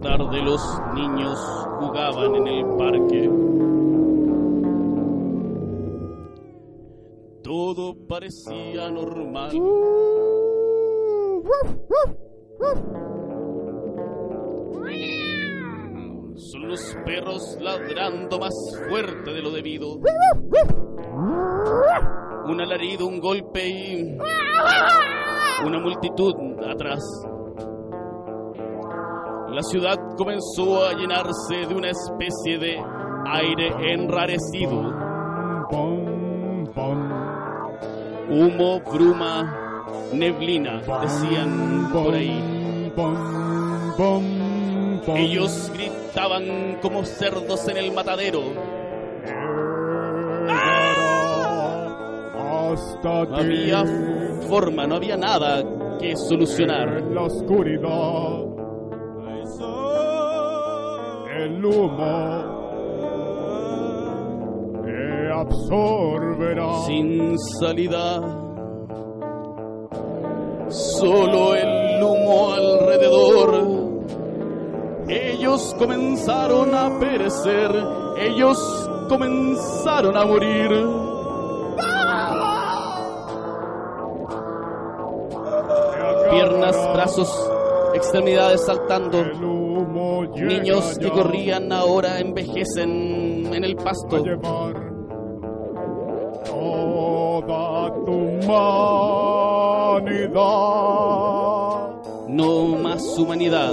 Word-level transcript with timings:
tarde 0.00 0.42
los 0.42 0.62
niños 0.94 1.38
jugaban 1.78 2.34
en 2.36 2.46
el 2.46 2.64
parque. 2.76 3.30
Todo 7.42 7.94
parecía 8.08 8.90
normal. 8.90 9.50
Son 16.36 16.68
los 16.68 16.96
perros 17.04 17.58
ladrando 17.60 18.38
más 18.38 18.54
fuerte 18.88 19.32
de 19.32 19.42
lo 19.42 19.50
debido. 19.50 19.98
Un 22.46 22.60
alarido, 22.60 23.06
un 23.06 23.20
golpe 23.20 23.68
y 23.68 24.18
una 25.64 25.78
multitud 25.78 26.34
atrás. 26.66 27.02
La 29.52 29.62
ciudad 29.62 29.96
comenzó 30.16 30.86
a 30.86 30.92
llenarse 30.94 31.66
de 31.68 31.74
una 31.74 31.90
especie 31.90 32.58
de 32.58 32.82
aire 33.26 33.92
enrarecido. 33.92 34.80
Humo, 38.30 38.80
bruma, 38.80 39.84
neblina, 40.12 40.80
decían 41.02 41.90
por 41.92 42.14
ahí. 42.14 42.92
Ellos 45.16 45.72
gritaban 45.74 46.78
como 46.80 47.04
cerdos 47.04 47.66
en 47.68 47.76
el 47.76 47.92
matadero. 47.92 48.40
No 53.02 53.36
había 53.36 53.84
forma, 54.48 54.86
no 54.86 54.96
había 54.96 55.16
nada 55.16 55.62
que 55.98 56.16
solucionar. 56.16 57.02
la 57.10 57.22
oscuridad, 57.22 58.49
el 61.44 61.64
humo 61.64 62.82
te 64.84 65.32
absorberá. 65.32 66.82
Sin 66.86 67.38
salida, 67.38 68.20
solo 70.68 71.54
el 71.54 72.02
humo 72.02 72.52
alrededor. 72.52 73.90
Ellos 75.08 75.74
comenzaron 75.78 76.74
a 76.74 76.98
perecer, 76.98 77.70
ellos 78.18 78.90
comenzaron 79.08 80.16
a 80.16 80.24
morir. 80.24 80.70
Piernas, 86.30 86.76
brazos, 86.94 87.50
extremidades 87.94 88.64
saltando. 88.64 89.69
Niños 89.92 90.98
que 90.98 91.08
corrían 91.10 91.72
ahora 91.72 92.20
envejecen 92.20 93.52
en 93.52 93.64
el 93.64 93.74
pasto. 93.76 94.22
toda 96.44 97.92
tu 98.04 98.12
humanidad. 98.12 98.70
No 102.28 102.66
más 102.76 103.02
humanidad. 103.18 103.72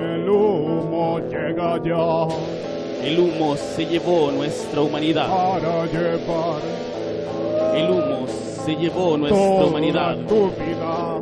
El 0.00 0.28
humo 0.28 1.20
llega 1.20 1.80
ya 1.84 2.26
El 3.06 3.20
humo 3.20 3.56
se 3.56 3.86
llevó 3.86 4.30
nuestra 4.32 4.80
humanidad. 4.82 5.28
para 5.28 5.86
llevar 5.86 6.60
El 7.74 7.90
humo 7.90 8.26
se 8.64 8.74
llevó 8.74 9.16
nuestra 9.16 9.64
humanidad. 9.66 10.16
tu 10.28 10.46
vida. 10.48 11.17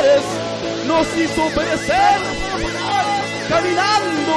Nos 0.00 1.06
hizo 1.14 1.46
perecer 1.54 2.20
caminando. 3.50 4.34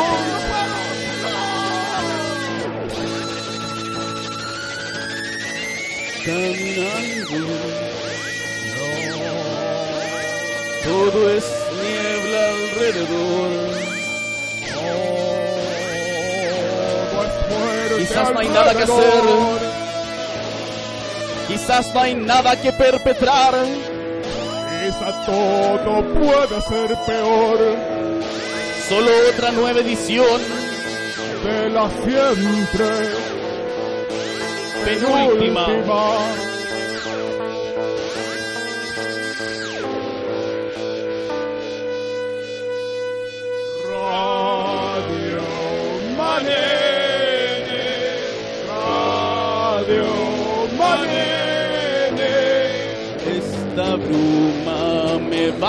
Caminando. 6.25 7.47
Todo 10.83 11.29
es 11.29 11.45
niebla 11.81 12.49
alrededor. 12.49 13.51
Quizás 17.99 18.33
no 18.33 18.39
hay 18.39 18.49
nada 18.49 18.75
que 18.75 18.85
alrededor. 18.85 19.59
Quizás 21.47 21.93
no 21.93 22.01
hay 22.01 22.15
nada 22.15 22.61
que 22.61 22.73
perpetrar. 22.73 23.53
Quizá 24.83 25.13
todo 25.25 26.03
puede 26.13 26.61
ser 26.61 26.97
peor 27.05 27.57
Solo 28.89 29.11
otra 29.29 29.51
nueva 29.53 29.79
edición. 29.79 30.41
de 31.45 31.69
la 31.69 31.89
siempre 31.89 32.85
Penúltima. 34.83 35.67
última. 35.67 36.52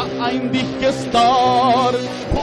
Me 0.05 0.63
va 1.13 1.21
a 1.21 2.34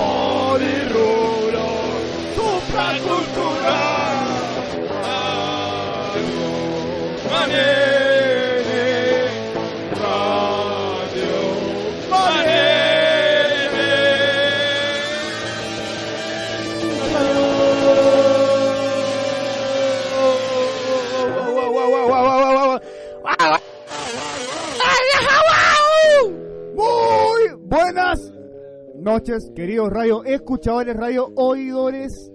noches, 29.12 29.52
queridos 29.54 29.90
radio 29.90 30.24
escuchadores, 30.24 30.96
radio 30.96 31.28
oidores. 31.36 32.32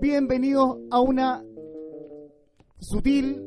Bienvenidos 0.00 0.76
a 0.92 1.00
una 1.00 1.42
sutil, 2.78 3.42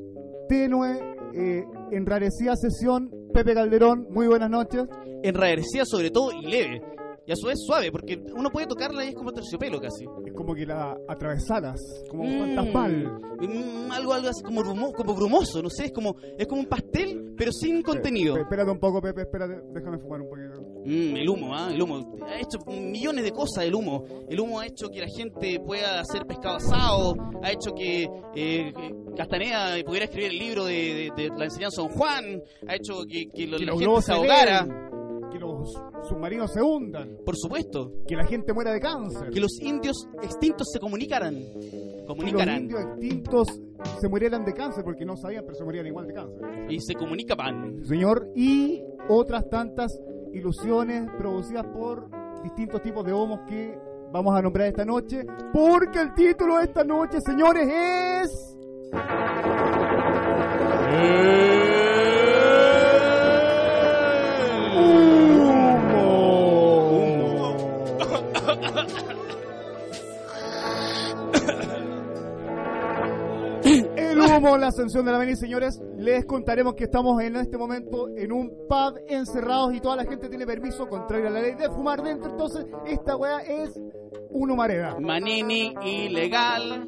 tenue, 0.50 1.00
eh, 1.36 1.64
enrarecida 1.92 2.58
sesión. 2.58 3.10
Pepe 3.34 3.54
Calderón, 3.54 4.08
muy 4.10 4.28
buenas 4.28 4.50
noches. 4.50 4.84
Enrarecida 5.24 5.86
sobre 5.86 6.12
todo 6.12 6.32
y 6.34 6.48
leve. 6.48 6.82
Y 7.26 7.32
a 7.32 7.36
su 7.38 7.48
vez 7.48 7.60
suave, 7.66 7.92
porque 7.94 8.22
uno 8.36 8.50
puede 8.50 8.68
tocarla 8.68 9.06
y 9.06 9.10
es 9.10 9.16
como 9.16 9.32
terciopelo 9.32 9.80
casi. 9.80 10.04
Es 10.26 10.34
como 10.34 10.54
que 10.54 10.66
la 10.66 10.98
atravesaras, 11.08 11.80
como 12.10 12.24
Mm. 12.26 12.40
fantasmal. 12.40 13.22
Mm, 13.40 13.92
algo, 13.92 14.14
algo 14.14 14.28
así 14.28 14.44
como, 14.44 14.62
grumo- 14.64 14.92
como 14.92 15.16
grumoso, 15.16 15.62
no 15.62 15.70
sé, 15.70 15.86
es 15.86 15.92
como, 15.94 16.16
es 16.38 16.46
como 16.48 16.62
un 16.62 16.68
pastel, 16.68 17.29
pero 17.40 17.52
sin 17.52 17.82
contenido. 17.82 18.36
Pe- 18.36 18.42
espérate 18.42 18.70
un 18.70 18.80
poco, 18.80 19.02
Pepe, 19.02 19.22
espérate, 19.22 19.56
déjame 19.74 19.98
fumar 19.98 20.22
un 20.22 20.30
poquito. 20.30 20.62
Mm, 20.86 21.16
el 21.18 21.28
humo, 21.30 21.56
¿ah? 21.56 21.70
El 21.74 21.82
humo. 21.82 22.16
Ha 22.28 22.40
hecho 22.40 22.60
millones 22.68 23.24
de 23.24 23.32
cosas 23.32 23.64
el 23.66 23.74
humo. 23.74 24.04
El 24.30 24.40
humo 24.40 24.60
ha 24.60 24.68
hecho 24.68 24.90
que 24.90 25.00
la 25.02 25.08
gente 25.08 25.60
pueda 25.66 26.00
hacer 26.00 26.26
pescado 26.28 26.58
asado, 26.58 27.16
ha 27.42 27.52
hecho 27.52 27.74
que 27.74 28.08
eh, 28.36 28.72
Castaneda 29.18 29.76
pudiera 29.86 30.06
escribir 30.06 30.32
el 30.32 30.38
libro 30.40 30.66
de, 30.66 31.12
de- 31.16 31.30
de 31.30 31.30
la 31.38 31.46
enseñanza 31.46 31.82
de 31.82 31.88
Don 31.88 31.98
Juan, 31.98 32.42
ha 32.68 32.76
hecho 32.76 33.02
que, 33.10 33.26
que 33.34 33.46
Que 33.50 33.66
la 33.66 33.74
gente 33.74 34.02
se 34.02 34.14
ahogara, 34.14 34.68
que 35.32 35.40
los 35.40 35.74
submarinos 36.08 36.52
se 36.52 36.62
hundan, 36.62 37.18
por 37.26 37.36
supuesto. 37.38 37.94
que 38.08 38.16
la 38.16 38.26
gente 38.26 38.54
muera 38.54 38.72
de 38.72 38.80
cáncer, 38.80 39.30
Que 39.30 39.40
los 39.40 39.60
indios 39.62 40.08
extintos 40.22 40.68
se 40.72 40.80
comunicaran. 40.80 41.36
que 41.36 42.32
los 42.32 42.48
indios 42.48 42.82
extintos 42.82 43.48
se 44.00 44.10
murieran 44.10 44.44
de 44.46 44.54
cáncer 44.54 44.84
porque 44.84 45.06
no 45.06 45.16
sabían, 45.16 45.44
pero 45.46 45.56
se 45.58 45.64
morían 45.64 45.86
igual 45.88 46.08
de 46.08 46.14
cáncer. 46.14 46.42
Y 46.70 46.80
se 46.82 46.94
comunicaban. 46.96 47.84
Señor, 47.86 48.30
y 48.36 48.82
otras 49.08 49.48
tantas 49.50 49.92
ilusiones 50.34 51.10
producidas 51.18 51.66
por 51.68 52.10
distintos 52.44 52.82
tipos 52.82 53.06
de 53.06 53.12
homos 53.14 53.42
que 53.48 53.78
vamos 54.12 54.36
a 54.36 54.42
nombrar 54.42 54.68
esta 54.68 54.86
noche, 54.86 55.24
porque 55.54 56.00
el 56.02 56.14
título 56.14 56.58
de 56.58 56.64
esta 56.64 56.84
noche, 56.84 57.20
señores, 57.22 57.68
es... 57.68 58.56
Humo. 60.92 61.59
El 73.96 74.20
humo, 74.20 74.58
la 74.58 74.68
ascensión 74.68 75.06
de 75.06 75.12
la 75.12 75.18
avenida, 75.18 75.36
señores. 75.36 75.80
Les 75.98 76.26
contaremos 76.26 76.74
que 76.76 76.86
estamos 76.86 77.22
en 77.22 77.36
este 77.36 77.58
momento 77.58 78.08
en 78.16 78.32
un 78.32 78.50
pub 78.68 79.00
encerrados 79.08 79.74
y 79.74 79.80
toda 79.80 79.96
la 79.96 80.06
gente 80.06 80.30
tiene 80.30 80.46
permiso, 80.46 80.88
contrario 80.88 81.28
a 81.28 81.32
la 81.32 81.42
ley, 81.42 81.56
de 81.56 81.70
fumar 81.70 82.02
dentro. 82.02 82.32
Entonces, 82.32 82.66
esta 82.88 83.16
weá 83.16 83.40
es 83.40 83.80
una 84.30 84.54
humareda. 84.54 84.98
Manini, 85.00 85.76
ilegal. 85.84 86.88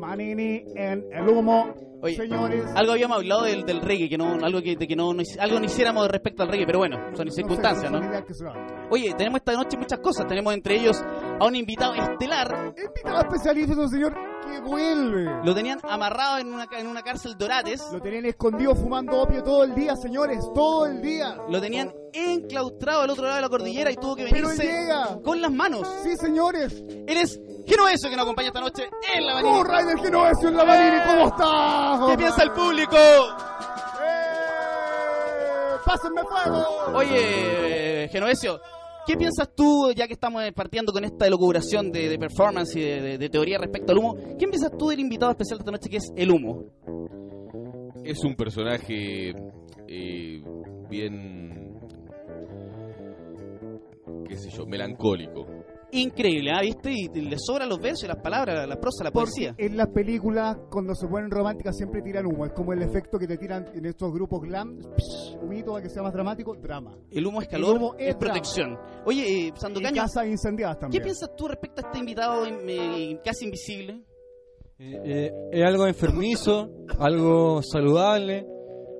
Manini 0.00 0.64
en 0.74 1.04
el 1.12 1.28
humo. 1.28 1.74
Oye, 2.02 2.16
señores. 2.16 2.64
Algo 2.74 2.92
habíamos 2.92 3.18
hablado 3.18 3.42
del, 3.42 3.64
del 3.64 3.82
reggae, 3.82 4.08
que 4.08 4.16
no, 4.16 4.38
algo 4.42 4.62
que, 4.62 4.74
de 4.74 4.88
que 4.88 4.96
no, 4.96 5.12
no 5.12 5.22
algo 5.38 5.58
no 5.60 5.66
hiciéramos 5.66 6.08
respecto 6.08 6.42
al 6.42 6.48
reggae, 6.48 6.64
pero 6.64 6.78
bueno, 6.78 6.96
son 7.14 7.26
no 7.26 7.32
circunstancias, 7.32 7.92
¿no? 7.92 8.00
Oye, 8.90 9.12
tenemos 9.16 9.40
esta 9.40 9.52
noche 9.52 9.76
muchas 9.76 10.00
cosas. 10.00 10.26
Tenemos 10.26 10.54
entre 10.54 10.76
ellos 10.76 11.04
a 11.38 11.46
un 11.46 11.54
invitado 11.54 11.94
estelar. 11.94 12.74
Invitado 12.76 13.20
especialista, 13.20 13.88
señor, 13.88 14.14
vuelve. 14.60 15.30
Lo 15.44 15.54
tenían 15.54 15.78
amarrado 15.88 16.38
en 16.38 16.52
una, 16.52 16.66
en 16.72 16.86
una 16.88 17.02
cárcel 17.02 17.36
Dorates. 17.38 17.80
Lo 17.92 18.00
tenían 18.00 18.26
escondido 18.26 18.74
fumando 18.74 19.20
opio 19.22 19.42
todo 19.42 19.62
el 19.64 19.74
día, 19.74 19.94
señores, 19.96 20.44
todo 20.54 20.86
el 20.86 21.00
día. 21.00 21.36
Lo 21.48 21.60
tenían 21.60 21.92
enclaustrado 22.12 23.02
al 23.02 23.10
otro 23.10 23.22
lado 23.24 23.36
de 23.36 23.42
la 23.42 23.48
cordillera 23.48 23.92
y 23.92 23.96
tuvo 23.96 24.16
que 24.16 24.24
Pero 24.30 24.48
venirse 24.48 24.64
llega. 24.66 25.18
con 25.22 25.40
las 25.40 25.52
manos. 25.52 25.86
Sí, 26.02 26.16
señores. 26.16 26.82
Él 27.06 27.16
es 27.16 27.38
Genoveso 27.66 28.08
que 28.08 28.16
nos 28.16 28.24
acompaña 28.24 28.48
esta 28.48 28.60
noche 28.60 28.88
en 29.14 29.26
la 29.26 29.34
¡Oh, 29.36 29.42
Manini. 29.42 29.62
Rainer 29.62 29.98
Genovesio 29.98 30.48
en 30.48 30.56
la 30.56 30.64
Manini! 30.64 30.96
¿Cómo 31.06 31.28
estás? 31.28 32.10
¿Qué 32.10 32.16
piensa 32.18 32.42
el 32.42 32.50
público? 32.52 32.96
¡Eh! 34.02 35.76
¡Pásenme 35.84 36.22
fuego! 36.22 36.64
Oye, 36.94 38.08
Genovesio, 38.10 38.60
¿qué 39.06 39.16
piensas 39.16 39.54
tú, 39.54 39.92
ya 39.94 40.06
que 40.06 40.14
estamos 40.14 40.42
partiendo 40.54 40.92
con 40.92 41.04
esta 41.04 41.26
elucubración 41.26 41.90
de, 41.90 42.18
performance 42.18 42.76
y 42.76 42.80
de 42.80 43.28
teoría 43.28 43.58
respecto 43.58 43.92
al 43.92 43.98
humo? 43.98 44.14
¿Qué 44.38 44.46
piensas 44.46 44.70
tú 44.78 44.88
del 44.88 45.00
invitado 45.00 45.32
especial 45.32 45.58
de 45.58 45.62
esta 45.62 45.72
noche 45.72 45.90
que 45.90 45.96
es 45.98 46.12
el 46.16 46.30
humo? 46.30 46.64
Es 48.04 48.24
un 48.24 48.34
personaje 48.34 49.34
eh, 49.86 50.42
bien, 50.88 51.80
qué 54.28 54.36
sé 54.36 54.50
yo, 54.50 54.66
melancólico. 54.66 55.46
Increíble, 55.92 56.50
¿ah? 56.52 56.60
¿Viste? 56.62 56.92
Y 56.92 57.08
le 57.20 57.36
sobran 57.38 57.68
los 57.68 57.80
versos 57.80 58.04
y 58.04 58.06
las 58.08 58.18
palabras, 58.18 58.68
la 58.68 58.76
prosa, 58.80 59.04
la 59.04 59.10
Porque 59.10 59.30
poesía. 59.30 59.54
en 59.58 59.76
las 59.76 59.88
películas, 59.88 60.56
cuando 60.70 60.94
se 60.94 61.06
ponen 61.08 61.30
románticas, 61.30 61.76
siempre 61.76 62.00
tiran 62.02 62.26
humo. 62.26 62.46
Es 62.46 62.52
como 62.52 62.72
el 62.72 62.82
efecto 62.82 63.18
que 63.18 63.26
te 63.26 63.36
tiran 63.36 63.66
en 63.74 63.86
estos 63.86 64.12
grupos 64.12 64.40
glam. 64.42 64.78
Psh, 64.78 65.36
humito 65.42 65.72
para 65.72 65.82
que 65.82 65.90
sea 65.90 66.02
más 66.02 66.12
dramático, 66.12 66.54
drama. 66.56 66.96
El 67.10 67.26
humo 67.26 67.42
es 67.42 67.48
calor, 67.48 67.76
humo 67.76 67.94
es 67.98 68.08
es 68.10 68.14
protección. 68.16 68.78
Oye, 69.04 69.22
eh, 69.22 69.52
Y 69.54 69.58
Sandocaño, 69.58 70.02
casas 70.02 70.26
incendiadas 70.26 70.76
¿qué 70.76 70.80
también. 70.82 71.02
piensas 71.02 71.30
tú 71.36 71.48
respecto 71.48 71.80
a 71.82 71.86
este 71.88 71.98
invitado 71.98 72.46
eh, 72.46 73.20
casi 73.24 73.44
invisible? 73.46 74.04
Eh, 74.78 75.00
eh, 75.04 75.32
es 75.52 75.64
algo 75.66 75.86
enfermizo, 75.86 76.70
algo 76.98 77.62
saludable, 77.62 78.46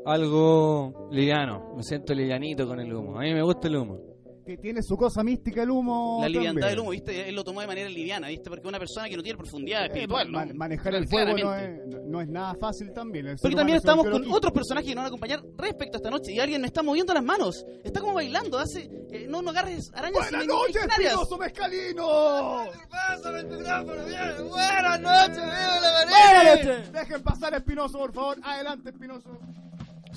algo 0.04 1.08
liviano. 1.10 1.74
Me 1.76 1.82
siento 1.82 2.12
livianito 2.14 2.66
con 2.66 2.80
el 2.80 2.92
humo. 2.92 3.16
A 3.18 3.22
mí 3.22 3.32
me 3.32 3.42
gusta 3.42 3.68
el 3.68 3.76
humo. 3.76 4.09
Que 4.50 4.56
tiene 4.56 4.82
su 4.82 4.96
cosa 4.96 5.22
mística 5.22 5.62
el 5.62 5.70
humo. 5.70 6.18
La 6.22 6.28
liviandad 6.28 6.62
también. 6.62 6.70
del 6.70 6.80
humo, 6.80 6.90
¿viste? 6.90 7.28
Él 7.28 7.36
lo 7.36 7.44
tomó 7.44 7.60
de 7.60 7.68
manera 7.68 7.88
liviana, 7.88 8.26
¿viste? 8.26 8.50
Porque 8.50 8.66
una 8.66 8.80
persona 8.80 9.08
que 9.08 9.16
no 9.16 9.22
tiene 9.22 9.36
profundidad 9.38 9.82
Eh, 9.82 9.86
espiritual, 9.86 10.26
¿no? 10.32 10.38
man- 10.38 10.56
manejar 10.56 10.92
el 10.96 11.06
fuego 11.06 11.38
no 11.38 11.54
es, 11.54 11.70
no 12.08 12.20
es 12.20 12.26
nada 12.28 12.56
fácil 12.60 12.92
también. 12.92 13.28
El 13.28 13.36
Porque 13.36 13.54
también 13.54 13.78
estamos 13.78 14.08
con 14.08 14.28
otros 14.32 14.52
personajes 14.52 14.88
que 14.88 14.94
nos 14.96 15.02
van 15.02 15.04
a 15.04 15.08
acompañar 15.08 15.40
respecto 15.56 15.98
a 15.98 15.98
esta 15.98 16.10
noche. 16.10 16.32
Y 16.32 16.40
alguien 16.40 16.60
me 16.62 16.66
está 16.66 16.82
moviendo 16.82 17.14
las 17.14 17.22
manos. 17.22 17.64
Está 17.84 18.00
como 18.00 18.14
bailando. 18.14 18.58
Hace. 18.58 18.90
eh, 19.12 19.26
no, 19.28 19.40
no 19.40 19.50
agarres 19.50 19.88
arañas 19.94 20.28
¡Buenas 20.28 20.46
noches. 20.48 20.82
Espinoso 20.98 21.38
Mezcalino! 21.38 22.64
Buenas 24.48 25.00
noches, 25.00 25.36
viva 25.36 25.80
la 25.80 26.04
María. 26.04 26.90
Dejen 26.92 27.22
pasar 27.22 27.54
a 27.54 27.58
Espinoso, 27.58 27.98
por 27.98 28.12
favor. 28.12 28.38
Adelante, 28.42 28.90
Espinoso. 28.90 29.30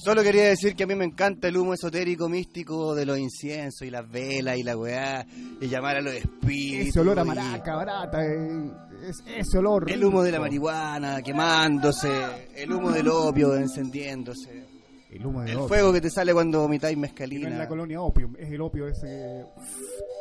Solo 0.03 0.21
quería 0.21 0.43
decir 0.49 0.75
que 0.75 0.83
a 0.83 0.87
mí 0.87 0.95
me 0.95 1.05
encanta 1.05 1.47
el 1.47 1.55
humo 1.55 1.73
esotérico 1.73 2.27
místico 2.27 2.93
de 2.93 3.05
los 3.05 3.17
inciensos 3.17 3.87
y 3.87 3.89
las 3.89 4.09
velas 4.09 4.57
y 4.57 4.63
la 4.63 4.75
weá 4.75 5.25
y 5.61 5.67
llamar 5.67 5.95
a 5.97 6.01
los 6.01 6.13
espíritus. 6.13 6.89
Ese 6.89 6.99
olor 6.99 7.19
a 7.19 7.21
y 7.23 7.25
maraca, 7.25 7.75
barata. 7.75 8.25
eh, 8.25 8.71
es, 9.07 9.23
ese 9.27 9.57
olor. 9.59 9.89
El 9.89 10.03
humo 10.03 10.21
de 10.21 10.31
la 10.31 10.41
marihuana 10.41 11.21
quemándose, 11.21 12.09
el 12.53 12.73
humo 12.73 12.91
del 12.91 13.07
opio 13.07 13.55
encendiéndose, 13.55 14.65
El 15.09 15.25
humo 15.25 15.41
el 15.43 15.55
opio. 15.55 15.67
fuego 15.69 15.93
que 15.93 16.01
te 16.01 16.09
sale 16.09 16.33
cuando 16.33 16.59
vomitáis 16.61 16.97
No 16.97 17.05
es 17.05 17.09
mezcalina. 17.11 17.49
la 17.57 17.67
colonia 17.69 18.01
opium, 18.01 18.35
es 18.37 18.51
el 18.51 18.59
opio 18.61 18.87
ese. 18.89 19.45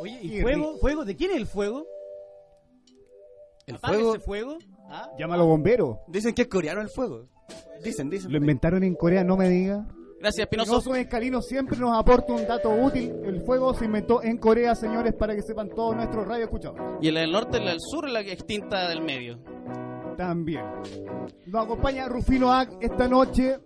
Oye, 0.01 0.19
¿y 0.23 0.29
Qué 0.31 0.43
fuego? 0.43 0.67
rico. 0.69 0.79
¿Fuego? 0.81 1.05
¿De 1.05 1.17
quién 1.17 1.31
es 1.33 1.37
el 1.39 1.47
fuego? 1.47 1.85
El 3.67 3.77
Apaga 3.77 3.95
fuego, 3.95 4.15
ese 4.15 4.25
fuego? 4.25 4.59
¿Ah? 4.89 5.09
Llámalo 5.19 5.47
bombero. 5.47 6.01
dicen 6.07 6.35
que 6.35 6.43
es 6.43 6.49
coreano 6.49 6.81
el 6.83 6.89
fuego. 6.89 7.29
Dicen, 7.83 8.09
dicen. 8.11 8.31
Lo 8.31 8.39
inventaron 8.39 8.83
en 8.85 8.95
Corea, 8.95 9.25
no 9.25 9.37
me 9.37 9.49
diga. 9.49 9.87
Gracias, 10.21 10.45
Espinoso. 10.45 10.77
Espinoso 10.77 10.91
Mezcalino 10.91 11.43
siempre 11.43 11.77
nos 11.79 11.99
aporta 11.99 12.33
un 12.33 12.47
dato 12.47 12.71
útil. 12.71 13.13
El 13.25 13.41
fuego 13.41 13.75
se 13.75 13.87
inventó 13.87 14.23
en 14.23 14.39
Corea, 14.39 14.77
señores, 14.77 15.15
para 15.15 15.35
que 15.35 15.43
sepan 15.43 15.69
todos 15.69 15.97
nuestros 15.97 16.27
radio 16.29 16.45
escuchados. 16.45 16.79
Y 17.01 17.11
la 17.11 17.21
del 17.21 17.33
norte, 17.33 17.59
la 17.59 17.71
del 17.71 17.81
sur, 17.81 18.09
la 18.09 18.23
que 18.23 18.33
extinta 18.33 18.89
del 18.89 19.03
medio. 19.03 19.41
También. 20.17 20.63
Nos 21.47 21.65
acompaña 21.65 22.07
Rufino 22.09 22.53
Ack 22.53 22.77
esta 22.81 23.09
noche. 23.09 23.59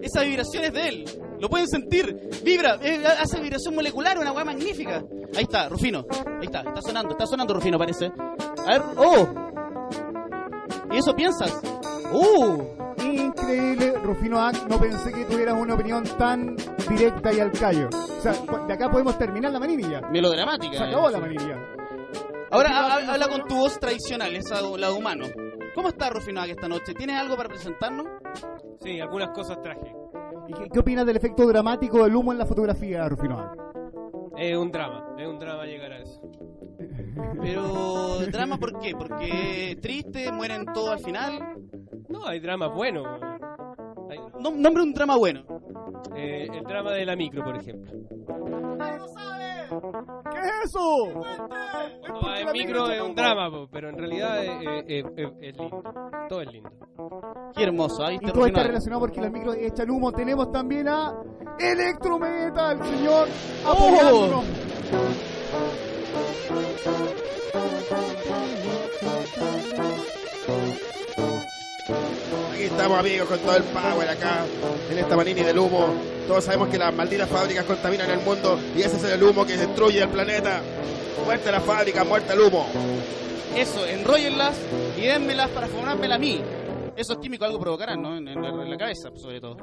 Esa 0.00 0.22
vibración 0.22 0.64
es 0.64 0.72
de 0.72 0.88
él. 0.88 1.04
Lo 1.38 1.50
pueden 1.50 1.68
sentir. 1.68 2.30
Vibra. 2.42 2.78
eh, 2.82 3.04
hace 3.20 3.38
vibración 3.40 3.74
molecular, 3.74 4.18
una 4.18 4.32
weá 4.32 4.44
magnífica. 4.44 5.04
Ahí 5.36 5.42
está, 5.42 5.68
Rufino. 5.68 6.06
Ahí 6.40 6.46
está. 6.46 6.60
Está 6.60 6.80
sonando. 6.80 7.10
Está 7.10 7.26
sonando, 7.26 7.52
Rufino, 7.52 7.76
parece. 7.78 8.06
A 8.06 8.70
ver. 8.70 8.82
¡Oh! 8.96 9.26
¿Y 10.92 10.96
eso 10.96 11.14
piensas? 11.14 11.60
¡Uh! 12.12 12.62
Increíble, 13.02 13.94
Rufino 14.02 14.40
Ack. 14.40 14.68
No 14.68 14.78
pensé 14.78 15.12
que 15.12 15.24
tuvieras 15.24 15.54
una 15.60 15.74
opinión 15.74 16.04
tan 16.18 16.56
directa 16.88 17.32
y 17.32 17.40
al 17.40 17.52
callo. 17.52 17.88
O 17.92 18.20
sea, 18.20 18.32
de 18.66 18.72
acá 18.72 18.90
podemos 18.90 19.16
terminar 19.18 19.52
la 19.52 19.60
maninilla. 19.60 20.00
Melodramática. 20.10 20.78
Se 20.78 20.84
acabó 20.84 21.08
eh. 21.08 21.12
la 21.12 21.20
maninilla. 21.20 21.56
Ahora 22.50 22.70
ha- 22.70 22.94
ha- 22.96 23.12
habla 23.14 23.28
con 23.28 23.46
tu 23.48 23.56
voz 23.56 23.78
tradicional, 23.78 24.34
esa 24.34 24.60
la 24.62 24.88
de 24.88 24.92
humano. 24.94 25.24
¿Cómo 25.74 25.88
está 25.88 26.08
Rufino 26.10 26.40
Ack 26.40 26.50
esta 26.50 26.68
noche? 26.68 26.94
¿Tienes 26.94 27.16
algo 27.16 27.36
para 27.36 27.48
presentarnos? 27.48 28.06
Sí, 28.80 28.98
algunas 29.00 29.30
cosas 29.30 29.60
traje. 29.62 29.92
¿Y 30.48 30.52
qué, 30.54 30.68
qué 30.72 30.78
opinas 30.78 31.04
del 31.04 31.16
efecto 31.16 31.46
dramático 31.46 32.02
del 32.04 32.14
humo 32.16 32.32
en 32.32 32.38
la 32.38 32.46
fotografía, 32.46 33.06
Rufino 33.08 33.38
Ack? 33.38 33.58
Es 34.38 34.56
un 34.56 34.70
drama, 34.70 35.14
es 35.18 35.26
un 35.26 35.38
drama 35.38 35.64
llegar 35.66 35.92
a 35.92 35.98
eso. 35.98 36.20
Pero, 37.42 38.18
¿drama 38.30 38.58
por 38.58 38.78
qué? 38.80 38.94
Porque 38.96 39.76
triste, 39.80 40.30
mueren 40.32 40.66
todos 40.72 40.90
al 40.90 40.98
final. 41.00 41.56
No, 42.08 42.26
hay 42.26 42.40
dramas 42.40 42.72
buenos. 42.74 43.06
Hay- 44.10 44.18
No, 44.40 44.50
nombre 44.52 44.82
un 44.82 44.92
drama 44.92 45.16
bueno. 45.16 45.44
eh, 46.14 46.48
el 46.52 46.64
drama 46.64 46.92
de 46.92 47.04
la 47.04 47.16
micro, 47.16 47.44
por 47.44 47.56
ejemplo. 47.56 47.92
¿Qué 50.32 50.38
es 50.38 50.64
eso? 50.66 51.22
Va 52.24 52.40
en 52.40 52.52
micro 52.52 52.90
es 52.90 53.00
un 53.02 53.14
drama, 53.14 53.50
po, 53.50 53.68
pero 53.70 53.88
en 53.90 53.98
realidad 53.98 54.44
es, 54.44 54.84
es- 54.86 55.04
es- 55.16 55.32
es 55.40 55.56
lindo. 55.58 55.82
Todo 56.28 56.40
es 56.42 56.52
lindo. 56.52 56.70
Qué 57.54 57.64
hermoso, 57.64 58.04
ahí 58.04 58.16
Y 58.16 58.18
te 58.20 58.32
todo 58.32 58.46
está 58.46 58.62
relacionado 58.62 59.00
porque 59.00 59.20
las 59.20 59.32
micros 59.32 59.56
echan 59.56 59.90
humo. 59.90 60.12
Tenemos 60.12 60.50
también 60.52 60.88
a 60.88 61.12
Electrometal, 61.58 62.82
señor, 62.84 63.28
¡Oh! 63.66 63.70
apoyándonos. 63.72 64.44
Aquí 71.88 72.64
estamos 72.64 72.98
amigos 72.98 73.28
con 73.28 73.38
todo 73.38 73.56
el 73.56 73.62
power 73.64 74.08
acá 74.08 74.44
en 74.90 74.98
esta 74.98 75.16
manini 75.16 75.42
del 75.42 75.56
humo. 75.58 75.86
Todos 76.26 76.44
sabemos 76.44 76.68
que 76.68 76.78
las 76.78 76.92
malditas 76.92 77.28
fábricas 77.28 77.64
contaminan 77.64 78.10
el 78.10 78.20
mundo 78.24 78.58
y 78.76 78.80
ese 78.82 78.96
es 78.96 79.04
el 79.04 79.22
humo 79.22 79.46
que 79.46 79.56
destruye 79.56 80.02
el 80.02 80.08
planeta. 80.08 80.62
Muerte 81.24 81.52
la 81.52 81.60
fábrica, 81.60 82.02
muerte 82.02 82.32
al 82.32 82.40
humo. 82.40 82.66
Eso, 83.56 83.86
enróllenlas 83.86 84.58
y 84.98 85.02
dénmelas 85.02 85.48
para 85.50 85.68
formármela 85.68 86.16
a 86.16 86.18
mí. 86.18 86.40
Esos 86.96 87.18
químicos 87.18 87.46
algo 87.46 87.60
provocarán, 87.60 88.02
¿no? 88.02 88.16
En, 88.16 88.26
en 88.26 88.42
la, 88.42 88.48
en 88.48 88.70
la 88.70 88.76
cabeza, 88.76 89.10
sobre 89.14 89.40
todo. 89.40 89.56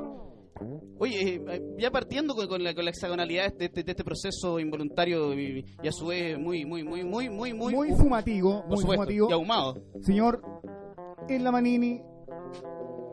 Oye, 1.00 1.42
eh, 1.50 1.62
ya 1.78 1.92
partiendo 1.92 2.36
con, 2.36 2.48
con 2.48 2.64
la, 2.64 2.74
con 2.74 2.86
la 2.86 2.92
hexagonalidad 2.92 3.52
de 3.54 3.66
este, 3.66 3.84
de 3.84 3.92
este 3.92 4.04
proceso 4.04 4.60
involuntario 4.60 5.34
y, 5.34 5.66
y 5.82 5.88
a 5.88 5.92
su 5.92 6.08
vez 6.08 6.38
muy, 6.40 6.64
muy, 6.64 6.84
muy, 6.84 7.04
muy, 7.04 7.30
muy, 7.30 7.54
muy, 7.54 7.74
Muy 7.76 7.90
fumativo, 7.92 8.64
muy 8.68 8.78
supuesto, 8.78 9.04
fumativo. 9.04 9.30
y 9.30 9.34
ahumado. 9.34 9.76
Señor, 10.02 10.42
en 11.28 11.44
la 11.44 11.52
Manini, 11.52 12.02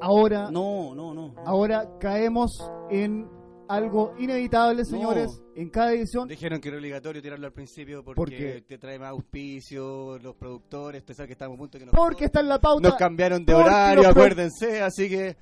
ahora, 0.01 0.51
No, 0.51 0.95
no, 0.95 1.15
no. 1.15 1.35
ahora 1.45 1.89
caemos 1.99 2.71
en 2.91 3.29
algo 3.69 4.15
inevitable, 4.19 4.85
señores, 4.85 5.43
en 5.55 5.71
cada 5.71 5.93
edición. 5.93 6.27
Dijeron 6.27 6.61
que 6.61 6.69
era 6.69 6.79
obligatorio 6.79 7.23
tirarlo 7.23 7.47
al 7.47 7.53
principio 7.53 8.03
porque 8.03 8.17
¿Por 8.17 8.29
qué? 8.31 8.65
te 8.67 8.79
trae 8.79 8.99
más 8.99 9.11
auspicios, 9.11 10.21
los 10.23 10.35
productores, 10.35 11.05
sabe 11.15 11.29
que 11.29 11.33
estamos 11.35 11.55
a 11.55 11.59
punto 11.59 11.79
de 11.79 11.85
que 11.85 11.87
nos, 11.87 11.95
Porque 11.95 12.25
está 12.25 12.41
en 12.41 12.49
la 12.49 12.59
pauta. 12.59 12.89
nos 12.89 12.99
cambiaron 12.99 13.45
de 13.45 13.55
horario, 13.55 14.09
acuérdense, 14.09 14.83
así 14.83 15.09
que 15.09 15.37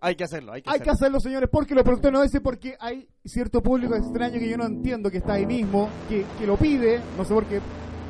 hay 0.00 0.14
que 0.16 0.24
hacerlo, 0.24 0.52
hay 0.52 0.62
que 0.62 0.70
Hay 0.70 0.80
que 0.80 0.90
hacerlo. 0.90 1.20
señores, 1.20 1.48
porque 1.52 1.74
los 1.74 1.82
productores 1.84 2.12
no 2.18 2.22
dicen 2.22 2.42
porque 2.42 2.74
hay 2.80 3.06
cierto 3.24 3.62
público 3.62 3.94
extraño 3.94 4.38
que 4.38 4.48
yo 4.48 4.56
no 4.56 4.64
entiendo 4.64 5.10
que 5.10 5.18
está 5.18 5.34
ahí 5.34 5.44
mismo, 5.46 5.88
que, 6.08 6.24
que 6.38 6.46
lo 6.46 6.56
pide, 6.56 7.00
no 7.18 7.24
sé 7.24 7.34
por 7.34 7.44
qué. 7.44 7.60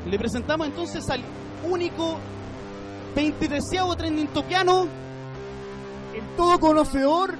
Le 0.09 0.17
presentamos 0.17 0.67
entonces 0.67 1.09
al 1.09 1.21
único 1.69 2.17
23 3.15 3.63
trending 3.97 4.27
topiano 4.27 4.87
todo 6.35 6.59
conocedor. 6.59 7.35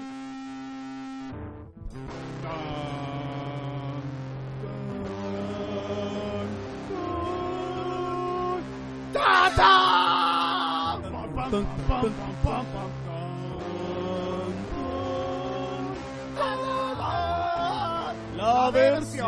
La 18.38 18.70
versión 18.72 19.26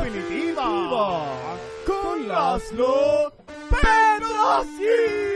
definitiva 0.00 1.22
con 1.86 2.28
Laszlo 2.28 3.32
Pedrosi. 3.70 5.35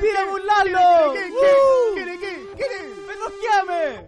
¡Tira 0.00 0.24
un 0.32 0.46
Lalo! 0.46 1.12
¿Qué, 1.12 1.30
¡Uh! 1.30 1.94
qué, 1.94 2.04
qué, 2.04 2.18
qué, 2.18 2.46
qué, 2.56 2.64
qué? 2.64 4.00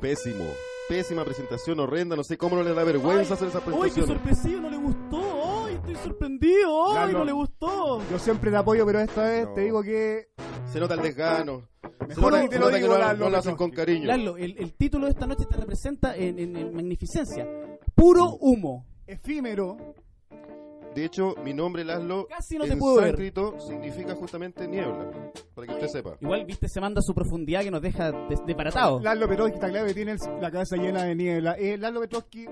Pésimo. 0.00 0.44
Pésima 0.88 1.24
presentación, 1.24 1.80
horrenda. 1.80 2.16
No 2.16 2.24
sé 2.24 2.38
cómo 2.38 2.56
no 2.56 2.62
le 2.62 2.72
da 2.72 2.82
vergüenza 2.84 3.34
hacer 3.34 3.48
esa 3.48 3.58
¡Uy, 3.58 3.64
qué 3.64 4.02
presentación. 4.02 4.06
sorpresivo! 4.06 4.60
No 4.62 4.70
le 4.70 4.76
gustó. 4.78 5.64
¡Ay, 5.66 5.74
estoy 5.74 5.94
sorprendido! 5.96 6.96
¡Ay, 6.98 7.12
no 7.12 7.24
le 7.24 7.32
gustó! 7.32 8.02
Yo 8.10 8.18
siempre 8.18 8.50
te 8.50 8.56
apoyo, 8.56 8.86
pero 8.86 9.00
esta 9.00 9.22
vez 9.24 9.46
No. 9.48 9.54
te 9.54 9.60
digo 9.62 9.82
que 9.82 10.28
Se 10.72 10.80
nota 10.80 10.94
el 10.94 11.02
desgano. 11.02 11.68
Se 11.82 12.06
Mejor 12.06 12.32
nota, 12.32 12.42
ni 12.42 12.48
te 12.48 12.54
se 12.54 12.60
lo 12.60 12.66
nota 12.66 12.76
digo, 12.78 12.88
que 12.88 12.94
no, 12.94 12.98
Lalo, 13.00 13.24
no 13.24 13.30
lo 13.30 13.36
hacen 13.38 13.56
con 13.56 13.70
cariño. 13.70 14.06
Lalo, 14.06 14.36
el, 14.38 14.56
el 14.58 14.72
título 14.74 15.06
de 15.06 15.12
esta 15.12 15.26
noche 15.26 15.44
te 15.46 15.56
representa 15.56 16.16
en, 16.16 16.38
en- 16.38 16.56
en 16.56 16.74
magnificencia. 16.74 17.46
Puro 17.94 18.36
humo. 18.40 18.86
efímero. 19.06 19.76
De 20.94 21.04
hecho, 21.04 21.34
mi 21.44 21.54
nombre, 21.54 21.84
Laszlo, 21.84 22.26
Casi 22.28 22.58
no 22.58 22.64
te 22.64 22.72
en 22.72 22.78
ver. 22.80 22.98
sánscrito 23.04 23.60
significa 23.60 24.14
justamente 24.14 24.66
niebla. 24.66 25.10
Para 25.54 25.66
que 25.66 25.74
usted 25.74 25.88
sepa. 25.88 26.16
Igual, 26.20 26.44
viste, 26.44 26.68
se 26.68 26.80
manda 26.80 26.98
a 27.00 27.02
su 27.02 27.14
profundidad 27.14 27.62
que 27.62 27.70
nos 27.70 27.82
deja 27.82 28.10
des- 28.28 28.44
desbaratado. 28.46 28.98
Lalo 29.00 29.28
Petrovsky 29.28 29.54
está 29.54 29.68
claro 29.68 29.86
que 29.86 29.94
tiene 29.94 30.16
la 30.40 30.50
cabeza 30.50 30.76
llena 30.76 31.04
de 31.04 31.14
niebla. 31.14 31.54
Eh, 31.58 31.76
Lalo 31.78 32.00
Petrovsky, 32.00 32.46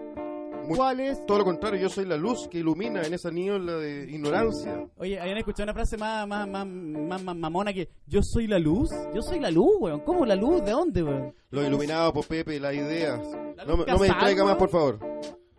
¿cuál 0.69 1.01
es? 1.01 1.25
Todo 1.27 1.39
lo 1.39 1.45
contrario, 1.45 1.81
yo 1.81 1.89
soy 1.89 2.05
la 2.07 2.17
luz 2.17 2.47
que 2.49 2.59
ilumina 2.59 3.03
en 3.03 3.15
esa 3.15 3.31
niebla 3.31 3.73
de 3.77 4.05
ignorancia. 4.11 4.87
Oye, 4.99 5.19
habían 5.19 5.39
escuchado 5.39 5.65
una 5.65 5.75
frase 5.75 5.97
más, 5.97 6.27
más, 6.29 6.49
más, 6.49 6.67
más, 6.67 7.23
más 7.25 7.37
mamona 7.37 7.73
que 7.73 7.89
yo 8.07 8.21
soy 8.23 8.47
la 8.47 8.59
luz. 8.59 8.91
Yo 9.15 9.23
soy 9.23 9.41
la 9.41 9.51
luz, 9.51 9.71
weón. 9.81 10.01
¿Cómo 10.01 10.25
la 10.27 10.37
luz? 10.37 10.63
¿De 10.65 10.71
dónde, 10.71 11.03
weón? 11.03 11.35
Los 11.51 11.67
iluminados 11.67 12.13
por 12.13 12.27
Pepe, 12.27 12.61
las 12.61 12.75
ideas. 12.75 13.21
La 13.57 13.65
No, 13.65 13.77
no 13.79 13.99
me 13.99 14.07
distraiga 14.07 14.45
más, 14.45 14.57
por 14.57 14.69
favor. 14.69 14.99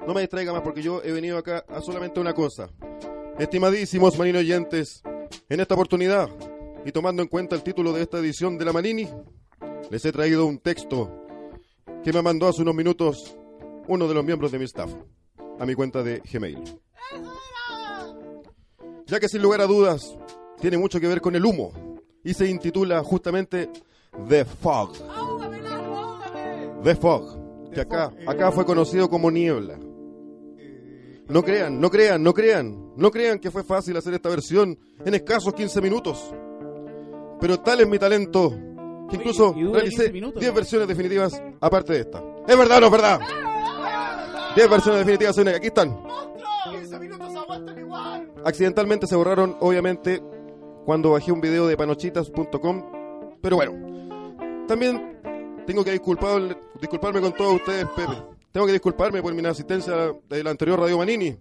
No 0.07 0.13
me 0.13 0.21
distraiga 0.21 0.53
más 0.53 0.61
porque 0.61 0.81
yo 0.81 1.03
he 1.03 1.11
venido 1.11 1.37
acá 1.37 1.65
a 1.67 1.81
solamente 1.81 2.21
una 2.21 2.33
cosa. 2.33 2.69
Estimadísimos 3.37 4.17
Manini 4.17 4.37
oyentes, 4.37 5.03
en 5.49 5.59
esta 5.59 5.73
oportunidad 5.73 6.29
y 6.85 6.93
tomando 6.93 7.21
en 7.21 7.27
cuenta 7.27 7.57
el 7.57 7.61
título 7.61 7.91
de 7.91 8.03
esta 8.03 8.19
edición 8.19 8.57
de 8.57 8.63
la 8.63 8.71
Manini, 8.71 9.05
les 9.91 10.05
he 10.05 10.13
traído 10.13 10.45
un 10.45 10.59
texto 10.59 11.11
que 12.05 12.13
me 12.13 12.21
mandó 12.21 12.47
hace 12.47 12.61
unos 12.61 12.73
minutos 12.73 13.35
uno 13.89 14.07
de 14.07 14.13
los 14.13 14.23
miembros 14.23 14.49
de 14.53 14.59
mi 14.59 14.63
staff 14.63 14.89
a 15.59 15.65
mi 15.65 15.75
cuenta 15.75 16.01
de 16.01 16.21
Gmail. 16.21 16.63
Ya 19.07 19.19
que 19.19 19.27
sin 19.27 19.41
lugar 19.41 19.59
a 19.59 19.67
dudas 19.67 20.17
tiene 20.61 20.77
mucho 20.77 21.01
que 21.01 21.07
ver 21.09 21.19
con 21.19 21.35
el 21.35 21.45
humo 21.45 21.73
y 22.23 22.33
se 22.33 22.47
intitula 22.47 23.03
justamente 23.03 23.69
The 24.29 24.45
Fog. 24.45 24.93
The 26.81 26.95
Fog, 26.95 27.71
que 27.73 27.81
acá, 27.81 28.13
acá 28.25 28.53
fue 28.53 28.65
conocido 28.65 29.09
como 29.09 29.29
niebla. 29.29 29.77
No 31.29 31.43
crean, 31.43 31.79
no 31.81 31.89
crean, 31.89 32.23
no 32.23 32.33
crean, 32.33 32.93
no 32.95 33.11
crean 33.11 33.39
que 33.39 33.51
fue 33.51 33.63
fácil 33.63 33.97
hacer 33.97 34.13
esta 34.13 34.29
versión 34.29 34.77
en 35.03 35.13
escasos 35.13 35.53
15 35.53 35.81
minutos. 35.81 36.33
Pero 37.41 37.59
tal 37.59 37.81
es 37.81 37.87
mi 37.87 37.99
talento 37.99 38.49
que 38.49 38.55
Oye, 38.55 39.17
incluso 39.17 39.51
dura 39.51 39.79
realicé 39.79 40.03
15 40.03 40.13
minutos, 40.13 40.39
10 40.39 40.51
¿no? 40.51 40.55
versiones 40.55 40.87
definitivas 40.87 41.41
aparte 41.59 41.93
de 41.93 41.99
esta. 41.99 42.23
¿Es 42.47 42.57
verdad 42.57 42.77
o 42.77 42.81
no 42.81 42.85
es 42.87 42.91
verdad? 42.91 43.19
10 44.55 44.69
versiones 44.69 44.99
definitivas, 44.99 45.37
aquí 45.37 45.67
están. 45.67 45.97
15 46.71 46.99
minutos 46.99 47.33
igual. 47.77 48.33
Accidentalmente 48.45 49.05
se 49.05 49.15
borraron, 49.15 49.57
obviamente, 49.59 50.21
cuando 50.85 51.11
bajé 51.11 51.31
un 51.33 51.41
video 51.41 51.67
de 51.67 51.75
panochitas.com. 51.75 53.37
Pero 53.41 53.57
bueno, 53.57 54.65
también 54.67 55.19
tengo 55.65 55.83
que 55.83 55.91
disculpar, 55.91 56.57
disculparme 56.79 57.19
con 57.19 57.33
todos 57.33 57.55
ustedes, 57.55 57.85
Pepe. 57.95 58.36
Tengo 58.57 58.65
que 58.65 58.73
disculparme 58.73 59.21
por 59.21 59.31
mi 59.35 59.39
inasistencia 59.39 60.15
de 60.27 60.43
la 60.43 60.49
anterior 60.49 60.79
Radio 60.79 60.97
Manini, 60.97 61.37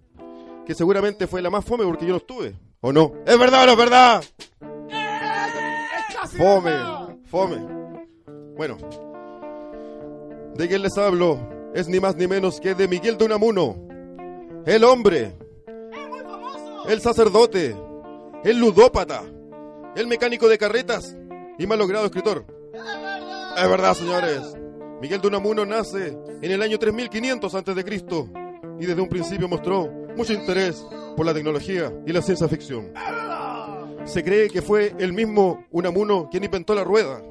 que 0.63 0.75
seguramente 0.75 1.25
fue 1.25 1.41
la 1.41 1.49
más 1.49 1.65
fome 1.65 1.83
porque 1.83 2.05
yo 2.05 2.11
no 2.11 2.17
estuve. 2.17 2.53
¿O 2.79 2.93
no? 2.93 3.11
¿Es 3.25 3.39
verdad 3.39 3.63
o 3.63 3.65
no 3.65 3.71
es 3.71 3.77
verdad? 3.79 4.23
Fome, 6.37 6.75
fome. 7.25 7.57
Bueno, 8.55 8.77
de 10.53 10.67
quién 10.67 10.83
les 10.83 10.95
hablo 10.95 11.39
es 11.73 11.87
ni 11.87 11.99
más 11.99 12.15
ni 12.17 12.27
menos 12.27 12.59
que 12.59 12.75
de 12.75 12.87
Miguel 12.87 13.17
de 13.17 13.25
Unamuno, 13.25 13.75
el 14.67 14.83
hombre 14.83 15.35
el 16.87 17.01
sacerdote, 17.01 17.75
el 18.43 18.59
ludópata, 18.59 19.23
el 19.95 20.05
mecánico 20.05 20.47
de 20.47 20.59
carretas 20.59 21.17
y 21.57 21.65
malogrado 21.65 22.05
escritor. 22.05 22.45
Es 23.57 23.67
verdad, 23.67 23.95
señores. 23.95 24.66
Miguel 25.01 25.21
de 25.21 25.27
Unamuno 25.27 25.65
nace 25.65 26.17
en 26.41 26.51
el 26.51 26.61
año 26.61 26.79
3500 26.79 27.53
a.C. 27.53 27.99
y 28.79 28.85
desde 28.85 29.01
un 29.01 29.09
principio 29.09 29.47
mostró 29.47 29.91
mucho 30.15 30.33
interés 30.33 30.83
por 31.15 31.25
la 31.25 31.33
tecnología 31.33 31.93
y 32.05 32.11
la 32.11 32.21
ciencia 32.21 32.47
ficción. 32.47 32.91
Se 34.05 34.23
cree 34.23 34.49
que 34.49 34.61
fue 34.61 34.95
el 34.97 35.13
mismo 35.13 35.65
Unamuno 35.71 36.29
quien 36.31 36.43
inventó 36.43 36.73
la 36.73 36.83
rueda 36.83 37.21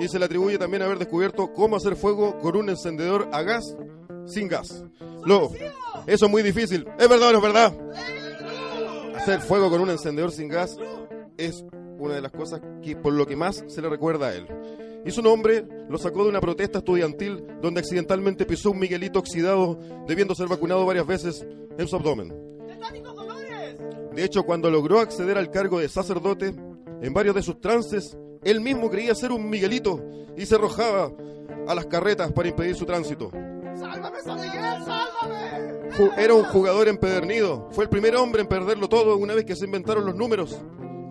y 0.00 0.08
se 0.08 0.18
le 0.18 0.24
atribuye 0.24 0.56
también 0.56 0.82
haber 0.82 0.98
descubierto 0.98 1.52
cómo 1.52 1.76
hacer 1.76 1.96
fuego 1.96 2.38
con 2.38 2.56
un 2.56 2.70
encendedor 2.70 3.28
a 3.32 3.42
gas 3.42 3.76
sin 4.26 4.48
gas. 4.48 4.82
Lo, 5.26 5.50
eso 6.06 6.26
es 6.26 6.30
muy 6.30 6.42
difícil. 6.42 6.86
¿Es 6.98 7.08
verdad 7.08 7.34
es 7.34 7.42
verdad? 7.42 7.74
Hacer 9.16 9.40
fuego 9.42 9.68
con 9.68 9.82
un 9.82 9.90
encendedor 9.90 10.32
sin 10.32 10.48
gas 10.48 10.78
es 11.36 11.62
una 11.98 12.14
de 12.14 12.22
las 12.22 12.32
cosas 12.32 12.62
que 12.82 12.96
por 12.96 13.12
lo 13.12 13.26
que 13.26 13.36
más 13.36 13.62
se 13.68 13.82
le 13.82 13.90
recuerda 13.90 14.28
a 14.28 14.34
él. 14.34 14.46
Y 15.04 15.10
su 15.10 15.22
nombre 15.22 15.64
lo 15.88 15.98
sacó 15.98 16.24
de 16.24 16.30
una 16.30 16.40
protesta 16.40 16.78
estudiantil 16.78 17.42
donde 17.60 17.80
accidentalmente 17.80 18.44
pisó 18.44 18.70
un 18.70 18.78
Miguelito 18.78 19.18
oxidado 19.18 19.78
debiendo 20.06 20.34
ser 20.34 20.48
vacunado 20.48 20.84
varias 20.84 21.06
veces 21.06 21.46
en 21.78 21.88
su 21.88 21.96
abdomen. 21.96 22.34
De 24.14 24.24
hecho, 24.24 24.42
cuando 24.42 24.70
logró 24.70 24.98
acceder 24.98 25.38
al 25.38 25.50
cargo 25.50 25.78
de 25.78 25.88
sacerdote, 25.88 26.54
en 27.02 27.14
varios 27.14 27.34
de 27.34 27.42
sus 27.42 27.60
trances, 27.60 28.16
él 28.42 28.60
mismo 28.60 28.90
creía 28.90 29.14
ser 29.14 29.32
un 29.32 29.48
Miguelito 29.48 30.00
y 30.36 30.44
se 30.44 30.56
arrojaba 30.56 31.12
a 31.66 31.74
las 31.74 31.86
carretas 31.86 32.32
para 32.32 32.48
impedir 32.48 32.74
su 32.74 32.84
tránsito. 32.84 33.30
Era 36.16 36.34
un 36.34 36.44
jugador 36.44 36.88
empedernido. 36.88 37.68
Fue 37.72 37.84
el 37.84 37.90
primer 37.90 38.16
hombre 38.16 38.42
en 38.42 38.48
perderlo 38.48 38.88
todo 38.88 39.16
una 39.16 39.34
vez 39.34 39.44
que 39.44 39.56
se 39.56 39.64
inventaron 39.64 40.04
los 40.04 40.14
números. 40.14 40.58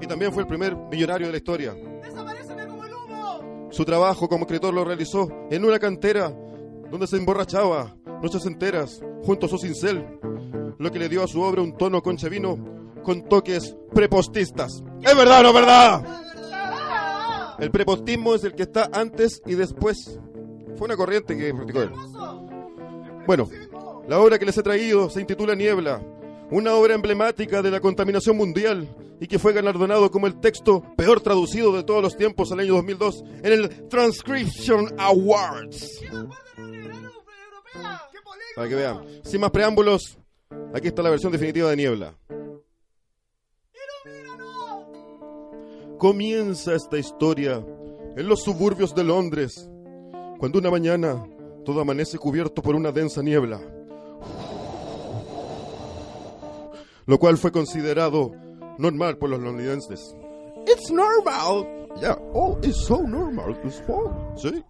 Y 0.01 0.07
también 0.07 0.31
fue 0.31 0.43
el 0.43 0.47
primer 0.47 0.75
millonario 0.75 1.27
de 1.27 1.33
la 1.33 1.37
historia. 1.37 1.75
Su 3.71 3.85
trabajo 3.85 4.27
como 4.27 4.45
escritor 4.45 4.73
lo 4.73 4.83
realizó 4.83 5.29
en 5.51 5.63
una 5.63 5.79
cantera 5.79 6.33
donde 6.89 7.07
se 7.07 7.17
emborrachaba 7.17 7.95
noches 8.21 8.45
enteras 8.45 9.01
junto 9.23 9.45
a 9.45 9.49
su 9.49 9.57
cincel, 9.57 10.19
lo 10.77 10.91
que 10.91 10.99
le 10.99 11.09
dio 11.09 11.23
a 11.23 11.27
su 11.27 11.41
obra 11.41 11.61
un 11.61 11.77
tono 11.77 12.01
conchevino 12.01 12.57
con 13.03 13.23
toques 13.23 13.75
prepostistas. 13.93 14.83
¿Es 15.01 15.15
verdad 15.15 15.39
o 15.39 15.43
no 15.43 15.49
es 15.49 15.55
verdad? 15.55 16.19
El 17.59 17.71
prepostismo 17.71 18.35
es 18.35 18.43
el 18.43 18.55
que 18.55 18.63
está 18.63 18.89
antes 18.91 19.41
y 19.45 19.55
después. 19.55 20.19
Fue 20.77 20.85
una 20.85 20.95
corriente 20.95 21.37
que 21.37 21.53
practicó 21.53 21.81
él. 21.81 21.91
Bueno, 23.27 23.49
la 24.07 24.19
obra 24.19 24.39
que 24.39 24.45
les 24.45 24.57
he 24.57 24.63
traído 24.63 25.09
se 25.09 25.21
intitula 25.21 25.55
Niebla, 25.55 26.01
una 26.51 26.73
obra 26.73 26.95
emblemática 26.95 27.61
de 27.61 27.71
la 27.71 27.79
contaminación 27.79 28.37
mundial 28.37 28.87
y 29.19 29.27
que 29.27 29.39
fue 29.39 29.53
galardonado 29.53 30.09
como 30.09 30.27
el 30.27 30.39
texto 30.39 30.83
peor 30.95 31.21
traducido 31.21 31.75
de 31.75 31.83
todos 31.83 32.01
los 32.01 32.15
tiempos 32.15 32.51
al 32.51 32.59
año 32.61 32.75
2002 32.75 33.23
en 33.43 33.53
el 33.53 33.87
Transcription 33.87 34.93
Awards. 34.97 36.01
Para 38.55 38.67
que 38.67 38.75
vean. 38.75 39.05
Sin 39.23 39.41
más 39.41 39.51
preámbulos, 39.51 40.17
aquí 40.73 40.87
está 40.87 41.01
la 41.01 41.09
versión 41.09 41.31
definitiva 41.31 41.69
de 41.69 41.75
Niebla. 41.75 42.15
Comienza 45.97 46.75
esta 46.75 46.97
historia 46.97 47.63
en 48.15 48.27
los 48.27 48.43
suburbios 48.43 48.95
de 48.95 49.03
Londres, 49.03 49.69
cuando 50.39 50.59
una 50.59 50.71
mañana 50.71 51.25
todo 51.65 51.81
amanece 51.81 52.17
cubierto 52.17 52.61
por 52.61 52.75
una 52.75 52.91
densa 52.91 53.21
niebla, 53.21 53.61
lo 57.09 57.17
cual 57.17 57.39
fue 57.39 57.51
considerado 57.51 58.31
normal 58.77 59.17
por 59.17 59.31
los 59.31 59.39
londinenses. 59.39 60.15
It's 60.67 60.91
normal. 60.91 61.67
Yeah, 61.99 62.15
oh, 62.35 62.59
it's 62.61 62.85
so 62.85 63.01
normal. 63.01 63.59
It's 63.63 63.81
fog. 63.81 64.13
Sí. 64.37 64.63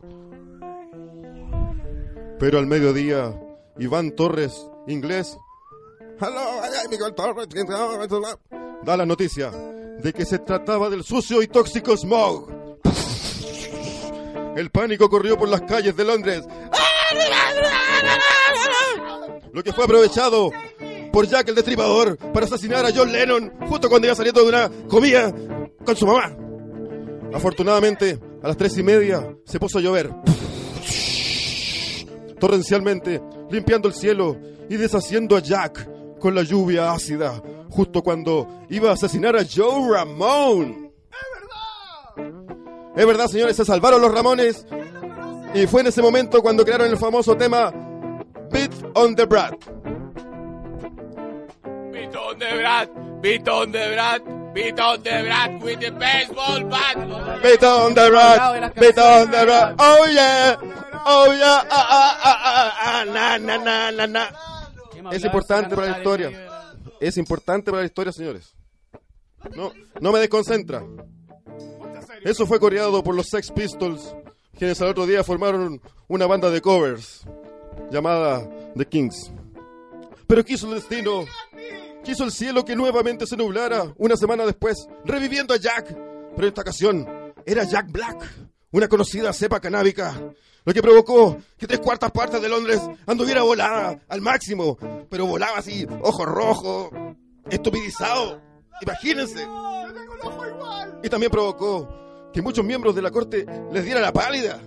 Pero 2.39 2.59
al 2.59 2.65
mediodía, 2.65 3.37
Iván 3.77 4.11
Torres, 4.11 4.53
inglés, 4.87 5.37
da 8.83 8.95
la 8.95 9.05
noticia 9.05 9.51
de 9.51 10.13
que 10.13 10.23
se 10.23 10.39
trataba 10.39 10.89
del 10.89 11.03
sucio 11.03 11.41
y 11.41 11.47
tóxico 11.47 11.97
smog. 11.97 12.47
El 14.55 14.71
pánico 14.71 15.09
corrió 15.09 15.37
por 15.37 15.49
las 15.49 15.63
calles 15.63 15.97
de 15.97 16.05
Londres. 16.05 16.45
Lo 19.51 19.61
que 19.61 19.73
fue 19.73 19.83
aprovechado 19.83 20.51
por 21.11 21.27
Jack 21.27 21.49
el 21.49 21.55
Destripador 21.55 22.17
para 22.17 22.45
asesinar 22.45 22.85
a 22.85 22.91
John 22.95 23.11
Lennon 23.11 23.51
justo 23.67 23.89
cuando 23.89 24.07
iba 24.07 24.15
saliendo 24.15 24.41
de 24.43 24.49
una 24.49 24.69
comida 24.87 25.33
con 25.83 25.95
su 25.95 26.05
mamá. 26.05 26.35
Afortunadamente, 27.33 28.19
a 28.41 28.47
las 28.47 28.57
tres 28.57 28.77
y 28.77 28.83
media 28.83 29.35
se 29.45 29.59
puso 29.59 29.79
a 29.79 29.81
llover. 29.81 30.11
Torrencialmente, 32.39 33.21
limpiando 33.51 33.87
el 33.87 33.93
cielo 33.93 34.37
y 34.69 34.77
deshaciendo 34.77 35.35
a 35.35 35.39
Jack 35.39 36.17
con 36.19 36.35
la 36.35 36.43
lluvia 36.43 36.91
ácida, 36.91 37.41
justo 37.69 38.01
cuando 38.01 38.65
iba 38.69 38.89
a 38.89 38.93
asesinar 38.93 39.35
a 39.35 39.45
Joe 39.45 39.93
Ramón. 39.93 40.91
¡Es 42.15 42.25
verdad! 42.25 42.93
Es 42.95 43.05
verdad, 43.05 43.27
señores, 43.27 43.55
se 43.55 43.65
salvaron 43.65 44.01
los 44.01 44.13
Ramones. 44.13 44.65
Y 45.53 45.65
fue 45.67 45.81
en 45.81 45.87
ese 45.87 46.01
momento 46.01 46.41
cuando 46.41 46.63
crearon 46.63 46.89
el 46.89 46.97
famoso 46.97 47.35
tema 47.35 47.71
Beat 48.51 48.71
on 48.93 49.15
the 49.15 49.25
Brat. 49.25 49.55
Beat 52.09 52.17
on 52.17 52.39
the 52.39 52.45
brat, 52.57 53.21
beat 53.21 53.47
on 53.47 53.71
the 53.71 53.91
brat, 53.93 54.53
beat 54.53 54.79
on 54.79 55.03
the 55.03 55.09
brat 55.09 55.61
with 55.61 55.79
the 55.79 55.91
baseball 55.91 56.63
bat. 56.63 56.95
Beat 57.43 57.63
on 57.63 57.93
the 57.93 58.09
Brat, 58.09 58.75
beat 58.75 58.97
on 58.97 59.29
the 59.29 59.45
Brat. 59.45 59.75
Oh 59.77 60.07
yeah, 60.09 60.57
oh 61.05 61.31
yeah, 61.31 61.63
ah, 61.69 61.87
ah, 61.91 62.19
ah, 62.23 62.39
ah, 62.43 62.77
ah, 62.81 63.03
na, 63.05 63.37
na, 63.37 63.57
na, 63.57 63.91
na, 63.91 64.05
na. 64.07 65.11
Es 65.11 65.23
importante 65.23 65.75
para 65.75 65.91
la 65.91 65.97
historia. 65.99 66.31
Es 66.99 67.17
importante 67.17 67.69
para 67.69 67.83
la 67.83 67.85
historia, 67.85 68.11
señores. 68.11 68.55
No, 69.55 69.71
no 70.01 70.11
me 70.11 70.17
desconcentra. 70.17 70.83
Eso 72.23 72.47
fue 72.47 72.59
coreado 72.59 73.03
por 73.03 73.13
los 73.13 73.27
Sex 73.27 73.51
Pistols, 73.51 74.15
quienes 74.57 74.81
al 74.81 74.87
otro 74.87 75.05
día 75.05 75.23
formaron 75.23 75.79
una 76.07 76.25
banda 76.25 76.49
de 76.49 76.59
covers 76.59 77.23
llamada 77.91 78.49
The 78.75 78.85
Kings. 78.85 79.31
Pero 80.29 80.43
quiso 80.43 80.67
el 80.67 80.75
destino, 80.75 81.25
quiso 82.09 82.23
el 82.23 82.31
cielo 82.31 82.65
que 82.65 82.75
nuevamente 82.75 83.27
se 83.27 83.37
nublara 83.37 83.93
una 83.97 84.17
semana 84.17 84.43
después, 84.43 84.87
reviviendo 85.05 85.53
a 85.53 85.57
Jack. 85.57 85.95
Pero 86.35 86.41
en 86.41 86.47
esta 86.47 86.61
ocasión 86.61 87.07
era 87.45 87.65
Jack 87.65 87.91
Black, 87.91 88.49
una 88.71 88.87
conocida 88.87 89.31
cepa 89.31 89.59
canábica, 89.59 90.19
lo 90.65 90.73
que 90.73 90.81
provocó 90.81 91.37
que 91.55 91.67
tres 91.67 91.79
cuartas 91.79 92.11
partes 92.11 92.41
de 92.41 92.49
Londres 92.49 92.81
anduviera 93.05 93.43
volada 93.43 93.99
al 94.07 94.21
máximo, 94.21 94.75
pero 95.07 95.27
volaba 95.27 95.59
así, 95.59 95.85
ojo 96.01 96.25
rojo, 96.25 96.89
estupidizado. 97.47 98.41
Imagínense. 98.81 99.47
Y 101.03 101.09
también 101.09 101.31
provocó 101.31 102.31
que 102.33 102.41
muchos 102.41 102.65
miembros 102.65 102.95
de 102.95 103.03
la 103.03 103.11
corte 103.11 103.45
les 103.71 103.85
diera 103.85 104.01
la 104.01 104.11
pálida. 104.11 104.59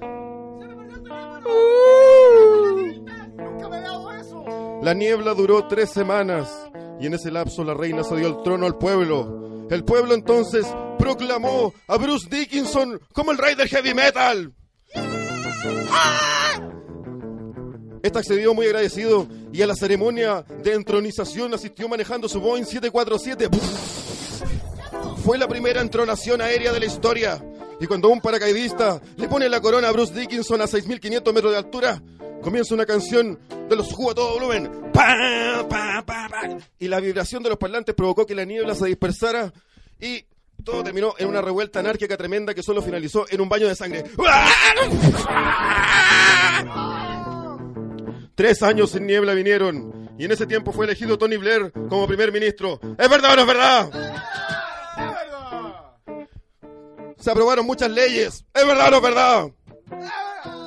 La 4.80 4.94
niebla 4.94 5.34
duró 5.34 5.66
tres 5.66 5.90
semanas 5.90 6.48
y 7.02 7.06
en 7.06 7.14
ese 7.14 7.32
lapso 7.32 7.64
la 7.64 7.74
reina 7.74 8.04
se 8.04 8.14
dio 8.14 8.28
el 8.28 8.44
trono 8.44 8.64
al 8.64 8.78
pueblo. 8.78 9.66
El 9.68 9.84
pueblo 9.84 10.14
entonces 10.14 10.64
proclamó 11.00 11.74
a 11.88 11.96
Bruce 11.96 12.28
Dickinson 12.30 13.00
como 13.12 13.32
el 13.32 13.38
rey 13.38 13.56
del 13.56 13.68
heavy 13.68 13.92
metal. 13.92 14.54
Este 18.04 18.18
accedió 18.20 18.54
muy 18.54 18.66
agradecido 18.66 19.26
y 19.52 19.62
a 19.62 19.66
la 19.66 19.74
ceremonia 19.74 20.42
de 20.62 20.74
entronización 20.74 21.52
asistió 21.52 21.88
manejando 21.88 22.28
su 22.28 22.40
Boeing 22.40 22.64
747. 22.64 23.48
Fue 25.24 25.38
la 25.38 25.48
primera 25.48 25.80
entronación 25.80 26.40
aérea 26.40 26.72
de 26.72 26.78
la 26.78 26.86
historia. 26.86 27.44
Y 27.80 27.86
cuando 27.86 28.10
un 28.10 28.20
paracaidista 28.20 29.00
le 29.16 29.26
pone 29.26 29.48
la 29.48 29.60
corona 29.60 29.88
a 29.88 29.92
Bruce 29.92 30.14
Dickinson 30.14 30.60
a 30.60 30.66
6.500 30.66 31.32
metros 31.32 31.50
de 31.50 31.58
altura, 31.58 32.00
comienza 32.42 32.74
una 32.74 32.86
canción 32.86 33.38
de 33.68 33.76
los 33.76 33.92
jugos 33.92 34.12
a 34.12 34.16
todo 34.16 34.34
volumen. 34.34 34.70
Pa, 34.92 35.16
pa, 35.68 36.02
pa, 36.04 36.28
pa. 36.28 36.58
Y 36.78 36.88
la 36.88 37.00
vibración 37.00 37.42
de 37.42 37.48
los 37.48 37.58
parlantes 37.58 37.94
provocó 37.94 38.26
que 38.26 38.34
la 38.34 38.44
niebla 38.44 38.74
se 38.74 38.86
dispersara 38.86 39.52
y 40.00 40.24
todo 40.64 40.82
terminó 40.84 41.14
en 41.18 41.28
una 41.28 41.40
revuelta 41.40 41.80
anárquica 41.80 42.16
tremenda 42.16 42.54
que 42.54 42.62
solo 42.62 42.82
finalizó 42.82 43.26
en 43.30 43.40
un 43.40 43.48
baño 43.48 43.68
de 43.68 43.74
sangre. 43.74 44.04
Tres 48.34 48.62
años 48.62 48.90
sin 48.90 49.06
niebla 49.06 49.34
vinieron 49.34 50.10
y 50.18 50.24
en 50.24 50.32
ese 50.32 50.46
tiempo 50.46 50.72
fue 50.72 50.86
elegido 50.86 51.18
Tony 51.18 51.36
Blair 51.36 51.72
como 51.88 52.06
primer 52.06 52.32
ministro. 52.32 52.80
¿Es 52.98 53.08
verdad 53.08 53.32
o 53.32 53.36
no 53.36 53.42
es 53.42 53.48
verdad? 53.48 53.90
Se 57.18 57.30
aprobaron 57.30 57.66
muchas 57.66 57.90
leyes. 57.90 58.44
¿Es 58.52 58.66
verdad 58.66 58.88
o 58.88 58.90
no 58.90 58.96
es 58.96 59.02
verdad? 59.02 59.46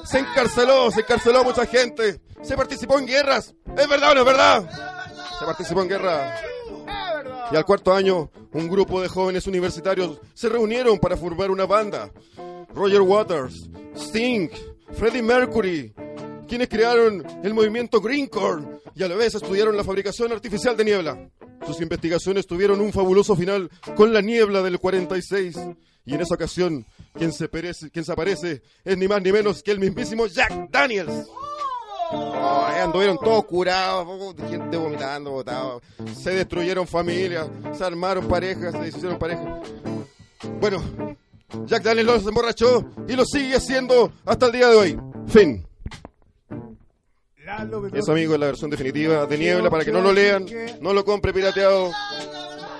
Se 0.05 0.19
encarceló, 0.19 0.91
se 0.91 1.01
encarceló 1.01 1.39
a 1.39 1.43
mucha 1.43 1.65
gente. 1.65 2.21
Se 2.43 2.55
participó 2.55 2.99
en 2.99 3.07
guerras. 3.07 3.55
¿Es 3.77 3.89
verdad 3.89 4.11
o 4.11 4.15
no 4.15 4.19
es 4.21 4.25
verdad? 4.25 4.69
Se 5.39 5.45
participó 5.45 5.81
en 5.81 5.89
guerra. 5.89 6.35
Y 7.51 7.55
al 7.55 7.65
cuarto 7.65 7.93
año, 7.93 8.31
un 8.53 8.67
grupo 8.67 9.01
de 9.01 9.07
jóvenes 9.07 9.47
universitarios 9.47 10.19
se 10.33 10.49
reunieron 10.49 10.99
para 10.99 11.17
formar 11.17 11.51
una 11.51 11.65
banda. 11.65 12.11
Roger 12.73 13.01
Waters, 13.01 13.69
Sting, 13.95 14.49
Freddie 14.93 15.21
Mercury, 15.21 15.93
quienes 16.47 16.69
crearon 16.69 17.25
el 17.43 17.53
movimiento 17.53 18.01
Greencore 18.01 18.63
y 18.95 19.03
a 19.03 19.07
la 19.07 19.15
vez 19.15 19.35
estudiaron 19.35 19.75
la 19.75 19.83
fabricación 19.83 20.31
artificial 20.31 20.77
de 20.77 20.85
niebla. 20.85 21.29
Sus 21.65 21.81
investigaciones 21.81 22.45
tuvieron 22.45 22.79
un 22.81 22.93
fabuloso 22.93 23.35
final 23.35 23.69
con 23.95 24.13
la 24.13 24.21
niebla 24.21 24.61
del 24.61 24.79
46. 24.79 25.57
Y 26.05 26.13
en 26.13 26.21
esa 26.21 26.35
ocasión, 26.35 26.85
quien 27.13 27.33
se, 27.33 27.49
perece- 27.49 27.89
quien 27.91 28.05
se 28.05 28.11
aparece 28.11 28.61
es 28.83 28.97
ni 28.97 29.07
más 29.07 29.21
ni 29.21 29.31
menos 29.31 29.63
que 29.63 29.71
el 29.71 29.79
mismísimo 29.79 30.27
Jack 30.27 30.69
Daniels. 30.69 31.27
Ay, 32.11 32.81
anduvieron 32.81 33.17
todos 33.17 33.45
curados, 33.45 34.05
oh, 34.07 34.35
gente 34.47 34.77
vomitando, 34.77 35.31
botado. 35.31 35.81
Se 36.15 36.31
destruyeron 36.31 36.87
familias, 36.87 37.47
se 37.75 37.83
armaron 37.83 38.27
parejas, 38.27 38.73
se 38.73 38.79
deshicieron 38.79 39.17
parejas. 39.17 39.67
Bueno, 40.59 40.83
Jack 41.65 41.81
Daniels 41.83 42.07
los 42.07 42.27
emborrachó 42.27 42.85
y 43.07 43.13
lo 43.15 43.25
sigue 43.25 43.55
haciendo 43.55 44.11
hasta 44.25 44.45
el 44.45 44.51
día 44.51 44.67
de 44.69 44.75
hoy. 44.75 44.99
Fin. 45.27 45.65
Eso, 47.93 48.11
amigo, 48.11 48.33
es 48.33 48.39
la 48.39 48.45
versión 48.47 48.69
definitiva 48.69 49.25
de 49.25 49.37
Niebla 49.37 49.69
para 49.69 49.83
que 49.85 49.91
no 49.91 50.01
lo 50.01 50.11
lean, 50.13 50.45
no 50.81 50.93
lo 50.93 51.03
compre 51.05 51.33
pirateado. 51.33 51.91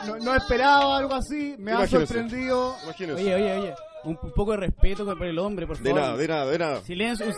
No, 0.08 0.18
no 0.18 0.36
esperaba 0.36 0.98
algo 0.98 1.14
así, 1.14 1.56
me 1.58 1.72
ha 1.72 1.76
Imagínese. 1.76 2.08
sorprendido. 2.08 2.76
Imagínense. 2.84 3.24
Oye, 3.24 3.36
oye, 3.36 3.54
oye. 3.60 3.74
Un, 4.04 4.20
un 4.22 4.32
poco 4.32 4.52
de 4.52 4.58
respeto 4.58 5.06
por 5.06 5.26
el 5.26 5.40
hombre, 5.40 5.66
por 5.66 5.78
De 5.80 5.90
favor. 5.90 6.00
nada, 6.02 6.18
de 6.18 6.28
nada, 6.28 6.46
de 6.52 6.60
nada. 6.60 6.82
Silencio. 6.82 7.26
un- 7.26 7.34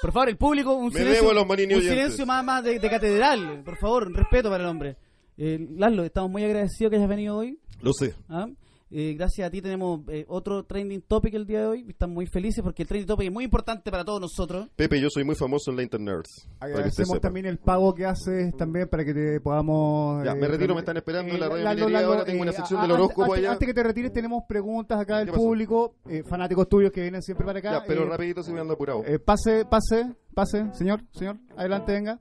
Por 0.00 0.12
favor, 0.12 0.28
el 0.30 0.36
público, 0.36 0.72
un 0.72 0.86
Me 0.92 0.98
silencio. 0.98 1.30
a 1.30 1.34
los 1.34 1.44
un 1.44 1.50
oyentes. 1.50 1.82
silencio 1.84 2.26
más, 2.26 2.44
más 2.44 2.64
de, 2.64 2.78
de 2.78 2.90
catedral. 2.90 3.62
Por 3.64 3.76
favor, 3.76 4.10
respeto 4.12 4.48
para 4.50 4.62
el 4.64 4.68
hombre. 4.70 4.96
Eh, 5.36 5.58
Lalo, 5.76 6.04
estamos 6.04 6.30
muy 6.30 6.44
agradecidos 6.44 6.90
que 6.90 6.96
hayas 6.96 7.08
venido 7.08 7.36
hoy. 7.36 7.58
Lo 7.82 7.92
sé. 7.92 8.14
¿ah? 8.28 8.46
Eh, 8.92 9.14
gracias 9.16 9.46
a 9.46 9.50
ti 9.52 9.62
tenemos 9.62 10.00
eh, 10.08 10.24
otro 10.28 10.64
trending 10.64 11.02
topic 11.02 11.32
el 11.34 11.46
día 11.46 11.60
de 11.60 11.66
hoy. 11.66 11.86
Estamos 11.88 12.14
muy 12.14 12.26
felices 12.26 12.60
porque 12.64 12.82
el 12.82 12.88
trending 12.88 13.06
topic 13.06 13.26
es 13.28 13.32
muy 13.32 13.44
importante 13.44 13.88
para 13.90 14.04
todos 14.04 14.20
nosotros. 14.20 14.68
Pepe, 14.74 15.00
yo 15.00 15.08
soy 15.10 15.22
muy 15.22 15.36
famoso 15.36 15.70
en 15.70 15.76
la 15.76 15.82
internet. 15.84 16.26
Agradecemos 16.58 17.20
también 17.20 17.46
el 17.46 17.58
pago 17.58 17.94
que 17.94 18.04
haces 18.04 18.52
también 18.56 18.88
para 18.88 19.04
que 19.04 19.14
te 19.14 19.40
podamos... 19.40 20.24
Ya, 20.24 20.32
eh, 20.32 20.34
me 20.34 20.48
retiro, 20.48 20.72
rem- 20.72 20.76
me 20.76 20.80
están 20.80 20.96
esperando 20.96 21.32
en 21.32 21.38
la 21.38 21.46
Eh, 21.46 21.48
radio 21.50 21.64
Lalo, 21.64 21.76
minería 21.86 22.00
Lalo, 22.00 22.12
ahora, 22.14 22.24
tengo 22.24 22.42
una 22.42 22.50
eh, 22.50 22.54
sección 22.54 22.80
del 22.82 22.90
antes- 22.90 23.04
horóscopo 23.04 23.22
antes, 23.32 23.38
allá. 23.38 23.52
Antes 23.52 23.68
que 23.68 23.74
te 23.74 23.82
retires 23.84 24.12
tenemos 24.12 24.42
preguntas 24.48 24.98
acá 25.00 25.18
del 25.18 25.28
público, 25.30 25.94
eh, 26.08 26.24
fanáticos 26.28 26.68
tuyos 26.68 26.90
que 26.90 27.02
vienen 27.02 27.22
siempre 27.22 27.46
para 27.46 27.60
acá. 27.60 27.70
Ya, 27.72 27.84
pero 27.86 28.02
Eh, 28.02 28.06
rapidito 28.08 28.42
si 28.42 28.52
me 28.52 28.58
ando 28.60 28.74
apurado. 28.74 29.04
eh, 29.06 29.20
pase, 29.20 29.64
pase, 29.66 30.14
pase, 30.34 30.66
señor, 30.74 31.02
señor, 31.12 31.36
adelante, 31.56 31.92
venga. 31.92 32.18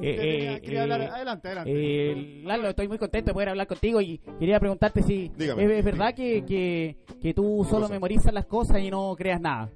Eh, 0.00 0.56
eh, 0.56 0.60
quería 0.62 0.78
eh, 0.80 0.82
hablar- 0.82 1.00
adelante, 1.02 1.48
adelante. 1.48 1.72
Eh, 1.74 2.42
Lalo, 2.44 2.68
estoy 2.68 2.88
muy 2.88 2.98
contento 2.98 3.30
de 3.30 3.34
poder 3.34 3.48
hablar 3.50 3.66
contigo 3.66 4.00
y 4.00 4.18
quería 4.38 4.60
preguntarte 4.60 5.02
si 5.02 5.30
Dígame. 5.36 5.64
es, 5.64 5.70
es 5.78 5.84
verdad 5.84 6.14
que, 6.14 6.44
que, 6.44 6.96
que 7.20 7.34
tú 7.34 7.66
solo 7.68 7.88
memorizas 7.88 8.32
las 8.32 8.46
cosas 8.46 8.80
y 8.80 8.90
no 8.90 9.14
creas 9.16 9.40
nada. 9.40 9.70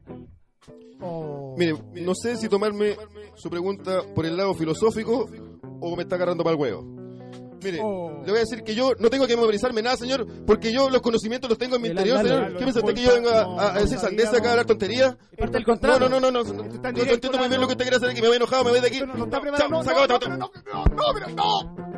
Oh. 1.00 1.54
Mire, 1.58 1.74
no 2.02 2.14
sé 2.14 2.36
si 2.36 2.48
tomarme 2.48 2.94
su 3.34 3.48
pregunta 3.48 4.02
por 4.14 4.26
el 4.26 4.36
lado 4.36 4.54
filosófico 4.54 5.28
o 5.80 5.96
me 5.96 6.02
está 6.02 6.16
agarrando 6.16 6.44
para 6.44 6.54
el 6.54 6.60
huevo. 6.60 6.84
Mire, 7.62 7.78
Oh. 7.82 8.22
le 8.24 8.30
voy 8.30 8.36
a 8.36 8.40
decir 8.40 8.62
que 8.62 8.74
yo 8.74 8.92
no 8.98 9.10
tengo 9.10 9.26
que 9.26 9.36
memorizarme 9.36 9.82
nada, 9.82 9.96
señor, 9.96 10.26
porque 10.46 10.72
yo 10.72 10.88
los 10.88 11.02
conocimientos 11.02 11.48
los 11.50 11.58
tengo 11.58 11.76
en 11.76 11.82
mi 11.82 11.88
El 11.88 11.92
interior, 11.92 12.18
señor. 12.22 12.40
Lalo, 12.40 12.52
¿Qué 12.58 12.62
piensa 12.64 12.80
usted 12.80 12.94
que 12.94 13.02
yo 13.02 13.14
vengo 13.14 13.28
a, 13.30 13.42
a- 13.42 13.74
a 13.74 13.80
decir 13.80 13.96
no 13.96 14.02
sandeces 14.02 14.34
acá, 14.34 14.48
a 14.48 14.50
hablar 14.52 14.66
tonterías? 14.66 15.16
Parte 15.38 15.52
del 15.52 15.62
No, 15.62 15.66
contrato. 15.66 16.08
no, 16.08 16.20
no, 16.20 16.30
no, 16.30 16.42
no, 16.42 16.52
no, 16.52 16.62
entiendo 16.64 17.38
muy 17.38 17.48
bien 17.48 17.60
lo 17.60 17.66
que 17.66 17.72
usted 17.74 17.84
quiere 17.84 17.96
hacer, 17.96 18.14
que 18.14 18.22
me 18.22 18.28
voy 18.28 18.36
enojado, 18.36 18.64
me 18.64 18.70
voy 18.70 18.80
de 18.80 18.86
aquí. 18.86 19.00
No, 19.00 19.06
no, 19.06 19.26
No, 19.26 19.30
chao, 19.30 19.40
no, 19.44 20.18
no, 20.18 20.36
no, 20.36 20.36
no, 20.38 21.02
pero 21.14 21.28
no. 21.36 21.90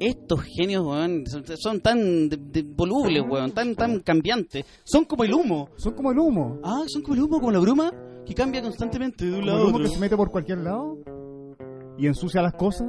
Estos 0.00 0.40
genios, 0.42 0.84
weón, 0.84 1.24
son, 1.56 1.80
tan 1.80 2.28
de- 2.28 2.36
de- 2.36 2.62
volubles, 2.64 3.22
weón, 3.28 3.52
tan, 3.52 3.74
tan 3.76 4.00
cambiantes. 4.00 4.64
Son 4.84 5.04
como 5.04 5.22
el 5.22 5.32
humo. 5.32 5.68
Son 5.76 5.94
como 5.94 6.10
el 6.10 6.18
humo. 6.18 6.58
Ah, 6.64 6.82
son 6.88 7.02
como 7.02 7.14
el 7.14 7.22
humo, 7.22 7.38
como 7.38 7.52
la 7.52 7.60
bruma, 7.60 7.92
que 8.26 8.34
cambia 8.34 8.62
constantemente 8.62 9.24
de 9.24 9.38
un 9.38 9.46
lado 9.46 9.58
el 9.58 9.62
a 9.64 9.66
humo 9.68 9.76
otro. 9.76 9.88
que 9.88 9.94
se 9.94 10.00
mete 10.00 10.16
por 10.16 10.30
cualquier 10.32 10.58
lado 10.58 10.98
y 12.02 12.06
ensucia 12.08 12.42
las 12.42 12.54
cosas. 12.54 12.88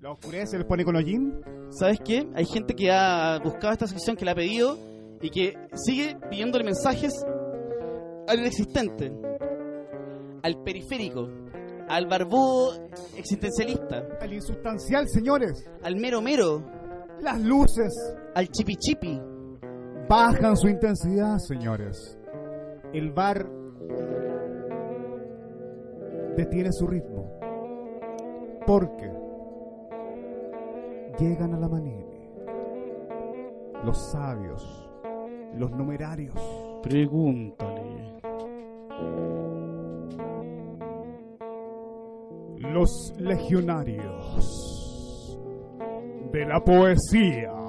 La 0.00 0.12
oscurece, 0.12 0.56
le 0.56 0.64
pone 0.64 0.84
con 0.84 0.94
hollín. 0.94 1.34
¿Sabes 1.70 1.98
qué? 2.04 2.28
Hay 2.34 2.44
gente 2.44 2.74
que 2.74 2.92
ha 2.92 3.40
buscado 3.42 3.72
esta 3.72 3.88
sección, 3.88 4.14
que 4.16 4.24
la 4.24 4.30
ha 4.32 4.34
pedido 4.36 4.76
y 5.20 5.30
que 5.30 5.54
sigue 5.74 6.16
pidiéndole 6.30 6.62
mensajes 6.64 7.12
al 8.28 8.38
inexistente, 8.38 9.12
al 10.44 10.62
periférico, 10.62 11.28
al 11.88 12.06
barbudo 12.06 12.86
existencialista, 13.16 14.04
Al 14.20 14.32
insustancial, 14.32 15.08
señores. 15.08 15.68
al 15.82 15.96
mero 15.96 16.22
mero, 16.22 16.62
Las 17.20 17.40
luces 17.40 17.92
al 18.34 18.48
chipi 18.48 18.76
chipi. 18.76 19.20
bajan 20.08 20.56
su 20.56 20.68
intensidad, 20.68 21.38
señores. 21.38 22.16
El 22.92 23.10
bar 23.10 23.44
detiene 26.36 26.70
su 26.72 26.86
ritmo. 26.86 27.40
Porque 28.66 29.10
llegan 31.18 31.54
a 31.54 31.58
la 31.58 31.68
manini 31.68 32.04
los 33.84 34.10
sabios, 34.10 34.88
los 35.54 35.70
numerarios, 35.72 36.34
Pregúntale. 36.82 37.84
los 42.58 43.12
legionarios 43.18 45.38
de 46.32 46.46
la 46.46 46.64
poesía. 46.64 47.63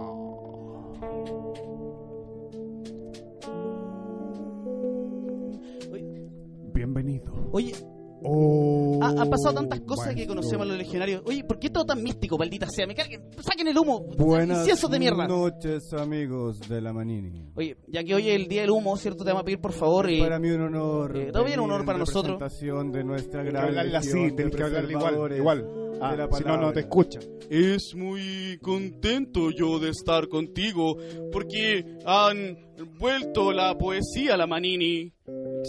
Pasado 9.45 9.55
tantas 9.61 9.81
cosas 9.81 10.07
que 10.09 10.13
maestro. 10.15 10.35
conocemos 10.35 10.65
a 10.65 10.69
los 10.69 10.77
legionarios. 10.77 11.21
Oye, 11.25 11.43
¿por 11.43 11.59
qué 11.59 11.69
todo 11.69 11.85
tan 11.85 12.01
místico, 12.03 12.37
maldita 12.37 12.67
sea? 12.69 12.87
Me 12.87 12.95
carguen, 12.95 13.21
saquen 13.41 13.67
el 13.67 13.77
humo. 13.77 14.01
Buenas 14.17 14.65
de 14.65 14.99
mierda. 14.99 15.27
noches, 15.27 15.93
amigos 15.93 16.59
de 16.67 16.81
la 16.81 16.93
Manini. 16.93 17.51
Oye, 17.55 17.77
ya 17.87 18.03
que 18.03 18.15
hoy 18.15 18.29
es 18.29 18.35
el 18.35 18.47
día 18.47 18.61
del 18.61 18.71
humo, 18.71 18.97
¿cierto? 18.97 19.23
Te 19.23 19.29
vamos 19.31 19.41
a 19.41 19.45
pedir 19.45 19.59
por 19.59 19.71
favor. 19.73 20.09
eh, 20.09 20.19
Para 20.19 20.39
mí 20.39 20.49
un 20.49 20.61
honor. 20.61 21.15
eh, 21.17 21.31
también 21.31 21.59
un 21.59 21.71
honor 21.71 21.85
para 21.85 21.99
nosotros. 21.99 22.39
de 22.91 23.03
nuestra 23.03 23.43
que 23.43 23.49
gran 23.51 23.65
hablarle 23.65 23.97
así, 23.97 24.31
tenés 24.35 24.55
que 24.55 24.63
hablarle 24.63 24.91
igual, 24.91 25.37
igual. 25.37 25.65
Ah, 26.01 26.27
si 26.37 26.43
no, 26.43 26.57
no 26.57 26.73
te 26.73 26.81
escucha. 26.81 27.19
Es 27.49 27.95
muy 27.95 28.57
contento 28.61 29.49
yo 29.51 29.79
de 29.79 29.89
estar 29.91 30.27
contigo 30.27 30.97
porque 31.31 31.85
han 32.05 32.57
vuelto 32.99 33.53
la 33.53 33.77
poesía 33.77 34.33
a 34.33 34.37
la 34.37 34.45
Manini. 34.47 35.13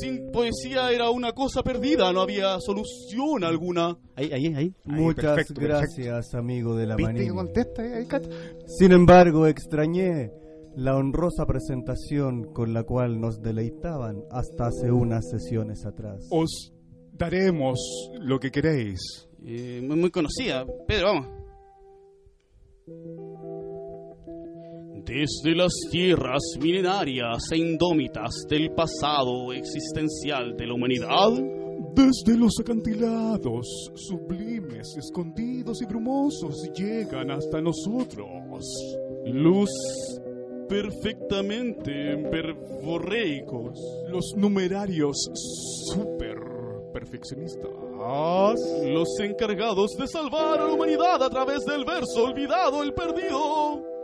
Sin 0.00 0.30
poesía 0.30 0.90
era 0.90 1.11
una 1.11 1.32
cosa 1.32 1.62
perdida, 1.62 2.12
no 2.12 2.20
había 2.20 2.61
solución 2.61 3.44
alguna. 3.44 3.96
Ahí, 4.14 4.30
ahí, 4.32 4.54
ahí. 4.54 4.74
Muchas 4.85 5.35
perfecto, 5.35 5.61
gracias, 5.61 6.35
amigo 6.35 6.76
de 6.76 6.87
la 6.87 6.96
¿Viste 6.96 7.12
Manini. 7.12 7.26
que 7.26 7.35
contesta? 7.35 7.82
ahí? 7.82 8.06
Sin 8.66 8.92
embargo, 8.92 9.46
extrañé 9.46 10.30
la 10.76 10.96
honrosa 10.96 11.46
presentación 11.46 12.52
con 12.52 12.74
la 12.74 12.82
cual 12.82 13.20
nos 13.20 13.40
deleitaban 13.40 14.22
hasta 14.30 14.66
hace 14.66 14.90
unas 14.90 15.28
sesiones 15.30 15.87
atrás. 15.87 16.26
Os 16.30 16.72
daremos 17.12 17.78
lo 18.20 18.38
que 18.38 18.50
queréis. 18.50 19.00
Eh, 19.44 19.80
muy, 19.82 19.96
muy 19.96 20.11
conocida. 20.11 20.66
Pedro, 20.87 21.06
vamos. 21.14 21.36
Desde 25.07 25.55
las 25.55 25.71
tierras 25.92 26.42
milenarias 26.61 27.38
e 27.53 27.59
indómitas 27.59 28.45
del 28.49 28.73
pasado 28.73 29.53
existencial 29.53 30.57
de 30.57 30.66
la 30.66 30.75
humanidad, 30.75 31.31
Desde 31.95 32.37
los 32.37 32.59
acantilados, 32.61 33.90
sublimes, 33.95 34.97
escondidos 34.99 35.81
y 35.81 35.87
brumosos, 35.87 36.71
llegan 36.75 37.31
hasta 37.31 37.61
nosotros. 37.61 38.29
luz 39.27 39.71
perfectamente 40.69 42.16
verborreicos, 42.31 43.79
Los 44.11 44.35
numerarios 44.37 45.16
super 45.95 46.37
perfeccionistas. 46.92 47.71
los 48.85 49.09
encargados 49.21 49.92
de 49.99 50.09
salvar 50.09 50.61
a 50.61 50.66
la 50.66 50.73
humanidad 50.75 51.23
a 51.23 51.31
través 51.31 51.64
del 51.64 51.85
verso 51.85 52.25
olvidado, 52.25 52.83
el 52.83 52.92
perdido. 52.92 53.95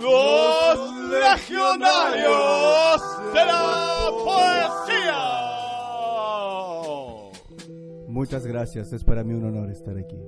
Los 0.00 0.94
legionarios 1.10 3.02
de 3.32 3.44
la 3.44 4.10
poesía. 4.24 5.20
Muchas 8.08 8.44
gracias, 8.46 8.92
es 8.92 9.04
para 9.04 9.22
mí 9.24 9.34
un 9.34 9.44
honor 9.44 9.70
estar 9.70 9.96
aquí. 9.96 10.18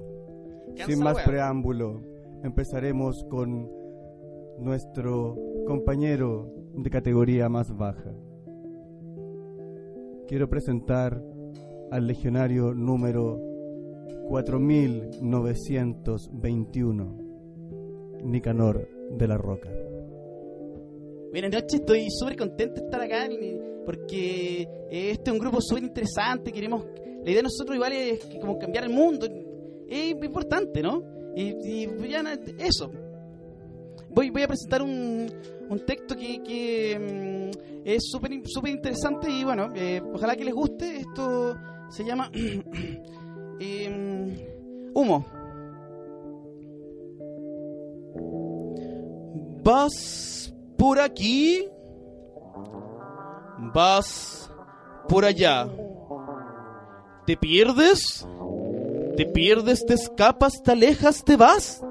Sin 0.86 1.00
más 1.00 1.20
preámbulo, 1.22 2.00
empezaremos 2.42 3.24
con 3.30 3.68
nuestro 4.58 5.36
compañero 5.66 6.52
de 6.74 6.90
categoría 6.90 7.48
más 7.48 7.74
baja. 7.76 8.12
Quiero 10.28 10.48
presentar 10.48 11.20
al 11.90 12.06
legionario 12.06 12.72
número 12.74 13.40
4921, 14.28 17.18
Nicanor 18.24 18.95
de 19.10 19.28
la 19.28 19.36
Roca. 19.36 19.68
Buenas 21.30 21.50
noches, 21.52 21.80
estoy 21.80 22.06
súper 22.10 22.36
contento 22.36 22.80
de 22.80 22.86
estar 22.86 23.00
acá 23.00 23.28
porque 23.84 24.62
eh, 24.90 25.10
este 25.10 25.30
es 25.30 25.32
un 25.32 25.38
grupo 25.38 25.60
súper 25.60 25.84
interesante. 25.84 26.52
Queremos, 26.52 26.84
la 26.84 27.30
idea 27.30 27.36
de 27.36 27.42
nosotros 27.42 27.76
igual 27.76 27.92
es 27.92 28.26
como 28.40 28.58
cambiar 28.58 28.84
el 28.84 28.90
mundo. 28.90 29.26
Es 29.88 30.10
importante, 30.12 30.82
¿no? 30.82 31.02
Y, 31.36 31.86
ya 32.08 32.22
eso. 32.58 32.90
Voy, 34.10 34.30
voy 34.30 34.42
a 34.42 34.48
presentar 34.48 34.82
un, 34.82 35.26
un 35.68 35.80
texto 35.80 36.16
que, 36.16 36.42
que, 36.42 36.98
mm, 36.98 37.86
es 37.86 38.08
súper 38.10 38.32
súper 38.46 38.72
interesante 38.72 39.30
y 39.30 39.44
bueno, 39.44 39.72
eh, 39.74 40.00
ojalá 40.12 40.34
que 40.34 40.44
les 40.44 40.54
guste. 40.54 40.96
Esto 40.96 41.56
se 41.90 42.04
llama 42.04 42.30
em, 43.60 44.34
Humo. 44.94 45.35
¿Vas 49.66 50.54
por 50.78 51.00
aquí? 51.00 51.68
¿Vas 53.74 54.48
por 55.08 55.24
allá? 55.24 55.68
¿Te 57.26 57.36
pierdes? 57.36 58.24
¿Te 59.16 59.26
pierdes, 59.26 59.84
te 59.84 59.94
escapas, 59.94 60.62
te 60.62 60.70
alejas, 60.70 61.24
te 61.24 61.36
vas? 61.36 61.82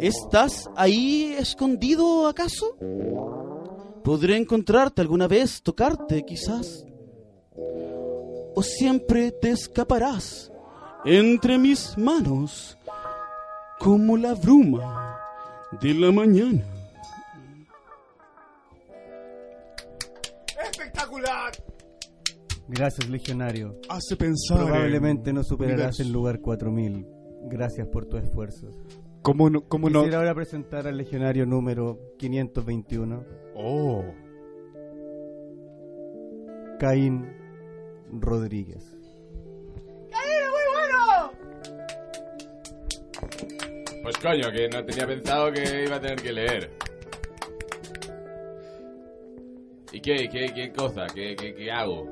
¿Estás 0.00 0.70
ahí 0.76 1.34
escondido 1.38 2.26
acaso? 2.26 2.74
¿Podré 4.02 4.38
encontrarte 4.38 5.02
alguna 5.02 5.28
vez, 5.28 5.62
tocarte 5.62 6.22
quizás? 6.22 6.86
¿O 8.54 8.62
siempre 8.62 9.30
te 9.30 9.50
escaparás 9.50 10.50
entre 11.04 11.58
mis 11.58 11.98
manos 11.98 12.78
como 13.78 14.16
la 14.16 14.32
bruma 14.32 15.11
de 15.80 15.94
la 15.94 16.12
mañana? 16.12 16.62
¡Espectacular! 20.64 21.52
Gracias, 22.68 23.08
legionario. 23.08 23.76
Hace 23.88 24.16
pensar. 24.16 24.58
Probablemente 24.58 25.32
no 25.32 25.42
superarás 25.42 26.00
el 26.00 26.12
lugar 26.12 26.40
4000. 26.40 27.06
Gracias 27.44 27.88
por 27.88 28.06
tu 28.06 28.16
esfuerzo. 28.16 28.68
¿Cómo 29.22 29.50
no? 29.50 29.62
¿Cómo 29.68 29.88
no? 29.90 30.00
Quisiera 30.00 30.18
ahora 30.18 30.34
presentar 30.34 30.86
al 30.86 30.96
legionario 30.96 31.46
número 31.46 31.98
521, 32.18 33.24
Oh. 33.56 34.04
Caín 36.78 37.26
Rodríguez. 38.12 38.98
Pues 44.02 44.16
coño, 44.18 44.50
que 44.50 44.68
no 44.68 44.84
tenía 44.84 45.06
pensado 45.06 45.52
que 45.52 45.84
iba 45.86 45.96
a 45.96 46.00
tener 46.00 46.20
que 46.20 46.32
leer. 46.32 46.70
¿Y 49.92 50.00
qué, 50.00 50.28
qué, 50.28 50.52
qué 50.54 50.72
cosa? 50.72 51.06
¿Qué, 51.14 51.36
qué, 51.36 51.54
qué 51.54 51.70
hago? 51.70 52.08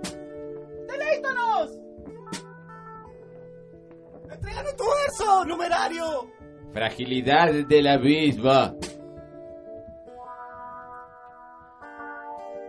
¡Entréganos 4.31 4.77
tu 4.77 4.85
verso, 4.85 5.45
numerario! 5.45 6.31
Fragilidad 6.73 7.53
de 7.53 7.83
la 7.83 7.99
misma. 7.99 8.75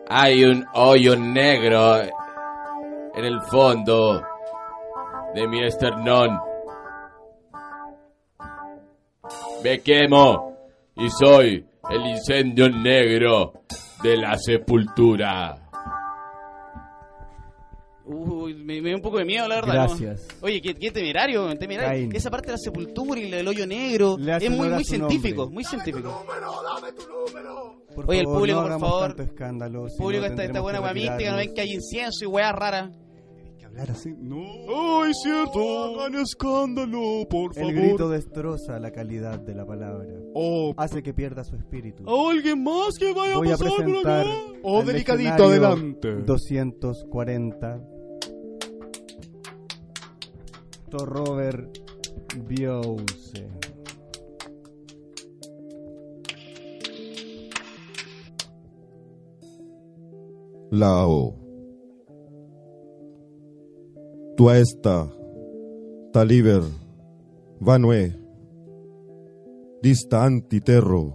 Hay 0.09 0.43
un 0.43 0.65
hoyo 0.73 1.15
negro 1.15 2.01
en 2.01 3.25
el 3.25 3.41
fondo 3.43 4.21
de 5.33 5.47
mi 5.47 5.63
esternón. 5.63 6.50
Me 9.63 9.79
quemo 9.81 10.57
y 10.95 11.09
soy 11.09 11.65
el 11.89 12.05
incendio 12.07 12.69
negro 12.69 13.53
de 14.03 14.17
la 14.17 14.37
sepultura. 14.37 15.57
Uy, 18.05 18.55
me, 18.55 18.81
da 18.81 18.95
un 18.95 19.01
poco 19.01 19.19
de 19.19 19.25
miedo, 19.25 19.47
la 19.47 19.55
verdad. 19.55 19.73
Gracias. 19.73 20.27
Oye, 20.41 20.61
qué, 20.61 20.91
temerario, 20.91 21.55
temerario. 21.57 22.09
Esa 22.11 22.29
parte 22.29 22.47
de 22.47 22.53
la 22.53 22.57
sepultura 22.57 23.21
y 23.21 23.31
el 23.31 23.47
hoyo 23.47 23.65
negro 23.67 24.17
es 24.17 24.49
muy, 24.49 24.69
muy 24.69 24.83
científico, 24.83 25.49
muy 25.49 25.63
científico. 25.63 26.09
Tu 26.09 26.25
número, 26.25 26.51
dame 26.63 26.93
tu 26.93 27.07
número. 27.07 27.81
Oye, 28.07 28.19
el 28.19 28.25
público, 28.25 28.61
por 28.63 28.79
favor. 28.79 29.15
Escándalo, 29.21 29.85
el 29.85 29.93
público, 29.97 30.25
esta, 30.25 30.43
esta 30.43 30.59
buena 30.59 30.81
weá 30.81 30.93
mística, 30.93 31.31
no 31.31 31.37
ven 31.37 31.53
que 31.53 31.61
hay 31.61 31.73
incienso 31.73 32.25
y 32.25 32.27
weá 32.27 32.51
rara 32.51 32.89
hablar 33.71 33.91
así. 33.91 34.13
No. 34.19 34.43
¡Ay, 35.03 35.11
cierto! 35.13 35.99
¡Hagan 35.99 36.15
escándalo, 36.15 37.27
por 37.29 37.53
favor! 37.53 37.71
El 37.71 37.75
grito 37.75 38.09
destroza 38.09 38.79
la 38.79 38.91
calidad 38.91 39.39
de 39.39 39.55
la 39.55 39.65
palabra. 39.65 40.07
Oh. 40.33 40.73
Hace 40.77 41.01
que 41.01 41.13
pierda 41.13 41.43
su 41.43 41.55
espíritu. 41.55 42.03
¿Alguien 42.07 42.63
más 42.63 42.97
que 42.97 43.13
vaya 43.13 43.37
Voy 43.37 43.49
a 43.49 43.51
pasar 43.51 43.67
a 43.67 43.75
presentar 43.75 44.25
Oh, 44.63 44.83
delicadito, 44.83 45.45
adelante. 45.45 46.15
240. 46.23 47.81
Robert 50.91 51.77
Biose. 52.47 53.47
Lao 60.71 61.50
tuesta, 64.41 65.07
taliber, 66.11 66.63
vanue, 67.59 68.11
dista 69.83 70.23
antiterro, 70.23 71.13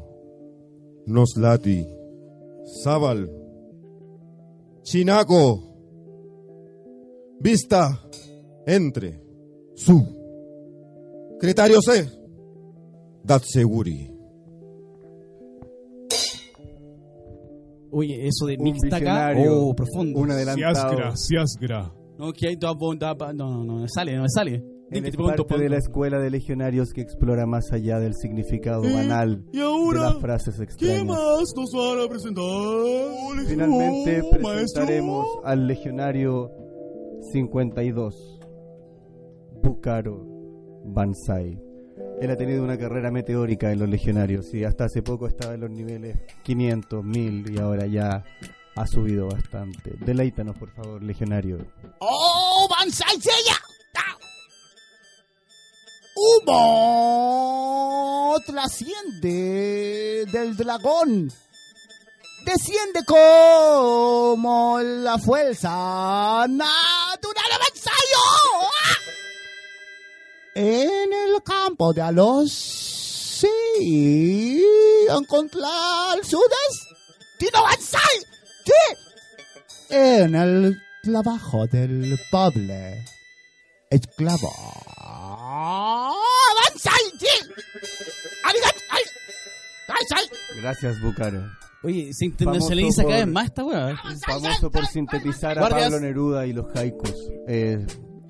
noslati, 1.06 1.84
sabal, 2.84 3.28
chinaco, 4.84 5.60
vista, 7.40 8.00
entre, 8.64 9.20
su, 9.74 10.06
cretario 11.40 11.82
se, 11.82 12.08
dat 13.24 13.42
seguri. 13.42 14.08
Oye, 17.90 18.28
eso 18.28 18.46
de 18.46 18.56
mixta 18.58 18.98
acá, 18.98 19.32
oh, 19.36 19.74
profundo. 19.74 20.20
Un 20.20 20.30
adelantado. 20.30 20.74
Siasgra, 20.74 21.16
siasgra. 21.16 21.95
No, 22.18 22.32
que 22.32 22.48
hay 22.48 22.56
no, 22.56 23.34
no, 23.34 23.64
no 23.64 23.80
me 23.80 23.88
sale, 23.88 24.16
no 24.16 24.22
me 24.22 24.28
sale. 24.28 24.64
Él 24.90 25.04
es 25.04 25.16
parte 25.16 25.58
de 25.58 25.68
la 25.68 25.78
escuela 25.78 26.20
de 26.20 26.30
legionarios 26.30 26.92
que 26.92 27.00
explora 27.00 27.44
más 27.44 27.72
allá 27.72 27.98
del 27.98 28.14
significado 28.14 28.82
banal 28.82 29.44
¿Y 29.52 29.60
ahora, 29.60 29.98
de 29.98 30.04
las 30.06 30.20
frases 30.20 30.60
extrañas. 30.60 30.98
¿Qué 30.98 31.04
más 31.04 31.52
nos 31.56 31.72
van 31.72 32.04
a 32.04 32.08
presentar? 32.08 32.44
Finalmente 33.48 34.20
oh, 34.22 34.30
presentaremos 34.30 35.26
maestro. 35.26 35.46
al 35.46 35.66
legionario 35.66 36.50
52, 37.32 38.40
Bukaro 39.60 40.24
Bansai. 40.84 41.60
Él 42.20 42.30
ha 42.30 42.36
tenido 42.36 42.62
una 42.62 42.78
carrera 42.78 43.10
meteórica 43.10 43.72
en 43.72 43.80
los 43.80 43.88
legionarios 43.88 44.54
y 44.54 44.64
hasta 44.64 44.84
hace 44.84 45.02
poco 45.02 45.26
estaba 45.26 45.54
en 45.54 45.60
los 45.60 45.70
niveles 45.70 46.16
500, 46.44 47.04
1000 47.04 47.50
y 47.50 47.58
ahora 47.58 47.86
ya 47.86 48.24
ha 48.76 48.86
subido 48.86 49.28
bastante. 49.28 49.92
Deleítanos, 49.98 50.56
por 50.56 50.72
favor, 50.74 51.02
legionario. 51.02 51.58
¡Oh, 51.98 52.68
Bansai 52.68 53.20
Seiya! 53.20 53.56
Humo 56.18 58.34
trasciende 58.46 60.24
del 60.32 60.56
dragón. 60.56 61.30
Desciende 62.46 63.04
como 63.04 64.78
la 64.80 65.18
fuerza 65.18 66.46
natural 66.48 67.52
avanzayo. 67.52 68.24
En 70.54 71.12
el 71.12 71.42
campo 71.42 71.92
de 71.92 72.00
Alos, 72.00 72.50
sí, 72.50 74.64
encontrar 75.10 76.24
su 76.24 76.40
destino 76.40 77.62
Bansai. 77.62 78.24
Sí, 78.66 78.72
en 79.90 80.34
el 80.34 80.76
trabajo 81.02 81.66
del 81.66 82.18
pobre 82.30 83.04
esclavo. 83.90 84.50
¡Avanzai! 86.58 87.02
¡Sí! 87.18 87.26
Gracias, 90.60 91.00
Bucaro. 91.00 91.44
Oye, 91.84 92.08
se 92.12 92.24
internacionaliza 92.24 93.04
cada 93.04 93.18
vez 93.18 93.26
más 93.28 93.44
esta 93.46 93.64
weá. 93.64 93.96
Famoso 94.26 94.70
por 94.70 94.86
sintetizar 94.86 95.58
a. 95.58 95.68
Pablo 95.68 96.00
Neruda 96.00 96.46
y 96.46 96.52
los 96.52 96.66
haikus. 96.74 97.30
Eh, 97.46 97.86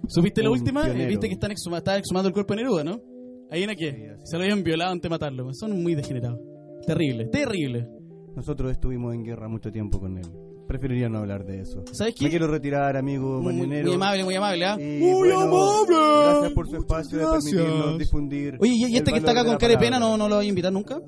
¿Supiste 0.09 0.43
la 0.43 0.51
última? 0.51 0.83
Eh, 0.83 0.91
pionero. 0.91 1.09
Viste 1.09 1.29
que 1.29 1.35
están 1.35 1.53
exhumando 1.53 2.29
el 2.29 2.35
cuerpo 2.35 2.55
de 2.55 2.63
Neruda, 2.63 2.85
¿no? 2.85 3.01
Ahí 3.51 3.63
en 3.63 3.71
aquí. 3.71 3.91
Se 4.25 4.37
lo 4.37 4.43
habían 4.43 4.63
violado 4.63 4.93
antes 4.93 5.05
de 5.05 5.09
matarlo. 5.09 5.49
Son 5.55 5.83
muy 5.83 5.95
degenerados. 5.95 6.39
Terrible, 6.87 7.27
terrible. 7.27 7.89
Nosotros 8.37 8.71
estuvimos 8.71 9.15
en 9.15 9.25
guerra 9.25 9.49
mucho 9.49 9.73
tiempo 9.73 9.99
con 9.99 10.19
él. 10.19 10.27
Preferiría 10.69 11.09
no 11.09 11.19
hablar 11.19 11.45
de 11.47 11.61
eso. 11.61 11.83
¿Sabes 11.93 12.15
qué? 12.17 12.25
Me 12.25 12.31
quiero 12.31 12.49
retirar, 12.49 12.97
amigo 12.97 13.41
Muy, 13.41 13.55
mañanero. 13.55 13.87
muy 13.87 13.95
amable, 13.95 14.25
muy 14.25 14.35
amable, 14.35 14.65
¿ah? 14.67 14.77
Y 14.81 14.99
Muy 15.01 15.13
bueno, 15.31 15.41
amable. 15.41 15.97
Gracias 16.25 16.53
por 16.53 16.67
su 16.67 16.73
Muchas 16.73 16.85
espacio 16.85 17.19
gracias. 17.19 17.45
de 17.45 17.51
permitirnos 17.63 17.99
difundir. 17.99 18.57
Oye, 18.61 18.73
¿y 18.75 18.97
este 18.97 19.13
que 19.13 19.19
está 19.19 19.31
acá 19.31 19.45
con 19.45 19.57
cara 19.57 19.73
de 19.75 19.79
pena 19.79 19.99
no, 19.99 20.17
no 20.17 20.29
lo 20.29 20.37
voy 20.37 20.47
a 20.47 20.49
invitar 20.49 20.73
nunca? 20.73 21.01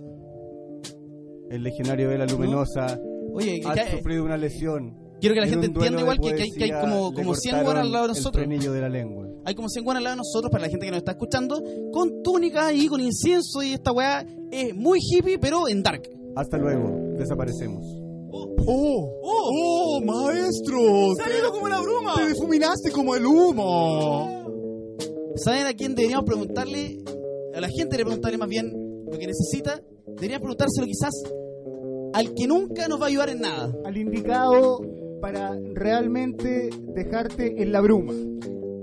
El 1.50 1.62
legionario 1.62 2.08
de 2.08 2.18
la 2.18 2.26
luminosa 2.26 2.98
Oye, 3.32 3.60
ha 3.66 3.74
que- 3.74 3.96
sufrido 3.96 4.24
una 4.24 4.36
lesión. 4.36 4.94
quiero 5.20 5.34
que 5.34 5.40
la 5.40 5.46
En 5.46 5.52
gente 5.54 5.66
entienda 5.66 6.00
igual 6.02 6.20
que, 6.20 6.34
que 6.34 6.42
hay, 6.44 6.50
que 6.50 6.64
hay 6.64 6.70
poesía 6.70 6.80
como, 6.80 7.12
como 7.12 7.34
100 7.34 7.54
cortaron 7.56 7.64
guanas 7.64 7.82
al 7.84 7.92
lado 7.92 8.04
de 8.04 8.08
nosotros. 8.14 8.44
El 8.44 8.60
de 8.72 8.80
la 8.80 8.88
lengua. 8.88 9.26
Hay 9.44 9.54
como 9.54 9.68
100 9.68 9.84
guanas 9.84 9.98
al 9.98 10.04
lado 10.04 10.14
de 10.14 10.18
nosotros 10.18 10.50
para 10.52 10.62
la 10.64 10.68
gente 10.70 10.86
que 10.86 10.90
nos 10.92 10.98
está 10.98 11.12
escuchando, 11.12 11.62
con 11.92 12.22
túnicas 12.22 12.72
y 12.74 12.86
con 12.86 13.00
incienso 13.00 13.62
y 13.62 13.72
esta 13.72 13.90
weá 13.92 14.24
es 14.52 14.74
muy 14.76 15.00
hippie, 15.02 15.38
pero 15.38 15.68
en 15.68 15.82
dark. 15.82 16.02
Hasta 16.36 16.58
luego. 16.58 17.07
Desaparecemos. 17.18 17.84
¡Oh! 18.30 19.20
¡Oh, 19.22 20.00
maestro! 20.04 21.14
¡Se 21.16 21.22
ha 21.22 21.38
ido 21.38 21.50
como 21.52 21.68
la 21.68 21.80
bruma! 21.80 22.14
¡Te 22.16 22.28
difuminaste 22.28 22.90
como 22.90 23.14
el 23.14 23.26
humo! 23.26 24.38
¿Saben 25.36 25.66
a 25.66 25.72
quién 25.72 25.94
deberíamos 25.94 26.26
preguntarle? 26.26 26.98
A 27.54 27.60
la 27.60 27.68
gente 27.68 27.96
le 27.96 28.04
preguntarle 28.04 28.38
más 28.38 28.48
bien 28.48 28.70
lo 29.10 29.18
que 29.18 29.26
necesita. 29.26 29.80
Deberíamos 30.06 30.42
preguntárselo 30.42 30.86
quizás 30.86 31.14
al 32.12 32.34
que 32.34 32.46
nunca 32.46 32.88
nos 32.88 33.00
va 33.00 33.04
a 33.06 33.08
ayudar 33.08 33.30
en 33.30 33.40
nada. 33.40 33.72
Al 33.84 33.96
indicado 33.96 34.80
para 35.20 35.56
realmente 35.74 36.70
dejarte 36.94 37.62
en 37.62 37.72
la 37.72 37.80
bruma. 37.80 38.12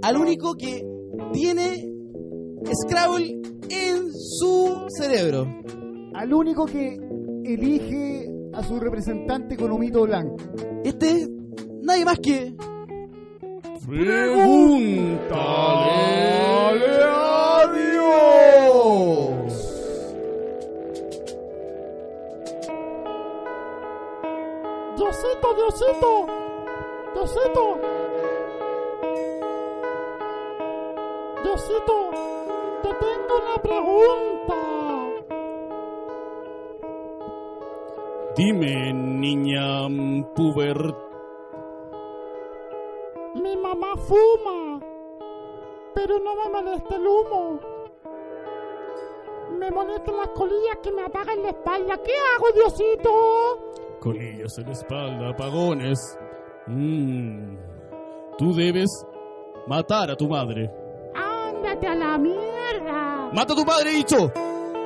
Al 0.02 0.18
único 0.18 0.56
que 0.56 0.86
tiene 1.34 1.92
Scrabble 2.84 3.42
en 3.70 4.12
su 4.14 4.88
cerebro. 4.98 5.46
Al 6.14 6.34
único 6.34 6.66
que 6.66 6.98
elige 7.44 8.15
a 8.56 8.64
su 8.64 8.80
representante 8.80 9.58
con 9.58 9.72
humito 9.72 10.04
blanco. 10.04 10.38
Este 10.84 11.12
es 11.12 11.30
nadie 11.82 12.06
más 12.06 12.20
que 12.20 12.56
¡Pregúntale 13.86 15.30
a 17.04 17.72
Dios! 17.72 18.36
Diosito, 24.98 25.54
Diosito, 25.56 26.26
Diosito. 27.14 27.80
Diosito, 31.44 32.10
te 32.82 32.90
tengo 32.90 33.34
una 33.44 33.62
pregunta. 33.62 34.65
Dime, 38.36 38.92
niña 38.92 39.88
puber... 40.36 40.94
Mi 43.36 43.56
mamá 43.56 43.96
fuma, 43.96 44.80
pero 45.94 46.20
no 46.20 46.36
me 46.36 46.50
molesta 46.50 46.96
el 46.96 47.08
humo. 47.08 47.60
Me 49.58 49.72
molestan 49.72 50.18
las 50.18 50.30
colillas 50.30 50.78
que 50.84 50.92
me 50.92 51.04
apagan 51.04 51.44
la 51.44 51.50
espalda. 51.50 51.98
¿Qué 51.98 52.12
hago, 52.12 52.46
Diosito? 52.54 54.00
Colillas 54.02 54.58
en 54.58 54.66
la 54.66 54.72
espalda, 54.72 55.30
apagones. 55.30 56.18
Mm. 56.68 57.58
Tú 58.38 58.54
debes 58.54 59.06
matar 59.68 60.12
a 60.12 60.16
tu 60.16 60.28
madre. 60.28 60.70
Ándate 61.14 61.88
a 61.88 61.96
la 61.96 62.18
mierda. 62.18 63.30
¡Mata 63.32 63.54
a 63.54 63.56
tu 63.56 63.64
padre, 63.66 63.92
dicho! 63.92 64.32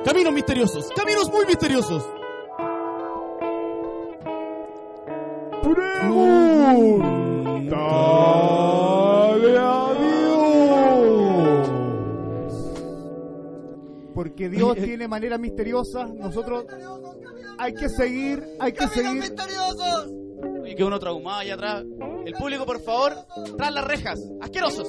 Caminos 0.04 0.32
misteriosos, 0.32 0.88
caminos 0.94 1.30
muy 1.30 1.46
misteriosos. 1.46 2.19
Pregúntale 5.62 7.10
a 9.58 9.94
Dios. 9.98 11.70
Porque 14.14 14.48
Dios 14.48 14.76
tiene 14.76 15.08
maneras 15.08 15.40
misteriosas. 15.40 16.10
Nosotros 16.14 16.64
hay 17.58 17.74
que 17.74 17.88
seguir, 17.88 18.42
hay 18.58 18.72
que 18.72 18.88
seguir. 18.88 19.20
misteriosos! 19.20 20.10
Y 20.66 20.74
que 20.74 20.84
uno 20.84 20.98
traumado 20.98 21.40
allá 21.40 21.54
atrás. 21.54 21.84
El 22.24 22.32
público, 22.34 22.64
por 22.64 22.80
favor, 22.80 23.14
tras 23.56 23.72
las 23.72 23.84
rejas. 23.84 24.20
¡Asquerosos! 24.40 24.88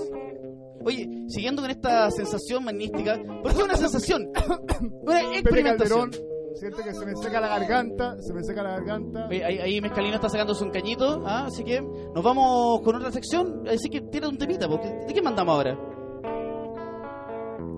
Oye, 0.83 1.07
siguiendo 1.27 1.61
con 1.61 1.69
esta 1.71 2.09
sensación 2.11 2.63
magnífica, 2.63 3.21
porque 3.41 3.57
es 3.57 3.63
una 3.63 3.77
sensación, 3.77 4.31
una 5.03 5.19
Pepe 5.19 5.37
experimentación. 5.37 6.09
Calderón, 6.09 6.40
siento 6.55 6.77
que 6.83 6.93
se 6.93 7.05
me 7.05 7.15
seca 7.15 7.39
la 7.39 7.47
garganta, 7.47 8.15
se 8.21 8.33
me 8.33 8.43
seca 8.43 8.63
la 8.63 8.71
garganta. 8.71 9.27
Oye, 9.27 9.43
ahí, 9.43 9.59
ahí 9.59 9.81
Mezcalino 9.81 10.15
está 10.15 10.29
sacándose 10.29 10.63
un 10.63 10.71
cañito, 10.71 11.23
¿ah? 11.25 11.45
así 11.47 11.63
que 11.63 11.81
nos 11.81 12.23
vamos 12.23 12.81
con 12.81 12.95
otra 12.95 13.11
sección. 13.11 13.67
Así 13.67 13.89
que 13.89 14.01
tira 14.01 14.27
un 14.27 14.37
temita, 14.37 14.67
porque 14.67 14.87
¿de 14.89 15.13
qué 15.13 15.21
mandamos 15.21 15.55
ahora? 15.55 15.77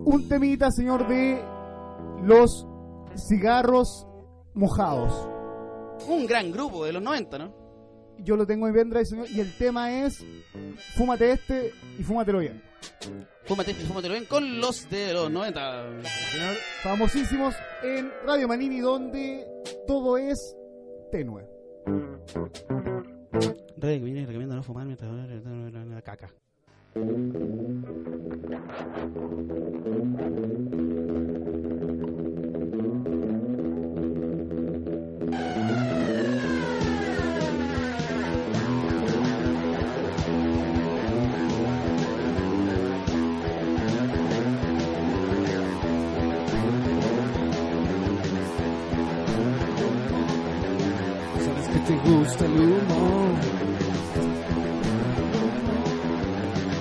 Un 0.05 0.27
temita, 0.27 0.69
señor, 0.71 1.07
de 1.07 1.41
los 2.23 2.67
cigarros 3.29 4.07
mojados. 4.53 5.29
Un 6.07 6.25
gran 6.25 6.51
grupo 6.51 6.85
de 6.85 6.93
los 6.93 7.01
90, 7.01 7.37
¿no? 7.37 7.63
Yo 8.19 8.35
lo 8.35 8.45
tengo 8.45 8.67
en 8.67 8.73
pendrive, 8.73 9.05
señor, 9.05 9.27
y 9.29 9.39
el 9.39 9.57
tema 9.57 10.03
es 10.03 10.23
fúmate 10.95 11.31
este 11.31 11.71
y 11.97 12.03
fúmatelo 12.03 12.39
bien. 12.39 12.61
Fúmate, 13.45 13.73
fúmatelo 13.73 14.13
bien 14.13 14.25
con 14.25 14.59
los 14.59 14.89
de 14.89 15.13
los 15.13 15.29
90. 15.29 16.01
Señor, 16.31 16.55
famosísimos 16.81 17.53
en 17.83 18.09
Radio 18.25 18.47
Manini, 18.47 18.79
donde 18.79 19.45
todo 19.85 20.17
es 20.17 20.55
tenue. 21.11 21.45
Radio 23.77 23.99
que 23.99 23.99
viene 23.99 24.25
recomienda 24.25 24.55
no 24.55 24.63
fumar 24.63 24.85
mientras 24.85 25.11
la 25.11 26.01
caca. 26.01 26.33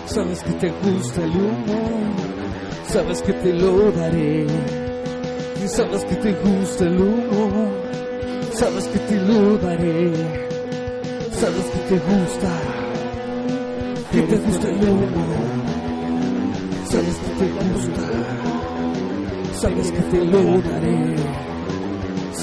Sabes 0.07 0.43
que 0.43 0.53
te 0.53 0.71
gusta 0.71 1.25
el 1.25 1.31
humo. 1.31 2.15
Sabes 2.89 3.23
que 3.23 3.33
te 3.33 3.53
lo 3.53 3.93
daré. 3.93 4.47
Y 5.65 5.69
sabes 5.69 6.05
que 6.05 6.17
te 6.17 6.33
gusta 6.33 6.85
el 6.85 7.01
humo. 7.01 7.73
Sabes 8.53 8.89
que 8.89 8.99
te 8.99 9.17
lo 9.17 9.59
daré. 9.59 10.13
Sabes 11.41 11.67
que 11.73 11.79
te 11.89 11.99
gusta. 11.99 12.51
Que 14.11 14.23
te 14.23 14.37
gusta 14.37 14.69
el 14.69 14.89
humo. 14.89 15.27
Sabes 16.91 17.17
que 17.17 17.31
te 17.39 17.47
gusta. 17.63 18.03
Sabes 19.55 19.93
que 19.93 20.01
te 20.03 20.25
lo 20.25 20.61
daré. 20.63 21.43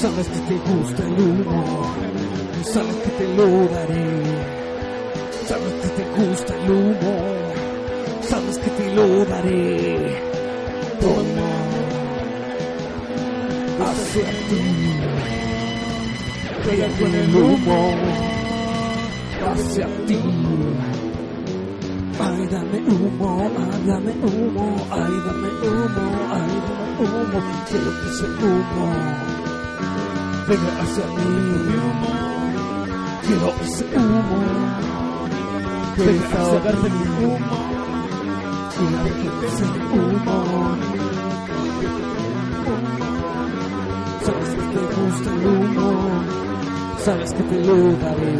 Sabes 0.00 0.28
que 0.28 0.38
te 0.38 0.54
gusta 0.54 1.02
el 1.06 1.12
humo, 1.12 1.84
sabes 2.64 2.94
que 2.96 3.10
te 3.10 3.34
lo 3.34 3.46
daré. 3.68 4.60
Sabes 5.46 5.72
que 5.82 5.88
te 5.88 6.04
gusta 6.16 6.54
el 6.54 6.70
humo, 6.70 7.14
sabes 8.22 8.58
que 8.58 8.70
te 8.70 8.94
lo 8.94 9.24
daré. 9.24 10.22
Toma, 11.00 11.50
hacia 13.86 14.30
ti. 14.48 14.64
Pega 16.64 16.88
con 16.98 17.14
el 17.14 17.34
humo, 17.34 17.94
hacia 19.50 19.86
ti. 20.06 20.20
Ay, 22.22 22.46
dame 22.48 22.78
humo, 22.86 23.50
ay, 23.58 23.82
dame 23.86 24.12
humo, 24.22 24.76
ay, 24.90 25.14
dame 25.26 25.48
humo, 25.62 26.04
ay, 26.30 26.52
dame 26.68 27.08
humo. 27.08 27.40
Quiero 27.68 27.90
que 28.00 28.08
ese 28.10 28.26
humo 28.44 28.86
venga 30.46 30.72
hacia 30.82 31.06
mí. 31.06 32.39
Quiero 33.30 33.54
humo. 33.94 34.40
Venga 35.98 36.26
a 36.26 36.44
sacarte 36.50 36.88
mi 36.90 37.04
humo. 37.24 37.58
Quiero 38.76 39.42
ese 39.46 39.66
humo. 39.92 40.38
Sabes 44.24 44.50
que 44.50 44.64
te 44.74 44.82
gusta 44.96 45.30
el 45.30 45.46
humo. 45.46 45.88
Sabes 47.04 47.30
que 47.34 47.42
te 47.44 47.58
lo 47.64 47.76
daré. 47.98 48.36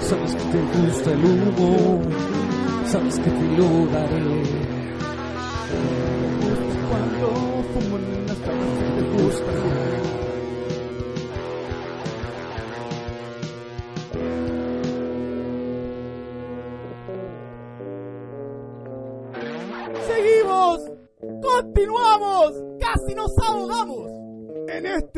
Sabes 0.00 0.32
que 0.36 0.44
te 0.52 0.60
gusta 0.78 1.10
el 1.12 1.24
humo. 1.26 2.00
Sabes 2.86 3.16
que 3.18 3.30
te 3.30 3.46
lo 3.58 3.68
daré. 3.92 4.49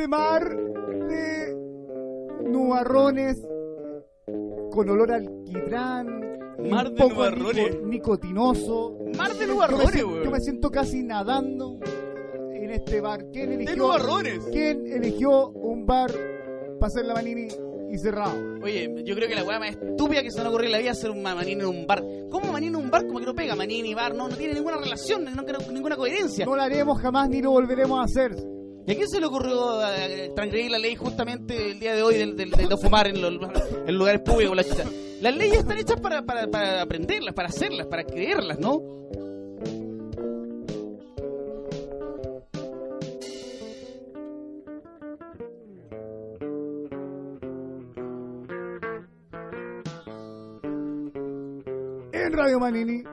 Este 0.02 0.08
mar 0.08 0.56
de 1.08 1.54
nubarrones 2.50 3.40
con 4.72 4.88
olor 4.88 5.12
a 5.12 5.16
alquitrán, 5.16 6.20
Mar 6.70 6.88
un 6.88 6.94
de 6.94 7.02
poco 7.02 7.14
nubarrones. 7.14 7.70
nico- 7.74 7.86
nicotinoso. 7.86 8.98
Mar 9.16 9.32
de 9.34 9.46
nubarrones, 9.46 9.94
yo 9.94 10.30
me 10.30 10.40
siento 10.40 10.70
casi 10.70 11.02
nadando 11.04 11.78
en 12.52 12.70
este 12.70 13.00
bar. 13.00 13.26
¿Quién 13.32 13.50
De 13.50 13.54
eligió. 13.56 13.92
¿quién 14.50 14.86
eligió 14.86 15.48
un 15.50 15.86
bar 15.86 16.10
para 16.80 16.86
hacer 16.88 17.04
la 17.04 17.14
manini 17.14 17.46
y 17.92 17.98
cerrado? 17.98 18.32
Oye, 18.62 18.92
yo 19.04 19.14
creo 19.14 19.28
que 19.28 19.34
la 19.36 19.44
weá 19.44 19.58
más 19.60 19.70
estúpida 19.76 20.22
que 20.22 20.30
se 20.32 20.40
me 20.42 20.48
ocurrió 20.48 20.66
en 20.66 20.72
la 20.72 20.78
vida 20.78 20.90
es 20.90 20.98
hacer 20.98 21.10
un 21.10 21.22
ma- 21.22 21.34
manini 21.36 21.60
en 21.60 21.66
un 21.66 21.86
bar. 21.86 22.02
¿Cómo 22.30 22.50
manini 22.52 22.76
en 22.76 22.84
un 22.84 22.90
bar? 22.90 23.06
Como 23.06 23.20
que 23.20 23.26
no 23.26 23.34
pega. 23.34 23.54
Manini 23.54 23.90
y 23.90 23.94
bar 23.94 24.14
no, 24.16 24.28
no 24.28 24.36
tiene 24.36 24.54
ninguna 24.54 24.78
relación, 24.78 25.24
no, 25.24 25.30
no- 25.30 25.72
ninguna 25.72 25.96
coherencia. 25.96 26.44
No 26.46 26.56
lo 26.56 26.62
haremos 26.62 26.98
jamás 27.00 27.28
ni 27.28 27.40
lo 27.42 27.50
volveremos 27.52 28.00
a 28.00 28.04
hacer. 28.04 28.32
¿Y 28.84 28.92
a 28.92 28.96
quién 28.96 29.08
se 29.08 29.20
le 29.20 29.26
ocurrió 29.26 29.80
eh, 29.86 30.32
transgredir 30.34 30.70
la 30.72 30.78
ley 30.78 30.96
justamente 30.96 31.70
el 31.70 31.78
día 31.78 31.94
de 31.94 32.02
hoy 32.02 32.16
de 32.16 32.46
no 32.46 32.76
fumar 32.76 33.06
en, 33.06 33.22
los, 33.22 33.32
en 33.86 33.96
lugares 33.96 34.22
públicos? 34.22 34.56
La 34.56 34.64
chucha? 34.64 34.84
Las 35.20 35.36
leyes 35.36 35.58
están 35.58 35.78
hechas 35.78 36.00
para, 36.00 36.22
para, 36.22 36.48
para 36.48 36.82
aprenderlas, 36.82 37.32
para 37.32 37.48
hacerlas, 37.48 37.86
para 37.86 38.02
creerlas, 38.02 38.58
¿no? 38.58 38.80
En 52.12 52.32
Radio 52.32 52.58
Manini, 52.58 53.04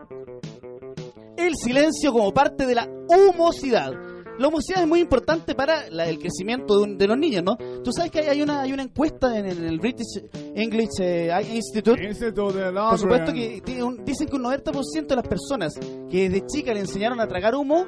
El 1.37 1.53
silencio 1.55 2.11
como 2.11 2.33
parte 2.33 2.65
de 2.65 2.73
la 2.73 2.89
humosidad. 3.07 4.08
La 4.39 4.47
humosidad 4.47 4.81
es 4.81 4.87
muy 4.87 5.01
importante 5.01 5.53
para 5.53 5.89
la- 5.89 6.07
el 6.07 6.17
crecimiento 6.17 6.77
de, 6.77 6.83
un- 6.83 6.97
de 6.97 7.07
los 7.07 7.17
niños, 7.17 7.43
¿no? 7.43 7.57
Tú 7.83 7.91
sabes 7.91 8.09
que 8.09 8.19
hay, 8.19 8.27
hay 8.29 8.41
una, 8.41 8.61
hay 8.61 8.71
una 8.73 8.83
encuesta 8.83 9.37
en, 9.37 9.45
el- 9.45 9.57
en 9.59 9.65
el 9.65 9.79
British 9.79 10.23
English 10.55 10.99
eh, 11.01 11.29
Institute 11.53 12.01
Por 12.33 12.97
supuesto 12.97 13.33
que 13.33 13.61
tiene 13.63 13.83
un- 13.83 14.03
dicen 14.05 14.27
que 14.27 14.35
un 14.37 14.43
90% 14.43 15.07
de 15.07 15.15
las 15.15 15.27
personas 15.27 15.73
que 16.09 16.29
desde 16.29 16.47
chica 16.47 16.73
le 16.73 16.79
enseñaron 16.79 17.19
a 17.19 17.27
tragar 17.27 17.53
humo 17.55 17.85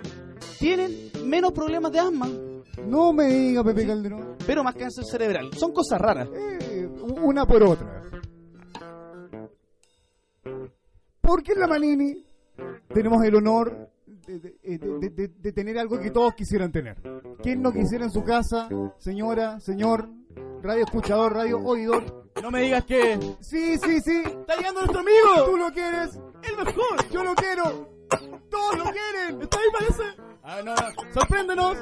tienen 0.59 1.09
menos 1.25 1.51
problemas 1.53 1.91
de 1.91 1.99
asma, 1.99 2.27
No 2.85 3.13
me 3.13 3.27
diga 3.27 3.63
Pepe 3.63 3.85
Calderón. 3.87 4.35
pero 4.45 4.63
más 4.63 4.75
cáncer 4.75 5.05
cerebral. 5.05 5.51
Son 5.57 5.71
cosas 5.71 5.99
raras. 6.01 6.27
Eh, 6.33 6.87
una 7.23 7.45
por 7.45 7.63
otra. 7.63 8.01
Porque 11.21 11.53
en 11.53 11.59
la 11.59 11.67
Manini 11.67 12.25
tenemos 12.93 13.23
el 13.23 13.35
honor 13.35 13.89
de, 14.39 14.55
de- 14.63 14.77
de- 14.99 15.09
de- 15.09 15.27
de 15.27 15.51
tener 15.51 15.77
algo 15.79 15.99
que 15.99 16.11
todos 16.11 16.33
quisieran 16.35 16.71
tener. 16.71 16.97
¿Quién 17.41 17.61
no 17.61 17.71
quisiera 17.71 18.05
en 18.05 18.11
su 18.11 18.23
casa, 18.23 18.69
señora, 18.97 19.59
señor, 19.59 20.09
radio 20.61 20.83
escuchador, 20.83 21.33
radio 21.33 21.59
oidor? 21.59 22.29
No 22.41 22.49
me 22.51 22.61
digas 22.61 22.85
que 22.85 23.19
Sí, 23.41 23.77
sí, 23.77 23.99
sí. 24.01 24.23
está 24.25 24.55
llegando 24.55 24.79
nuestro 24.81 24.99
amigo. 25.01 25.45
Tú 25.51 25.57
lo 25.57 25.71
quieres. 25.71 26.19
El 26.43 26.57
mejor. 26.65 27.09
Yo 27.11 27.23
lo 27.23 27.35
quiero. 27.35 27.89
Todos 28.49 28.77
lo 28.77 28.83
quieren. 28.85 29.41
Está 29.41 29.57
ahí 29.57 29.65
parece. 29.71 30.03
Ah, 30.43 30.61
no, 30.63 30.73
no. 30.75 31.13
Sorpréndenos. 31.13 31.77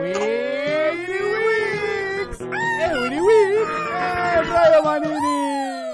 Winnie 0.00 1.22
Wix. 1.36 2.40
Eh, 2.40 3.00
Winnie 3.02 3.20
Wix. 3.20 3.68
¡Eh, 3.94 4.42
Radio 4.42 4.82
Manini! 4.82 5.85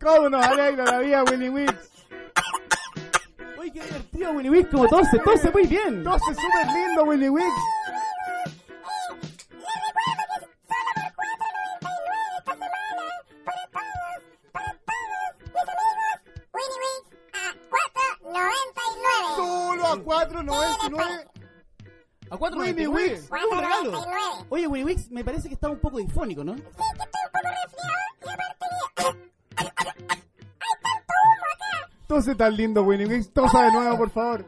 ¿Cómo 0.00 0.30
nos 0.30 0.46
alegra 0.46 0.84
la 0.86 0.98
vida, 1.00 1.22
Winnie 1.24 1.50
Wix? 1.50 1.74
Uy, 3.58 3.70
qué 3.70 3.82
divertido, 3.82 4.32
Winnie 4.32 4.50
Wix, 4.50 4.70
como 4.70 4.88
tose, 4.88 5.18
tose 5.18 5.50
muy 5.50 5.66
bien. 5.66 6.02
Tose 6.02 6.24
súper 6.24 6.66
lindo, 6.72 7.04
Wix. 7.04 7.46
Solo 19.36 19.86
a 19.86 19.96
4.99. 19.96 21.30
A 22.30 22.36
4 22.38 22.58
Winnie 22.58 22.88
Wix. 22.88 23.12
Es 23.12 23.30
un 23.30 23.58
regalo. 23.58 24.02
Oye, 24.48 24.66
Winnie 24.66 24.84
Wix, 24.84 25.10
me 25.10 25.22
parece 25.22 25.48
que 25.48 25.54
está 25.54 25.68
un 25.68 25.78
poco 25.78 25.98
difónico, 25.98 26.42
¿no? 26.42 26.56
Tose 32.20 32.34
tan 32.34 32.54
lindo, 32.54 32.82
Winnie 32.82 33.06
Wix. 33.06 33.32
Tosa 33.32 33.62
de 33.62 33.72
nuevo, 33.72 33.96
por 33.96 34.10
favor. 34.10 34.44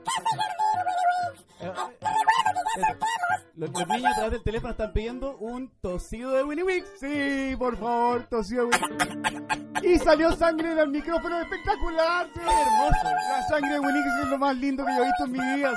Los, 3.55 3.71
los 3.71 3.89
niños 3.89 4.13
a 4.13 4.15
través 4.15 4.33
del 4.33 4.43
teléfono 4.43 4.73
están 4.73 4.93
pidiendo 4.93 5.39
un 5.39 5.71
tosido 5.81 6.33
de 6.33 6.45
Winnie 6.45 6.65
Wix. 6.65 6.87
Sí, 7.01 7.57
por 7.59 7.79
favor, 7.79 8.27
tosió. 8.29 8.69
Winnie. 8.69 9.95
Y 9.95 9.99
salió 10.01 10.37
sangre 10.37 10.75
del 10.75 10.91
micrófono 10.91 11.41
espectacular. 11.41 12.27
sí. 12.35 12.41
hermoso. 12.41 13.17
La 13.31 13.49
sangre 13.49 13.73
de 13.73 13.81
Winnie 13.81 14.03
Wix 14.03 14.23
es 14.23 14.29
lo 14.29 14.37
más 14.39 14.55
lindo 14.55 14.85
que 14.85 14.95
yo 14.95 15.03
he 15.03 15.07
visto 15.07 15.25
en 15.25 15.33
mi 15.33 15.57
vida. 15.57 15.73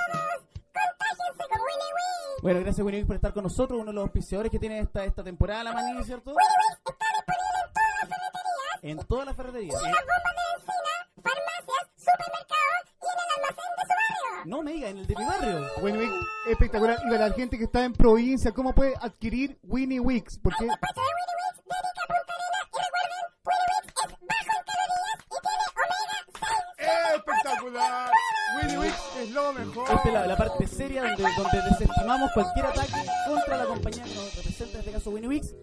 Bueno, 2.42 2.60
gracias 2.60 2.86
Winnie 2.86 3.00
Wix 3.00 3.08
por 3.08 3.16
estar 3.16 3.32
con 3.32 3.44
nosotros, 3.44 3.80
uno 3.80 3.92
de 3.92 3.96
los 3.96 4.04
auspiciadores 4.04 4.52
que 4.52 4.60
tiene 4.60 4.80
esta, 4.80 5.06
esta 5.06 5.24
temporada 5.24 5.64
la 5.64 5.72
manini, 5.72 6.04
¿cierto? 6.04 6.34
En 8.82 8.98
todas 8.98 9.28
las 9.28 9.36
ferreterías. 9.38 9.82
No 14.46 14.62
me 14.62 14.74
diga, 14.74 14.90
en 14.90 15.00
el 15.00 15.08
de 15.08 15.16
mi 15.16 15.26
barrio. 15.26 15.68
Winnie 15.82 16.02
Wix, 16.02 16.14
espectacular. 16.48 17.00
Y 17.04 17.10
para 17.10 17.30
la 17.30 17.34
gente 17.34 17.58
que 17.58 17.64
está 17.64 17.84
en 17.84 17.94
provincia, 17.94 18.52
¿cómo 18.52 18.76
puede 18.76 18.94
adquirir 19.02 19.58
Winnie 19.64 20.00
Wix? 20.00 20.38
Porque 20.38 20.68
espectacular. 27.16 28.12
Winnie 28.62 28.78
Wix 28.78 28.96
es 29.20 29.32
lo 29.32 29.54
mejor. 29.54 29.90
Esta 29.90 30.08
es 30.08 30.14
la, 30.14 30.28
la 30.28 30.38
parte 30.38 30.68
seria 30.68 31.02
donde, 31.02 31.24
donde 31.24 31.62
desestimamos 31.70 32.32
cualquier 32.34 32.66
ataque 32.68 32.94
contra 33.28 33.58
la 33.58 33.66
compañía 33.66 34.04
que 34.04 34.16
nos 34.16 34.36
representa, 34.36 34.74
en 34.74 34.80
este 34.80 34.92
caso 34.92 35.10
Winnie 35.10 35.30
Wix. 35.30 35.56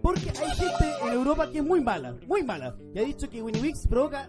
Porque 0.00 0.30
hay 0.30 0.50
gente 0.50 0.94
en 1.02 1.12
Europa 1.12 1.50
que 1.50 1.58
es 1.58 1.64
muy 1.64 1.80
mala, 1.80 2.14
muy 2.26 2.44
mala. 2.44 2.76
Y 2.94 3.00
ha 3.00 3.02
dicho 3.02 3.28
que 3.28 3.42
Winnie 3.42 3.60
Wix 3.60 3.88
provoca 3.88 4.28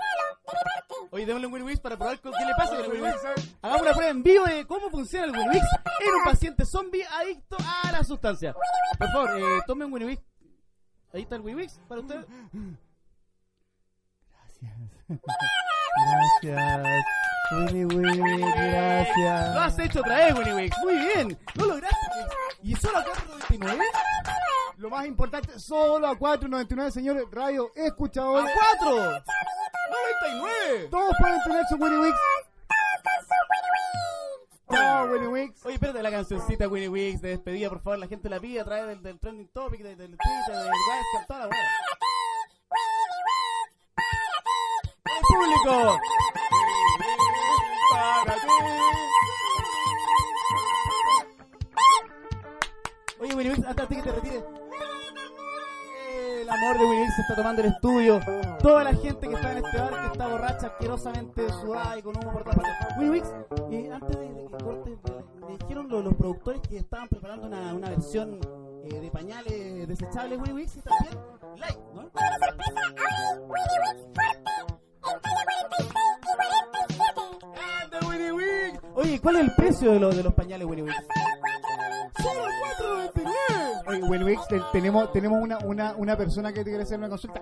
Oye, 1.11 1.25
démosle 1.25 1.47
un 1.47 1.53
Winnie 1.53 1.67
Wix 1.67 1.79
para 1.81 1.97
probar 1.97 2.19
con- 2.21 2.31
qué 2.31 2.45
le 2.45 2.53
pasa 2.55 2.75
con 2.75 2.85
el 2.85 2.91
Winnie 2.91 3.07
Wix. 3.11 3.21
Hagamos 3.61 3.81
una 3.81 3.91
prueba 3.93 4.11
en 4.11 4.23
vivo 4.23 4.45
de 4.45 4.65
cómo 4.65 4.89
funciona 4.89 5.25
el 5.25 5.31
Winnie 5.31 5.49
Wix 5.49 5.65
en 5.99 6.13
un 6.15 6.23
paciente 6.23 6.65
zombie 6.65 7.03
adicto 7.05 7.57
a 7.83 7.91
la 7.91 8.03
sustancia. 8.03 8.53
Por 8.97 9.07
favor, 9.11 9.37
eh, 9.37 9.61
tome 9.67 9.85
un 9.85 9.93
Winnie 9.93 10.07
Wix. 10.09 10.23
Ahí 11.13 11.23
está 11.23 11.35
el 11.35 11.41
Winnie 11.41 11.63
Wix 11.63 11.79
para 11.87 12.01
usted. 12.01 12.25
Gracias. 16.41 17.03
Winnie 17.51 17.85
Winnie, 17.85 18.39
gracias. 18.55 19.55
Lo 19.55 19.61
has 19.61 19.79
hecho 19.79 19.99
otra 19.99 20.15
vez, 20.15 20.33
Winnie 20.35 20.53
Wix. 20.53 20.77
Muy 20.83 20.93
bien. 20.97 21.39
Lo 21.55 21.65
lograste. 21.65 21.97
¿Y 22.63 22.75
solo 22.75 22.99
a 22.99 23.03
4.99? 23.03 23.81
Lo 24.81 24.89
más 24.89 25.05
importante, 25.05 25.59
solo 25.59 26.07
a 26.07 26.17
4.99, 26.17 26.89
señores. 26.89 27.25
Radio, 27.29 27.71
¡A 27.77 27.81
escuchadores. 27.81 28.51
4! 28.79 28.97
¡99! 28.97 30.89
Todos 30.89 31.13
pueden 31.19 31.39
tener 31.43 31.63
su 31.69 31.75
Winnie 31.75 31.99
Wix. 31.99 32.17
Chao, 34.71 35.05
Winnie 35.11 35.27
Wix. 35.27 35.63
Oye, 35.67 35.75
espérate 35.75 36.01
la 36.01 36.09
cancioncita 36.09 36.67
Winnie 36.67 36.89
Wix 36.89 37.21
de 37.21 37.29
despedida, 37.29 37.69
por 37.69 37.79
favor. 37.81 37.99
La 37.99 38.07
gente 38.07 38.27
la 38.27 38.39
pide 38.39 38.59
a 38.61 38.65
través 38.65 38.87
del, 38.87 39.03
del 39.03 39.19
trending 39.19 39.49
topic, 39.49 39.83
del, 39.83 39.97
del 39.97 40.17
Twitter, 40.17 40.55
del 40.55 40.65
webcam, 40.65 41.27
toda 41.27 41.39
la 41.41 41.47
weá. 41.47 41.59
¡El 45.05 45.21
público! 45.27 45.99
Para 48.25 48.33
ti. 48.33 48.47
Oye, 53.19 53.35
Winnie 53.35 53.51
Wix, 53.53 53.63
antes 53.67 53.89
de 53.89 53.95
que 53.95 54.01
te 54.01 54.11
retires. 54.11 54.43
El 56.51 56.57
amor 56.57 56.77
de 56.79 56.85
Wix 56.85 57.15
se 57.15 57.21
está 57.21 57.35
tomando 57.35 57.61
el 57.61 57.69
estudio. 57.69 58.19
Toda 58.59 58.83
la 58.83 58.93
gente 58.93 59.29
que 59.29 59.35
está 59.35 59.51
en 59.53 59.65
este 59.65 59.77
bar 59.77 60.01
que 60.01 60.07
está 60.07 60.27
borracha, 60.27 60.67
asquerosamente 60.67 61.49
sudada 61.49 61.97
y 61.97 62.01
con 62.01 62.17
humo 62.17 62.33
por 62.33 62.43
todas 62.43 62.57
partes. 62.57 62.97
Winnie 62.97 63.11
Wix, 63.11 63.33
eh, 63.71 63.89
antes 63.93 64.19
de, 64.19 64.33
de 64.33 64.47
que 64.47 64.63
cortes, 64.63 64.97
me, 65.47 65.57
dijeron 65.57 65.87
los, 65.87 66.03
los 66.03 66.13
productores 66.15 66.61
que 66.67 66.77
estaban 66.77 67.07
preparando 67.07 67.47
una, 67.47 67.73
una 67.73 67.89
versión 67.89 68.37
eh, 68.83 68.99
de 68.99 69.11
pañales 69.11 69.87
desechables 69.87 70.39
Wix 70.51 70.75
y 70.75 70.81
también 70.81 71.17
light, 71.57 71.79
¿no? 71.93 72.11
Oye, 78.93 79.19
¿cuál 79.21 79.35
es 79.37 79.41
el 79.43 79.55
precio 79.55 79.93
de, 79.93 79.99
los 80.01 80.17
de 80.17 80.23
los 80.23 80.33
pañales 80.33 80.67
Wix? 80.67 80.93
¡Solo 82.21 82.45
4.99! 83.15 83.83
Oye, 83.87 84.03
Winnie 84.03 84.25
Wix, 84.25 84.47
te- 84.47 84.61
tenemos, 84.71 85.11
tenemos 85.11 85.41
una, 85.41 85.57
una, 85.59 85.93
una 85.95 86.15
persona 86.17 86.51
que 86.53 86.63
te 86.63 86.69
quiere 86.69 86.83
hacer 86.83 86.97
una 86.97 87.09
consulta. 87.09 87.41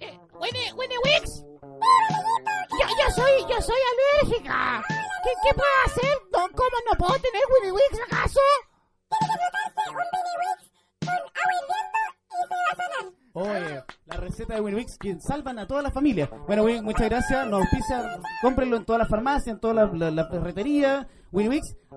Eh, 0.00 0.18
Winnie, 0.40 0.72
Winnie 0.74 0.98
Wix. 1.04 1.42
Yo, 1.42 2.86
yo 2.86 3.10
soy, 3.14 3.32
yo 3.48 3.60
soy 3.62 3.76
alérgica. 4.22 4.82
¿Qué, 4.88 5.30
qué 5.42 5.54
puedo 5.54 5.70
hacer? 5.86 6.18
No, 6.32 6.38
¿Cómo 6.54 6.76
no 6.90 6.98
puedo 6.98 7.14
tener 7.20 7.42
Winnie 7.54 7.72
Wix 7.72 8.00
acaso? 8.06 8.40
Receta 14.46 14.62
de 14.62 14.86
que 15.00 15.16
salvan 15.20 15.58
a 15.58 15.66
toda 15.66 15.82
la 15.82 15.90
familia. 15.90 16.30
Bueno, 16.46 16.64
Winnie, 16.64 16.82
muchas 16.82 17.08
gracias. 17.08 17.46
Nos 17.46 17.62
auspicia, 17.62 18.20
cómprenlo 18.42 18.76
en 18.76 18.84
todas 18.84 19.00
las 19.00 19.08
farmacias, 19.08 19.54
en 19.54 19.60
todas 19.60 19.76
las 19.76 19.98
la, 19.98 20.10
la 20.10 20.28
ferreterías. 20.28 21.06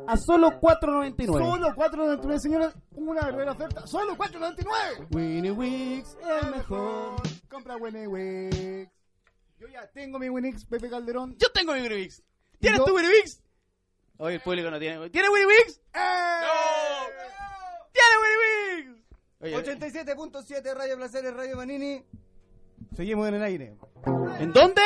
A 0.08 0.18
solo 0.18 0.60
4.99. 0.60 1.26
Solo 1.26 1.68
4.99, 1.70 2.40
señores. 2.40 2.74
Una 2.92 3.22
verdadera 3.22 3.52
oferta. 3.54 3.88
Solo 3.88 4.18
4.99. 4.18 5.16
Winnie 5.16 5.52
Wix 5.52 6.18
es 6.20 6.52
mejor. 6.52 7.16
Compra 7.50 7.78
Winnie 7.78 8.08
Wix. 8.08 8.90
Yo 9.60 9.68
ya 9.68 9.88
tengo 9.88 10.20
mi 10.20 10.30
Winnie 10.30 10.52
Wix, 10.52 10.66
Pepe 10.66 10.90
Calderón. 10.90 11.38
Yo 11.38 11.50
tengo 11.54 11.74
mi 11.74 11.82
Winnie 11.82 12.00
Wix. 12.00 12.24
¿Tienes 12.60 12.84
tu 12.84 12.94
Winnie 12.96 13.12
Wix? 13.12 13.42
Oye, 14.18 14.36
el 14.36 14.42
público 14.42 14.70
no 14.70 14.80
tiene. 14.80 15.10
¿Tiene 15.10 15.30
Winnie 15.30 15.48
Wix? 15.48 15.80
¡Eh! 15.94 16.42
¡Tiene 17.94 18.18
Winnie 18.22 18.90
Wix! 18.92 19.06
Oye, 19.42 19.78
87.7 19.78 20.74
Radio 20.76 20.98
Placeres, 20.98 21.34
Radio 21.34 21.56
Manini. 21.56 22.04
Seguimos 23.00 23.30
en 23.30 23.36
el 23.36 23.44
aire. 23.44 23.74
¿En 24.42 24.52
dónde? 24.52 24.82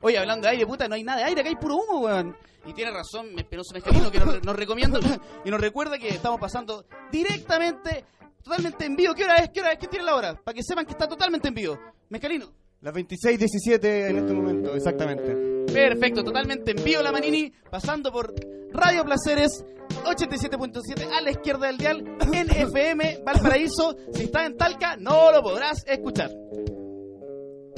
Oye, 0.00 0.16
hablando 0.16 0.46
de 0.46 0.52
aire, 0.52 0.66
puta, 0.66 0.88
no 0.88 0.94
hay 0.94 1.04
nada 1.04 1.18
de 1.18 1.24
aire, 1.24 1.42
acá 1.42 1.50
hay 1.50 1.56
puro 1.56 1.76
humo, 1.76 2.00
weón. 2.00 2.34
Y 2.64 2.72
tiene 2.72 2.92
razón 2.92 3.38
Espinosa 3.38 3.74
Mezcalino 3.74 4.10
que 4.10 4.18
nos, 4.18 4.42
nos 4.42 4.56
recomienda 4.56 4.98
y 5.44 5.50
nos 5.50 5.60
recuerda 5.60 5.98
que 5.98 6.08
estamos 6.08 6.40
pasando 6.40 6.86
directamente, 7.12 8.06
totalmente 8.42 8.86
en 8.86 8.96
vivo. 8.96 9.12
¿Qué 9.12 9.24
hora 9.24 9.36
es? 9.36 9.50
¿Qué 9.50 9.60
hora 9.60 9.72
es? 9.72 9.78
¿Qué 9.78 9.86
tiene 9.86 10.06
la 10.06 10.14
hora? 10.14 10.34
Para 10.42 10.54
que 10.54 10.62
sepan 10.62 10.86
que 10.86 10.92
está 10.92 11.06
totalmente 11.06 11.48
en 11.48 11.54
vivo. 11.54 11.78
Mezcalino. 12.08 12.46
Las 12.80 12.94
26.17 12.94 14.08
en 14.08 14.16
este 14.16 14.32
momento, 14.32 14.74
exactamente. 14.74 15.74
Perfecto, 15.74 16.24
totalmente 16.24 16.70
en 16.70 16.82
vivo 16.82 17.02
la 17.02 17.12
Manini, 17.12 17.52
pasando 17.70 18.10
por 18.10 18.32
Radio 18.72 19.04
Placeres 19.04 19.62
87.7 20.06 21.06
a 21.12 21.20
la 21.20 21.30
izquierda 21.32 21.66
del 21.66 21.76
dial 21.76 22.16
en 22.32 22.50
FM 22.50 23.20
Valparaíso. 23.22 23.94
Si 24.10 24.22
estás 24.22 24.46
en 24.46 24.56
Talca, 24.56 24.96
no 24.96 25.30
lo 25.32 25.42
podrás 25.42 25.84
escuchar. 25.86 26.30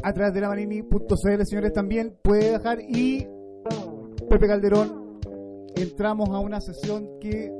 A 0.03 0.13
través 0.13 0.35
de 0.35 0.41
la 0.41 0.49
manini.cl, 0.49 1.43
señores, 1.45 1.73
también 1.73 2.19
puede 2.23 2.53
dejar. 2.53 2.81
Y 2.81 3.27
Pepe 4.29 4.47
Calderón, 4.47 5.21
entramos 5.75 6.29
a 6.31 6.39
una 6.39 6.61
sesión 6.61 7.19
que 7.21 7.51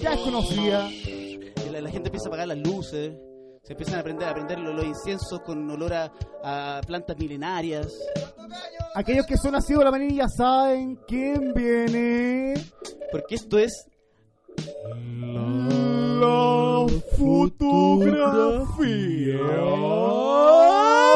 ya 0.00 0.14
es 0.14 0.20
conocida. 0.20 0.88
La, 1.70 1.80
la 1.80 1.90
gente 1.90 2.08
empieza 2.08 2.26
a 2.26 2.28
apagar 2.28 2.48
las 2.48 2.58
luces, 2.58 3.14
se 3.62 3.72
empiezan 3.72 4.00
a 4.00 4.02
prender, 4.02 4.28
a 4.28 4.34
prender 4.34 4.58
los, 4.58 4.74
los 4.74 4.84
inciensos 4.84 5.40
con 5.40 5.70
olor 5.70 5.94
a, 5.94 6.12
a 6.42 6.80
plantas 6.86 7.16
milenarias. 7.18 7.86
Aquellos 8.94 9.24
que 9.26 9.36
son 9.38 9.52
nacidos 9.52 9.80
de 9.80 9.84
la 9.84 9.90
manini 9.90 10.16
ya 10.16 10.28
saben 10.28 10.98
quién 11.06 11.54
viene. 11.54 12.54
Porque 13.10 13.36
esto 13.36 13.58
es 13.58 13.86
La 16.20 16.86
fotografía 17.16 19.38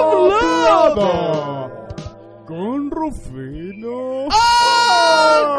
hablada 0.01 1.71
con 2.47 2.91
Rufino. 2.91 4.29
¡Ah! 4.31 5.53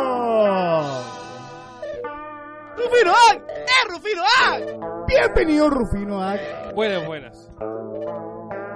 ¡Rufino 2.78 3.12
Ack! 3.12 3.42
¡Eh, 3.50 3.88
Rufino 3.90 4.22
Ack! 4.48 4.64
Bienvenido, 5.08 5.70
Rufino 5.70 6.22
Ack. 6.22 6.74
Buenas, 6.76 7.06
buenas. 7.06 7.50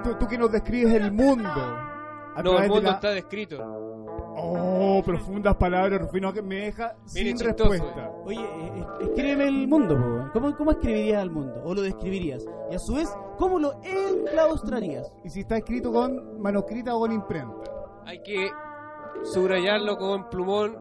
Tú, 0.04 0.16
tú 0.20 0.28
que 0.28 0.38
nos 0.38 0.52
describes 0.52 0.94
el 0.96 1.12
mundo. 1.12 1.50
a 1.50 2.42
No, 2.44 2.58
el 2.58 2.64
de 2.64 2.68
mundo 2.70 2.90
la- 2.90 2.96
está 2.96 3.10
descrito. 3.10 3.91
Oh, 4.36 5.02
profundas 5.06 5.56
palabras, 5.58 6.02
Rufino, 6.02 6.32
que 6.34 6.42
me 6.42 6.56
deja 6.56 6.96
sin 7.06 7.38
chistoso. 7.38 7.70
respuesta. 7.70 8.12
Oye, 8.26 8.40
eh, 8.40 8.72
eh, 8.76 8.86
escríbeme 9.02 9.48
el 9.48 9.68
mundo, 9.68 9.96
po. 9.96 10.30
¿Cómo, 10.34 10.56
¿Cómo 10.56 10.72
escribirías 10.72 11.22
al 11.22 11.32
mundo? 11.32 11.62
¿O 11.66 11.74
lo 11.74 11.82
describirías? 11.82 12.46
Y 12.72 12.76
a 12.76 12.80
su 12.80 12.96
vez, 12.96 13.10
¿cómo 13.38 13.60
lo 13.60 13.74
enclaustrarías? 13.84 15.12
Y 15.24 15.30
si 15.30 15.42
está 15.42 15.58
escrito 15.58 15.92
con 15.92 16.42
manuscrita 16.42 16.96
o 16.96 17.00
con 17.00 17.12
imprenta. 17.12 17.54
Hay 18.06 18.22
que 18.24 18.50
subrayarlo 19.24 19.98
con 19.98 20.30
plumón 20.30 20.78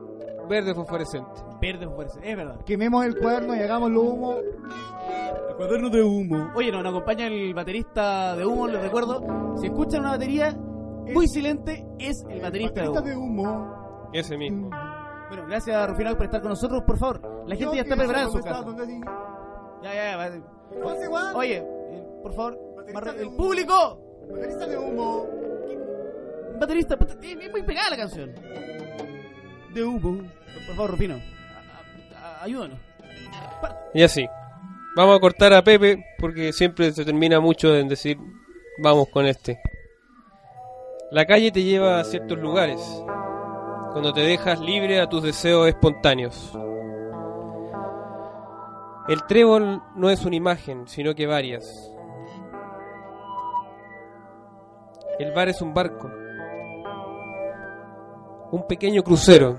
verde 0.48 0.74
fosforescente. 0.74 1.42
Verde 1.60 1.88
fuerza, 1.88 2.18
es 2.22 2.36
verdad. 2.36 2.60
Quememos 2.64 3.04
el 3.04 3.16
cuaderno 3.18 3.54
y 3.54 3.60
hagámoslo 3.60 4.02
humo. 4.02 4.34
El 4.38 5.56
cuaderno 5.56 5.90
de 5.90 6.02
humo. 6.02 6.50
Oye, 6.54 6.72
no, 6.72 6.82
nos 6.82 6.90
acompaña 6.90 7.26
el 7.26 7.52
baterista 7.54 8.34
de 8.36 8.46
humo, 8.46 8.66
les 8.66 8.82
recuerdo. 8.82 9.56
Si 9.60 9.66
escuchan 9.66 10.00
una 10.00 10.10
batería 10.10 10.56
muy 11.12 11.28
silente, 11.28 11.84
es 11.98 12.24
el 12.28 12.40
baterista 12.40 12.82
de 12.82 12.88
humo. 12.88 13.00
de 13.02 13.16
humo. 13.16 14.10
Ese 14.12 14.36
mismo. 14.36 14.70
Bueno, 15.28 15.46
gracias 15.46 15.88
Rufino 15.90 16.16
por 16.16 16.24
estar 16.24 16.40
con 16.40 16.50
nosotros, 16.50 16.82
por 16.86 16.98
favor. 16.98 17.44
La 17.46 17.54
gente 17.56 17.76
ya 17.76 17.82
está 17.82 17.96
preparada 17.96 18.24
en 18.26 18.32
su 18.32 18.40
casa. 18.40 18.64
Ya, 19.82 19.94
ya, 19.94 20.28
ya. 20.28 21.36
Oye, 21.36 21.56
eh, 21.58 22.04
por 22.22 22.32
favor, 22.34 22.58
el 23.18 23.30
público. 23.36 24.00
Baterista 24.30 24.66
de 24.66 24.78
humo. 24.78 25.26
Baterista, 26.60 26.96
bat- 26.98 27.22
es 27.24 27.50
muy 27.50 27.62
pegada 27.62 27.90
la 27.90 27.96
canción. 27.96 28.32
De 29.74 29.84
humo. 29.84 30.22
Por 30.66 30.76
favor, 30.76 30.90
Rufino, 30.90 31.14
a- 31.14 31.18
a- 31.18 32.40
a- 32.40 32.44
ayúdanos. 32.44 32.78
Y 33.94 34.02
así. 34.02 34.26
Vamos 34.96 35.16
a 35.16 35.20
cortar 35.20 35.52
a 35.52 35.62
Pepe 35.62 36.04
porque 36.18 36.52
siempre 36.52 36.90
se 36.92 37.04
termina 37.04 37.38
mucho 37.40 37.74
en 37.76 37.88
decir 37.88 38.18
vamos 38.82 39.08
con 39.08 39.24
este. 39.26 39.60
La 41.10 41.26
calle 41.26 41.50
te 41.50 41.64
lleva 41.64 41.98
a 41.98 42.04
ciertos 42.04 42.38
lugares 42.38 42.80
cuando 43.90 44.12
te 44.12 44.20
dejas 44.20 44.60
libre 44.60 45.00
a 45.00 45.08
tus 45.08 45.24
deseos 45.24 45.66
espontáneos. 45.66 46.56
El 49.08 49.24
trébol 49.24 49.82
no 49.96 50.08
es 50.08 50.24
una 50.24 50.36
imagen, 50.36 50.86
sino 50.86 51.12
que 51.16 51.26
varias. 51.26 51.92
El 55.18 55.32
bar 55.32 55.48
es 55.48 55.60
un 55.60 55.74
barco, 55.74 56.08
un 58.52 58.66
pequeño 58.68 59.02
crucero 59.02 59.58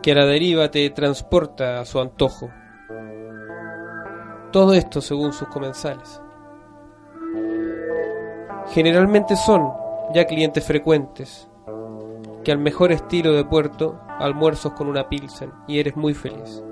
que 0.00 0.12
a 0.12 0.14
la 0.14 0.26
deriva 0.26 0.70
te 0.70 0.88
transporta 0.90 1.80
a 1.80 1.84
su 1.84 2.00
antojo. 2.00 2.48
Todo 4.52 4.74
esto 4.74 5.00
según 5.00 5.32
sus 5.32 5.48
comensales. 5.48 6.22
Generalmente 8.68 9.36
son 9.36 9.72
ya 10.14 10.24
clientes 10.26 10.64
frecuentes, 10.64 11.48
que 12.44 12.52
al 12.52 12.58
mejor 12.58 12.92
estilo 12.92 13.32
de 13.32 13.44
puerto 13.44 14.00
almuerzos 14.18 14.72
con 14.72 14.88
una 14.88 15.08
pilsen 15.08 15.52
y 15.66 15.78
eres 15.78 15.96
muy 15.96 16.14
feliz. 16.14 16.62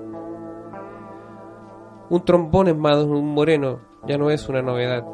Un 2.09 2.25
trombón 2.25 2.67
en 2.67 2.83
un 2.85 3.33
moreno 3.33 3.79
ya 4.07 4.17
no 4.17 4.31
es 4.31 4.49
una 4.49 4.61
novedad, 4.61 5.05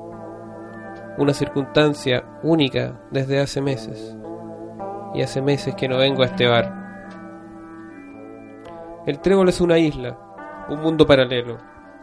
una 1.18 1.34
circunstancia 1.34 2.24
única 2.44 3.02
desde 3.12 3.40
hace 3.40 3.62
meses, 3.62 4.16
y 5.14 5.22
hace 5.22 5.42
meses 5.42 5.76
que 5.76 5.88
no 5.88 5.98
vengo 5.98 6.24
a 6.24 6.28
este 6.28 6.48
bar. 6.48 6.74
El 9.06 9.20
trébol 9.20 9.50
es 9.50 9.62
una 9.62 9.78
isla, 9.78 10.18
un 10.70 10.82
mundo 10.82 11.06
paralelo, 11.06 11.58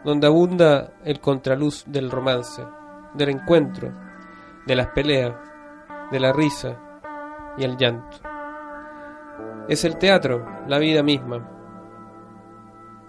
donde 0.05 0.27
abunda 0.27 0.93
el 1.05 1.21
contraluz 1.21 1.85
del 1.87 2.11
romance, 2.11 2.63
del 3.15 3.31
encuentro, 3.31 3.93
de 4.67 4.77
las 4.77 4.89
peleas, 4.89 5.35
de 6.11 6.21
la 6.21 6.33
risa 6.33 6.77
y 7.57 7.65
el 7.65 7.77
llanto. 7.77 8.19
Es 9.69 9.85
el 9.85 9.97
teatro, 9.97 10.45
la 10.69 10.79
vida 10.79 11.03
misma. 11.03 11.49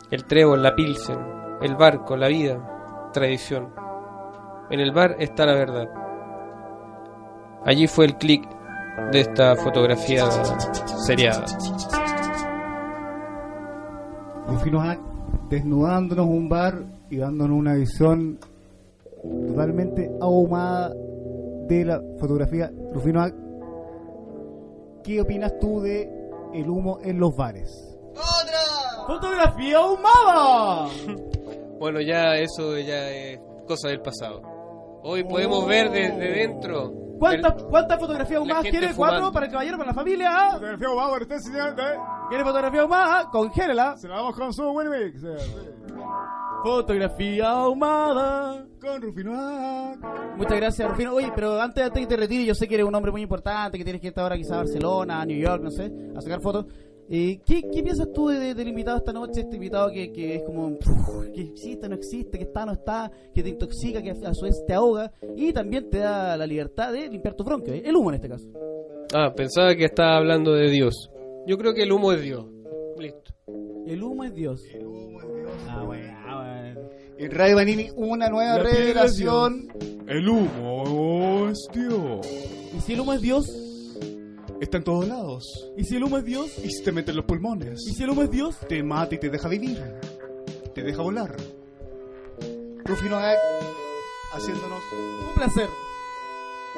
El 0.09 0.25
trébol, 0.25 0.61
la 0.63 0.75
pilsen, 0.75 1.17
el 1.61 1.75
barco, 1.75 2.15
la 2.15 2.27
vida, 2.27 3.09
tradición. 3.11 3.73
En 4.69 4.79
el 4.79 4.91
bar 4.91 5.15
está 5.19 5.45
la 5.45 5.53
verdad. 5.53 5.89
Allí 7.65 7.87
fue 7.87 8.05
el 8.05 8.17
clic 8.17 8.47
de 9.11 9.21
esta 9.21 9.55
fotografía 9.55 10.29
seriada. 11.05 11.45
Desnudándonos 15.49 16.25
un 16.25 16.49
bar 16.49 16.83
y 17.09 17.17
dándonos 17.17 17.57
una 17.57 17.73
visión 17.73 18.39
totalmente 19.47 20.11
ahumada 20.21 20.91
de 21.67 21.85
la 21.85 22.01
fotografía. 22.19 22.71
Rufino 22.93 23.25
¿qué 25.03 25.21
opinas 25.21 25.53
tú 25.59 25.81
de 25.81 26.09
el 26.53 26.69
humo 26.69 26.99
en 27.03 27.19
los 27.19 27.35
bares? 27.35 27.97
¡Fotografía 29.07 29.77
ahumada! 29.77 30.89
Bueno, 31.77 31.99
ya 31.99 32.35
eso 32.37 32.77
ya 32.79 33.09
es 33.09 33.37
cosa 33.67 33.89
del 33.89 33.99
pasado. 33.99 34.41
Hoy 35.03 35.25
podemos 35.25 35.67
ver 35.67 35.91
desde 35.91 36.31
dentro. 36.31 36.89
¿Cuántas 37.19 37.63
cuántas 37.63 37.99
fotografías 37.99 38.41
gente 38.43 38.69
quiere? 38.69 38.93
fumando. 38.93 39.17
¿Cuatro 39.17 39.31
para 39.33 39.45
el 39.45 39.51
caballero, 39.51 39.77
para 39.77 39.89
la 39.89 39.93
familia? 39.93 40.51
Fotografía 40.53 40.87
usted, 41.21 41.37
señor, 41.39 41.79
¿eh? 41.79 41.99
¿Quiere 42.29 42.43
fotografía 42.45 42.81
ahumada? 42.81 43.29
Congélala. 43.29 43.97
Se 43.97 44.07
la 44.07 44.15
damos 44.15 44.35
con 44.35 44.53
su 44.53 44.63
Winmix. 44.71 45.21
Fotografía 46.69 47.47
ahumada. 47.51 48.65
Con 48.81 48.99
Rufino. 48.99 49.93
Muchas 50.35 50.57
gracias, 50.57 50.89
Rufino. 50.89 51.13
Oye, 51.13 51.31
pero 51.35 51.61
antes, 51.61 51.83
antes 51.83 52.01
que 52.01 52.07
te 52.07 52.17
retires, 52.17 52.47
yo 52.47 52.55
sé 52.55 52.67
que 52.67 52.73
eres 52.73 52.87
un 52.87 52.95
hombre 52.95 53.11
muy 53.11 53.21
importante, 53.21 53.77
que 53.77 53.83
tienes 53.83 54.01
que 54.01 54.07
ir 54.07 54.13
ahora 54.15 54.35
quizá 54.35 54.55
a 54.55 54.57
Barcelona, 54.57 55.21
a 55.21 55.25
New 55.27 55.37
York, 55.37 55.61
no 55.61 55.69
sé, 55.69 55.91
a 56.15 56.21
sacar 56.21 56.41
fotos. 56.41 56.65
Eh, 57.07 57.39
¿qué, 57.45 57.61
¿Qué 57.71 57.83
piensas 57.83 58.07
tú 58.11 58.29
de- 58.29 58.55
del 58.55 58.67
invitado 58.67 58.97
esta 58.97 59.13
noche? 59.13 59.41
Este 59.41 59.57
invitado 59.57 59.91
que, 59.91 60.11
que 60.11 60.37
es 60.37 60.43
como 60.43 60.75
que 61.35 61.41
existe, 61.41 61.87
no 61.87 61.93
existe, 61.93 62.39
que 62.39 62.45
está, 62.45 62.65
no 62.65 62.71
está, 62.71 63.11
que 63.31 63.43
te 63.43 63.49
intoxica, 63.49 64.01
que 64.01 64.09
a 64.09 64.33
su 64.33 64.45
vez 64.45 64.65
te 64.65 64.73
ahoga 64.73 65.11
y 65.35 65.53
también 65.53 65.87
te 65.91 65.99
da 65.99 66.35
la 66.35 66.47
libertad 66.47 66.91
de 66.93 67.07
limpiar 67.09 67.35
tus 67.35 67.45
bronquios, 67.45 67.77
¿eh? 67.77 67.83
el 67.85 67.95
humo 67.95 68.09
en 68.09 68.15
este 68.15 68.27
caso. 68.29 68.47
Ah, 69.13 69.31
pensaba 69.35 69.75
que 69.75 69.85
estaba 69.85 70.17
hablando 70.17 70.51
de 70.53 70.71
Dios. 70.71 71.11
Yo 71.45 71.59
creo 71.59 71.75
que 71.75 71.83
el 71.83 71.91
humo 71.91 72.11
es 72.11 72.23
Dios. 72.23 72.43
Listo. 72.97 73.34
El 73.85 74.01
humo 74.01 74.23
es 74.23 74.33
Dios. 74.33 74.63
Ah, 75.69 75.83
bueno, 75.83 76.17
ah, 76.25 76.35
bueno. 76.37 76.89
En 77.17 77.31
Radio 77.31 77.55
Banini, 77.55 77.89
una 77.95 78.29
nueva 78.29 78.57
La 78.57 78.63
revelación. 78.63 79.67
El 80.07 80.27
humo 80.27 81.49
es 81.49 81.67
Dios. 81.71 82.27
¿Y 82.75 82.81
si 82.81 82.93
el 82.93 83.01
humo 83.01 83.13
es 83.13 83.21
Dios? 83.21 83.45
Está 84.59 84.77
en 84.77 84.83
todos 84.83 85.07
lados. 85.07 85.71
¿Y 85.77 85.83
si 85.83 85.97
el 85.97 86.03
humo 86.03 86.17
es 86.17 86.25
Dios? 86.25 86.57
Y 86.63 86.71
se 86.71 86.83
te 86.83 86.91
mete 86.91 87.11
en 87.11 87.17
los 87.17 87.25
pulmones. 87.25 87.79
¿Y 87.87 87.93
si 87.93 88.03
el 88.03 88.09
humo 88.09 88.23
es 88.23 88.31
Dios? 88.31 88.55
Te 88.67 88.81
mata 88.81 89.13
y 89.13 89.19
te 89.19 89.29
deja 89.29 89.47
vivir. 89.47 89.79
Te 90.73 90.81
deja 90.81 91.03
volar. 91.03 91.35
Rufino 92.85 93.17
Hack 93.17 93.37
haciéndonos 94.33 94.81
Un 95.29 95.33
placer. 95.35 95.69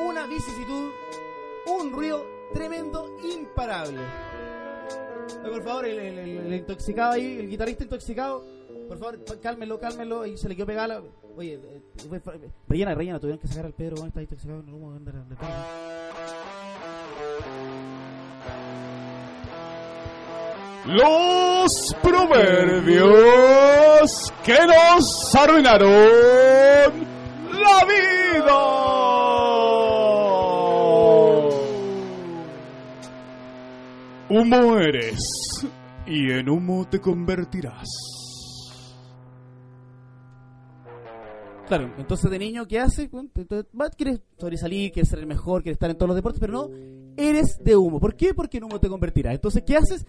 Una 0.06 0.28
vicisitud. 0.28 0.92
Un 1.68 1.92
ruido 1.92 2.26
tremendo, 2.54 3.16
imparable. 3.34 4.02
Por 5.44 5.64
favor, 5.64 5.86
el, 5.86 6.54
intoxicado 6.54 7.14
ahí, 7.14 7.38
el 7.40 7.50
guitarrista 7.50 7.84
intoxicado. 7.84 8.44
Por 8.88 8.98
favor, 8.98 9.20
cálmelo, 9.42 9.80
cálmelo. 9.80 10.26
Y 10.26 10.38
se 10.38 10.48
le 10.50 10.56
quedó 10.56 10.66
pegada. 10.66 11.02
Oye, 11.36 11.56
eh, 11.56 11.82
fue- 12.08 12.20
fue- 12.20 12.40
rellena, 12.68 12.96
rellena. 12.96 13.20
Tuvieron 13.20 13.40
que 13.40 13.48
sacar 13.48 13.66
al 13.66 13.74
Pedro, 13.74 13.96
weón, 13.98 14.08
está 14.08 14.22
intoxicado 14.22 14.60
en 14.62 14.68
el 14.68 14.74
humo. 14.74 14.98
Los 20.86 21.94
proverbios 22.02 23.12
que 24.46 24.58
nos 24.66 25.36
arruinaron 25.36 25.92
la 27.52 27.86
vida. 27.86 29.37
Humo 34.30 34.78
eres 34.78 35.20
y 36.06 36.32
en 36.32 36.50
humo 36.50 36.86
te 36.90 37.00
convertirás. 37.00 37.88
Claro, 41.68 41.94
entonces 41.98 42.30
de 42.30 42.40
niño, 42.40 42.68
¿qué 42.68 42.80
va, 42.80 43.90
Quieres 43.90 44.22
sobresalir, 44.38 44.92
quieres 44.92 45.10
ser 45.10 45.20
el 45.20 45.28
mejor, 45.28 45.64
quieres 45.64 45.76
estar 45.76 45.90
en 45.90 45.98
todos 45.98 46.08
los 46.10 46.16
deportes, 46.16 46.42
pero 46.42 46.54
no, 46.54 46.70
eres 47.16 47.58
de 47.64 47.78
humo. 47.78 48.02
¿Por 48.02 48.16
qué? 48.16 48.34
Porque 48.34 48.58
en 48.58 48.66
humo 48.66 48.80
te 48.80 48.90
convertirás. 48.90 49.34
Entonces, 49.34 49.64
¿qué 49.66 49.78
haces? 49.78 50.06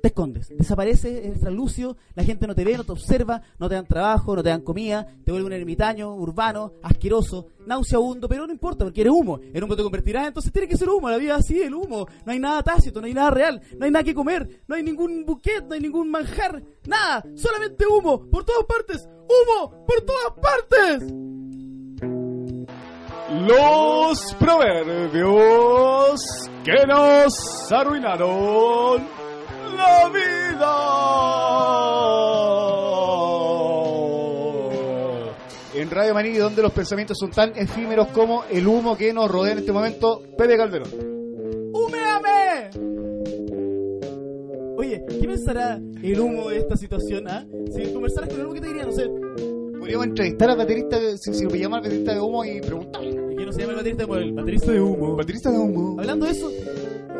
Te 0.00 0.08
escondes, 0.08 0.48
desapareces, 0.48 1.24
eres 1.24 1.40
translúcido, 1.40 1.96
la 2.14 2.24
gente 2.24 2.46
no 2.46 2.54
te 2.54 2.64
ve, 2.64 2.76
no 2.76 2.84
te 2.84 2.92
observa, 2.92 3.42
no 3.58 3.68
te 3.68 3.74
dan 3.74 3.86
trabajo, 3.86 4.36
no 4.36 4.42
te 4.42 4.50
dan 4.50 4.62
comida, 4.62 5.06
te 5.24 5.32
vuelve 5.32 5.46
un 5.46 5.52
ermitaño, 5.52 6.14
urbano, 6.14 6.74
asqueroso, 6.82 7.48
nauseabundo, 7.66 8.28
pero 8.28 8.46
no 8.46 8.52
importa 8.52 8.84
porque 8.84 9.00
eres 9.00 9.12
humo, 9.12 9.40
en 9.42 9.62
humo 9.62 9.76
te 9.76 9.82
convertirás, 9.82 10.28
entonces 10.28 10.52
tiene 10.52 10.68
que 10.68 10.76
ser 10.76 10.88
humo, 10.88 11.10
la 11.10 11.16
vida 11.16 11.34
es 11.34 11.40
así, 11.40 11.60
el 11.60 11.74
humo, 11.74 12.06
no 12.24 12.32
hay 12.32 12.38
nada 12.38 12.62
tácito, 12.62 13.00
no 13.00 13.06
hay 13.06 13.14
nada 13.14 13.30
real, 13.30 13.60
no 13.78 13.84
hay 13.84 13.90
nada 13.90 14.04
que 14.04 14.14
comer, 14.14 14.62
no 14.66 14.74
hay 14.74 14.82
ningún 14.82 15.24
buquet, 15.24 15.64
no 15.66 15.74
hay 15.74 15.80
ningún 15.80 16.10
manjar, 16.10 16.62
nada, 16.86 17.24
solamente 17.34 17.84
humo, 17.86 18.28
por 18.30 18.44
todas 18.44 18.64
partes, 18.64 19.08
humo, 19.28 19.84
por 19.86 20.00
todas 20.02 20.32
partes. 20.40 21.12
Los 23.30 24.34
proverbios 24.34 26.20
que 26.64 26.86
nos 26.86 27.70
arruinaron 27.70 29.19
la 29.76 30.08
vida. 30.10 30.70
En 35.74 35.90
Radio 35.90 36.14
Manini, 36.14 36.38
donde 36.38 36.62
los 36.62 36.72
pensamientos 36.72 37.16
son 37.18 37.30
tan 37.30 37.52
efímeros 37.56 38.08
como 38.08 38.44
el 38.50 38.66
humo 38.66 38.96
que 38.96 39.12
nos 39.12 39.30
rodea 39.30 39.52
en 39.52 39.58
este 39.60 39.72
momento, 39.72 40.22
Pepe 40.36 40.56
Calderón. 40.56 40.88
¡Humeame! 41.72 42.70
Oye, 44.76 45.04
¿qué 45.08 45.26
pensará 45.26 45.78
el 46.02 46.20
humo 46.20 46.48
de 46.50 46.58
esta 46.58 46.76
situación? 46.76 47.28
ah? 47.28 47.46
Si 47.74 47.92
conversaras 47.92 48.28
con 48.30 48.40
el 48.40 48.46
humo, 48.46 48.54
¿qué 48.54 48.60
te 48.60 48.66
diría? 48.68 48.84
No 48.84 48.92
sé. 48.92 49.08
Podríamos 49.78 50.06
entrevistar 50.06 50.50
al 50.50 50.56
baterista, 50.58 50.98
de- 50.98 51.16
si, 51.18 51.32
si 51.34 51.44
lo 51.44 51.50
llama 51.54 51.76
al 51.78 51.82
baterista 51.82 52.12
de 52.14 52.20
humo 52.20 52.44
y 52.44 52.60
preguntarle. 52.60 53.10
¿Y 53.32 53.36
que 53.36 53.46
no 53.46 53.52
se 53.52 53.60
llama 53.60 53.70
el 53.72 53.76
baterista 53.78 54.04
como 54.04 54.16
el 54.16 54.32
baterista 54.32 54.72
de 54.72 54.80
humo? 54.80 55.16
Baterista 55.16 55.50
de 55.50 55.58
humo. 55.58 55.96
Hablando 56.00 56.26
de 56.26 56.32
eso, 56.32 56.50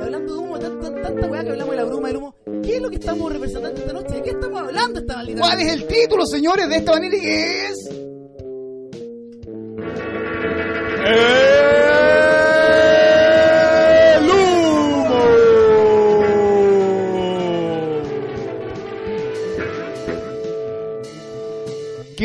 hablando 0.01 0.34
de 0.34 0.38
humo, 0.38 0.59
tan- 0.59 0.80
tan- 0.80 1.03
tanta 1.03 1.26
weá 1.28 1.42
que 1.44 1.51
hablamos 1.51 1.70
de 1.70 1.76
la 1.76 1.84
bruma 1.84 2.09
del 2.09 2.16
humo, 2.18 2.34
¿qué 2.39 2.39
es 2.80 2.84
lo 2.84 2.90
que 2.90 2.96
estamos 2.96 3.32
representando 3.32 3.80
esta 3.80 3.92
noche? 3.92 4.14
¿De 4.14 4.22
qué 4.22 4.30
estamos 4.30 4.60
hablando 4.60 5.00
esta 5.00 5.16
maldita 5.16 5.40
¿Cuál 5.40 5.60
es 5.60 5.72
el 5.72 5.86
título, 5.86 6.26
señores, 6.26 6.68
de 6.68 6.76
esta 6.76 6.92
manera 6.92 7.16
es? 7.16 7.79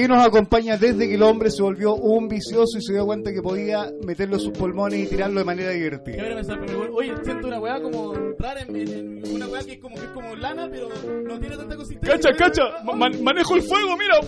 Que 0.05 0.09
nos 0.13 0.23
acompaña 0.23 0.77
desde 0.77 1.07
que 1.07 1.15
el 1.15 1.23
hombre 1.23 1.49
se 1.49 1.63
volvió 1.63 1.95
un 1.95 2.27
vicioso 2.27 2.77
y 2.77 2.81
se 2.83 2.93
dio 2.93 3.07
cuenta 3.07 3.33
que 3.33 3.41
podía 3.41 3.91
meterlo 4.05 4.35
en 4.35 4.39
sus 4.39 4.51
pulmones 4.51 4.99
y 4.99 5.07
tirarlo 5.07 5.39
de 5.39 5.45
manera 5.45 5.71
¿Qué 5.71 5.77
divertida. 5.77 6.23
Oye, 6.93 7.11
siento 7.23 7.47
una 7.47 7.59
weá 7.59 7.81
como 7.81 8.13
rara 8.37 8.61
en, 8.61 8.75
en- 8.75 9.25
en 9.25 9.33
una 9.33 9.47
weá 9.47 9.63
que 9.63 9.71
es 9.71 9.79
como, 9.79 9.95
que 9.95 10.03
es 10.03 10.09
como 10.09 10.35
lana, 10.35 10.69
pero 10.71 10.89
no 11.23 11.39
tiene 11.39 11.57
tanta 11.57 11.75
consistencia. 11.75 12.19
Cacha, 12.19 12.37
cacha, 12.37 12.61
ma- 12.83 12.93
man- 12.93 13.23
manejo 13.23 13.55
el 13.55 13.63
fuego, 13.63 13.97
mira, 13.97 14.19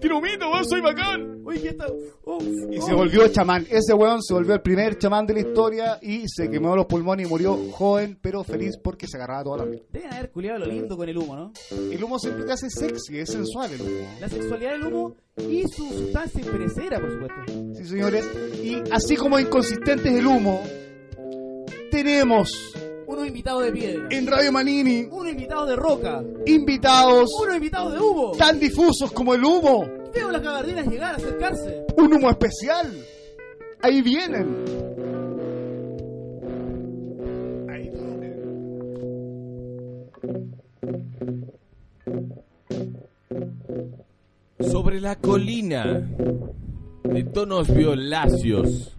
tiro 0.00 0.18
humito, 0.18 0.48
weón, 0.52 0.64
soy 0.66 0.80
bacán. 0.80 1.33
Oye, 1.44 1.60
¿qué 1.60 1.68
está? 1.68 1.86
Oh, 2.24 2.38
Y 2.42 2.78
oh. 2.78 2.86
se 2.86 2.94
volvió 2.94 3.28
chamán. 3.28 3.66
Ese 3.70 3.92
weón 3.94 4.22
se 4.22 4.32
volvió 4.34 4.54
el 4.54 4.62
primer 4.62 4.98
chamán 4.98 5.26
de 5.26 5.34
la 5.34 5.40
historia 5.40 5.98
y 6.02 6.24
se 6.28 6.48
quemó 6.50 6.74
los 6.74 6.86
pulmones 6.86 7.26
y 7.26 7.28
murió 7.30 7.56
joven, 7.72 8.18
pero 8.20 8.42
feliz 8.44 8.76
porque 8.82 9.06
se 9.06 9.16
agarraba 9.16 9.44
toda 9.44 9.58
la 9.58 9.64
vida. 9.66 9.82
Deben 9.92 10.12
haber 10.12 10.30
culiado 10.30 10.58
lo 10.60 10.66
lindo 10.66 10.96
con 10.96 11.08
el 11.08 11.18
humo, 11.18 11.36
¿no? 11.36 11.52
El 11.70 12.02
humo 12.02 12.18
siempre 12.18 12.44
te 12.44 12.52
hace 12.52 12.70
sexy, 12.70 13.18
es 13.18 13.30
sensual 13.30 13.70
el 13.72 13.80
humo. 13.82 14.06
La 14.20 14.28
sexualidad 14.28 14.72
del 14.72 14.84
humo 14.84 15.14
y 15.48 15.62
su 15.68 15.84
sustancia 15.90 16.40
imperecedera, 16.40 17.00
por 17.00 17.12
supuesto. 17.12 17.74
Sí, 17.76 17.84
señores. 17.84 18.24
Y 18.62 18.82
así 18.90 19.16
como 19.16 19.38
inconsistente 19.38 20.08
es 20.08 20.14
el 20.20 20.26
humo, 20.26 20.60
tenemos 21.90 22.50
Unos 23.06 23.26
invitados 23.26 23.64
de 23.64 23.72
piedra. 23.72 24.08
en 24.10 24.26
Radio 24.26 24.50
Manini 24.52 25.06
Unos 25.10 25.28
invitados 25.32 25.68
de 25.68 25.76
roca. 25.76 26.22
invitados 26.46 27.30
Unos 27.42 27.56
invitados 27.56 27.92
de 27.92 28.00
humo. 28.00 28.32
tan 28.38 28.58
difusos 28.58 29.12
como 29.12 29.34
el 29.34 29.44
humo. 29.44 29.86
Veo 30.14 30.30
las 30.30 30.42
gabardinas 30.42 30.86
llegar, 30.86 31.14
acercarse. 31.16 31.84
Un 31.96 32.14
humo 32.14 32.30
especial. 32.30 32.92
Ahí 33.82 34.00
vienen. 34.02 34.64
Ahí 37.68 37.90
vienen. 37.90 38.44
Sobre 44.60 45.00
la 45.00 45.16
colina 45.16 46.08
de 47.02 47.24
tonos 47.24 47.74
violáceos 47.74 48.96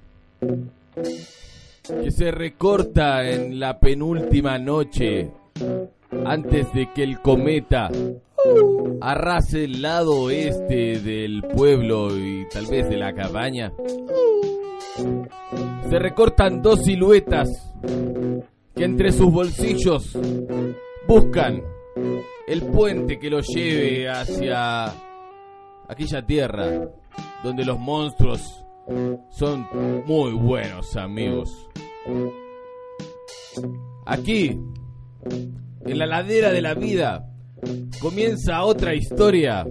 que 2.03 2.11
se 2.11 2.32
recorta 2.32 3.30
en 3.30 3.59
la 3.59 3.80
penúltima 3.80 4.57
noche 4.59 5.32
antes 6.26 6.74
de 6.74 6.91
que 6.93 7.03
el 7.03 7.20
cometa 7.22 7.89
arrase 9.02 9.66
el 9.66 9.82
lado 9.82 10.24
oeste 10.24 11.00
del 11.00 11.43
pueblo 11.43 12.16
y 12.18 12.48
tal 12.50 12.66
vez 12.68 12.89
de 12.89 12.98
la 12.98 13.14
cabaña. 13.14 13.72
Se 15.89 16.00
recortan 16.00 16.62
dos 16.62 16.84
siluetas 16.84 17.50
que 18.76 18.84
entre 18.84 19.12
sus 19.12 19.32
bolsillos 19.32 20.18
buscan 21.08 21.62
el 22.48 22.64
puente 22.64 23.20
que 23.20 23.30
los 23.30 23.48
lleve 23.48 24.10
hacia 24.10 24.86
aquella 25.88 26.26
tierra 26.26 26.89
donde 27.43 27.64
los 27.64 27.80
monstruos 27.80 28.66
son 29.30 29.68
muy 30.06 30.34
buenos 30.34 30.96
amigos. 30.96 31.70
Aquí, 34.06 34.60
en 35.86 35.98
la 35.98 36.06
ladera 36.06 36.52
de 36.52 36.62
la 36.62 36.74
vida, 36.74 37.34
comienza 37.99 38.63
otra 38.63 38.93
historia 38.95 39.66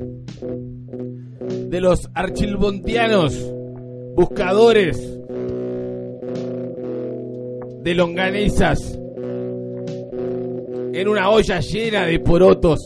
de 1.69 1.81
los 1.81 2.09
archilbontianos, 2.15 3.35
buscadores 4.15 4.97
de 7.83 7.95
longanizas 7.95 8.99
en 10.95 11.09
una 11.09 11.29
olla 11.31 11.61
llena 11.61 12.07
de 12.07 12.21
porotos 12.21 12.79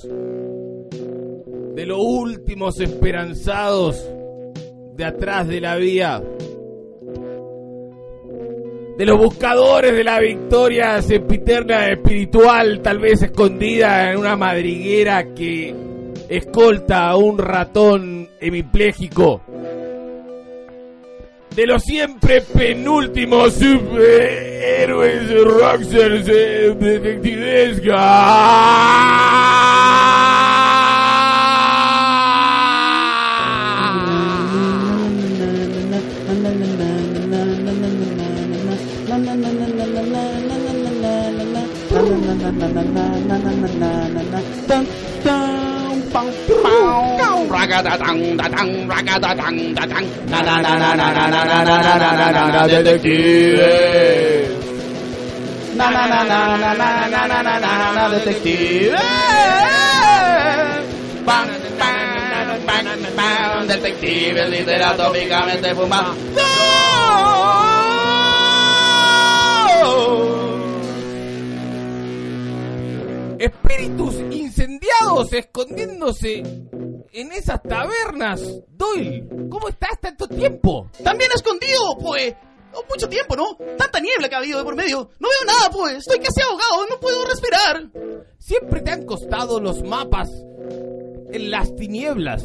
de 1.74 1.86
los 1.86 1.98
últimos 2.00 2.80
esperanzados 2.80 4.04
de 4.96 5.04
atrás 5.04 5.46
de 5.46 5.60
la 5.60 5.76
vía, 5.76 6.20
de 8.98 9.06
los 9.06 9.16
buscadores 9.16 9.94
de 9.94 10.02
la 10.02 10.18
victoria 10.18 11.00
sempiterna 11.00 11.86
espiritual, 11.86 12.80
tal 12.82 12.98
vez 12.98 13.22
escondida 13.22 14.10
en 14.10 14.18
una 14.18 14.34
madriguera 14.34 15.34
que 15.34 15.72
escolta 16.28 17.08
a 17.08 17.16
un 17.16 17.38
ratón 17.38 18.28
hemipléjico, 18.40 19.40
de 21.54 21.64
los 21.64 21.80
siempre 21.84 22.40
penúltimos 22.40 23.54
superhéroes 23.54 25.44
rockstars 25.44 26.26
de 26.26 26.74
detectivesca. 26.74 27.94
Detective, 63.68 64.48
literato, 64.48 65.12
picamente 65.12 65.74
fumado. 65.74 66.14
Espíritus 73.38 74.27
escondiéndose 75.24 76.38
en 77.12 77.32
esas 77.32 77.62
tabernas. 77.62 78.40
Doyle, 78.68 79.26
¿cómo 79.50 79.68
estás 79.68 80.00
tanto 80.00 80.28
tiempo? 80.28 80.88
También 81.02 81.30
escondido, 81.34 81.96
pues. 81.98 82.34
Oh, 82.74 82.84
mucho 82.88 83.08
tiempo, 83.08 83.34
¿no? 83.34 83.56
Tanta 83.76 83.98
niebla 83.98 84.28
que 84.28 84.34
ha 84.34 84.38
habido 84.38 84.58
de 84.58 84.64
por 84.64 84.76
medio. 84.76 85.10
No 85.18 85.28
veo 85.28 85.46
nada, 85.46 85.70
pues. 85.70 85.98
Estoy 85.98 86.18
casi 86.18 86.42
ahogado, 86.42 86.86
no 86.88 87.00
puedo 87.00 87.24
respirar. 87.24 87.90
Siempre 88.38 88.82
te 88.82 88.90
han 88.90 89.04
costado 89.04 89.58
los 89.60 89.82
mapas 89.82 90.30
en 90.30 91.50
las 91.50 91.74
tinieblas. 91.76 92.44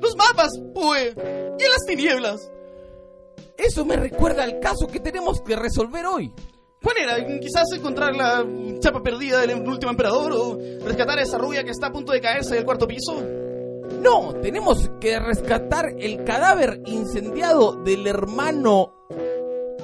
Los 0.00 0.16
mapas, 0.16 0.52
pues. 0.74 1.14
Y 1.58 1.64
en 1.64 1.70
las 1.70 1.84
tinieblas. 1.86 2.50
Eso 3.58 3.84
me 3.84 3.96
recuerda 3.96 4.44
al 4.44 4.60
caso 4.60 4.86
que 4.86 5.00
tenemos 5.00 5.40
que 5.40 5.56
resolver 5.56 6.06
hoy. 6.06 6.32
¿Cuál 6.82 6.96
era? 6.98 7.40
Quizás 7.40 7.72
encontrar 7.74 8.14
la 8.14 8.44
chapa 8.80 9.02
perdida 9.02 9.40
del 9.40 9.66
último 9.66 9.90
emperador 9.90 10.32
o 10.32 10.58
rescatar 10.84 11.18
a 11.18 11.22
esa 11.22 11.38
rubia 11.38 11.64
que 11.64 11.70
está 11.70 11.88
a 11.88 11.92
punto 11.92 12.12
de 12.12 12.20
caerse 12.20 12.54
del 12.54 12.64
cuarto 12.64 12.86
piso. 12.86 13.22
No, 14.00 14.34
tenemos 14.42 14.90
que 15.00 15.18
rescatar 15.18 15.94
el 15.98 16.24
cadáver 16.24 16.82
incendiado 16.86 17.72
del 17.82 18.06
hermano 18.06 18.92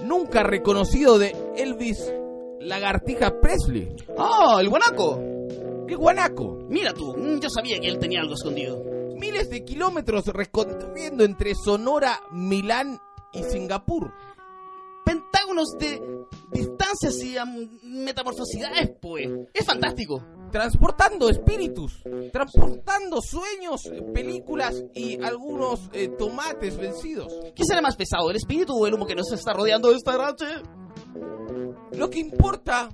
nunca 0.05 0.43
reconocido 0.43 1.19
de 1.19 1.35
Elvis 1.57 2.13
Lagartija 2.61 3.41
Presley. 3.41 3.97
¡Ah, 4.19 4.59
el 4.61 4.69
guanaco! 4.69 5.19
El 5.89 5.97
guanaco. 5.97 6.59
Mira 6.69 6.93
tú, 6.93 7.17
mm, 7.17 7.41
yo 7.41 7.49
sabía 7.49 7.79
que 7.81 7.89
él 7.89 7.99
tenía 7.99 8.21
algo 8.21 8.35
escondido. 8.35 8.83
Miles 9.17 9.51
de 9.51 9.65
kilómetros 9.65 10.27
recorriendo 10.27 11.25
entre 11.25 11.55
Sonora, 11.55 12.21
Milán 12.31 13.01
y 13.33 13.43
Singapur. 13.45 14.13
Pentágonos 15.05 15.69
de 15.79 16.01
distancias 16.53 17.23
y 17.23 17.37
am, 17.37 17.69
metamorfosidades, 17.83 18.93
pues. 19.01 19.29
Es 19.53 19.65
fantástico. 19.67 20.23
Transportando 20.51 21.31
espíritus, 21.31 22.03
transportando 22.33 23.21
sueños, 23.23 23.91
películas 24.13 24.85
y 24.95 25.21
algunos 25.23 25.89
eh, 25.93 26.09
tomates 26.09 26.77
vencidos. 26.77 27.33
¿Qué 27.55 27.65
será 27.65 27.81
más 27.81 27.97
pesado, 27.97 28.29
el 28.31 28.37
espíritu 28.37 28.75
o 28.75 28.87
el 28.87 28.93
humo 28.95 29.07
que 29.07 29.15
nos 29.15 29.33
está 29.33 29.53
rodeando 29.55 29.91
esta 29.93 30.17
noche? 30.17 30.45
Lo 31.93 32.11
que 32.11 32.19
importa, 32.19 32.91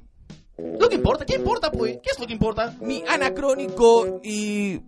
¿Lo 0.56 0.88
que 0.88 0.96
importa? 0.96 1.24
¿Qué 1.24 1.36
importa, 1.36 1.70
pues? 1.70 1.98
¿Qué 2.02 2.10
es 2.10 2.18
lo 2.18 2.26
que 2.26 2.32
importa? 2.32 2.76
mi 2.80 3.02
anacrónico 3.08 4.20
y 4.24 4.80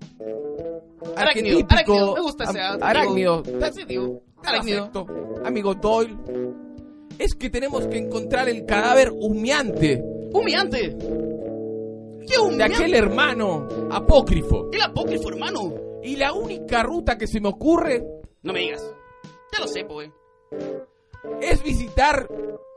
Arácnido, 1.17 1.61
arácnido, 1.69 2.15
me 2.15 2.21
gusta 2.21 2.45
ese 2.45 2.61
arácnido. 2.61 3.43
arácnido, 3.45 4.23
Arácnido. 4.45 4.91
amigo 5.45 5.75
Doyle, 5.75 6.17
es 7.21 7.35
que 7.35 7.51
tenemos 7.51 7.87
que 7.87 7.99
encontrar 7.99 8.49
el 8.49 8.65
cadáver 8.67 9.11
humeante 9.13 10.03
Humeante. 10.33 10.97
¿Qué 12.27 12.37
de 12.37 12.41
humeante? 12.41 12.77
aquel 12.77 12.95
hermano 12.95 13.67
apócrifo. 13.91 14.71
El 14.73 14.81
apócrifo, 14.83 15.29
hermano. 15.29 15.75
Y 16.03 16.17
la 16.17 16.33
única 16.33 16.83
ruta 16.85 17.19
que 17.19 17.27
se 17.27 17.41
me 17.41 17.49
ocurre 17.49 18.03
No 18.43 18.53
me 18.53 18.61
digas. 18.61 18.83
Ya 19.53 19.59
lo 19.61 19.67
sé, 19.67 19.85
pues. 19.85 20.11
es 21.41 21.63
visitar 21.65 22.29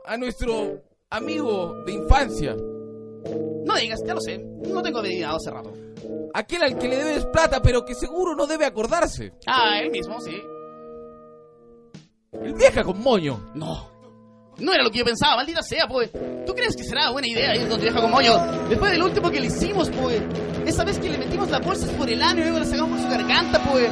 a 0.04 0.16
nuestro 0.16 0.82
amigo 1.10 1.82
de 1.86 1.92
infancia, 1.92 2.54
No 2.56 3.76
digas, 3.76 4.02
ya 4.04 4.14
lo 4.14 4.20
sé. 4.20 4.38
No 4.38 4.82
tengo 4.82 4.98
adivinado 4.98 5.36
hace 5.36 5.50
rato. 5.52 5.72
aquel 6.34 6.62
al 6.64 6.76
que 6.76 6.88
le 6.88 6.96
debes 6.96 7.24
plata 7.26 7.62
pero 7.62 7.84
que 7.84 7.94
seguro 7.94 8.34
no 8.34 8.46
debe 8.48 8.66
acordarse. 8.66 9.32
Ah, 9.46 9.78
él 9.80 9.90
mismo, 9.92 10.20
sí. 10.20 10.34
El 12.32 12.54
vieja 12.54 12.82
con 12.82 13.00
moño. 13.00 13.52
No. 13.54 13.93
No 14.58 14.72
era 14.72 14.82
lo 14.82 14.90
que 14.90 14.98
yo 14.98 15.04
pensaba, 15.04 15.36
maldita 15.36 15.62
sea, 15.62 15.86
pues. 15.88 16.10
¿Tú 16.46 16.54
crees 16.54 16.76
que 16.76 16.84
será 16.84 17.10
buena 17.10 17.26
idea 17.26 17.56
ir 17.56 17.68
donde 17.68 17.84
vieja 17.84 18.00
como 18.00 18.20
yo? 18.20 18.38
Después 18.68 18.92
del 18.92 19.02
último 19.02 19.30
que 19.30 19.40
le 19.40 19.46
hicimos, 19.46 19.90
pues. 19.90 20.22
Esa 20.66 20.84
vez 20.84 20.98
que 20.98 21.10
le 21.10 21.18
metimos 21.18 21.50
las 21.50 21.64
bolsas 21.64 21.90
por 21.90 22.08
el 22.08 22.22
ano 22.22 22.40
y 22.40 22.42
luego 22.44 22.58
las 22.60 22.70
sacamos 22.70 23.00
por 23.00 23.00
su 23.00 23.08
garganta, 23.08 23.62
pues. 23.70 23.90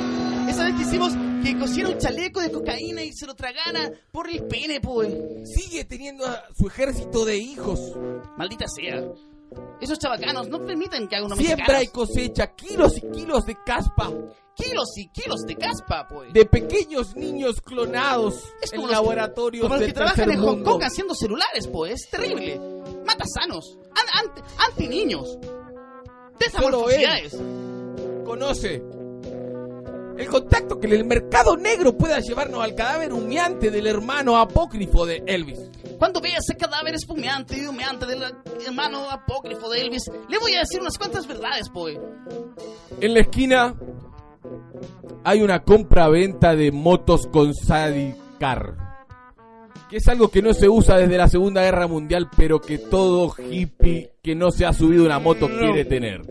Esa 0.48 0.64
vez 0.64 0.74
que 0.76 0.82
hicimos 0.82 1.12
que 1.42 1.58
cosiera 1.58 1.88
un 1.88 1.98
chaleco 1.98 2.40
de 2.40 2.52
cocaína 2.52 3.02
y 3.02 3.12
se 3.12 3.26
lo 3.26 3.34
tragara 3.34 3.90
por 4.12 4.30
el 4.30 4.44
pene, 4.44 4.80
pues. 4.80 5.12
Sigue 5.44 5.84
teniendo 5.84 6.26
a 6.26 6.44
su 6.56 6.68
ejército 6.68 7.24
de 7.24 7.36
hijos. 7.38 7.80
Maldita 8.36 8.66
sea. 8.68 9.02
Esos 9.80 9.98
chavacanos 9.98 10.48
no 10.48 10.64
permiten 10.64 11.08
que 11.08 11.16
haga 11.16 11.26
una 11.26 11.36
Siembra 11.36 11.82
y 11.82 11.88
cosecha 11.88 12.54
kilos 12.54 12.96
y 12.96 13.02
kilos 13.10 13.44
de 13.44 13.56
caspa 13.66 14.10
Kilos 14.54 14.88
y 14.96 15.08
kilos 15.08 15.40
de 15.46 15.56
caspa, 15.56 16.06
pues. 16.08 16.32
de 16.32 16.44
pequeños 16.44 17.16
niños 17.16 17.60
clonados 17.62 18.44
Es 18.60 18.72
en 18.72 18.80
como 18.80 18.88
los- 18.88 18.96
laboratorios 18.96 19.62
Como 19.62 19.76
los 19.76 19.86
que 19.86 19.92
trabajan 19.92 20.30
en 20.30 20.40
Hong. 20.40 20.62
Kong 20.62 20.82
haciendo 20.84 21.14
celulares, 21.14 21.66
pues. 21.68 21.94
Es 22.02 22.10
terrible. 22.10 22.60
Mata 23.06 23.24
sanos. 23.26 23.78
An- 23.90 24.26
anti, 24.28 24.40
anti 24.68 24.88
niños. 24.88 25.26
Solo 26.60 26.90
él 26.90 27.00
Desamorfosidades. 27.00 27.36
conoce 28.24 28.82
el 30.18 30.26
contacto 30.28 30.78
que 30.78 30.86
el 30.88 31.04
mercado 31.04 31.56
negro 31.56 31.96
pueda 31.96 32.20
llevarnos 32.20 32.62
al 32.62 32.74
cadáver 32.74 33.12
humeante 33.12 33.70
del 33.70 33.86
hermano 33.86 34.36
apócrifo 34.36 35.06
de 35.06 35.22
Elvis. 35.26 35.60
Cuando 35.98 36.20
vea 36.20 36.38
ese 36.38 36.56
cadáver 36.56 36.94
espumeante 36.94 37.56
y 37.58 37.66
humeante 37.66 38.06
del 38.06 38.22
hermano 38.66 39.08
apócrifo 39.10 39.70
de 39.70 39.80
Elvis, 39.82 40.02
le 40.28 40.38
voy 40.38 40.54
a 40.54 40.60
decir 40.60 40.80
unas 40.80 40.98
cuantas 40.98 41.26
verdades, 41.26 41.68
pues. 41.72 41.96
En 43.00 43.14
la 43.14 43.20
esquina 43.20 43.74
hay 45.24 45.42
una 45.42 45.62
compra-venta 45.62 46.54
de 46.54 46.72
motos 46.72 47.26
con 47.26 47.54
Sadicar. 47.54 48.76
Que 49.88 49.98
es 49.98 50.08
algo 50.08 50.28
que 50.28 50.42
no 50.42 50.54
se 50.54 50.68
usa 50.68 50.96
desde 50.96 51.18
la 51.18 51.28
Segunda 51.28 51.62
Guerra 51.62 51.86
Mundial, 51.86 52.28
pero 52.36 52.60
que 52.60 52.78
todo 52.78 53.34
hippie 53.38 54.12
que 54.22 54.34
no 54.34 54.50
se 54.50 54.64
ha 54.64 54.72
subido 54.72 55.04
una 55.04 55.18
moto 55.18 55.48
quiere 55.48 55.84
tener. 55.84 56.22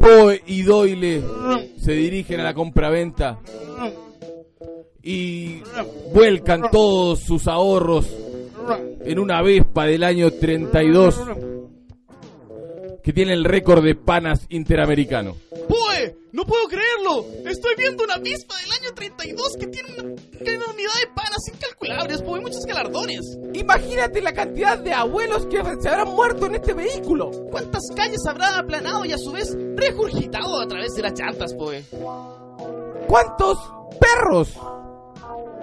Poe 0.00 0.42
y 0.46 0.62
Doyle 0.62 1.22
se 1.78 1.92
dirigen 1.92 2.40
a 2.40 2.44
la 2.44 2.54
compraventa 2.54 3.38
y 5.02 5.62
vuelcan 6.12 6.70
todos 6.72 7.20
sus 7.20 7.46
ahorros 7.46 8.06
en 9.04 9.18
una 9.18 9.42
Vespa 9.42 9.86
del 9.86 10.04
año 10.04 10.30
32 10.30 11.20
que 13.08 13.14
tiene 13.14 13.32
el 13.32 13.44
récord 13.44 13.82
de 13.82 13.94
panas 13.94 14.44
interamericano. 14.50 15.34
¡Pue! 15.66 16.14
¡No 16.32 16.44
puedo 16.44 16.68
creerlo! 16.68 17.24
Estoy 17.48 17.74
viendo 17.78 18.04
una 18.04 18.16
avispa 18.16 18.54
del 18.58 18.70
año 18.70 18.94
32 18.94 19.56
que 19.58 19.66
tiene 19.68 19.88
una, 19.94 20.02
una 20.02 20.66
unidad 20.74 20.92
de 21.00 21.06
panas 21.14 21.48
incalculables, 21.50 22.20
pues 22.20 22.42
muchos 22.42 22.66
galardones. 22.66 23.38
Imagínate 23.54 24.20
la 24.20 24.34
cantidad 24.34 24.76
de 24.76 24.92
abuelos 24.92 25.46
que 25.46 25.56
se 25.80 25.88
habrán 25.88 26.14
muerto 26.14 26.44
en 26.44 26.56
este 26.56 26.74
vehículo. 26.74 27.30
¿Cuántas 27.50 27.84
calles 27.96 28.20
habrá 28.28 28.58
aplanado 28.58 29.06
y 29.06 29.12
a 29.12 29.16
su 29.16 29.32
vez 29.32 29.56
regurgitado 29.74 30.60
a 30.60 30.68
través 30.68 30.94
de 30.94 31.00
las 31.00 31.18
llantas, 31.18 31.54
pues? 31.54 31.86
¿Cuántos 33.06 33.58
perros 33.98 34.52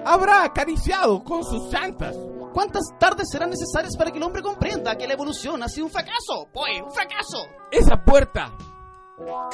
habrá 0.03 0.45
acariciado 0.45 1.23
con 1.23 1.43
sus 1.43 1.71
llantas? 1.71 2.15
¿Cuántas 2.55 2.83
tardes 2.97 3.27
serán 3.29 3.49
necesarias 3.49 3.97
para 3.97 4.11
que 4.11 4.17
el 4.17 4.23
hombre 4.23 4.41
comprenda 4.41 4.95
que 4.97 5.05
la 5.05 5.13
evolución 5.13 5.61
ha 5.61 5.67
sido 5.67 5.87
un 5.87 5.91
fracaso? 5.91 6.47
Pues, 6.53 6.81
un 6.81 6.89
fracaso. 6.93 7.45
Esa 7.69 8.01
puerta 8.01 8.55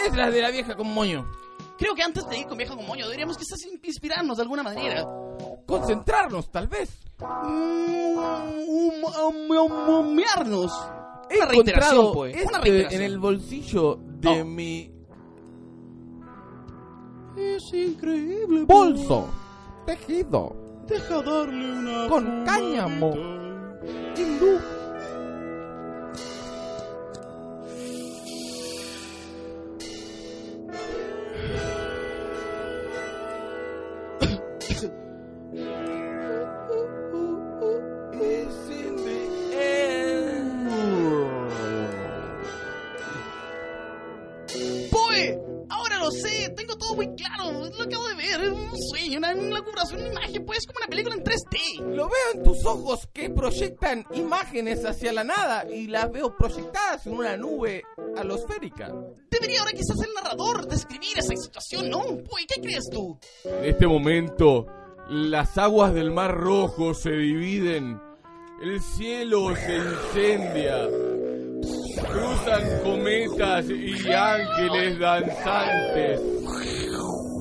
es 0.06 0.16
la 0.16 0.30
de 0.30 0.40
la 0.40 0.52
vieja 0.52 0.76
con 0.76 0.94
moño. 0.94 1.26
Creo 1.80 1.96
que 1.96 2.04
antes 2.04 2.28
de 2.28 2.38
ir 2.38 2.46
con 2.46 2.60
vieja 2.60 2.76
con 2.76 2.86
moño 2.86 3.06
deberíamos 3.06 3.38
quizás 3.38 3.58
inspirarnos 3.84 4.38
de 4.38 4.44
alguna 4.44 4.62
manera. 4.62 5.04
Concentrarnos, 5.66 6.52
tal 6.52 6.68
vez. 6.68 6.92
Mm, 7.20 8.18
hum- 8.68 9.04
hum- 9.50 9.90
humearnos. 9.90 10.72
He 11.28 11.38
Una 11.38 11.46
reiteración, 11.48 12.14
pues. 12.14 12.36
este 12.36 12.48
Una 12.50 12.60
reiteración. 12.60 13.02
en 13.02 13.08
el 13.12 13.18
bolsillo 13.20 13.96
de 14.00 14.38
No. 14.40 14.46
mi 14.46 14.92
Es 17.36 17.64
increíble. 17.74 18.66
bolso 18.66 19.28
tejido 19.88 20.56
Deja 20.88 21.22
darle 21.22 21.72
una. 21.72 22.08
con 22.10 22.46
cáñamo 22.46 23.14
hindú. 24.18 24.60
¡Poe! 44.92 45.40
Ahora 45.70 46.00
lo 46.00 46.12
sé, 46.12 46.50
tengo 46.56 46.78
todo 46.78 46.96
muy 46.96 47.08
claro. 47.16 47.41
Un 48.72 48.82
sueño, 48.90 49.18
una, 49.18 49.34
una 49.34 49.62
curación, 49.62 50.02
una 50.02 50.10
imagen, 50.10 50.46
pues 50.46 50.66
como 50.66 50.78
una 50.78 50.88
película 50.88 51.16
en 51.16 51.24
3D. 51.24 51.96
Lo 51.96 52.08
veo 52.08 52.32
en 52.34 52.44
tus 52.44 52.66
ojos 52.66 53.08
que 53.14 53.30
proyectan 53.30 54.06
imágenes 54.14 54.86
hacia 54.86 55.14
la 55.14 55.24
nada 55.24 55.66
y 55.70 55.88
las 55.88 56.12
veo 56.12 56.36
proyectadas 56.36 57.06
en 57.08 57.14
una 57.14 57.38
nube 57.38 57.84
alosférica. 58.18 58.92
Debería 59.30 59.60
ahora 59.60 59.72
quizás 59.72 60.00
el 60.02 60.14
narrador 60.14 60.68
describir 60.68 61.18
esa 61.18 61.36
situación, 61.36 61.90
¿no? 61.90 62.00
Poe, 62.00 62.46
¿qué 62.48 62.62
crees 62.62 62.90
tú? 62.90 63.18
En 63.44 63.66
este 63.66 63.88
momento, 63.88 64.68
las 65.10 65.58
aguas 65.58 65.94
del 65.94 66.12
Mar 66.12 66.36
Rojo 66.36 66.94
se 66.94 67.12
dividen, 67.12 68.00
el 68.62 68.82
cielo 68.82 69.56
se 69.56 69.76
incendia, 69.76 70.88
cruzan 72.12 72.84
cometas 72.84 73.66
y 73.70 74.12
ángeles 74.12 75.00
danzantes. 75.00 76.22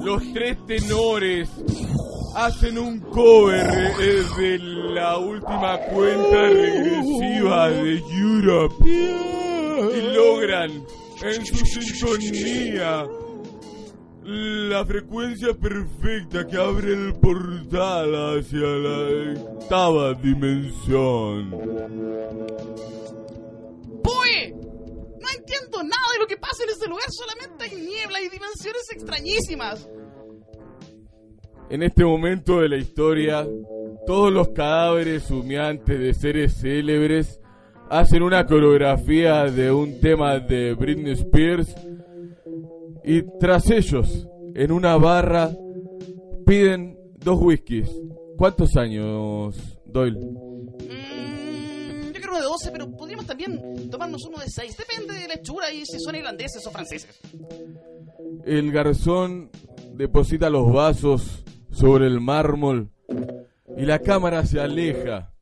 Los 0.03 0.33
tres 0.33 0.57
tenores 0.67 1.49
hacen 2.35 2.79
un 2.79 3.01
cover 3.01 3.67
eh, 4.01 4.23
de 4.39 4.59
la 4.59 5.19
última 5.19 5.79
cuenta 5.79 6.49
regresiva 6.49 7.71
de 7.71 7.99
Europe 7.99 8.85
y 8.87 10.15
logran 10.15 10.71
en 11.23 11.47
su 11.47 11.67
sintonía 11.67 13.07
La 14.25 14.85
frecuencia 14.87 15.53
perfecta 15.55 16.47
que 16.47 16.57
abre 16.57 16.93
el 16.93 17.15
portal 17.15 18.39
hacia 18.39 18.59
la 18.59 19.35
octava 19.35 20.15
dimensión. 20.15 21.51
¡Poe! 24.03 24.60
Nada 25.79 26.13
de 26.13 26.19
lo 26.21 26.27
que 26.27 26.37
pasa 26.37 26.63
en 26.65 26.71
este 26.71 26.89
lugar, 26.89 27.07
solamente 27.11 27.65
hay 27.65 27.75
niebla 27.81 28.21
y 28.21 28.29
dimensiones 28.29 28.91
extrañísimas. 28.93 29.89
En 31.71 31.83
este 31.83 32.05
momento 32.05 32.61
de 32.61 32.69
la 32.69 32.77
historia, 32.77 33.47
todos 34.07 34.33
los 34.33 34.49
cadáveres 34.49 35.31
humeantes 35.31 35.99
de 35.99 36.15
seres 36.15 36.55
célebres 36.61 37.41
hacen 37.89 38.23
una 38.23 38.45
coreografía 38.47 39.45
de 39.45 39.71
un 39.71 40.01
tema 40.01 40.39
de 40.39 40.75
Britney 40.75 41.13
Spears 41.13 41.75
y 43.05 43.23
tras 43.39 43.71
ellos, 43.71 44.29
en 44.55 44.73
una 44.73 44.97
barra, 44.97 45.51
piden 46.47 46.99
dos 47.19 47.39
whiskies. 47.41 47.91
¿Cuántos 48.37 48.77
años, 48.77 49.79
Doyle? 49.87 50.50
Uno 52.31 52.39
de 52.39 52.45
12, 52.45 52.71
pero 52.71 52.91
podríamos 52.91 53.27
también 53.27 53.91
tomarnos 53.91 54.25
uno 54.25 54.39
de 54.39 54.49
6. 54.49 54.77
Depende 54.77 55.15
de 55.15 55.27
la 55.27 55.35
hechura 55.35 55.73
y 55.73 55.85
si 55.85 55.99
son 55.99 56.15
irlandeses 56.15 56.65
o 56.65 56.71
franceses. 56.71 57.21
El 58.45 58.71
garzón 58.71 59.51
deposita 59.95 60.49
los 60.49 60.73
vasos 60.73 61.45
sobre 61.73 62.07
el 62.07 62.21
mármol 62.21 62.91
y 63.77 63.85
la 63.85 63.99
cámara 63.99 64.47
se 64.47 64.61
aleja, 64.61 65.33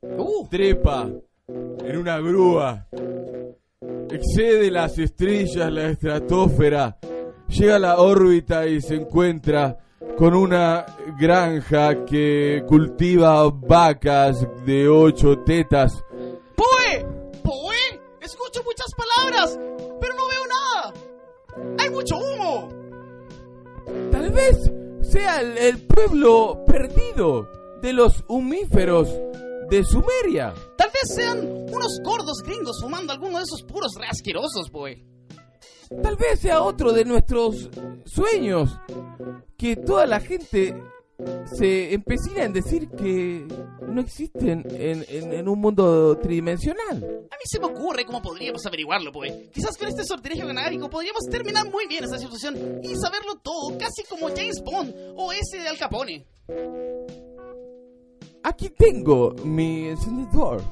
trepa 0.51 1.11
en 1.85 1.97
una 1.97 2.19
grúa, 2.21 2.87
excede 4.11 4.71
las 4.71 4.99
estrellas, 4.99 5.71
la 5.71 5.91
estratosfera, 5.91 6.99
llega 7.49 7.77
a 7.77 7.81
la 7.81 7.99
órbita 7.99 8.67
y 8.67 8.81
se 8.81 8.95
encuentra 8.95 9.79
con 10.17 10.35
una 10.35 10.87
granja 11.19 12.05
que 12.05 12.63
cultiva 12.67 13.49
vacas 13.51 14.47
de 14.65 14.89
ocho 14.89 15.41
tetas. 15.41 16.03
Escucho 18.29 18.63
muchas 18.63 18.93
palabras, 18.95 19.59
pero 19.99 20.13
no 20.15 20.29
veo 20.29 20.45
nada. 20.47 20.93
¡Hay 21.79 21.89
mucho 21.89 22.19
humo! 22.19 22.69
Tal 24.11 24.31
vez 24.33 24.71
sea 25.01 25.41
el, 25.41 25.57
el 25.57 25.87
pueblo 25.87 26.63
perdido 26.67 27.49
de 27.81 27.95
los 27.95 28.23
humíferos 28.29 29.09
de 29.71 29.83
Sumeria. 29.83 30.53
Tal 30.77 30.91
vez 30.91 31.15
sean 31.15 31.39
unos 31.73 32.01
gordos 32.05 32.43
gringos 32.45 32.83
fumando 32.83 33.15
alguno 33.15 33.39
de 33.39 33.45
esos 33.45 33.63
puros 33.63 33.93
re 33.99 34.09
asquerosos, 34.09 34.69
Poe. 34.71 35.03
Tal 36.03 36.17
vez 36.17 36.41
sea 36.41 36.61
otro 36.61 36.93
de 36.93 37.07
nuestros 37.07 37.71
sueños. 38.05 38.79
Que 39.57 39.75
toda 39.75 40.05
la 40.05 40.21
gente 40.21 40.77
se 41.57 41.93
empecina 41.95 42.45
en 42.45 42.53
decir 42.53 42.89
que 42.91 43.45
no 43.89 44.01
existen 44.01 44.65
en, 44.71 45.05
en- 45.09 45.33
en 45.33 45.49
un 45.49 45.59
mundo 45.61 46.17
tridimensional. 46.19 46.97
A 47.31 47.35
mí 47.37 47.43
se 47.45 47.59
me 47.59 47.67
ocurre 47.67 48.05
cómo 48.05 48.23
podríamos 48.23 48.65
averiguarlo, 48.67 49.11
Poe. 49.11 49.51
Quizás 49.53 49.77
con 49.77 49.89
este 49.89 50.05
sortilegio 50.05 50.47
canábico 50.47 50.89
podríamos 50.89 51.25
terminar 51.29 51.69
muy 51.71 51.87
bien 51.89 52.05
esta 52.05 52.19
situación 52.19 52.81
y 52.85 52.95
saberlo 52.97 53.37
todo, 53.43 53.77
casi 53.79 54.05
como 54.05 54.29
James 54.29 54.63
Bond 54.65 54.95
o 55.17 55.33
ese 55.33 55.59
de 55.59 55.69
Al 55.69 55.77
Capone. 55.79 56.25
Aquí 58.45 58.71
tengo 58.71 59.35
mi 59.45 59.89
encendedor. 59.89 60.63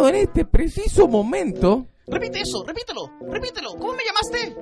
Acordado 0.00 0.16
en 0.16 0.28
este 0.28 0.46
preciso 0.46 1.06
momento. 1.06 1.86
Repite 2.06 2.40
eso, 2.40 2.64
repítelo, 2.64 3.10
repítelo. 3.28 3.74
¿Cómo 3.76 3.92
me 3.92 4.02
llamaste? 4.02 4.56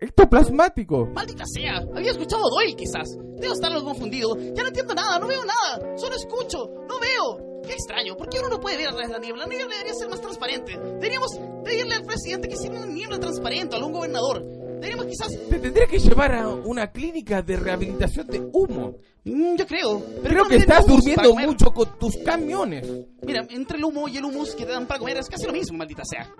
Ectoplasmático. 0.00 1.06
Maldita 1.06 1.44
sea, 1.46 1.76
había 1.94 2.10
escuchado 2.10 2.50
Doyle 2.50 2.74
quizás. 2.74 3.16
Debo 3.36 3.54
estar 3.54 3.70
algo 3.70 3.84
confundido. 3.84 4.36
Ya 4.36 4.62
no 4.62 4.68
entiendo 4.68 4.92
nada, 4.92 5.20
no 5.20 5.28
veo 5.28 5.44
nada. 5.44 5.96
Solo 5.96 6.16
escucho, 6.16 6.68
no 6.88 6.98
veo. 6.98 7.62
Qué 7.64 7.74
extraño, 7.74 8.16
¿por 8.16 8.28
qué 8.28 8.40
uno 8.40 8.48
no 8.48 8.60
puede 8.60 8.76
ver 8.76 8.88
a 8.88 8.90
través 8.90 9.08
de 9.08 9.14
la 9.14 9.20
niebla? 9.20 9.44
La 9.44 9.48
niebla 9.48 9.72
debería 9.72 9.94
ser 9.94 10.08
más 10.08 10.20
transparente. 10.20 10.76
Deberíamos 10.76 11.38
pedirle 11.64 11.94
al 11.94 12.04
presidente 12.04 12.48
que 12.48 12.54
hiciera 12.54 12.76
una 12.76 12.86
niebla 12.86 13.20
transparente, 13.20 13.76
a 13.76 13.78
algún 13.78 13.92
gobernador. 13.92 14.44
Deberíamos 14.84 15.06
quizás... 15.06 15.48
Te 15.48 15.58
tendré 15.58 15.86
que 15.86 15.98
llevar 15.98 16.34
a 16.34 16.48
una 16.48 16.90
clínica 16.92 17.40
de 17.40 17.56
rehabilitación 17.56 18.26
de 18.26 18.38
humo. 18.52 18.96
Mm, 19.24 19.56
yo 19.56 19.66
creo. 19.66 20.02
Pero 20.22 20.28
Creo 20.28 20.44
que 20.44 20.56
estás 20.56 20.84
humus 20.84 21.04
durmiendo 21.04 21.34
mucho 21.36 21.72
con 21.72 21.98
tus 21.98 22.16
camiones. 22.18 22.86
Mira, 23.22 23.46
entre 23.48 23.78
el 23.78 23.84
humo 23.84 24.08
y 24.08 24.18
el 24.18 24.24
humus 24.24 24.54
que 24.54 24.66
te 24.66 24.72
dan 24.72 24.86
para 24.86 25.00
comer 25.00 25.16
es 25.16 25.28
casi 25.28 25.46
lo 25.46 25.52
mismo, 25.54 25.78
maldita 25.78 26.02
sea. 26.04 26.30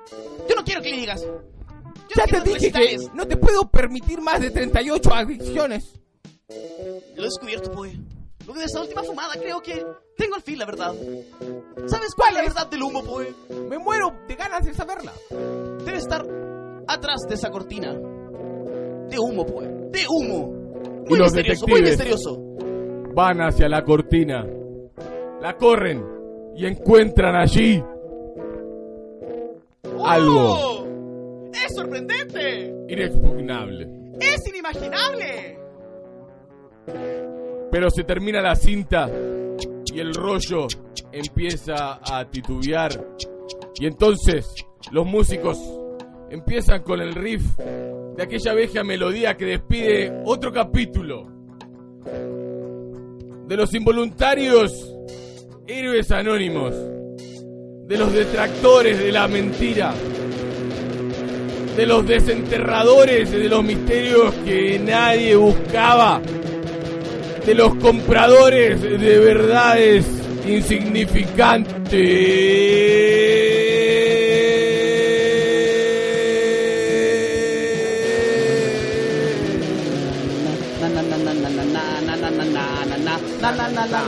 Yo 0.47 0.55
no 0.55 0.63
quiero 0.63 0.83
clínicas. 0.83 1.23
Yo 1.23 2.17
Ya 2.17 2.27
no 2.27 2.43
te 2.43 2.51
dije 2.51 2.71
que 2.71 2.99
no 3.15 3.27
te 3.27 3.39
puedo 3.39 3.71
permitir 3.71 4.21
más 4.21 4.41
de 4.43 4.51
38 4.51 5.15
adicciones. 5.15 5.95
Lo 7.17 7.23
he 7.23 7.25
descubierto, 7.25 7.73
Poe. 7.73 7.99
Luego 8.45 8.61
de 8.61 8.67
esa 8.67 8.83
última 8.83 9.03
fumada, 9.03 9.33
creo 9.41 9.63
que 9.63 9.87
tengo 10.19 10.35
al 10.35 10.43
fin 10.43 10.59
la 10.59 10.67
verdad. 10.67 10.93
¿Sabes 11.87 12.15
cuál 12.15 12.29
es 12.29 12.35
la 12.35 12.43
verdad 12.43 12.67
del 12.67 12.83
humo, 12.83 13.03
Poe? 13.03 13.33
Me 13.71 13.79
muero 13.79 14.13
de 14.29 14.35
ganas 14.35 14.67
de 14.67 14.75
saberla. 14.75 15.15
Debe 15.31 15.97
estar 15.97 16.27
atrás 16.87 17.23
de 17.27 17.37
esa 17.37 17.51
cortina. 17.51 17.99
De 19.15 19.21
humo, 19.21 19.47
Poe. 19.47 19.69
De 19.93 20.01
humo. 20.09 20.49
Muy 21.07 21.17
Y 21.17 21.17
los 21.19 21.33
misterioso, 21.33 21.67
muy 21.69 21.83
misterioso. 21.83 22.37
Van 23.15 23.41
hacia 23.43 23.69
la 23.69 23.85
cortina. 23.85 24.45
La 25.41 25.57
corren 25.57 26.05
y 26.57 26.67
encuentran 26.67 27.37
allí 27.37 27.81
algo 30.05 30.41
¡Oh! 30.41 30.87
¡Es 31.53 31.77
sorprendente! 31.77 32.75
inexpugnable. 32.89 33.89
¡Es 34.21 34.49
inimaginable! 34.49 35.59
Pero 37.71 37.91
se 37.91 38.03
termina 38.03 38.41
la 38.41 38.57
cinta 38.57 39.09
y 39.93 40.01
el 40.01 40.13
rollo 40.13 40.67
empieza 41.13 42.01
a 42.03 42.29
titubear. 42.29 42.91
Y 43.77 43.87
entonces 43.87 44.45
los 44.91 45.07
músicos 45.07 45.57
empiezan 46.31 46.83
con 46.83 47.01
el 47.01 47.15
riff 47.15 47.45
de 48.17 48.23
aquella 48.23 48.55
vieja 48.55 48.85
melodía 48.85 49.37
que 49.37 49.45
despide 49.45 50.23
otro 50.25 50.53
capítulo. 50.53 51.29
De 53.47 53.57
los 53.57 53.75
involuntarios 53.75 54.95
héroes 55.67 56.11
anónimos, 56.11 56.75
de 57.87 57.99
los 57.99 58.13
detractores 58.13 58.99
de 58.99 59.13
la 59.13 59.29
mentira, 59.29 59.95
de 61.77 61.87
los 61.87 62.07
desenterradores 62.07 63.31
de 63.31 63.49
los 63.49 63.65
misterios 63.65 64.35
que 64.45 64.79
nadie 64.79 65.37
buscaba. 65.37 66.21
De 67.45 67.55
los 67.55 67.75
compradores 67.75 68.81
de 68.81 69.19
verdades 69.19 70.07
Detective. 71.91 73.44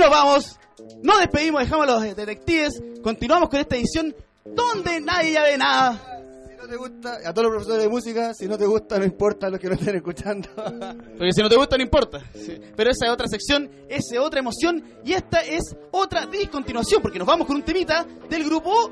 nos 0.00 0.10
vamos. 0.10 0.58
Nos 1.02 1.18
despedimos, 1.18 1.60
dejamos 1.60 1.86
a 1.86 1.92
los 1.92 2.16
detectives. 2.16 2.82
Continuamos 3.02 3.50
con 3.50 3.60
esta 3.60 3.76
edición 3.76 4.14
donde 4.44 5.00
nadie 5.00 5.32
ya 5.32 5.42
ve 5.42 5.58
nada. 5.58 6.00
Si 6.48 6.56
no 6.56 6.66
te 6.66 6.76
gusta, 6.76 7.18
a 7.24 7.34
todos 7.34 7.44
los 7.44 7.50
profesores 7.50 7.82
de 7.82 7.88
música, 7.88 8.34
si 8.34 8.48
no 8.48 8.56
te 8.56 8.66
gusta, 8.66 8.98
no 8.98 9.04
importa 9.04 9.50
los 9.50 9.60
que 9.60 9.68
lo 9.68 9.74
estén 9.74 9.96
escuchando. 9.96 10.48
Porque 10.56 11.32
si 11.32 11.42
no 11.42 11.50
te 11.50 11.56
gusta, 11.56 11.76
no 11.76 11.82
importa. 11.82 12.20
Sí. 12.34 12.58
Pero 12.74 12.90
esa 12.90 13.06
es 13.06 13.12
otra 13.12 13.26
sección, 13.28 13.70
esa 13.88 14.14
es 14.14 14.20
otra 14.20 14.40
emoción 14.40 14.82
y 15.04 15.12
esta 15.12 15.40
es 15.40 15.76
otra 15.90 16.26
discontinuación, 16.26 17.02
porque 17.02 17.18
nos 17.18 17.28
vamos 17.28 17.46
con 17.46 17.56
un 17.56 17.62
temita 17.62 18.06
del 18.28 18.44
grupo. 18.44 18.90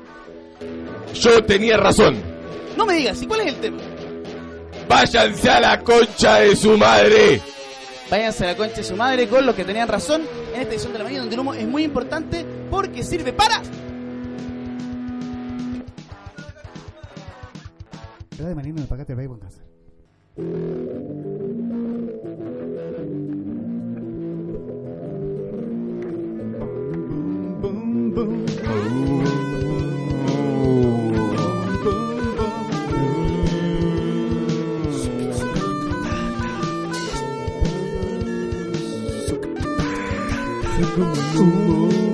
Yo 1.13 1.43
tenía 1.43 1.77
razón. 1.77 2.21
No 2.77 2.85
me 2.85 2.93
digas, 2.93 3.21
¿y 3.21 3.27
cuál 3.27 3.41
es 3.41 3.47
el 3.47 3.55
tema? 3.55 3.77
Váyanse 4.87 5.49
a 5.49 5.59
la 5.59 5.83
concha 5.83 6.39
de 6.39 6.55
su 6.55 6.77
madre. 6.77 7.41
Váyanse 8.09 8.43
a 8.43 8.47
la 8.47 8.57
concha 8.57 8.77
de 8.77 8.83
su 8.83 8.95
madre 8.95 9.27
con 9.27 9.45
los 9.45 9.55
que 9.55 9.63
tenían 9.63 9.87
razón 9.87 10.23
en 10.53 10.61
esta 10.61 10.73
edición 10.73 10.93
de 10.93 10.99
la 10.99 11.05
mañana, 11.05 11.21
donde 11.21 11.35
el 11.35 11.41
humo 11.41 11.53
es 11.53 11.67
muy 11.67 11.83
importante 11.83 12.45
porque 12.71 13.03
sirve 13.03 13.33
para. 13.33 13.61
Radio 18.39 18.55
Marino 18.55 18.77
en 18.77 18.83
el 18.83 18.87
paquete 18.87 19.15
de 19.15 21.28
en 40.99 41.11
casa. 41.13 42.08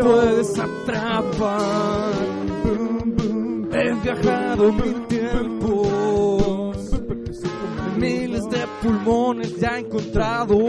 Puedes 0.00 0.58
atrapar. 0.58 2.12
He 3.72 3.94
viajado 4.02 4.72
mil 4.72 5.06
tiempos. 5.06 6.76
Miles 7.96 8.48
de 8.48 8.66
pulmones 8.80 9.58
ya 9.58 9.76
he 9.76 9.80
encontrado 9.80 10.67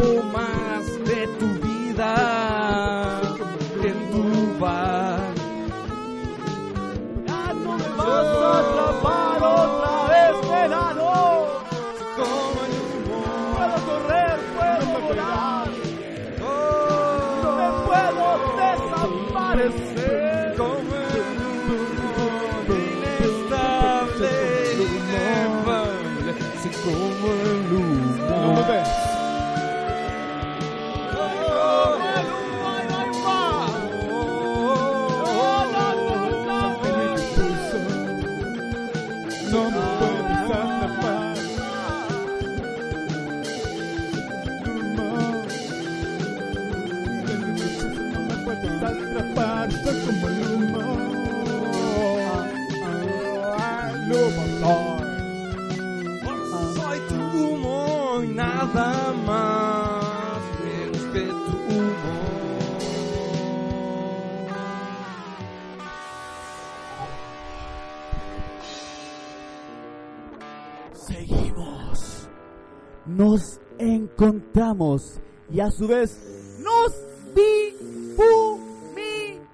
Nos 73.29 73.61
encontramos 73.77 75.21
y 75.53 75.59
a 75.59 75.69
su 75.69 75.87
vez 75.87 76.17
nos 76.63 76.91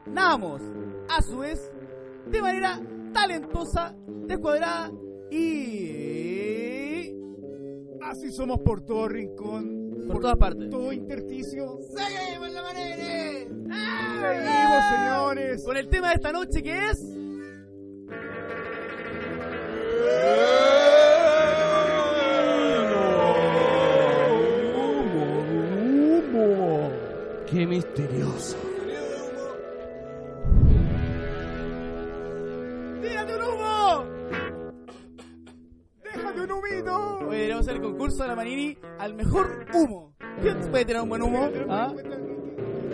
difuminamos. 0.05 0.61
A 1.09 1.21
su 1.21 1.39
vez, 1.39 1.69
de 2.25 2.41
manera 2.41 2.79
talentosa, 3.11 3.93
descuadrada 4.07 4.93
y... 5.29 7.11
Así 8.01 8.31
somos 8.31 8.61
por 8.61 8.85
todo 8.85 9.09
rincón, 9.09 10.05
Por 10.07 10.21
todas 10.21 10.37
partes. 10.37 10.69
todo 10.69 10.93
intersticio. 10.93 11.77
¡Seguimos 11.81 12.53
la 12.53 12.61
manera! 12.61 12.95
Seguimos, 14.21 14.85
señores. 14.89 15.65
Con 15.65 15.75
el 15.75 15.89
tema 15.89 16.07
de 16.07 16.13
esta 16.13 16.31
noche 16.31 16.63
que 16.63 16.91
es... 16.91 17.01
Qué 27.49 27.67
misterioso. 27.67 28.57
¡Tírate 33.01 33.35
un 33.35 33.41
humo! 33.43 34.05
Déjate 36.03 36.41
un 36.41 36.51
humito. 36.51 37.17
Hoy 37.19 37.35
deberíamos 37.35 37.67
hacer 37.67 37.75
el 37.75 37.81
concurso 37.83 38.23
de 38.23 38.29
la 38.29 38.35
Manini 38.35 38.77
al 38.97 39.13
mejor 39.13 39.65
humo. 39.73 40.15
¿Quién 40.41 40.59
puede 40.71 40.85
tirar 40.85 41.03
un 41.03 41.09
buen 41.09 41.21
humo? 41.21 41.49
¿Ah? 41.69 41.93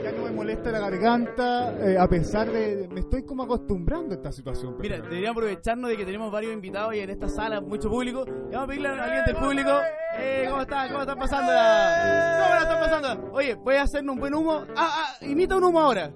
Ya 0.04 0.12
no 0.12 0.24
me 0.24 0.32
molesta 0.32 0.72
la 0.72 0.80
garganta, 0.80 1.74
eh, 1.88 1.98
a 1.98 2.08
pesar 2.08 2.52
de... 2.52 2.90
Me 2.92 3.02
estoy 3.02 3.24
como 3.24 3.44
acostumbrando 3.44 4.16
a 4.16 4.18
esta 4.18 4.32
situación. 4.32 4.76
Mira, 4.80 4.98
deberíamos 4.98 5.38
aprovecharnos 5.38 5.90
de 5.92 5.98
que 5.98 6.06
tenemos 6.06 6.32
varios 6.32 6.54
invitados 6.54 6.94
y 6.96 7.00
en 7.00 7.10
esta 7.10 7.30
sala 7.30 7.62
mucho 7.62 7.90
público. 7.90 8.26
Y 8.28 8.54
vamos 8.54 8.64
a 8.64 8.68
pedirle 8.68 8.88
a 8.90 9.04
alguien 9.04 9.26
del 9.26 9.36
público. 9.38 9.72
Eh, 10.18 10.46
¿Cómo 10.50 10.62
están? 10.62 10.88
¿Cómo 10.90 11.02
están 11.02 11.18
pasando? 11.20 11.52
¿Cómo 11.52 12.56
la 12.56 12.60
están 12.62 12.80
pasando? 12.80 13.32
Oye, 13.34 13.58
¿puedes 13.58 13.82
hacernos 13.82 14.14
un 14.16 14.20
buen 14.20 14.34
humo? 14.36 14.66
Ah, 14.76 15.06
ah, 15.20 15.26
imita 15.26 15.56
un 15.56 15.64
humo 15.64 15.80
ahora. 15.80 16.12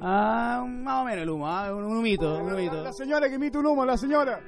Ah, 0.00 0.64
más 0.66 1.02
o 1.02 1.04
menos 1.04 1.22
el 1.22 1.30
humo, 1.30 1.48
ah, 1.48 1.74
un, 1.74 1.84
un 1.84 1.96
humito, 1.98 2.38
un 2.38 2.46
La, 2.48 2.54
humito. 2.54 2.82
la 2.82 2.92
señora 2.92 3.28
que 3.28 3.34
emite 3.34 3.58
un 3.58 3.66
humo, 3.66 3.84
la 3.84 3.96
señora. 3.96 4.40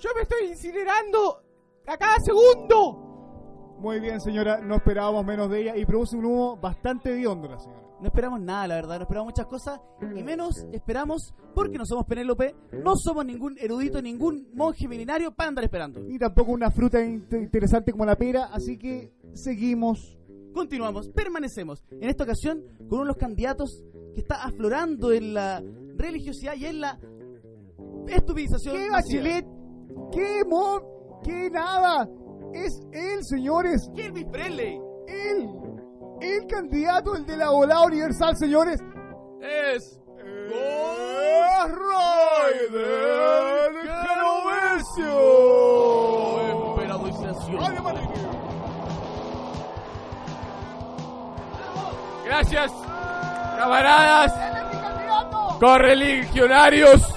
Yo 0.00 0.10
me 0.14 0.22
estoy 0.22 0.48
incinerando 0.48 1.42
a 1.86 1.96
cada 1.96 2.16
segundo. 2.20 3.02
Muy 3.78 4.00
bien, 4.00 4.20
señora, 4.20 4.58
no 4.60 4.76
esperábamos 4.76 5.24
menos 5.24 5.50
de 5.50 5.60
ella 5.62 5.76
y 5.76 5.84
produce 5.84 6.16
un 6.16 6.24
humo 6.26 6.56
bastante 6.56 7.12
hediondo 7.12 7.48
la 7.48 7.58
señora. 7.58 7.85
No 8.00 8.06
esperamos 8.06 8.40
nada, 8.40 8.68
la 8.68 8.74
verdad, 8.76 8.96
no 8.96 9.02
esperamos 9.02 9.32
muchas 9.32 9.46
cosas 9.46 9.80
y 10.14 10.22
menos 10.22 10.66
esperamos 10.72 11.34
porque 11.54 11.78
no 11.78 11.86
somos 11.86 12.04
Penélope, 12.06 12.54
no 12.82 12.94
somos 12.96 13.24
ningún 13.24 13.56
erudito, 13.58 14.02
ningún 14.02 14.48
monje 14.54 14.86
milenario 14.88 15.32
para 15.32 15.48
andar 15.48 15.64
esperando. 15.64 16.00
Ni 16.00 16.18
tampoco 16.18 16.52
una 16.52 16.70
fruta 16.70 17.02
in- 17.02 17.26
interesante 17.32 17.92
como 17.92 18.04
la 18.04 18.16
pera, 18.16 18.46
así 18.52 18.76
que 18.78 19.12
seguimos. 19.32 20.18
Continuamos, 20.52 21.08
permanecemos. 21.10 21.84
En 21.90 22.08
esta 22.08 22.24
ocasión 22.24 22.62
con 22.88 22.98
uno 22.98 23.00
de 23.02 23.06
los 23.08 23.16
candidatos 23.16 23.82
que 24.14 24.20
está 24.20 24.42
aflorando 24.44 25.12
en 25.12 25.34
la 25.34 25.62
religiosidad 25.96 26.54
y 26.56 26.66
en 26.66 26.80
la 26.80 26.98
estupidización. 28.08 28.76
¿Qué. 28.76 28.90
Bachelet? 28.90 29.46
¿Qué 30.12 30.42
Mo? 30.48 31.20
¿Qué 31.24 31.50
nada? 31.50 32.08
Es 32.52 32.80
él, 32.92 33.18
señores. 33.24 33.90
Elvis 33.96 34.26
Presley. 34.26 34.78
Él. 35.08 35.48
El 36.20 36.46
candidato, 36.46 37.14
el 37.14 37.26
de 37.26 37.36
la 37.36 37.50
volada 37.50 37.82
universal, 37.86 38.36
señores. 38.36 38.80
Es 39.40 40.00
Ryder 41.68 42.16
Gracias, 52.24 52.72
camaradas, 53.56 54.34
correligionarios, 55.60 57.14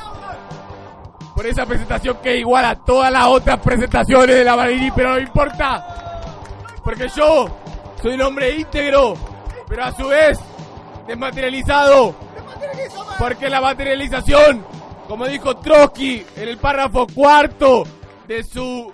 por 1.36 1.48
esa 1.48 1.66
presentación 1.66 2.18
que 2.22 2.36
es 2.36 2.40
igual 2.40 2.66
a 2.66 2.76
todas 2.76 3.12
las 3.12 3.26
otras 3.26 3.60
presentaciones 3.60 4.36
de 4.36 4.44
la 4.44 4.56
Marini, 4.56 4.92
pero 4.92 5.10
no 5.12 5.20
importa, 5.20 6.22
porque 6.84 7.10
yo 7.10 7.48
soy 8.02 8.14
un 8.14 8.22
hombre 8.22 8.56
íntegro, 8.56 9.16
pero 9.68 9.84
a 9.84 9.92
su 9.92 10.08
vez 10.08 10.40
desmaterializado, 11.08 12.16
porque 13.18 13.50
la 13.50 13.62
materialización, 13.62 14.64
como 15.08 15.28
dijo 15.28 15.58
Trotsky 15.58 16.24
en 16.36 16.50
el 16.50 16.58
párrafo 16.58 17.08
cuarto 17.08 17.84
de 18.28 18.44
su 18.44 18.92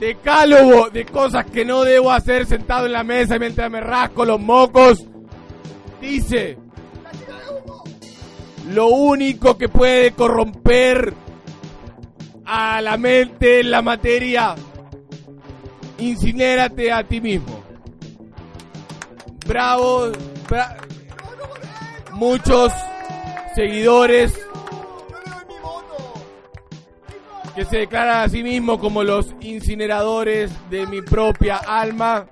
decálogo 0.00 0.90
de 0.90 1.06
cosas 1.06 1.46
que 1.46 1.64
no 1.64 1.84
debo 1.84 2.10
hacer 2.10 2.46
sentado 2.46 2.86
en 2.86 2.92
la 2.92 3.04
mesa 3.04 3.38
mientras 3.38 3.70
me 3.70 3.80
rasco 3.80 4.24
los 4.24 4.40
mocos, 4.40 4.98
dice, 6.00 6.58
lo 8.68 8.88
único 8.88 9.56
que 9.56 9.68
puede 9.68 10.12
corromper 10.12 11.14
a 12.44 12.82
la 12.82 12.96
mente, 12.96 13.62
la 13.62 13.80
materia, 13.80 14.56
incinérate 15.98 16.92
a 16.92 17.04
ti 17.04 17.20
mismo. 17.20 17.61
Bravo, 19.46 20.12
bra- 20.48 20.76
muchos 22.12 22.72
seguidores 23.54 24.32
que 27.54 27.64
se 27.66 27.78
declaran 27.78 28.22
a 28.22 28.28
sí 28.28 28.42
mismos 28.42 28.78
como 28.78 29.02
los 29.02 29.34
incineradores 29.40 30.50
de 30.70 30.86
mi 30.86 31.02
propia 31.02 31.56
alma. 31.56 32.26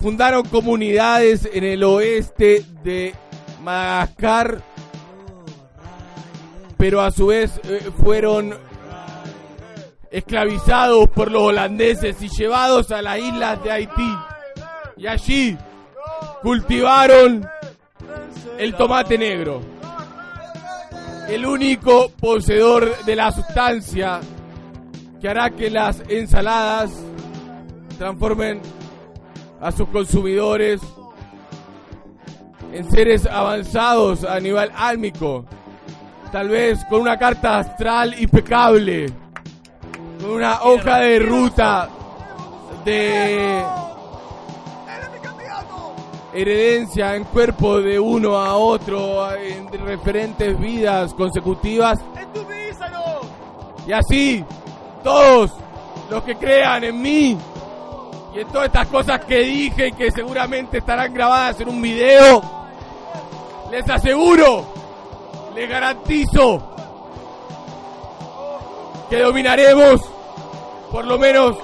Fundaron 0.00 0.44
comunidades 0.48 1.48
en 1.50 1.64
el 1.64 1.82
oeste 1.84 2.64
de 2.82 3.14
Madagascar, 3.62 4.60
pero 6.76 7.00
a 7.00 7.10
su 7.10 7.28
vez 7.28 7.58
eh, 7.64 7.90
fueron 8.02 8.58
esclavizados 10.10 11.08
por 11.08 11.30
los 11.30 11.42
holandeses 11.44 12.20
y 12.20 12.28
llevados 12.28 12.90
a 12.90 13.00
las 13.00 13.18
islas 13.18 13.62
de 13.64 13.70
Haití. 13.72 14.14
Y 15.04 15.06
allí 15.06 15.58
cultivaron 16.40 17.46
el 18.56 18.74
tomate 18.74 19.18
negro. 19.18 19.60
El 21.28 21.44
único 21.44 22.08
poseedor 22.08 23.04
de 23.04 23.14
la 23.14 23.30
sustancia 23.30 24.20
que 25.20 25.28
hará 25.28 25.50
que 25.50 25.68
las 25.68 26.02
ensaladas 26.08 26.90
transformen 27.98 28.62
a 29.60 29.70
sus 29.72 29.88
consumidores 29.88 30.80
en 32.72 32.90
seres 32.90 33.26
avanzados 33.26 34.24
a 34.24 34.40
nivel 34.40 34.70
álmico. 34.74 35.44
Tal 36.32 36.48
vez 36.48 36.82
con 36.88 37.02
una 37.02 37.18
carta 37.18 37.58
astral 37.58 38.18
impecable. 38.18 39.12
Con 40.18 40.30
una 40.30 40.62
hoja 40.62 40.96
de 41.00 41.18
ruta 41.18 41.90
de 42.86 43.83
heredencia 46.34 47.14
en 47.14 47.24
cuerpo 47.24 47.80
de 47.80 47.98
uno 47.98 48.36
a 48.36 48.56
otro 48.56 49.34
en 49.36 49.68
referentes 49.84 50.58
vidas 50.58 51.14
consecutivas. 51.14 52.00
Y 53.86 53.92
así, 53.92 54.44
todos 55.02 55.52
los 56.10 56.22
que 56.24 56.34
crean 56.36 56.84
en 56.84 57.00
mí 57.00 57.38
y 58.34 58.40
en 58.40 58.48
todas 58.48 58.66
estas 58.66 58.88
cosas 58.88 59.24
que 59.24 59.38
dije 59.40 59.88
y 59.88 59.92
que 59.92 60.10
seguramente 60.10 60.78
estarán 60.78 61.14
grabadas 61.14 61.60
en 61.60 61.68
un 61.68 61.80
video, 61.80 62.42
les 63.70 63.88
aseguro, 63.88 64.66
les 65.54 65.68
garantizo 65.68 66.70
que 69.08 69.20
dominaremos 69.20 70.00
por 70.90 71.04
lo 71.04 71.18
menos 71.18 71.56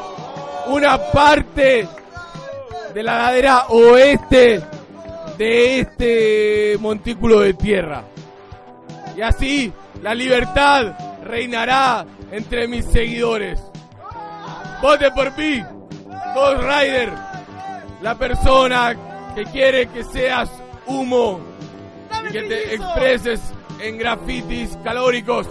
una 0.69 0.99
parte 0.99 1.89
de 2.95 3.03
la 3.03 3.19
ladera 3.19 3.67
oeste 3.69 4.61
de 5.39 5.81
este 5.81 6.77
montículo 6.81 7.41
de 7.41 7.55
tierra. 7.55 8.05
Y 9.17 9.23
así 9.23 9.73
la 10.03 10.15
libertad 10.15 11.21
reinará 11.25 12.05
entre 12.31 12.69
mis 12.69 12.85
seguidores. 12.87 13.61
Vote 14.83 15.11
por 15.13 15.37
mí, 15.37 15.63
Ghost 16.35 16.63
Rider, 16.63 17.13
la 18.03 18.15
persona 18.17 18.97
que 19.35 19.45
quiere 19.45 19.87
que 19.89 20.05
seas 20.05 20.51
humo 20.87 21.41
y 22.29 22.33
que 22.33 22.43
te 22.43 22.75
expreses 22.75 23.41
en 23.81 23.99
grafitis 23.99 24.77
calóricos. 24.83 25.47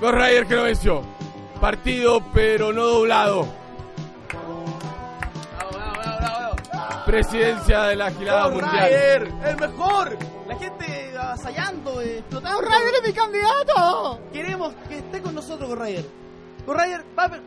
Ghost 0.00 0.14
Rider 0.14 0.46
Genovesio, 0.46 1.02
partido 1.60 2.22
pero 2.32 2.72
no 2.72 2.84
doblado. 2.84 3.59
Presidencia 7.10 7.82
de 7.86 7.96
la 7.96 8.10
Gilada 8.12 8.48
Ghost 8.50 8.62
Mundial. 8.62 8.84
Rider, 8.88 9.34
el 9.50 9.56
mejor. 9.56 10.16
La 10.46 10.56
gente 10.56 11.18
avasallando, 11.18 12.00
eh, 12.00 12.18
explotando. 12.18 12.60
¡Ghost 12.60 12.72
Rider 12.72 12.94
es 13.02 13.08
mi 13.08 13.12
candidato! 13.12 14.20
Queremos 14.32 14.74
que 14.88 14.98
esté 14.98 15.20
con 15.20 15.34
nosotros. 15.34 15.68
Ghost 15.70 15.80
Rider 16.68 17.04
va 17.18 17.24
a... 17.24 17.40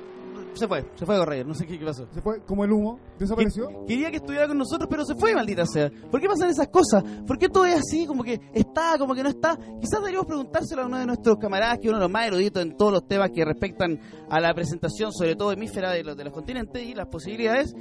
Se 0.53 0.67
fue, 0.67 0.85
se 0.95 1.05
fue 1.05 1.15
Ghost 1.17 1.29
Rider, 1.29 1.45
no 1.47 1.53
sé 1.53 1.65
qué, 1.65 1.79
qué 1.79 1.85
pasó. 1.85 2.05
Se 2.13 2.21
fue 2.21 2.41
como 2.45 2.65
el 2.65 2.71
humo, 2.73 2.99
desapareció. 3.17 3.69
Que- 3.69 3.85
Quería 3.87 4.11
que 4.11 4.17
estuviera 4.17 4.47
con 4.49 4.57
nosotros, 4.57 4.87
pero 4.91 5.05
se 5.05 5.15
fue, 5.15 5.33
maldita 5.33 5.65
sea. 5.65 5.89
¿Por 6.11 6.19
qué 6.19 6.27
pasan 6.27 6.49
esas 6.49 6.67
cosas? 6.67 7.01
¿Por 7.25 7.37
qué 7.39 7.47
todo 7.47 7.65
es 7.65 7.75
así, 7.79 8.05
como 8.05 8.21
que 8.21 8.39
está, 8.53 8.97
como 8.99 9.15
que 9.15 9.23
no 9.23 9.29
está? 9.29 9.55
Quizás 9.79 9.99
deberíamos 10.01 10.27
preguntárselo 10.27 10.81
a 10.83 10.85
uno 10.87 10.99
de 10.99 11.05
nuestros 11.05 11.37
camaradas, 11.37 11.77
que 11.79 11.83
es 11.87 11.89
uno 11.89 11.99
de 11.99 12.03
los 12.03 12.11
más 12.11 12.27
eruditos 12.27 12.61
en 12.61 12.75
todos 12.75 12.91
los 12.91 13.07
temas 13.07 13.31
que 13.33 13.45
respectan 13.45 13.97
a 14.29 14.39
la 14.41 14.53
presentación, 14.53 15.13
sobre 15.13 15.35
todo 15.37 15.53
hemífera 15.53 15.91
de 15.91 16.03
los, 16.03 16.17
de 16.17 16.25
los 16.25 16.33
continentes 16.33 16.83
y 16.83 16.93
las 16.93 17.07
posibilidades. 17.07 17.73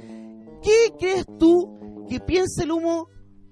¿Qué 0.63 0.93
crees 0.97 1.25
tú 1.37 2.05
que 2.09 2.19
piensa 2.19 2.63
el 2.63 2.71
humo 2.71 3.07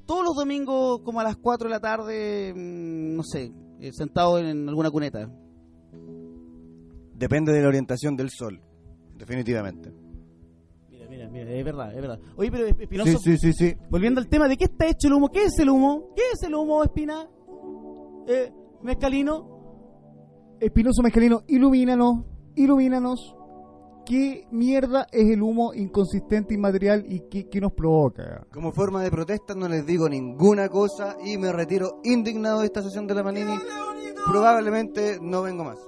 todos 0.06 0.24
los 0.24 0.36
domingos, 0.36 1.02
como 1.04 1.20
a 1.20 1.24
las 1.24 1.38
4 1.38 1.68
de 1.68 1.74
la 1.74 1.80
tarde, 1.80 2.54
mm, 2.54 3.16
no 3.16 3.24
sé, 3.24 3.52
eh, 3.80 3.92
sentado 3.94 4.40
en 4.40 4.68
alguna 4.68 4.90
cuneta? 4.90 5.30
Depende 7.16 7.52
de 7.52 7.62
la 7.62 7.68
orientación 7.68 8.16
del 8.16 8.30
sol, 8.30 8.62
definitivamente. 9.16 9.94
Mira, 10.90 11.08
mira, 11.08 11.30
mira, 11.30 11.52
es 11.52 11.64
verdad, 11.64 11.94
es 11.94 12.02
verdad. 12.02 12.20
Oye, 12.36 12.50
pero 12.52 12.66
Espinoso, 12.66 13.20
Sí, 13.20 13.38
sí, 13.38 13.38
sí, 13.38 13.54
sí. 13.54 13.76
Volviendo 13.90 14.20
al 14.20 14.28
tema, 14.28 14.48
¿de 14.48 14.58
qué 14.58 14.66
está 14.66 14.88
hecho 14.88 15.08
el 15.08 15.14
humo? 15.14 15.30
¿Qué 15.30 15.44
es 15.46 15.60
el 15.60 15.70
humo? 15.70 16.14
¿Qué 16.16 16.24
es 16.34 16.42
el 16.44 16.56
humo, 16.56 16.84
Espina? 16.84 17.30
Eh, 18.28 18.52
¿Mezcalino? 18.82 20.58
Espinoso 20.60 21.02
Mezcalino, 21.04 21.44
ilumínanos, 21.48 22.26
ilumínanos. 22.56 23.36
¿Qué 24.06 24.48
mierda 24.52 25.08
es 25.12 25.30
el 25.30 25.42
humo 25.42 25.74
inconsistente, 25.74 26.54
inmaterial 26.54 27.06
y 27.08 27.22
qué, 27.30 27.48
qué 27.48 27.62
nos 27.62 27.74
provoca? 27.74 28.46
Como 28.52 28.72
forma 28.72 29.04
de 29.04 29.12
protesta 29.12 29.54
no 29.54 29.68
les 29.68 29.86
digo 29.86 30.10
ninguna 30.10 30.70
cosa 30.70 31.18
y 31.24 31.38
me 31.38 31.52
retiro 31.52 32.00
indignado 32.04 32.60
de 32.60 32.66
esta 32.66 32.82
sesión 32.82 33.08
de 33.08 33.16
la 33.16 33.24
Manini. 33.24 33.58
Probablemente 34.26 35.20
no 35.22 35.44
vengo 35.44 35.64
más. 35.64 35.80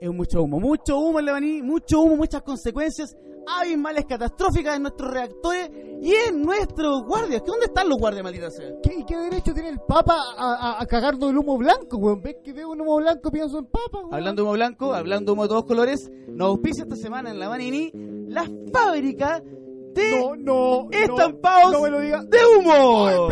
Es 0.00 0.10
mucho 0.10 0.42
humo, 0.42 0.60
mucho 0.60 0.98
humo 0.98 1.18
en 1.18 1.24
Lebaní, 1.24 1.62
mucho 1.62 2.00
humo, 2.00 2.16
muchas 2.16 2.42
consecuencias 2.42 3.16
abismales, 3.60 4.04
catastróficas 4.06 4.76
en 4.76 4.82
nuestros 4.82 5.10
reactores 5.12 5.70
y 6.02 6.12
en 6.14 6.42
nuestros 6.42 7.02
guardias. 7.04 7.42
¿Dónde 7.44 7.66
están 7.66 7.88
los 7.88 7.98
guardias, 7.98 8.22
maldita 8.24 8.50
sea? 8.50 8.68
¿Qué, 8.82 9.04
qué 9.06 9.16
derecho 9.16 9.52
tiene 9.54 9.70
el 9.70 9.80
Papa 9.80 10.16
a, 10.36 10.54
a, 10.78 10.82
a 10.82 10.86
cagarnos 10.86 11.30
el 11.30 11.38
humo 11.38 11.56
blanco, 11.58 11.96
weón? 11.96 12.20
¿Ves 12.22 12.36
que 12.44 12.52
veo 12.52 12.70
un 12.70 12.80
humo 12.80 12.96
blanco 12.96 13.30
pienso 13.30 13.58
en 13.58 13.66
Papa, 13.66 13.98
weón? 14.02 14.14
Hablando 14.14 14.42
de 14.42 14.46
humo 14.46 14.52
blanco, 14.54 14.92
hablando 14.94 15.32
de 15.32 15.34
humo 15.34 15.42
de 15.44 15.48
todos 15.48 15.64
colores, 15.64 16.10
nos 16.28 16.48
auspicia 16.48 16.84
esta 16.84 16.96
semana 16.96 17.30
en 17.30 17.38
la 17.38 17.48
Manini 17.48 17.90
la 18.28 18.44
fábrica 18.72 19.42
de 19.42 20.20
No, 20.20 20.36
no. 20.36 20.88
estampados 20.92 21.72
No, 21.72 21.78
no 21.78 21.82
me 21.82 21.90
lo 21.90 22.00
diga. 22.00 22.22
de 22.22 22.38
humo. 22.58 23.28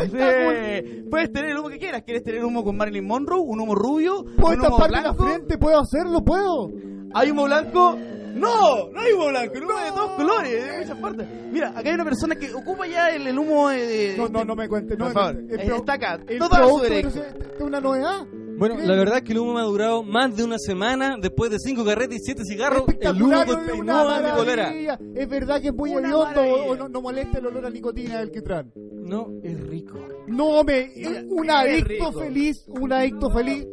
Puedes 1.10 1.30
tener 1.32 1.50
el 1.50 1.58
humo 1.58 1.68
que 1.68 1.78
quieras. 1.78 2.02
¿Quieres 2.02 2.24
tener 2.24 2.44
humo 2.44 2.64
con 2.64 2.76
Marilyn 2.76 3.06
Monroe? 3.06 3.40
¿Un 3.40 3.60
humo 3.60 3.74
rubio? 3.74 4.24
¿Puedo 4.36 4.66
¿Un 4.66 4.72
humo 4.72 4.86
la 4.88 5.14
frente? 5.14 5.58
¿Puedo 5.58 5.78
hacerlo? 5.78 6.24
¿Puedo? 6.24 6.70
¿Hay 7.14 7.30
humo 7.30 7.44
blanco? 7.44 7.96
No, 8.36 8.90
no 8.90 9.00
hay 9.00 9.12
humo 9.12 9.28
blanco, 9.28 9.54
el 9.54 9.64
humo 9.64 9.78
de 9.78 9.90
todos 9.90 10.10
colores, 10.12 10.52
de 10.66 10.78
muchas 10.80 10.98
partes. 10.98 11.26
Mira, 11.52 11.68
acá 11.70 11.88
hay 11.88 11.94
una 11.94 12.04
persona 12.04 12.34
que 12.36 12.52
ocupa 12.54 12.86
ya 12.86 13.08
el, 13.10 13.26
el 13.26 13.38
humo 13.38 13.68
de, 13.70 13.86
de- 13.86 14.16
No, 14.18 14.28
no, 14.28 14.44
no 14.44 14.54
me 14.54 14.68
cuentes. 14.68 14.98
No 14.98 15.06
Por 15.06 15.14
me 15.14 15.20
favor. 15.20 15.36
El 15.50 15.60
eh, 15.60 15.76
está 15.76 15.92
acá, 15.94 16.20
el 16.28 16.38
todo 16.38 16.48
a 16.52 16.56
su 16.56 16.62
producto, 16.62 16.82
derecho. 16.82 17.08
entonces, 17.08 17.34
¿Esto 17.34 17.54
es 17.58 17.60
una 17.62 17.80
novedad? 17.80 18.26
Bueno, 18.58 18.76
la 18.78 18.94
verdad 18.94 19.16
es 19.18 19.22
que 19.22 19.32
el 19.32 19.38
humo 19.38 19.52
me 19.54 19.60
ha 19.60 19.64
durado 19.64 20.02
más 20.02 20.34
de 20.34 20.42
una 20.42 20.56
semana 20.58 21.16
después 21.20 21.50
de 21.50 21.58
cinco 21.58 21.84
carretes 21.84 22.16
y 22.20 22.24
siete 22.24 22.42
cigarros. 22.44 22.84
El 23.00 23.22
humo 23.22 23.44
continúa 23.44 24.20
mi 24.20 24.30
bolera. 24.36 24.72
¿Es 25.14 25.28
verdad 25.28 25.60
que 25.60 25.68
es 25.68 25.74
muy 25.74 25.92
hediondo 25.92 26.40
o 26.40 26.74
no, 26.74 26.88
no 26.88 27.00
molesta 27.02 27.38
el 27.38 27.46
olor 27.46 27.66
a 27.66 27.70
nicotina 27.70 28.18
del 28.20 28.30
Quitrán? 28.30 28.72
No, 28.74 29.28
es 29.42 29.60
rico. 29.60 29.98
No 30.26 30.64
me... 30.64 30.90
Mira, 30.96 31.22
un 31.28 31.44
es 31.44 31.50
adicto 31.54 31.88
rico. 31.88 32.12
feliz, 32.12 32.64
un 32.68 32.92
adicto 32.92 33.30
feliz. 33.30 33.66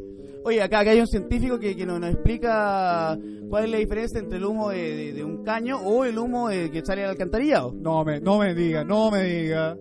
Oye, 0.43 0.61
acá, 0.61 0.79
acá 0.81 0.91
hay 0.91 0.99
un 0.99 1.07
científico 1.07 1.57
que, 1.57 1.75
que 1.77 1.85
nos, 1.85 2.01
nos 2.01 2.11
explica 2.11 3.17
cuál 3.53 3.65
es 3.65 3.69
la 3.69 3.77
diferencia 3.77 4.19
entre 4.19 4.39
el 4.39 4.45
humo 4.45 4.69
de, 4.71 4.77
de- 4.95 5.13
de 5.13 5.23
un 5.23 5.43
caño 5.43 5.77
o 5.77 6.05
el 6.05 6.17
humo 6.17 6.49
de- 6.49 6.71
que 6.71 6.81
sale 6.83 7.03
al 7.03 7.11
alcantarillado. 7.11 7.71
No 7.75 8.03
me, 8.03 8.19
no 8.19 8.39
me 8.39 8.55
diga, 8.55 8.83
no 8.83 9.11
me 9.11 9.21
diga. 9.21 9.77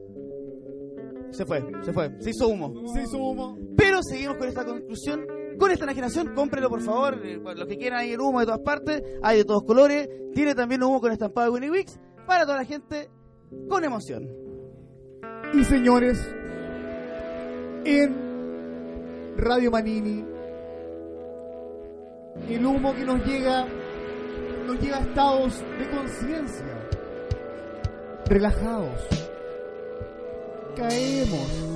Se 1.30 1.46
fue, 1.46 1.64
se 1.80 1.90
fue, 1.90 2.10
se 2.20 2.28
hizo 2.28 2.48
humo. 2.48 2.92
Se 2.92 3.00
hizo 3.04 3.16
humo. 3.16 3.56
Pero 3.74 4.02
seguimos 4.02 4.36
con 4.36 4.46
esta 4.46 4.66
conclusión. 4.66 5.24
Con 5.58 5.70
esta 5.70 5.84
enajenación, 5.84 6.34
cómprelo 6.34 6.68
por 6.68 6.82
favor. 6.82 7.18
eh, 7.24 7.40
Los 7.42 7.66
que 7.66 7.78
quieran 7.78 8.00
hay 8.00 8.12
el 8.12 8.20
humo 8.20 8.40
de 8.40 8.44
todas 8.44 8.60
partes, 8.60 9.02
hay 9.22 9.38
de 9.38 9.44
todos 9.46 9.62
colores. 9.64 10.06
Tiene 10.34 10.54
también 10.54 10.82
humo 10.82 11.00
con 11.00 11.10
estampado 11.10 11.46
de 11.46 11.52
Winnie 11.54 11.70
Wix 11.70 11.98
para 12.26 12.44
toda 12.44 12.58
la 12.58 12.66
gente 12.66 13.08
con 13.70 13.82
emoción. 13.84 14.28
Y 15.54 15.64
señores, 15.64 16.18
en 17.86 19.34
Radio 19.38 19.70
Manini, 19.70 20.26
el 22.48 22.66
humo 22.66 22.94
que 22.94 23.04
nos 23.04 23.24
llega, 23.24 23.66
nos 24.66 24.80
llega 24.80 24.98
a 24.98 25.00
estados 25.00 25.62
de 25.78 25.90
conciencia, 25.90 26.88
relajados. 28.26 29.00
Caemos. 30.76 31.72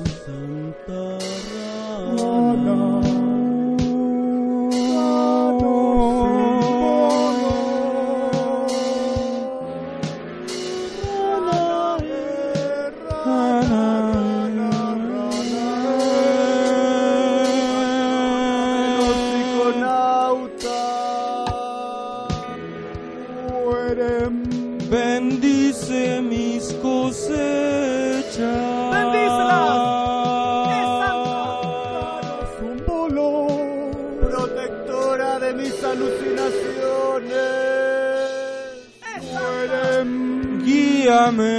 coming. 41.27 41.56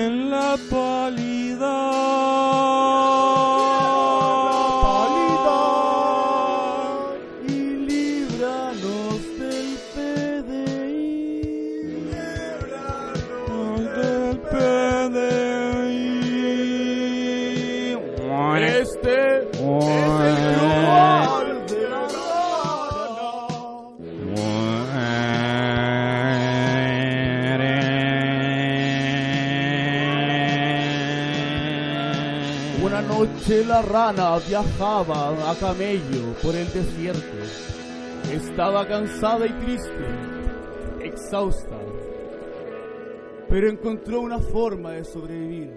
La 33.78 33.84
rana 33.84 34.40
viajaba 34.40 35.52
a 35.52 35.56
camello 35.56 36.34
por 36.42 36.56
el 36.56 36.66
desierto. 36.74 37.38
Estaba 38.32 38.88
cansada 38.88 39.46
y 39.46 39.54
triste, 39.54 40.06
exhausta, 41.02 41.78
pero 43.48 43.70
encontró 43.70 44.22
una 44.22 44.40
forma 44.40 44.94
de 44.94 45.06
sobrevivir. 45.06 45.74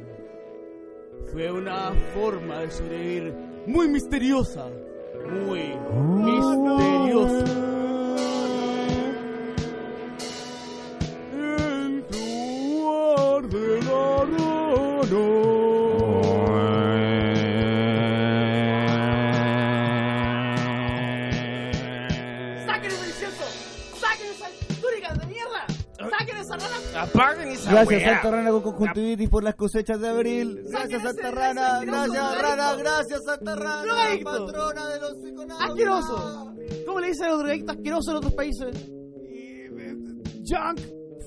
Fue 1.30 1.50
una 1.50 1.92
forma 2.14 2.60
de 2.60 2.70
sobrevivir 2.70 3.34
muy 3.66 3.88
misteriosa, 3.88 4.66
muy 5.28 5.76
misteriosa. 6.24 7.44
En 7.66 7.69
Gracias. 27.88 28.12
Santa 28.12 28.30
Rana 28.30 28.50
con 28.50 28.62
conjuntivitis 28.62 29.28
por 29.28 29.44
las 29.44 29.54
cosechas 29.54 30.00
de 30.00 30.08
abril. 30.08 30.62
Gracias 30.68 31.02
Santa 31.02 31.30
Rana, 31.30 31.80
gracias 31.84 32.42
Rana, 32.42 32.74
gracias 32.74 33.24
Santa 33.24 33.56
Rana, 33.56 33.82
Drogadicto. 33.82 34.46
patrona 34.46 34.88
de 34.88 35.00
los 35.00 35.12
psiconautas. 35.22 35.68
¡Asqueroso! 35.68 36.54
¿Cómo 36.86 37.00
le 37.00 37.06
dicen 37.08 37.26
a 37.26 37.28
los 37.30 37.38
drogadictos 37.38 37.76
asquerosos 37.76 38.08
en 38.08 38.16
otros 38.16 38.34
países? 38.34 38.90
Junk, 40.46 40.80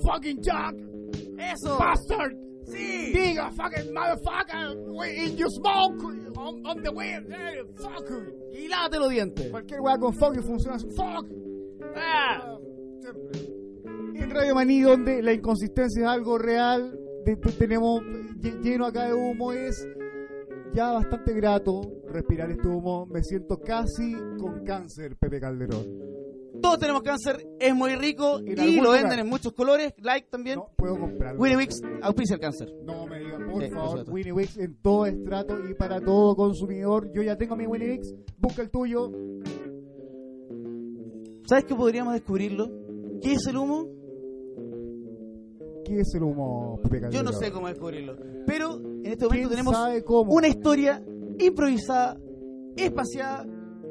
fucking 0.03 0.41
junk, 0.43 1.39
¡Eso! 1.39 1.77
bastard, 1.77 2.33
¡Sí! 2.65 3.11
nigga, 3.13 3.51
fucking 3.51 3.93
motherfucker, 3.93 4.75
in 5.07 5.37
you 5.37 5.47
smoke, 5.49 6.03
on, 6.37 6.65
on 6.65 6.81
the 6.81 6.89
eh, 6.89 7.63
fuck. 7.77 8.09
Y 8.53 8.67
lávate 8.67 8.99
los 8.99 9.09
dientes. 9.09 9.49
Cualquier 9.49 9.79
weá 9.81 9.97
con 9.97 10.13
fuck 10.13 10.35
funciona 10.41 10.77
fuck. 10.79 11.25
¡Ah! 11.95 12.57
Siempre. 13.01 13.52
En 14.23 14.31
Radio 14.31 14.55
Maní, 14.55 14.81
donde 14.81 15.21
la 15.21 15.33
inconsistencia 15.33 16.01
es 16.03 16.07
algo 16.07 16.37
real, 16.37 16.97
de- 17.25 17.35
de- 17.35 17.51
tenemos 17.53 18.01
lle- 18.01 18.61
lleno 18.61 18.85
acá 18.85 19.07
de 19.07 19.13
humo, 19.13 19.51
es 19.51 19.87
ya 20.73 20.91
bastante 20.91 21.33
grato 21.33 21.81
respirar 22.07 22.49
este 22.51 22.67
humo. 22.67 23.05
Me 23.05 23.21
siento 23.23 23.59
casi 23.59 24.13
con 24.39 24.63
cáncer, 24.63 25.15
Pepe 25.17 25.39
Calderón. 25.39 25.85
Todos 26.61 26.79
tenemos 26.79 27.01
cáncer, 27.01 27.45
es 27.59 27.75
muy 27.75 27.95
rico 27.95 28.39
y 28.39 28.55
lo 28.77 28.83
lugar. 28.83 29.01
venden 29.01 29.19
en 29.19 29.27
muchos 29.27 29.51
colores, 29.53 29.93
like 30.01 30.27
también. 30.29 30.57
No 30.59 30.69
puedo 30.77 30.97
comprarlo. 30.97 31.41
Winnie 31.41 31.57
Wix 31.57 31.81
auspicia 32.01 32.35
el 32.35 32.39
cáncer. 32.39 32.69
No 32.85 33.05
me 33.05 33.19
digan, 33.19 33.45
por 33.49 33.63
Sí, 33.63 33.69
favor, 33.71 33.87
supuesto. 33.89 34.11
Winnie 34.13 34.31
Wix 34.31 34.57
en 34.57 34.75
todo 34.81 35.05
estrato 35.05 35.57
y 35.69 35.73
para 35.73 35.99
todo 35.99 36.35
consumidor. 36.35 37.11
Yo 37.13 37.21
ya 37.23 37.35
tengo 37.37 37.55
mi 37.57 37.65
Winnie 37.67 37.91
Wix, 37.91 38.13
busca 38.37 38.61
el 38.61 38.69
tuyo. 38.69 39.11
¿Sabes 41.45 41.65
que 41.65 41.75
podríamos 41.75 42.13
descubrirlo? 42.13 42.69
¿Qué 43.21 43.33
es 43.33 43.45
el 43.47 43.57
humo? 43.57 43.89
¿Qué 45.85 45.99
es 45.99 46.13
el 46.15 46.23
humo, 46.23 46.79
Pepe 46.83 47.09
Yo 47.11 47.23
no 47.23 47.31
sé 47.33 47.51
cómo 47.51 47.67
descubrirlo. 47.67 48.15
Pero 48.47 48.75
en 48.75 49.05
este 49.05 49.25
momento 49.25 49.49
¿Quién 49.49 49.49
tenemos 49.49 49.75
una 50.29 50.47
historia 50.47 51.03
improvisada, 51.39 52.17
espaciada 52.75 53.45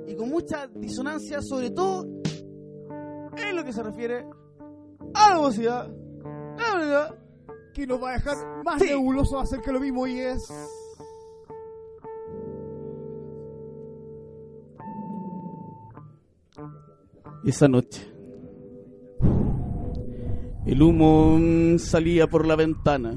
y 0.06 0.14
con 0.14 0.30
mucha 0.30 0.68
disonancia, 0.68 1.40
sobre 1.42 1.70
todo 1.70 2.06
en 3.36 3.56
lo 3.56 3.64
que 3.64 3.72
se 3.72 3.82
refiere 3.82 4.24
a 5.14 5.30
la 5.30 5.36
velocidad. 5.36 5.88
La 6.58 6.74
velocidad. 6.74 7.18
que 7.74 7.86
nos 7.86 8.02
va 8.02 8.10
a 8.10 8.12
dejar 8.14 8.36
más 8.64 8.82
Sí. 8.82 8.88
nebuloso 8.90 9.38
acerca 9.40 9.66
de 9.68 9.72
lo 9.72 9.80
mismo 9.80 10.06
y 10.06 10.20
es... 10.20 10.42
Esa 17.44 17.68
noche. 17.68 18.11
El 20.66 20.80
humo 20.82 21.78
salía 21.78 22.26
por 22.28 22.46
la 22.46 22.56
ventana. 22.56 23.14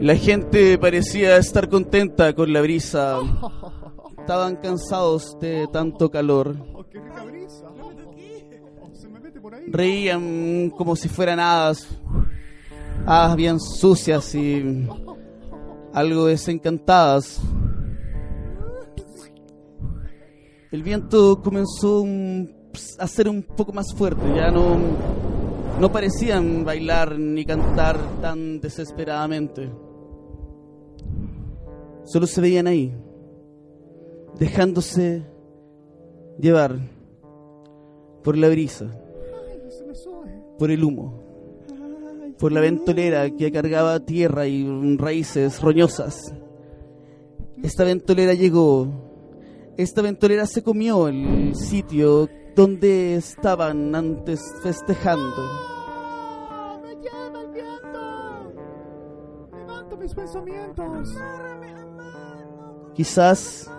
La 0.00 0.16
gente 0.16 0.76
parecía 0.78 1.36
estar 1.36 1.68
contenta 1.68 2.34
con 2.34 2.52
la 2.52 2.60
brisa. 2.60 3.18
Estaban 4.18 4.56
cansados 4.56 5.38
de 5.40 5.68
tanto 5.72 6.10
calor. 6.10 6.56
Reían 9.66 10.70
como 10.70 10.96
si 10.96 11.08
fueran 11.08 11.38
hadas, 11.40 11.86
hadas 13.06 13.36
bien 13.36 13.60
sucias 13.60 14.34
y 14.34 14.88
algo 15.92 16.26
desencantadas. 16.26 17.40
El 20.70 20.82
viento 20.82 21.40
comenzó 21.42 22.00
un- 22.00 22.53
a 22.98 23.06
ser 23.06 23.28
un 23.28 23.42
poco 23.42 23.72
más 23.72 23.94
fuerte, 23.94 24.22
ya 24.34 24.50
no, 24.50 24.76
no 25.80 25.92
parecían 25.92 26.64
bailar 26.64 27.18
ni 27.18 27.44
cantar 27.44 27.98
tan 28.20 28.60
desesperadamente. 28.60 29.70
Solo 32.04 32.26
se 32.26 32.40
veían 32.40 32.66
ahí, 32.66 32.94
dejándose 34.38 35.24
llevar 36.38 36.78
por 38.22 38.36
la 38.36 38.48
brisa, 38.48 38.86
por 40.58 40.70
el 40.70 40.84
humo, 40.84 41.20
por 42.38 42.52
la 42.52 42.60
ventolera 42.60 43.30
que 43.30 43.50
cargaba 43.50 44.00
tierra 44.00 44.46
y 44.46 44.96
raíces 44.96 45.60
roñosas. 45.60 46.34
Esta 47.62 47.84
ventolera 47.84 48.34
llegó, 48.34 48.88
esta 49.76 50.02
ventolera 50.02 50.46
se 50.46 50.62
comió 50.62 51.08
el 51.08 51.54
sitio 51.54 52.28
donde 52.54 53.16
estaban 53.16 53.94
antes 53.94 54.40
festejando. 54.62 55.42
¡Me 56.82 56.94
lleva 56.96 57.40
el 57.40 57.50
viento! 57.50 58.52
¡Levanto 59.56 59.96
mis 59.96 60.14
pensamientos! 60.14 61.08
Quizás 62.94 63.70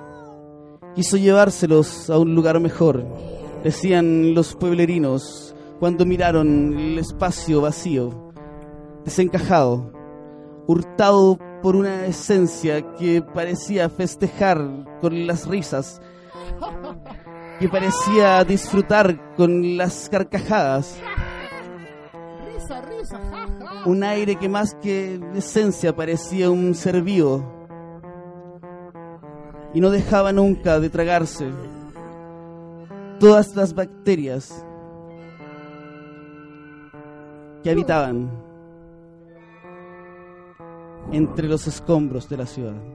quiso 0.94 1.16
llevárselos 1.18 2.10
a 2.10 2.18
un 2.18 2.36
lugar 2.36 2.60
mejor, 2.60 3.06
decían 3.64 4.34
los 4.34 4.56
pueblerinos 4.56 5.56
cuando 5.80 6.06
miraron 6.06 6.78
el 6.78 7.00
espacio 7.00 7.62
vacío, 7.62 8.32
desencajado, 9.06 9.92
hurtado 10.68 11.38
por 11.62 11.76
una 11.76 12.06
esencia 12.06 12.94
que 12.96 13.22
parecía 13.22 13.90
festejar 13.90 15.00
con 15.02 15.28
las 15.28 15.48
risas, 15.48 16.02
que 17.60 17.70
parecía 17.70 18.44
disfrutar 18.44 19.36
con 19.36 19.78
las 19.78 20.10
carcajadas, 20.10 20.98
¡Risa, 22.54 22.82
risa! 22.82 23.20
¡Ja, 23.32 23.48
ja! 23.60 23.84
un 23.86 24.04
aire 24.04 24.36
que 24.36 24.50
más 24.50 24.76
que 24.76 25.20
esencia 25.36 25.96
parecía 25.96 26.50
un 26.50 26.74
ser 26.76 27.02
vivo 27.02 27.56
y 29.74 29.82
no 29.82 29.90
dejaba 29.90 30.32
nunca 30.32 30.80
de 30.80 30.90
tragarse 30.90 31.50
todas 33.20 33.56
las 33.56 33.74
bacterias 33.74 34.66
que 37.64 37.72
habitaban 37.72 38.32
entre 41.12 41.48
los 41.48 41.68
escombros 41.68 42.30
de 42.30 42.38
la 42.38 42.46
ciudad. 42.46 42.95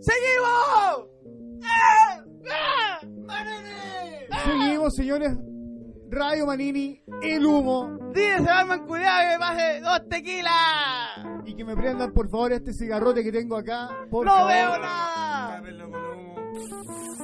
¡Seguimos! 0.00 1.08
Seguimos, 4.44 4.94
señores. 4.94 5.36
Radio 6.10 6.46
Manini, 6.46 7.02
el 7.22 7.44
humo. 7.44 7.98
¡Dice 8.14 8.36
ese 8.36 8.42
barman 8.44 8.86
culiao 8.86 9.20
que 9.20 9.26
me 9.34 9.38
pase 9.38 9.80
dos 9.82 10.08
tequilas! 10.08 11.42
Y 11.44 11.54
que 11.54 11.64
me 11.64 11.76
prendan, 11.76 12.12
por 12.12 12.30
favor, 12.30 12.52
este 12.52 12.72
cigarrote 12.72 13.22
que 13.22 13.30
tengo 13.30 13.56
acá. 13.56 13.88
Por 14.10 14.24
¡No 14.24 14.32
favor. 14.32 14.50
veo 14.52 14.78
nada! 14.78 15.62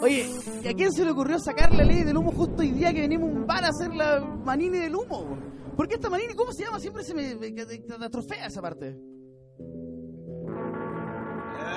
Oye, 0.03 0.29
¿y 0.63 0.69
a 0.69 0.75
quién 0.75 0.93
se 0.93 1.05
le 1.05 1.13
ocurrió 1.13 1.39
sacar 1.39 1.73
la 1.75 1.83
ley 1.85 2.03
del 2.05 2.17
humo 2.17 2.31
justo 2.33 2.61
hoy 2.61 2.73
día 2.73 2.93
que 2.93 3.01
venimos 3.01 3.31
a 3.31 3.33
un 3.33 3.47
bar 3.47 3.65
a 3.65 3.69
hacer 3.69 3.95
la 3.95 4.21
manini 4.21 4.79
del 4.79 4.95
humo? 4.95 5.39
¿Por 5.77 5.89
qué 5.89 5.95
esta 5.95 6.11
manini, 6.11 6.35
cómo 6.35 6.53
se 6.53 6.65
llama? 6.65 6.79
Siempre 6.79 7.03
se 7.05 7.15
me, 7.15 7.35
me- 7.37 7.51
me- 7.51 7.99
me 7.99 8.07
atrofea 8.07 8.47
esa 8.47 8.61
parte. 8.61 8.95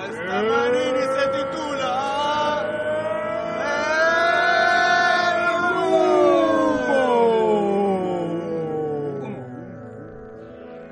Esta 0.06 0.42
manini 0.42 1.02
se 1.14 1.28
titula 1.38 1.94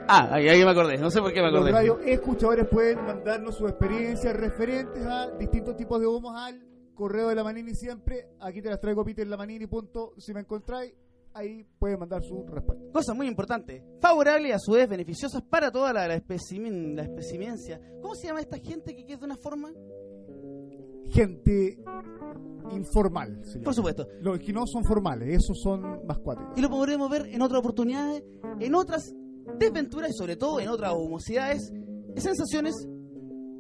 Ah, 0.09 0.29
ahí, 0.35 0.49
ahí 0.49 0.65
me 0.65 0.71
acordé, 0.71 0.99
no 0.99 1.11
sé 1.11 1.21
por 1.21 1.33
qué 1.33 1.41
me 1.43 1.51
Los 1.51 1.57
acordé. 1.57 1.73
radio 1.73 1.99
escuchadores 2.05 2.67
pueden 2.69 3.05
mandarnos 3.05 3.57
sus 3.57 3.69
experiencias 3.69 4.37
referentes 4.37 5.05
a 5.05 5.31
distintos 5.33 5.77
tipos 5.77 5.99
de 6.01 6.07
humos 6.07 6.33
al 6.37 6.63
correo 6.95 7.29
de 7.29 7.35
la 7.35 7.43
Manini 7.43 7.75
siempre. 7.75 8.29
Aquí 8.41 8.63
te 8.63 8.71
las 8.71 8.81
traigo 8.81 9.05
peterlamanini. 9.05 9.67
punto. 9.67 10.15
Si 10.17 10.33
me 10.33 10.41
encontráis, 10.41 10.95
ahí 11.37 11.67
pueden 11.79 11.99
mandar 11.99 12.23
su 12.25 12.45
respuesta. 12.47 12.85
Cosa 12.93 13.13
muy 13.15 13.27
importante, 13.29 13.83
favorable 14.01 14.49
y 14.49 14.53
a 14.53 14.59
su 14.59 14.73
vez 14.73 14.89
beneficiosas 14.89 15.43
para 15.43 15.71
toda 15.71 15.93
la, 15.93 16.09
la, 16.09 16.17
especimen- 16.17 16.95
la 16.95 17.03
especimencia. 17.03 17.81
¿Cómo 18.01 18.15
se 18.15 18.27
llama 18.29 18.41
esta 18.41 18.59
gente 18.59 18.95
que 18.97 19.05
queda 19.05 19.19
de 19.19 19.25
una 19.27 19.37
forma? 19.37 19.71
Gente 21.11 21.79
informal. 22.73 23.41
se 23.45 23.55
llama. 23.55 23.65
Por 23.65 23.75
supuesto. 23.75 24.09
Los 24.21 24.39
que 24.41 24.53
no 24.53 24.67
son 24.67 24.83
formales, 24.85 25.29
esos 25.29 25.61
son 25.63 26.05
más 26.07 26.19
cuáticos. 26.19 26.57
Y 26.59 26.61
lo 26.63 26.69
podremos 26.69 27.09
ver 27.11 27.27
en 27.27 27.41
otras 27.43 27.61
oportunidades, 27.61 28.25
en 28.59 28.75
otras 28.75 29.13
desventuras 29.59 30.11
y 30.11 30.15
sobre 30.15 30.37
todo 30.37 30.59
en 30.61 30.69
otras 30.69 30.95
humosidades, 30.95 31.73
sensaciones 32.17 32.75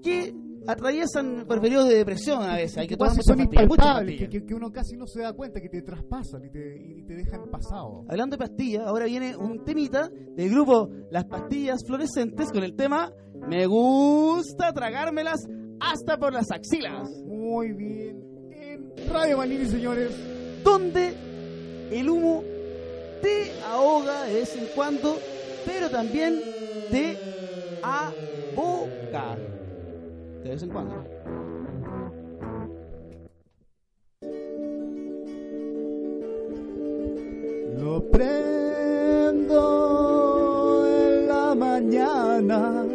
que 0.03 0.35
atraviesan 0.66 1.44
por 1.47 1.60
periodos 1.60 1.88
de 1.88 1.97
depresión 1.97 2.43
a 2.43 2.56
veces. 2.56 2.78
Hay 2.78 2.86
que 2.88 2.97
tomar 2.97 3.12
muchas 3.12 3.24
son 3.26 3.36
pastillas, 3.38 3.62
impalpables, 3.64 4.14
que, 4.18 4.24
pastillas. 4.24 4.43
que- 4.43 4.47
que 4.47 4.55
uno 4.55 4.72
casi 4.72 4.97
no 4.97 5.06
se 5.06 5.22
da 5.22 5.32
cuenta, 5.32 5.60
que 5.60 5.68
te 5.68 5.82
traspasan 5.82 6.44
y 6.44 6.51
te, 6.51 6.76
y 6.78 7.02
te 7.05 7.14
dejan 7.14 7.48
pasado. 7.51 8.05
Hablando 8.09 8.36
de 8.36 8.38
pastillas, 8.47 8.86
ahora 8.86 9.06
viene 9.06 9.36
un 9.36 9.64
temita 9.64 10.09
del 10.09 10.51
grupo 10.51 10.88
Las 11.10 11.24
Pastillas 11.26 11.80
Fluorescentes 11.86 12.51
con 12.52 12.62
el 12.64 12.74
tema 12.74 13.12
Me 13.48 13.66
gusta 13.66 14.72
tragármelas 14.72 15.47
hasta 15.80 16.16
por 16.16 16.32
las 16.32 16.51
axilas. 16.51 17.09
Muy 17.26 17.72
bien. 17.72 18.22
En 18.51 18.93
Radio 19.12 19.36
Manini, 19.38 19.66
señores. 19.66 20.10
Donde 20.64 21.12
el 21.93 22.09
humo 22.10 22.43
te 23.22 23.52
ahoga 23.70 24.24
de 24.24 24.34
vez 24.34 24.56
en 24.56 24.66
cuando, 24.74 25.16
pero 25.64 25.88
también 25.90 26.40
te 26.90 27.16
aboca. 27.82 29.36
De 30.47 30.52
vez 30.52 30.62
en 30.62 30.70
cuando. 30.70 30.94
Lo 37.82 38.01
prendo 38.12 39.56
en 40.86 41.27
la 41.27 41.52
mañana. 41.56 42.86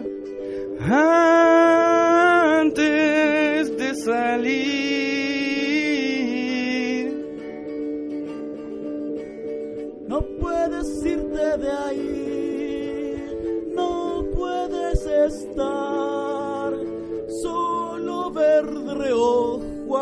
Antes 2.62 3.78
de 3.78 3.96
salir, 3.96 5.02
No 10.08 10.22
puedes 10.40 11.06
irte 11.06 11.58
de 11.58 11.72
ahí, 11.72 13.16
no 13.76 14.26
puedes 14.36 15.06
estar, 15.06 16.01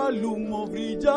al 0.09 0.25
humo 0.25 0.65
brillar. 0.65 1.13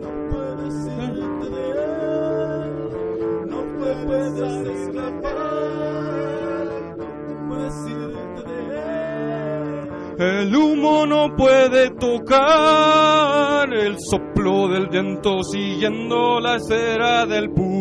No 0.00 0.10
puedes 0.30 0.74
irte 0.86 1.46
de 1.56 1.64
él, 1.82 2.70
no 3.52 3.60
puedes 3.78 4.34
escapar, 4.76 5.34
no 6.96 7.06
puedes 7.48 7.76
irte 7.86 8.42
de 8.50 8.58
él. 10.18 10.46
el 10.46 10.56
humo 10.56 11.06
no 11.06 11.36
puede 11.36 11.90
tocar 11.90 13.72
el 13.74 13.96
soplo 14.10 14.68
del 14.68 14.88
viento 14.88 15.42
siguiendo 15.42 16.40
la 16.40 16.56
esfera 16.56 17.26
del 17.26 17.50
punto. 17.50 17.71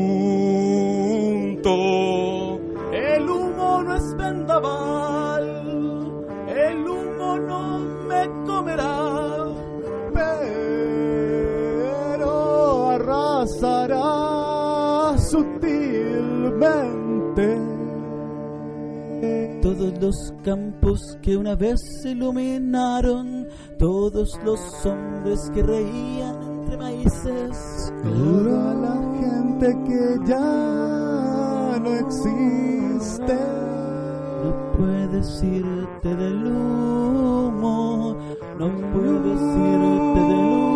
Los 20.01 20.33
campos 20.43 20.99
que 21.21 21.37
una 21.37 21.55
vez 21.55 21.79
se 22.01 22.09
iluminaron, 22.11 23.47
todos 23.77 24.39
los 24.43 24.59
hombres 24.83 25.39
que 25.53 25.61
reían 25.61 26.41
entre 26.41 26.77
maíces. 26.77 27.93
Toda 28.03 28.73
la 28.73 28.95
gente 29.19 29.67
que 29.85 30.17
ya 30.25 31.79
no 31.83 31.93
existe. 31.93 33.37
No 34.43 34.71
puedes 34.75 35.43
irte 35.43 36.15
del 36.15 36.47
humo, 36.47 38.17
no 38.57 38.67
puedes 38.91 39.39
irte 39.39 40.19
del 40.19 40.47
humo, 40.49 40.70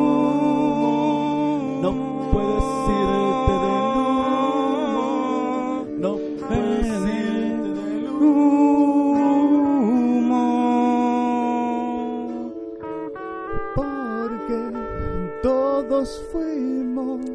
todos 16.06 16.22
fuimos 16.32 17.26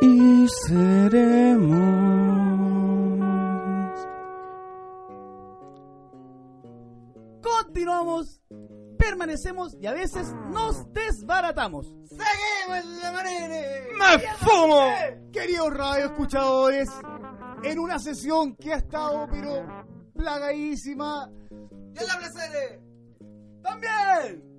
Y 0.00 0.48
seremos. 0.66 1.78
Continuamos, 7.40 8.42
permanecemos 8.98 9.76
y 9.80 9.86
a 9.86 9.92
veces 9.92 10.34
nos 10.50 10.92
desbaratamos. 10.92 11.86
¡Seguimos 12.08 13.02
la 13.02 13.12
manera! 13.12 13.54
¡Me 13.98 14.18
fumo! 14.38 14.90
Queridos 15.32 15.72
radio 15.72 16.06
escuchadores, 16.06 16.88
en 17.62 17.78
una 17.78 17.98
sesión 17.98 18.56
que 18.56 18.72
ha 18.72 18.78
estado, 18.78 19.28
pero 19.30 19.84
plagadísima. 20.14 21.30
¡Ya 21.92 22.02
la 22.02 22.18
placer! 22.18 22.82
¡También! 23.62 24.51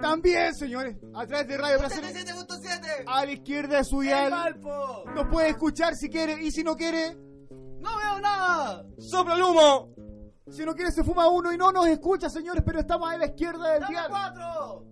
También, 0.00 0.54
señores, 0.54 0.96
a 1.14 1.26
través 1.26 1.48
de 1.48 1.56
Radio 1.58 1.78
77.7. 1.78 3.04
a 3.06 3.24
la 3.24 3.32
izquierda 3.32 3.78
de 3.78 3.84
su 3.84 4.00
dial, 4.00 4.60
nos 5.14 5.26
puede 5.30 5.50
escuchar 5.50 5.94
si 5.94 6.08
quiere, 6.08 6.42
y 6.42 6.50
si 6.50 6.62
no 6.62 6.76
quiere, 6.76 7.16
¡No 7.80 7.96
veo 7.98 8.20
nada! 8.20 8.84
¡Sopla 8.98 9.34
el 9.34 9.42
humo! 9.42 9.88
si 10.50 10.64
no 10.64 10.74
quiere 10.74 10.92
se 10.92 11.02
fuma 11.02 11.28
uno 11.28 11.52
y 11.52 11.56
no 11.56 11.72
nos 11.72 11.86
escucha, 11.86 12.28
señores, 12.28 12.62
pero 12.64 12.80
estamos 12.80 13.10
a 13.10 13.16
la 13.16 13.26
izquierda 13.26 13.72
del 13.72 13.80
¡Dame 13.80 13.92
dial. 13.94 14.06
cuatro! 14.08 14.84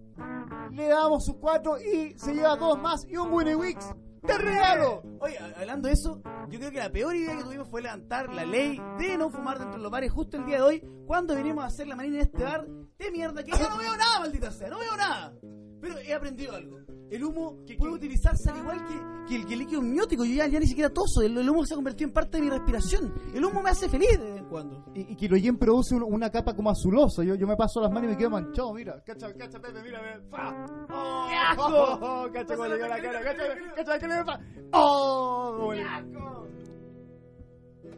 Le 0.72 0.88
damos 0.88 1.24
sus 1.24 1.36
cuatro 1.36 1.78
y 1.78 2.18
se 2.18 2.32
lleva 2.34 2.56
dos 2.56 2.78
más 2.80 3.04
y 3.08 3.16
un 3.16 3.32
Winnie 3.32 3.54
Wix 3.54 3.84
de 4.22 4.38
regalo. 4.38 5.02
Oye, 5.20 5.38
hablando 5.56 5.88
de 5.88 5.94
eso, 5.94 6.20
yo 6.48 6.58
creo 6.58 6.70
que 6.70 6.78
la 6.78 6.90
peor 6.90 7.14
idea 7.16 7.36
que 7.36 7.44
tuvimos 7.44 7.68
fue 7.68 7.82
levantar 7.82 8.32
la 8.32 8.44
ley 8.44 8.80
de 8.98 9.16
no 9.16 9.30
fumar 9.30 9.58
dentro 9.58 9.76
de 9.76 9.82
los 9.82 9.90
bares 9.90 10.12
justo 10.12 10.36
el 10.36 10.46
día 10.46 10.56
de 10.56 10.62
hoy, 10.62 10.84
cuando 11.06 11.34
vinimos 11.34 11.64
a 11.64 11.68
hacer 11.68 11.86
la 11.86 11.96
marina 11.96 12.16
en 12.16 12.22
este 12.22 12.42
bar 12.42 12.66
de 12.66 13.10
mierda, 13.10 13.42
que 13.42 13.52
yo 13.52 13.68
no 13.68 13.78
veo 13.78 13.96
nada, 13.96 14.20
maldita 14.20 14.50
sea, 14.50 14.68
no 14.68 14.78
veo 14.78 14.96
nada. 14.96 15.32
Pero 15.80 15.98
he 15.98 16.12
aprendido 16.12 16.54
algo. 16.54 16.78
El 17.10 17.24
humo 17.24 17.64
puede 17.78 17.92
utilizarse 17.92 18.50
al 18.50 18.58
igual 18.58 18.86
que, 18.86 18.94
que 19.28 19.36
el, 19.36 19.46
que 19.46 19.54
el 19.54 19.58
líquido 19.60 19.80
amniótico. 19.80 20.24
Yo 20.24 20.34
ya, 20.34 20.46
ya 20.46 20.60
ni 20.60 20.66
siquiera 20.66 20.90
toso. 20.90 21.22
El, 21.22 21.36
el 21.36 21.48
humo 21.48 21.64
se 21.64 21.74
ha 21.74 21.76
convertido 21.76 22.08
en 22.08 22.14
parte 22.14 22.36
de 22.36 22.44
mi 22.44 22.50
respiración. 22.50 23.12
El 23.34 23.44
humo 23.44 23.62
me 23.62 23.70
hace 23.70 23.88
feliz 23.88 24.10
en 24.12 24.39
cuando. 24.50 24.84
Y, 24.94 25.12
y 25.12 25.16
Kiroyen 25.16 25.56
produce 25.56 25.94
un- 25.94 26.02
una 26.02 26.28
capa 26.30 26.54
como 26.54 26.68
azulosa. 26.70 27.22
Yo, 27.22 27.34
yo 27.36 27.46
me 27.46 27.56
paso 27.56 27.80
las 27.80 27.90
manos 27.90 28.08
y 28.08 28.12
me 28.12 28.18
quedo 28.18 28.30
manchado. 28.30 28.74
Mira, 28.74 29.00
cacha, 29.04 29.32
cacha, 29.34 29.58
Pepe, 29.60 29.80
mira, 29.82 30.00
ve. 30.02 30.20
¡Fa! 30.28 30.66
¡Oh! 30.92 31.26
¡Qué 31.28 31.34
asco! 31.36 31.64
oh, 31.66 31.98
oh, 32.26 32.32
cacha, 32.32 32.54
dio 32.56 32.66
la 32.68 32.78
cara. 32.78 32.96
Cacha, 33.22 33.74
cacha, 33.76 33.98
que 33.98 34.08
le 34.08 34.24
fa. 34.24 34.40
¡Oh! 34.72 35.72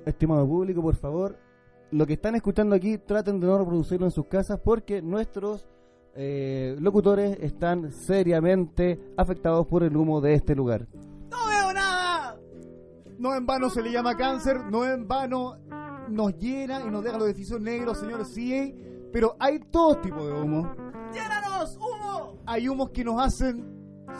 Estimado 0.04 0.46
público, 0.46 0.82
por 0.82 0.96
favor, 0.96 1.36
lo 1.92 2.06
que 2.06 2.14
están 2.14 2.34
escuchando 2.34 2.74
aquí, 2.74 2.98
traten 2.98 3.38
de 3.40 3.46
no 3.46 3.58
reproducirlo 3.58 4.06
en 4.06 4.10
sus 4.12 4.26
casas 4.26 4.58
porque 4.64 5.00
nuestros 5.00 5.64
eh, 6.14 6.76
locutores 6.80 7.38
están 7.40 7.92
seriamente 7.92 8.98
afectados 9.16 9.66
por 9.66 9.82
el 9.84 9.96
humo 9.96 10.20
de 10.20 10.34
este 10.34 10.54
lugar. 10.56 10.86
¡No 11.30 11.46
veo 11.48 11.72
nada! 11.72 12.36
No 13.18 13.34
en 13.36 13.46
vano 13.46 13.70
se 13.70 13.80
le 13.82 13.92
llama 13.92 14.16
cáncer, 14.16 14.56
no 14.70 14.84
en 14.84 15.06
vano 15.06 15.56
nos 16.12 16.36
llena 16.38 16.80
y 16.86 16.90
nos 16.90 17.02
deja 17.02 17.18
los 17.18 17.26
edificios 17.26 17.60
negros, 17.60 17.98
señores, 17.98 18.28
sí, 18.28 18.74
pero 19.12 19.36
hay 19.38 19.58
todo 19.70 19.96
tipo 19.96 20.26
de 20.26 20.32
humo. 20.40 20.74
¡Llénanos! 21.12 21.76
¡Humo! 21.76 22.38
Hay 22.46 22.68
humos 22.68 22.90
que 22.90 23.04
nos 23.04 23.20
hacen 23.20 23.66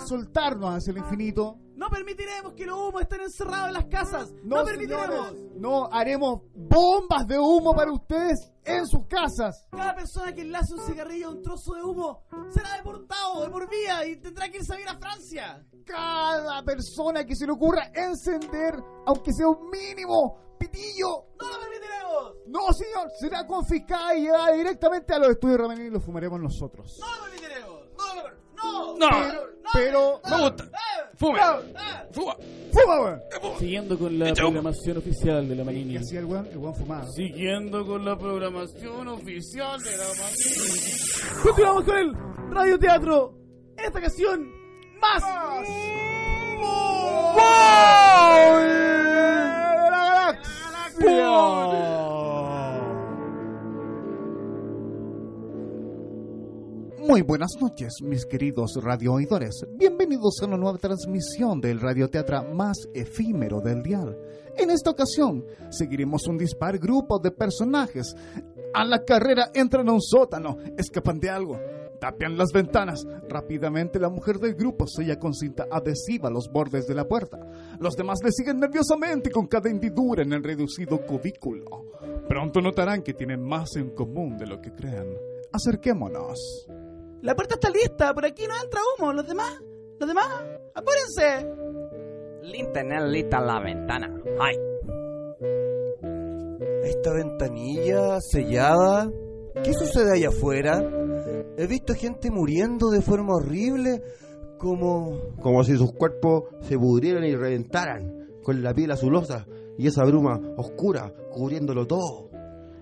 soltarnos 0.06 0.74
hacia 0.74 0.90
el 0.90 0.98
infinito. 0.98 1.59
No 1.83 1.91
permitiremos 1.91 2.53
que 2.53 2.65
los 2.65 2.79
humos 2.79 3.03
estén 3.03 3.23
encerrados 3.23 3.67
en 3.67 3.75
las 3.75 3.87
casas. 3.87 4.33
No, 4.45 4.65
permitiremos. 4.65 5.31
señores, 5.31 5.57
no 5.57 5.89
haremos 5.93 6.43
bombas 6.55 7.27
de 7.27 7.37
humo 7.41 7.75
para 7.75 7.91
ustedes 7.91 8.53
en 8.65 8.87
sus 8.87 9.05
casas. 9.09 9.67
Cada 9.73 9.93
persona 9.97 10.33
que 10.33 10.43
enlace 10.43 10.75
un 10.75 10.81
cigarrillo 10.87 11.27
a 11.27 11.31
un 11.33 11.43
trozo 11.43 11.75
de 11.75 11.83
humo 11.83 12.23
será 12.55 12.77
deportado 12.77 13.43
de 13.43 13.51
por 13.51 13.69
vida 13.69 14.07
y 14.07 14.15
tendrá 14.21 14.49
que 14.49 14.59
irse 14.59 14.73
a 14.73 14.77
vivir 14.77 14.91
a 14.91 14.97
Francia. 14.97 15.67
Cada 15.85 16.63
persona 16.63 17.25
que 17.25 17.35
se 17.35 17.47
le 17.47 17.53
ocurra 17.53 17.91
encender, 17.93 18.77
aunque 19.05 19.33
sea 19.33 19.49
un 19.49 19.69
mínimo 19.69 20.55
pitillo, 20.61 21.09
¡No 21.37 21.49
lo 21.49 21.59
permitiremos! 21.59 22.35
no 22.47 22.73
señor, 22.75 23.11
será 23.19 23.45
confiscada 23.45 24.15
y 24.15 24.23
llevada 24.23 24.53
directamente 24.53 25.15
a 25.15 25.19
los 25.19 25.31
estudios 25.31 25.59
de 25.59 25.63
Ramení 25.65 25.87
y 25.87 25.91
lo 25.91 25.99
fumaremos 25.99 26.41
nosotros. 26.41 26.97
¡No 27.01 27.17
lo 27.17 27.23
permitiremos! 27.25 27.81
¡No 27.99 28.07
lo 28.15 28.23
permitiremos! 28.23 28.41
¡No! 28.63 28.97
No. 28.99 29.09
Pero, 29.73 30.21
pero, 30.23 30.37
Me 30.37 30.43
gusta. 30.43 30.65
¡Fume! 31.17 31.39
¡Fuma! 32.13 32.37
¡Fuma, 32.73 33.01
weón! 33.01 33.21
Siguiendo 33.59 33.99
con 33.99 34.19
la 34.19 34.33
programación 34.35 34.97
oficial 34.99 35.49
de 35.49 35.55
la 35.57 35.63
¿Qué 35.63 35.67
Manini. 35.67 35.97
hacía 35.97 36.19
el 36.21 36.25
weón? 36.27 36.47
El 36.51 36.59
weón 36.59 36.75
fumaba. 36.75 37.07
Siguiendo 37.13 37.87
con 37.87 38.05
la 38.05 38.17
programación 38.19 39.09
oficial 39.09 39.81
de 39.83 39.97
la 39.97 40.05
Manini. 40.21 41.43
Continuamos 41.43 41.85
con 41.85 41.97
el 41.97 42.13
radioteatro. 42.51 43.35
Esta 43.77 44.01
canción 44.01 44.51
más. 45.01 45.23
Muy 57.13 57.21
buenas 57.21 57.51
noches, 57.61 58.01
mis 58.01 58.25
queridos 58.25 58.73
radiooidores. 58.83 59.67
Bienvenidos 59.75 60.41
a 60.41 60.47
una 60.47 60.57
nueva 60.57 60.79
transmisión 60.79 61.61
del 61.61 61.79
radioteatro 61.79 62.43
más 62.55 62.89
efímero 62.95 63.61
del 63.61 63.83
dial. 63.83 64.17
En 64.57 64.71
esta 64.71 64.89
ocasión, 64.89 65.45
seguiremos 65.69 66.27
un 66.27 66.39
dispar 66.39 66.79
grupo 66.79 67.19
de 67.19 67.31
personajes. 67.31 68.17
A 68.73 68.87
la 68.87 69.05
carrera 69.05 69.51
entran 69.53 69.91
a 69.91 69.93
un 69.93 70.01
sótano, 70.01 70.57
escapan 70.79 71.21
de 71.21 71.29
algo, 71.29 71.61
tapian 72.01 72.39
las 72.39 72.51
ventanas. 72.51 73.07
Rápidamente 73.29 74.01
la 74.01 74.09
mujer 74.09 74.39
del 74.39 74.55
grupo 74.55 74.87
sella 74.87 75.19
con 75.19 75.35
cinta 75.35 75.67
adhesiva 75.71 76.31
los 76.31 76.51
bordes 76.51 76.87
de 76.87 76.95
la 76.95 77.07
puerta. 77.07 77.37
Los 77.79 77.95
demás 77.95 78.21
le 78.25 78.33
siguen 78.33 78.59
nerviosamente 78.59 79.31
con 79.31 79.49
cada 79.49 79.69
hendidura 79.69 80.23
en 80.23 80.33
el 80.33 80.43
reducido 80.43 81.05
cubículo. 81.05 81.93
Pronto 82.27 82.63
notarán 82.63 83.03
que 83.03 83.13
tienen 83.13 83.43
más 83.43 83.77
en 83.77 83.91
común 83.91 84.39
de 84.39 84.47
lo 84.47 84.63
que 84.63 84.73
creen. 84.73 85.15
Acerquémonos. 85.53 86.67
La 87.23 87.35
puerta 87.36 87.55
está 87.55 87.70
lista. 87.70 88.12
Por 88.12 88.27
aquí 88.27 88.47
no 88.47 88.55
entra 88.62 88.81
humo. 88.99 89.12
Los 89.12 89.27
demás. 89.27 89.62
Los 89.99 90.09
demás. 90.09 90.27
Apúrense. 90.74 91.47
tener 92.73 93.03
lista 93.03 93.40
la 93.40 93.61
ventana. 93.61 94.20
¡Ay! 94.40 94.57
Esta 96.85 97.12
ventanilla 97.15 98.20
sellada. 98.20 99.11
¿Qué 99.62 99.73
sucede 99.73 100.16
allá 100.16 100.28
afuera? 100.28 100.82
He 101.57 101.66
visto 101.66 101.94
gente 101.94 102.31
muriendo 102.31 102.90
de 102.90 103.03
forma 103.03 103.35
horrible, 103.35 104.03
como... 104.59 105.35
Como 105.40 105.62
si 105.62 105.77
sus 105.77 105.93
cuerpos 105.93 106.44
se 106.62 106.78
pudrieran 106.78 107.24
y 107.24 107.36
reventaran, 107.36 108.40
con 108.43 108.62
la 108.62 108.74
piel 108.74 108.90
azulosa 108.90 109.47
y 109.78 109.86
esa 109.86 110.05
bruma 110.05 110.40
oscura 110.57 111.12
cubriéndolo 111.31 111.86
todo. 111.86 112.31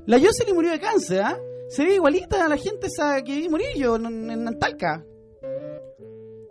La 0.06 0.18
Jocelyn 0.18 0.54
murió 0.54 0.70
de 0.70 0.80
cáncer, 0.80 1.22
¿ah? 1.22 1.38
Se 1.70 1.84
ve 1.84 1.94
igualita 1.94 2.44
a 2.44 2.48
la 2.48 2.56
gente 2.56 2.88
esa 2.88 3.22
que 3.22 3.36
vi 3.36 3.48
morir 3.48 3.68
yo 3.76 3.94
en, 3.94 4.28
en 4.28 4.48
Antalca. 4.48 5.06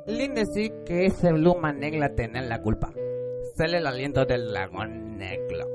Lin 0.08 0.34
decir 0.34 0.72
que 0.86 1.08
ese 1.08 1.34
Bluma 1.34 1.74
Negla 1.74 2.16
tiene 2.16 2.48
la 2.48 2.62
culpa. 2.62 2.94
Sale 3.58 3.80
el 3.80 3.88
aliento 3.88 4.24
del 4.26 4.50
dragón 4.50 5.18
negro. 5.18 5.68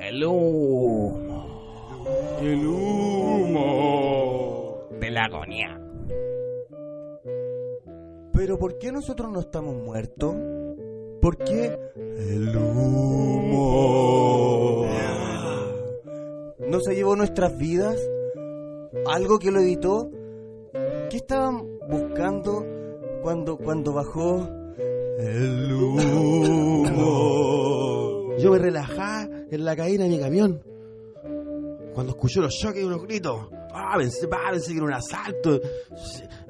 El 0.00 0.24
humo. 0.24 2.04
El 2.42 2.66
humo. 2.66 3.68
De 4.98 5.12
la 5.12 5.26
agonía. 5.26 5.80
¿Pero 8.32 8.58
por 8.58 8.78
qué 8.78 8.90
nosotros 8.90 9.30
no 9.30 9.38
estamos 9.38 9.76
muertos? 9.76 10.34
¿Por 11.22 11.36
qué 11.38 11.78
el 11.94 12.56
humo 12.56 13.68
no 16.66 16.80
se 16.80 16.96
llevó 16.96 17.14
nuestras 17.14 17.56
vidas? 17.56 17.96
¿Algo 19.06 19.38
que 19.38 19.50
lo 19.50 19.60
evitó? 19.60 20.10
¿Qué 21.10 21.16
estaban 21.18 21.66
buscando 21.88 22.64
cuando, 23.22 23.56
cuando 23.56 23.92
bajó 23.92 24.48
el 25.18 25.72
humo? 25.72 26.78
Yo 28.38 28.52
me 28.52 28.58
relajaba 28.58 29.28
en 29.50 29.64
la 29.64 29.74
cabina 29.74 30.04
de 30.04 30.10
mi 30.10 30.18
camión. 30.20 30.62
Cuando 31.94 32.12
escuché 32.12 32.40
los 32.40 32.54
choques 32.56 32.82
y 32.82 32.84
unos 32.84 33.02
gritos. 33.02 33.48
Ah, 33.72 33.94
pensé, 33.98 34.28
ah, 34.30 34.50
pensé 34.52 34.70
que 34.72 34.76
era 34.78 34.86
un 34.86 34.92
asalto. 34.92 35.60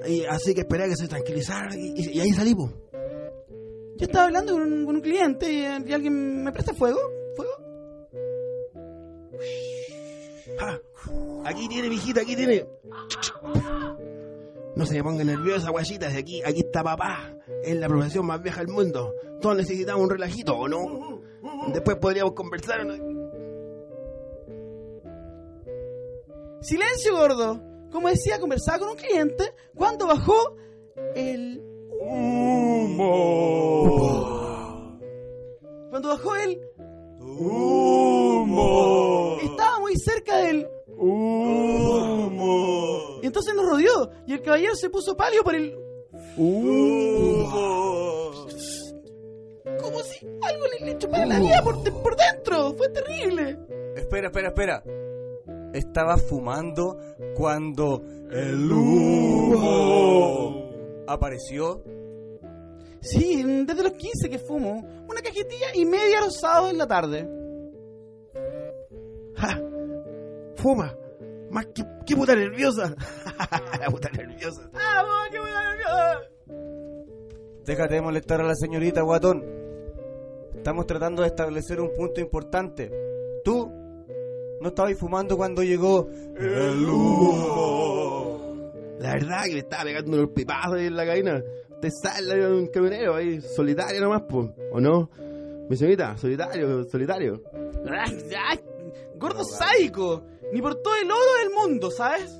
Y 0.06 0.24
así 0.24 0.54
que 0.54 0.60
esperé 0.60 0.84
a 0.84 0.88
que 0.88 0.96
se 0.96 1.08
tranquilizaran 1.08 1.72
y, 1.78 1.94
y- 2.00 2.10
y 2.18 2.20
ahí 2.20 2.30
salimos. 2.32 2.70
Yo 3.96 4.04
estaba 4.06 4.26
hablando 4.26 4.52
con 4.52 4.62
un, 4.72 4.84
con 4.84 4.96
un 4.96 5.00
cliente 5.00 5.50
y, 5.52 5.60
y 5.60 5.92
alguien 5.92 6.44
me 6.44 6.52
presta 6.52 6.74
fuego. 6.74 6.98
¿Fuego? 7.34 7.52
Ah, 10.60 10.78
aquí 11.44 11.68
tiene, 11.68 11.88
mijita, 11.88 12.20
aquí 12.22 12.36
tiene. 12.36 12.66
No 14.76 14.86
se 14.86 14.94
me 14.94 15.02
ponga 15.02 15.24
nerviosa, 15.24 15.70
guayita, 15.70 16.08
de 16.08 16.18
aquí, 16.18 16.42
aquí 16.44 16.60
está 16.60 16.84
papá. 16.84 17.34
Es 17.64 17.76
la 17.76 17.88
profesión 17.88 18.26
más 18.26 18.40
vieja 18.42 18.60
del 18.60 18.68
mundo. 18.68 19.12
Todos 19.40 19.56
necesitamos 19.56 20.02
un 20.02 20.10
relajito, 20.10 20.56
¿o 20.56 20.68
no? 20.68 21.20
Después 21.72 21.96
podríamos 21.96 22.34
conversar. 22.34 22.86
¿no? 22.86 22.94
Silencio, 26.60 27.16
gordo. 27.16 27.60
Como 27.90 28.08
decía, 28.08 28.38
conversaba 28.38 28.78
con 28.80 28.90
un 28.90 28.96
cliente 28.96 29.54
cuando 29.74 30.06
bajó 30.06 30.56
el 31.14 31.62
humo. 32.00 33.08
Cuando 35.90 36.08
bajó 36.08 36.36
el 36.36 36.60
humo. 37.18 38.58
Estaba 39.42 39.80
muy 39.80 39.96
cerca 39.96 40.36
del 40.38 40.68
humo. 40.98 42.58
Y 43.22 43.26
entonces 43.26 43.54
nos 43.54 43.66
rodeó 43.66 44.10
y 44.26 44.32
el 44.34 44.42
caballero 44.42 44.74
se 44.74 44.90
puso 44.90 45.16
pálido 45.16 45.42
por 45.44 45.54
el 45.54 45.76
humo. 46.36 47.48
Como 49.80 49.98
si 50.00 50.26
algo 50.42 50.64
le, 50.80 50.86
le 50.86 50.98
chupara 50.98 51.24
la 51.26 51.38
vida 51.38 51.62
por, 51.62 51.82
de- 51.82 51.92
por 51.92 52.16
dentro. 52.16 52.74
Fue 52.74 52.88
terrible. 52.90 53.56
Espera, 53.96 54.26
espera, 54.28 54.48
espera. 54.48 54.82
Estaba 55.72 56.16
fumando 56.16 56.98
cuando 57.36 58.02
el 58.30 58.70
humo 58.72 60.70
apareció. 61.06 61.82
Sí, 63.00 63.42
desde 63.64 63.82
los 63.82 63.92
15 63.92 64.28
que 64.28 64.38
fumo. 64.38 64.84
Una 65.08 65.22
cajetilla 65.22 65.66
y 65.74 65.84
media 65.84 66.20
los 66.20 66.34
sábados 66.40 66.70
en 66.72 66.78
la 66.78 66.86
tarde. 66.88 67.28
¡Ja! 69.36 69.60
Fuma. 70.58 70.94
Más 71.50 71.66
que, 71.66 71.82
que 72.04 72.16
puta 72.16 72.34
nerviosa. 72.34 72.94
la 73.80 73.86
puta 73.90 74.10
nerviosa. 74.10 74.68
¡Ah, 74.74 75.26
qué 75.30 75.38
buena 75.38 75.70
nerviosa! 75.70 76.20
Déjate 77.64 77.94
de 77.94 78.02
molestar 78.02 78.40
a 78.40 78.44
la 78.44 78.54
señorita, 78.54 79.02
guatón. 79.02 79.44
Estamos 80.54 80.86
tratando 80.86 81.22
de 81.22 81.28
establecer 81.28 81.80
un 81.80 81.94
punto 81.94 82.20
importante. 82.20 82.90
Tú 83.44 83.70
no 84.60 84.68
estabas 84.68 84.98
fumando 84.98 85.36
cuando 85.36 85.62
llegó 85.62 86.08
el 86.36 86.88
humo. 86.88 88.72
La 88.98 89.12
verdad 89.12 89.44
que 89.44 89.52
le 89.52 89.60
estaba 89.60 89.84
pegando 89.84 90.16
unos 90.16 90.30
pipazos 90.30 90.74
ahí 90.74 90.86
en 90.86 90.96
la 90.96 91.06
cabina. 91.06 91.42
Te 91.80 91.90
sale 91.90 92.52
un 92.52 92.66
camionero 92.66 93.14
ahí, 93.14 93.40
solitario 93.40 94.00
nomás, 94.00 94.22
po, 94.22 94.52
¿o 94.72 94.80
no? 94.80 95.08
Mi 95.68 95.76
señorita, 95.76 96.16
solitario, 96.16 96.84
solitario. 96.84 97.42
Gordo 99.16 99.44
sádico. 99.44 100.24
Ni 100.52 100.62
por 100.62 100.76
todo 100.76 100.94
el 101.02 101.10
oro 101.10 101.32
del 101.42 101.50
mundo, 101.54 101.90
¿sabes? 101.90 102.38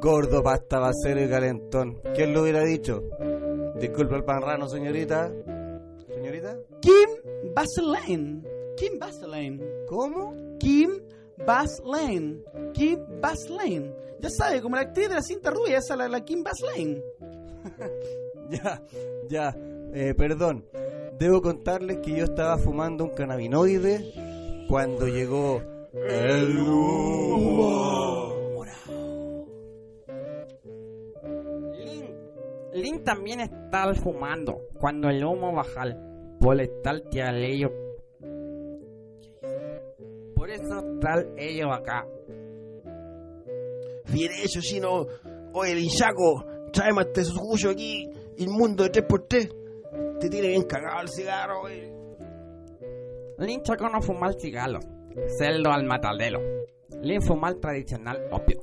Gordo 0.00 0.42
pasta 0.42 0.78
va 0.78 0.88
a 0.88 0.94
ser 0.94 1.18
el 1.18 1.28
calentón. 1.28 2.00
¿Quién 2.14 2.32
lo 2.32 2.42
hubiera 2.42 2.64
dicho? 2.64 3.02
Disculpa 3.78 4.16
el 4.16 4.24
panrano, 4.24 4.66
señorita. 4.68 5.30
¿Señorita? 6.06 6.56
Kim 6.80 7.54
Baseline. 7.54 8.42
Kim 8.76 8.98
Baseline. 8.98 9.62
¿Cómo? 9.86 10.34
Kim 10.58 10.90
Baseline. 11.46 12.42
Kim 12.72 12.98
Baseline. 13.20 13.94
Ya 14.20 14.30
sabe, 14.30 14.62
como 14.62 14.76
la 14.76 14.82
actriz 14.82 15.08
de 15.08 15.14
la 15.16 15.22
cinta 15.22 15.50
rubia, 15.50 15.78
esa 15.78 15.96
la, 15.96 16.08
la 16.08 16.24
Kim 16.24 16.42
Baseline. 16.42 17.02
Ya, 18.50 18.82
ya. 19.28 19.56
Eh, 19.94 20.12
perdón. 20.16 20.66
Debo 21.20 21.40
contarles 21.40 21.98
que 21.98 22.16
yo 22.16 22.24
estaba 22.24 22.58
fumando 22.58 23.04
un 23.04 23.10
cannabinoide 23.10 24.66
cuando 24.68 25.06
llegó 25.06 25.62
el 25.92 26.58
humo. 26.58 28.30
Link 32.72 33.02
también 33.04 33.40
está 33.40 33.92
fumando 33.94 34.60
cuando 34.78 35.08
el 35.10 35.24
humo 35.24 35.52
baja 35.52 35.84
por 36.38 36.60
estar 36.60 37.02
ello. 37.12 37.70
Por 40.34 40.50
eso 40.50 40.94
está 40.94 41.24
ello 41.36 41.72
acá. 41.72 42.06
Bien 44.12 44.32
hecho, 44.42 44.60
chino. 44.60 45.06
Oye, 45.52 45.72
el 45.72 45.80
hinchaco, 45.80 46.44
tráeme 46.72 47.02
este 47.02 47.24
suyo 47.24 47.70
aquí, 47.70 48.08
inmundo 48.38 48.84
de 48.84 48.92
3x3. 48.92 50.18
Te 50.20 50.28
tiene 50.28 50.48
bien 50.48 50.62
cagado 50.62 51.02
el 51.02 51.08
cigarro, 51.08 51.60
güey. 51.60 52.00
Link 53.38 53.62
Chaco 53.62 53.88
no 53.88 54.02
fuma 54.02 54.32
cigarros, 54.34 54.84
celdo 55.38 55.70
al 55.72 55.84
matadero. 55.84 56.40
El 57.02 57.60
tradicional 57.60 58.18
opio. 58.30 58.60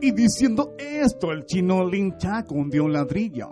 Y 0.00 0.12
diciendo 0.12 0.74
esto, 0.78 1.32
el 1.32 1.46
chino 1.46 1.88
Lin 1.88 2.16
Chaco 2.18 2.54
hundió 2.54 2.84
un 2.84 2.92
ladrillo. 2.92 3.48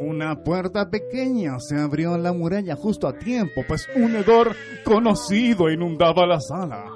Una 0.00 0.42
puerta 0.42 0.90
pequeña 0.90 1.58
se 1.60 1.78
abrió 1.78 2.14
en 2.14 2.22
la 2.22 2.32
muralla 2.32 2.74
justo 2.76 3.06
a 3.06 3.18
tiempo, 3.18 3.62
pues 3.68 3.88
un 3.94 4.16
hedor 4.16 4.54
conocido 4.84 5.70
inundaba 5.70 6.26
la 6.26 6.40
sala. 6.40 6.86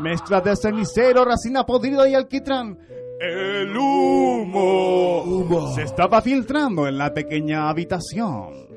Mezcla 0.00 0.40
de 0.40 0.56
cenicero, 0.56 1.24
racina 1.24 1.64
podrida 1.64 2.08
y 2.08 2.14
alquitrán. 2.14 2.78
El 3.20 3.76
humo, 3.76 5.72
se 5.74 5.82
estaba 5.82 6.20
filtrando 6.20 6.86
en 6.88 6.98
la 6.98 7.12
pequeña 7.12 7.68
habitación. 7.68 8.68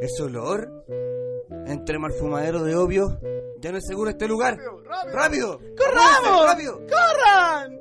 ¿Ese 0.00 0.22
olor? 0.22 0.84
Entre 1.68 1.98
mal 1.98 2.12
fumadero 2.12 2.64
de 2.64 2.74
obvio, 2.74 3.20
ya 3.60 3.70
no 3.70 3.76
es 3.76 3.86
seguro 3.86 4.08
este 4.08 4.26
lugar. 4.26 4.58
¡Rápido! 5.12 5.60
¡Corramos! 5.76 6.46
¡Rápido! 6.46 6.80
¡Corran! 6.86 7.78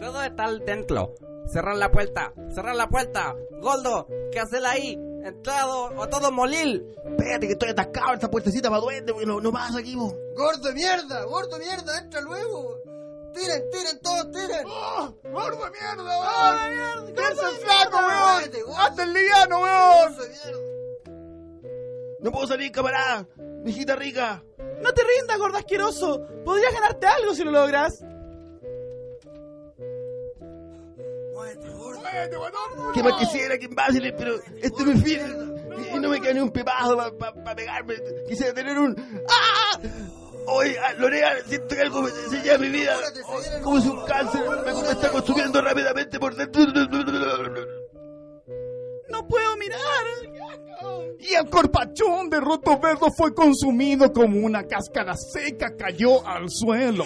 Todo 0.00 0.22
está 0.22 0.50
dentro. 0.64 1.14
Cerrar 1.46 1.76
la 1.76 1.90
puerta, 1.90 2.32
cerrar 2.54 2.74
la 2.76 2.88
puerta. 2.88 3.36
Goldo, 3.60 4.06
¿qué 4.32 4.40
haces 4.40 4.64
ahí? 4.64 4.98
Entrado 5.22 5.90
o 5.98 6.08
todo 6.08 6.32
molil. 6.32 6.96
Espérate 7.04 7.46
que 7.46 7.52
estoy 7.52 7.70
atascado 7.70 8.08
en 8.08 8.14
esta 8.14 8.30
puertecita 8.30 8.70
para 8.70 8.80
duende, 8.80 9.12
güey. 9.12 9.26
No, 9.26 9.38
no 9.38 9.52
pasa 9.52 9.80
aquí, 9.80 9.94
vos. 9.94 10.14
¡Gordo 10.34 10.68
de 10.68 10.74
mierda! 10.74 11.24
¡Gordo 11.24 11.58
de 11.58 11.64
mierda! 11.66 11.98
¡Entra 11.98 12.22
luego! 12.22 12.78
¡Tiren, 13.34 13.68
tiren, 13.70 14.00
todos 14.00 14.30
tiren! 14.30 14.64
¡Oh! 14.66 15.14
¡Gordo 15.24 15.64
de 15.66 15.70
mierda, 15.72 16.20
weón! 16.20 17.14
¡Qué 17.14 17.20
el 17.20 17.36
flaco, 17.36 17.96
weón! 17.98 18.76
¡Hazte 18.78 19.02
el 19.02 19.12
liviano, 19.12 19.60
weón! 19.60 20.69
No 22.22 22.30
puedo 22.30 22.46
salir, 22.46 22.70
camarada. 22.70 23.26
Mijita 23.64 23.96
rica. 23.96 24.42
No 24.82 24.92
te 24.92 25.02
rindas, 25.02 25.38
gordo 25.38 25.58
asqueroso. 25.58 26.26
Podrías 26.44 26.72
ganarte 26.72 27.06
algo 27.06 27.34
si 27.34 27.44
lo 27.44 27.50
logras. 27.50 28.04
¿Qué 32.94 33.02
más 33.02 33.14
quisiera 33.18 33.58
que 33.58 33.68
Basile, 33.68 34.12
pero 34.12 34.34
este 34.60 34.84
me 34.84 34.96
fin 34.96 35.20
y, 35.94 35.98
no 36.00 36.08
me 36.08 36.20
queda 36.20 36.34
ni 36.34 36.40
un 36.40 36.50
pepazo 36.50 36.96
para 36.96 37.54
pegarme. 37.54 37.94
Quisiera 38.28 38.52
tener 38.52 38.78
un. 38.78 38.96
¡Ah! 39.28 39.78
Oye, 40.46 40.76
ah, 40.78 40.92
Lorea, 40.98 41.44
siento 41.46 41.74
que 41.74 41.80
algo 41.80 42.02
me 42.02 42.10
se 42.10 42.42
lleva 42.42 42.58
mi 42.58 42.68
vida. 42.70 42.96
Como 43.62 43.78
es 43.78 43.86
un 43.86 44.04
cáncer, 44.04 44.42
me, 44.64 44.72
me 44.72 44.90
está 44.90 45.10
consumiendo 45.10 45.60
rápidamente 45.60 46.18
por 46.18 46.34
dentro. 46.34 47.79
No 49.10 49.26
puedo 49.26 49.56
mirar. 49.56 49.80
Y 51.18 51.34
el 51.34 51.50
corpachón 51.50 52.30
de 52.30 52.40
Roto 52.40 52.78
Verdo 52.78 53.08
fue 53.16 53.34
consumido 53.34 54.12
como 54.12 54.38
una 54.40 54.64
cáscara 54.64 55.14
seca 55.14 55.76
cayó 55.76 56.26
al 56.26 56.48
suelo. 56.48 57.04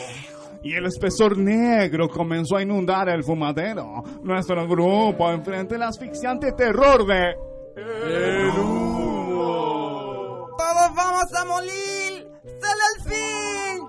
Y 0.62 0.74
el 0.74 0.86
espesor 0.86 1.36
negro 1.36 2.09
comenzó 2.09 2.56
a 2.56 2.62
inundar 2.62 3.09
el 3.09 3.24
fumadero. 3.24 4.02
Nuestro 4.22 4.66
grupo 4.66 5.31
enfrenta 5.31 5.74
el 5.74 5.82
asfixiante 5.82 6.52
terror 6.52 7.06
de... 7.06 7.35
El 7.76 8.48
humo. 8.51 10.48
¡Todos 10.56 10.94
vamos 10.94 11.35
a 11.35 11.44
morir! 11.44 12.31
¡Sale 12.60 12.82
al 12.94 13.02
fin! 13.12 13.85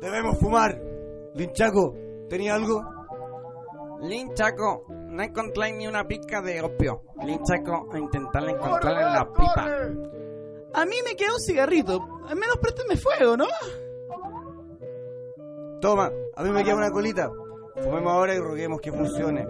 Debemos 0.00 0.38
fumar. 0.38 0.80
Linchaco, 1.34 1.94
¿tenía 2.28 2.54
algo? 2.54 2.82
Lin 4.02 4.32
Chaco, 4.34 4.84
no 5.16 5.22
encontré 5.22 5.72
ni 5.72 5.86
una 5.86 6.06
pica 6.06 6.42
de 6.42 6.60
opio. 6.60 7.02
Lin 7.24 7.42
Chaco, 7.42 7.88
a 7.90 7.98
intentar 7.98 8.46
encontrar 8.48 9.00
en 9.00 9.12
la 9.12 9.32
pipa. 9.32 9.64
A 10.74 10.84
mí 10.84 10.96
me 11.04 11.16
queda 11.16 11.32
un 11.32 11.40
cigarrito. 11.40 12.06
Al 12.28 12.36
menos 12.36 12.58
présteme 12.58 12.96
fuego, 12.96 13.36
¿no? 13.36 13.46
Toma, 15.80 16.12
a 16.34 16.42
mí 16.42 16.50
me 16.50 16.62
queda 16.62 16.76
una 16.76 16.90
colita. 16.90 17.30
Fumemos 17.76 18.12
ahora 18.12 18.34
y 18.34 18.38
roguemos 18.38 18.80
que 18.80 18.92
funcione. 18.92 19.46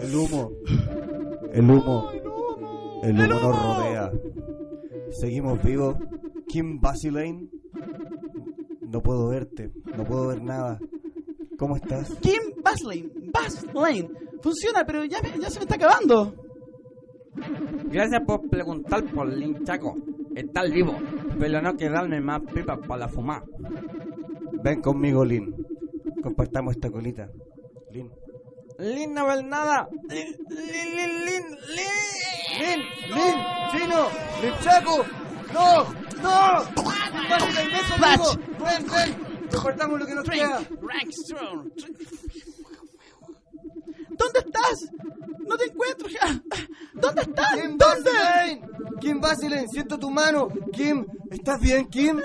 El 0.00 0.14
humo. 0.14 0.52
El 1.52 1.70
humo. 1.70 2.10
El 3.02 3.20
humo 3.20 3.26
nos 3.26 3.62
rodea. 3.62 4.12
Seguimos 5.10 5.62
vivos. 5.62 5.96
Kim 6.48 6.80
Basilane. 6.80 7.50
No 8.80 9.02
puedo 9.02 9.28
verte. 9.28 9.70
No 9.96 10.04
puedo 10.04 10.28
ver 10.28 10.42
nada. 10.42 10.78
¿Cómo 11.58 11.76
estás? 11.76 12.14
Kim 12.20 12.40
Baslane. 12.62 13.10
Baslane. 13.32 14.08
Funciona, 14.42 14.84
pero 14.84 15.04
ya, 15.04 15.20
me- 15.22 15.38
ya 15.40 15.50
se 15.50 15.58
me 15.58 15.64
está 15.64 15.76
acabando. 15.76 16.34
Gracias 17.90 18.22
por 18.26 18.48
preguntar 18.48 19.04
por 19.12 19.26
Lin 19.28 19.64
Chaco. 19.64 19.96
Estás 20.34 20.70
vivo, 20.70 20.94
pero 21.38 21.62
no 21.62 21.74
quedarme 21.76 22.20
más 22.20 22.42
pipa 22.52 22.76
para 22.76 23.08
fumar. 23.08 23.42
Ven 24.62 24.80
conmigo, 24.82 25.24
Lin. 25.24 25.54
Compartamos 26.22 26.74
esta 26.74 26.90
colita. 26.90 27.30
Lin. 27.90 28.10
Lin 28.78 29.14
no 29.14 29.26
ver 29.26 29.44
nada. 29.44 29.88
Lin, 30.08 30.36
Lin, 30.50 30.96
Lin, 30.96 31.24
Lin, 31.24 31.44
Lin. 31.76 31.96
¡Lin! 32.58 32.80
¡Lin! 33.14 33.36
¡Chino! 33.72 34.08
¡Lin 34.42 34.52
Chaco! 34.62 35.04
¡No! 35.54 36.05
¡No! 36.22 36.64
Compartamos 39.50 40.00
lo 40.00 40.06
que 40.06 40.14
nos 40.14 40.28
queda. 40.28 40.58
Rank 40.58 41.10
Strong. 41.10 41.70
¿Dónde 44.18 44.38
estás? 44.38 44.90
No 45.46 45.56
te 45.56 45.64
encuentro 45.66 46.08
ya. 46.08 46.42
¿Dónde 46.94 47.22
estás? 47.22 47.54
¡Kim 47.54 47.76
¿Dónde? 47.76 48.10
¡Kim 49.00 49.20
Basilane! 49.20 49.66
¡Siento 49.68 49.98
tu 49.98 50.10
mano! 50.10 50.48
¡Kim! 50.72 51.06
¿Estás 51.30 51.60
bien, 51.60 51.86
Kim? 51.86 52.20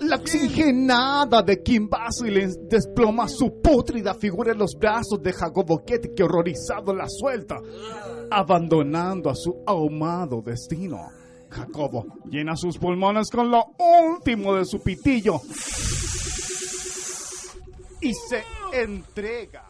La 0.00 0.16
oxigenada 0.16 1.42
de 1.42 1.62
Kim 1.62 1.88
Basilens 1.88 2.58
desploma 2.68 3.28
su 3.28 3.60
pútrida 3.62 4.14
figura 4.14 4.52
en 4.52 4.58
los 4.58 4.74
brazos 4.78 5.22
de 5.22 5.32
Jacobo 5.32 5.84
Ketty, 5.84 6.14
que 6.14 6.24
horrorizado 6.24 6.92
la 6.94 7.06
suelta, 7.08 7.60
abandonando 8.30 9.30
a 9.30 9.34
su 9.36 9.62
ahumado 9.66 10.42
destino. 10.42 11.21
Jacobo 11.52 12.06
llena 12.30 12.56
sus 12.56 12.78
pulmones 12.78 13.30
con 13.30 13.50
lo 13.50 13.64
último 13.78 14.54
de 14.54 14.64
su 14.64 14.82
pitillo 14.82 15.40
y 18.00 18.12
se 18.14 18.42
entrega. 18.72 19.64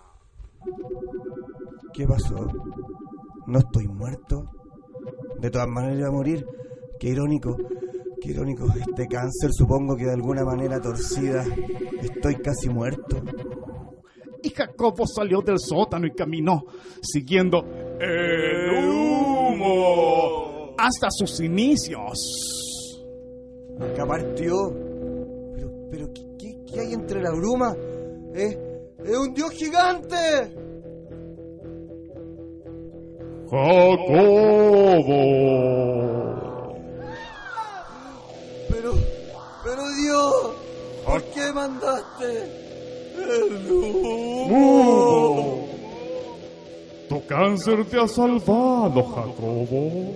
¿Qué 1.93 2.07
pasó? 2.07 2.47
¿No 3.47 3.59
estoy 3.59 3.87
muerto? 3.89 4.45
De 5.39 5.51
todas 5.51 5.69
maneras 5.69 5.99
iba 5.99 6.09
a 6.09 6.13
morir. 6.13 6.47
Qué 6.99 7.09
irónico. 7.09 7.57
Qué 8.21 8.31
irónico. 8.31 8.67
Este 8.67 9.07
cáncer 9.09 9.51
supongo 9.53 9.97
que 9.97 10.05
de 10.05 10.13
alguna 10.13 10.45
manera 10.45 10.81
torcida. 10.81 11.45
Estoy 12.01 12.37
casi 12.37 12.71
muerto. 12.71 13.21
Y 14.43 14.51
Jacobo 14.51 15.07
salió 15.07 15.41
del 15.43 15.59
sótano 15.59 16.07
y 16.07 16.13
caminó, 16.13 16.65
siguiendo 17.03 17.65
el 18.01 18.71
humo 18.71 20.32
hasta 20.85 21.09
sus 21.11 21.39
inicios. 21.41 22.99
Acá 23.81 24.05
partió. 24.07 24.55
Pero, 25.55 25.71
pero, 25.91 26.13
¿qué, 26.13 26.23
qué- 26.39 26.59
qué 26.67 26.81
hay 26.81 26.93
entre 26.93 27.23
la 27.23 27.31
bruma? 27.33 27.77
¿Es, 28.35 28.59
es 29.05 29.17
un 29.17 29.33
dios 29.35 29.51
gigante! 29.53 30.17
Jacobo. 35.83 36.75
Pero, 38.71 38.93
pero 39.65 39.83
Dios, 39.97 40.35
¿por 41.05 41.23
qué 41.25 41.53
mandaste? 41.53 42.63
El 43.19 43.71
humo. 43.71 45.67
Tu 47.09 47.27
cáncer 47.27 47.85
te 47.85 48.01
ha 48.01 48.09
salvado, 48.09 49.03
Jacobo. 49.05 50.15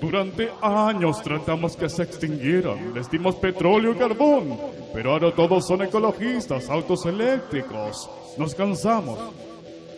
Durante 0.00 0.50
años 0.62 1.22
tratamos 1.22 1.76
que 1.76 1.88
se 1.88 2.04
extinguieran. 2.04 2.94
Les 2.94 3.10
dimos 3.10 3.36
petróleo 3.36 3.92
y 3.92 3.96
carbón. 3.96 4.58
Pero 4.94 5.12
ahora 5.12 5.34
todos 5.34 5.66
son 5.66 5.82
ecologistas, 5.82 6.70
autos 6.70 7.04
eléctricos. 7.06 8.08
Nos 8.38 8.54
cansamos. 8.54 9.18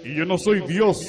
Y 0.04 0.16
yo 0.16 0.24
no 0.24 0.36
soy 0.36 0.60
Dios, 0.62 1.08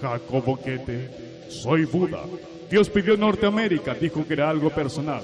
Jacobo 0.00 0.56
Quete. 0.56 1.10
Soy 1.48 1.84
Buda. 1.84 2.24
Dios 2.68 2.90
pidió 2.90 3.16
Norteamérica, 3.16 3.94
dijo 3.94 4.26
que 4.26 4.34
era 4.34 4.50
algo 4.50 4.68
personal. 4.70 5.22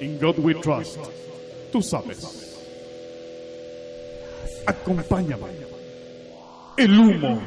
In 0.00 0.18
God 0.20 0.38
we 0.38 0.54
trust. 0.54 0.98
Tú 1.72 1.82
sabes. 1.82 2.54
Acompáñame. 4.66 5.46
El 6.76 6.98
humo 6.98 7.40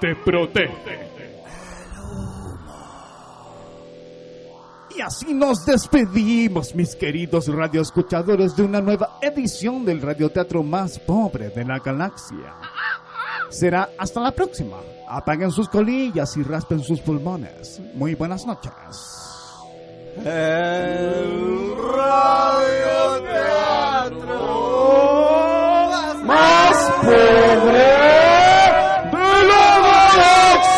te 0.00 0.14
protege. 0.16 1.13
Y 4.96 5.00
así 5.00 5.34
nos 5.34 5.66
despedimos, 5.66 6.74
mis 6.74 6.94
queridos 6.94 7.48
radioescuchadores, 7.48 8.54
de 8.54 8.62
una 8.62 8.80
nueva 8.80 9.18
edición 9.20 9.84
del 9.84 10.00
radioteatro 10.00 10.62
más 10.62 11.00
pobre 11.00 11.48
de 11.50 11.64
la 11.64 11.80
galaxia. 11.80 12.54
Será 13.48 13.90
hasta 13.98 14.20
la 14.20 14.30
próxima. 14.30 14.76
Apaguen 15.08 15.50
sus 15.50 15.68
colillas 15.68 16.36
y 16.36 16.42
raspen 16.44 16.80
sus 16.80 17.00
pulmones. 17.00 17.80
Muy 17.94 18.14
buenas 18.14 18.46
noches. 18.46 18.72
El 20.16 21.74
radioteatro 21.92 22.74
más 26.24 26.90
pobre 27.02 28.14
de 29.10 29.46
la 29.48 29.84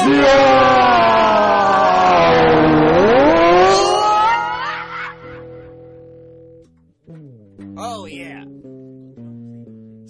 Oh, 0.08 1.05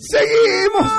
Seguimos, 0.08 0.92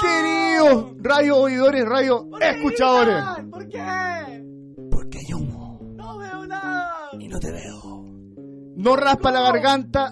queridos 0.00 0.92
radio 0.98 1.36
oidores, 1.38 1.84
radio 1.84 2.28
escuchadores. 2.40 3.24
¿Por 3.50 3.68
qué? 3.68 4.44
Porque 4.90 5.18
hay 5.18 5.34
humo. 5.34 5.80
No 5.96 6.18
veo 6.18 6.46
nada. 6.46 6.92
Y 7.18 7.28
no 7.28 7.38
te 7.38 7.50
veo. 7.50 8.04
No 8.76 8.96
raspa 8.96 9.32
la 9.32 9.40
garganta. 9.40 10.10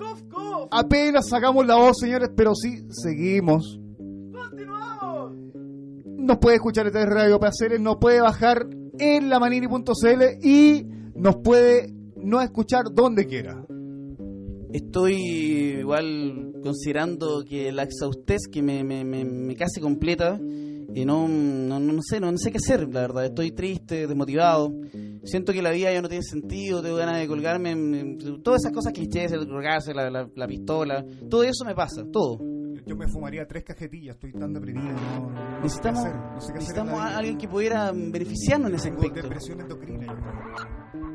Apenas 0.70 1.28
sacamos 1.28 1.66
la 1.66 1.76
voz, 1.76 1.98
señores, 1.98 2.30
pero 2.36 2.54
sí 2.54 2.86
seguimos. 2.90 3.78
Continuamos. 4.32 5.32
Nos 6.04 6.38
puede 6.38 6.56
escuchar 6.56 6.86
a 6.86 6.90
través 6.90 7.08
de 7.08 7.14
Radio 7.14 7.38
Placeres, 7.38 7.80
nos 7.80 7.98
puede 7.98 8.20
bajar 8.20 8.66
en 8.98 9.28
lamanini.cl 9.28 10.44
y 10.44 10.84
nos 11.14 11.36
puede 11.36 11.92
no 12.16 12.40
escuchar 12.40 12.86
donde 12.92 13.26
quiera. 13.26 13.64
Estoy 14.76 15.14
igual 15.80 16.52
considerando 16.62 17.42
que 17.48 17.72
la 17.72 17.84
exhaustez 17.84 18.42
que 18.52 18.60
me, 18.62 18.84
me, 18.84 19.04
me, 19.04 19.24
me 19.24 19.56
casi 19.56 19.80
completa 19.80 20.38
y 20.38 21.04
no, 21.06 21.26
no, 21.28 21.80
no 21.80 22.02
sé, 22.02 22.20
no, 22.20 22.36
sé 22.36 22.50
qué 22.50 22.58
hacer, 22.58 22.82
la 22.92 23.00
verdad. 23.00 23.24
Estoy 23.24 23.52
triste, 23.52 24.06
desmotivado. 24.06 24.72
Siento 25.24 25.52
que 25.54 25.62
la 25.62 25.70
vida 25.70 25.92
ya 25.92 26.02
no 26.02 26.08
tiene 26.08 26.22
sentido, 26.22 26.82
tengo 26.82 26.96
ganas 26.96 27.18
de 27.18 27.26
colgarme. 27.26 27.70
en- 27.70 27.94
en- 27.94 28.42
todas 28.42 28.60
esas 28.62 28.72
cosas 28.72 28.92
clichés, 28.92 29.32
el 29.32 29.48
colgarse, 29.48 29.94
la, 29.94 30.10
la, 30.10 30.28
la 30.34 30.46
pistola, 30.46 31.04
todo 31.30 31.42
eso 31.42 31.64
me 31.64 31.74
pasa, 31.74 32.04
todo. 32.12 32.38
Yo 32.86 32.94
me 32.96 33.08
fumaría 33.08 33.46
tres 33.46 33.64
cajetillas, 33.64 34.14
estoy 34.16 34.32
tan 34.32 34.52
deprimido. 34.52 34.92
No, 34.92 35.30
no 35.30 35.60
Necesitamos, 35.62 36.02
sé 36.04 36.10
qué 36.10 36.16
hacer, 36.16 36.34
no 36.34 36.40
sé 36.40 36.46
qué 36.52 36.58
hacer 36.58 36.60
necesitamos 36.60 36.92
la 36.98 37.04
a 37.06 37.16
alguien 37.18 37.38
que 37.38 37.48
pudiera 37.48 37.92
beneficiarnos 37.92 38.68
en 38.70 38.76
ese 38.76 38.88
aspecto. 38.90 39.22
depresión 39.22 39.60
endocrina. 39.62 40.06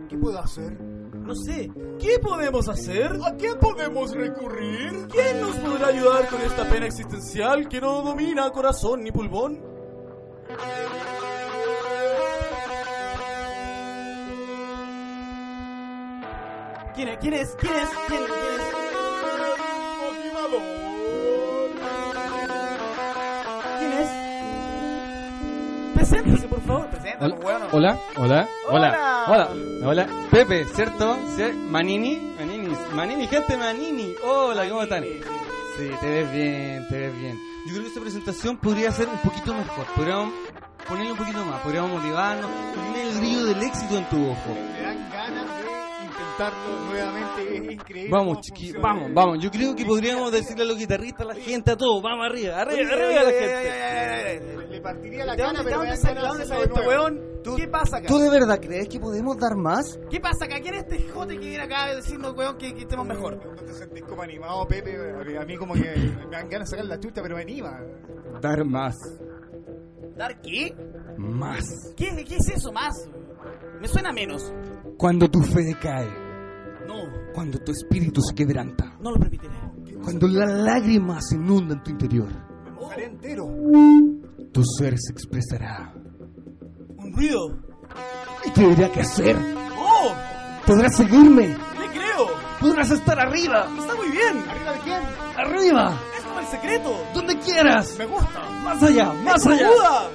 ¿Qué 0.09 0.17
puedo 0.17 0.39
hacer? 0.39 0.77
No 1.21 1.35
sé, 1.35 1.69
¿qué 1.99 2.19
podemos 2.19 2.67
hacer? 2.67 3.11
¿A 3.25 3.35
quién 3.35 3.57
podemos 3.59 4.11
recurrir? 4.11 5.07
¿Quién 5.09 5.41
nos 5.41 5.55
podrá 5.57 5.87
ayudar 5.87 6.27
con 6.27 6.41
esta 6.41 6.67
pena 6.69 6.87
existencial 6.87 7.69
que 7.69 7.79
no 7.79 8.01
domina 8.01 8.49
corazón 8.51 9.03
ni 9.03 9.11
pulmón? 9.11 9.61
¿Quién 16.95 17.07
es? 17.07 17.17
¿Quién 17.19 17.33
es? 17.33 17.55
¿Quién 17.55 17.73
es? 17.75 17.89
¿Quién, 18.07 18.23
quién 18.25 18.61
es? 18.61 18.70
Preséntese, 26.11 26.47
por 26.47 26.61
favor. 26.61 26.87
Preséntese, 26.87 27.23
Hola, 27.25 27.35
bueno. 27.41 27.67
hola, 27.71 27.99
hola, 28.17 28.49
Hola. 28.69 29.25
hola, 29.27 29.27
hola, 29.27 29.49
hola. 29.87 30.07
Pepe, 30.29 30.65
¿cierto? 30.65 31.17
¿Sí? 31.37 31.43
Manini, 31.69 32.33
Manini, 32.37 32.75
Manini, 32.93 33.27
gente 33.27 33.55
Manini. 33.57 34.13
Hola, 34.23 34.67
¿cómo 34.67 34.83
están? 34.83 35.03
Sí, 35.03 35.89
te 36.01 36.09
ves 36.09 36.31
bien, 36.33 36.87
te 36.89 36.97
ves 36.99 37.17
bien. 37.17 37.39
Yo 37.65 37.71
creo 37.71 37.81
que 37.83 37.87
esta 37.87 38.01
presentación 38.01 38.57
podría 38.57 38.91
ser 38.91 39.07
un 39.07 39.17
poquito 39.19 39.53
mejor. 39.53 39.85
Podríamos 39.95 40.33
ponerle 40.87 41.11
un 41.13 41.17
poquito 41.17 41.45
más, 41.45 41.61
podríamos 41.61 41.91
motivarnos, 41.91 42.49
poner 42.75 43.07
el 43.07 43.17
brillo 43.17 43.45
del 43.45 43.63
éxito 43.63 43.97
en 43.97 44.05
tu 44.09 44.29
ojo. 44.31 44.57
Me 44.73 44.81
dan 44.81 45.09
ganas 45.11 45.45
de 45.57 45.63
intentarlo 46.41 46.85
nuevamente. 46.89 47.57
Es 47.57 47.71
increíble. 47.71 48.11
Vamos, 48.11 48.41
chiquillos, 48.41 48.81
vamos, 48.81 49.13
vamos. 49.13 49.39
Yo 49.39 49.51
creo 49.51 49.75
que 49.75 49.85
podríamos 49.85 50.31
decirle 50.31 50.63
a 50.63 50.67
los 50.67 50.77
guitarristas, 50.77 51.21
a 51.21 51.29
la 51.29 51.35
gente, 51.35 51.71
a 51.71 51.77
todos. 51.77 52.01
Vamos 52.01 52.25
arriba, 52.25 52.59
arriba, 52.59 52.91
arriba 52.91 53.07
oye, 53.07 53.15
la 53.15 53.31
gente. 53.31 54.67
Le, 54.69 54.81
partiría 54.81 55.25
la 55.25 55.35
¿De 55.35 55.43
cara, 55.43 55.61
pero 55.63 55.77
dónde 55.77 56.45
de 56.45 56.63
este 56.63 56.87
weón? 56.87 57.31
¿Qué 57.57 57.67
pasa 57.67 57.97
acá? 57.97 58.07
¿Tú 58.07 58.19
de 58.19 58.29
verdad 58.29 58.59
crees 58.61 58.87
que 58.87 58.99
podemos 58.99 59.37
dar 59.37 59.55
más? 59.55 59.99
¿Qué 60.09 60.19
pasa 60.19 60.45
acá? 60.45 60.59
¿Quién 60.61 60.75
es 60.75 60.83
este 60.83 61.09
jote 61.09 61.37
que 61.39 61.47
viene 61.47 61.63
acá 61.63 61.85
a 61.85 61.95
decirnos, 61.95 62.35
weón, 62.35 62.57
que, 62.57 62.73
que 62.73 62.81
estemos 62.81 63.05
mejor? 63.05 63.37
¿No 63.45 63.63
te 63.63 63.73
sentís 63.73 64.03
como 64.03 64.21
animado, 64.21 64.67
Pepe? 64.67 64.97
A 65.37 65.45
mí 65.45 65.57
como 65.57 65.73
que 65.73 65.81
me 65.81 66.31
dan 66.31 66.49
ganas 66.49 66.69
de 66.69 66.77
sacar 66.77 66.85
la 66.85 66.99
chucha, 66.99 67.21
pero 67.21 67.35
me 67.35 67.41
anima. 67.41 67.79
Dar 68.41 68.63
más. 68.65 68.95
¿Dar 70.15 70.39
qué? 70.41 70.73
Más. 71.17 71.93
¿Qué, 71.95 72.23
¿Qué 72.27 72.35
es 72.35 72.49
eso 72.49 72.71
más? 72.71 72.93
Me 73.79 73.87
suena 73.87 74.11
menos. 74.11 74.53
Cuando 74.97 75.27
tu 75.29 75.41
fe 75.41 75.63
decae. 75.63 76.20
No, 76.91 77.33
Cuando 77.33 77.57
tu 77.59 77.71
espíritu 77.71 78.21
se 78.21 78.35
quebranta. 78.35 78.95
no 78.99 79.11
lo 79.11 79.17
permitiré. 79.19 79.53
Cuando 80.03 80.27
las 80.27 80.49
lágrimas 80.51 81.31
inundan 81.31 81.83
tu 81.83 81.91
interior. 81.91 82.27
Me 82.65 82.71
mojaré 82.71 83.05
entero. 83.05 83.45
Tu 84.51 84.63
ser 84.77 84.95
se 84.99 85.13
expresará. 85.13 85.93
¿Un 86.97 87.13
ruido? 87.13 87.57
Y 88.45 88.49
te 88.51 88.67
dirá 88.67 88.91
qué 88.91 89.01
hacer. 89.01 89.37
¡Oh! 89.77 90.13
Podrás 90.65 90.95
seguirme. 90.97 91.47
¡Le 91.49 91.87
creo! 91.93 92.27
Podrás 92.59 92.91
estar 92.91 93.19
arriba. 93.19 93.67
¡Está 93.79 93.95
muy 93.95 94.09
bien! 94.09 94.37
¿Arriba 94.49 94.73
de 94.73 94.79
quién? 94.79 95.01
Arriba. 95.37 95.99
¡Es 96.17 96.23
como 96.25 96.39
el 96.39 96.45
secreto! 96.47 97.03
Donde 97.13 97.37
quieras. 97.39 97.95
Me 97.97 98.05
gusta. 98.05 98.49
Más 98.63 98.83
allá, 98.83 99.13
más 99.23 99.45
allá. 99.47 99.67
¡Ayuda! 99.67 100.09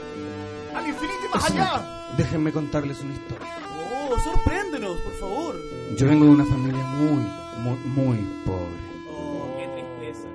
Al 0.76 0.86
infinito 0.88 1.18
y 1.30 1.34
más 1.34 1.50
allá. 1.50 1.82
Déjenme 2.18 2.52
contarles 2.52 3.00
una 3.02 3.12
historia. 3.14 3.46
¡Oh, 4.08 4.18
sorpréndenos, 4.20 4.96
por 5.00 5.12
favor! 5.14 5.56
Yo 5.96 6.06
vengo 6.06 6.24
de 6.26 6.30
una 6.30 6.44
familia 6.44 6.84
muy, 6.84 7.26
muy, 7.58 7.78
muy 7.86 8.16
pobre. 8.44 8.76
¡Oh, 9.10 9.56
qué 9.58 9.66
tristeza! 9.68 10.28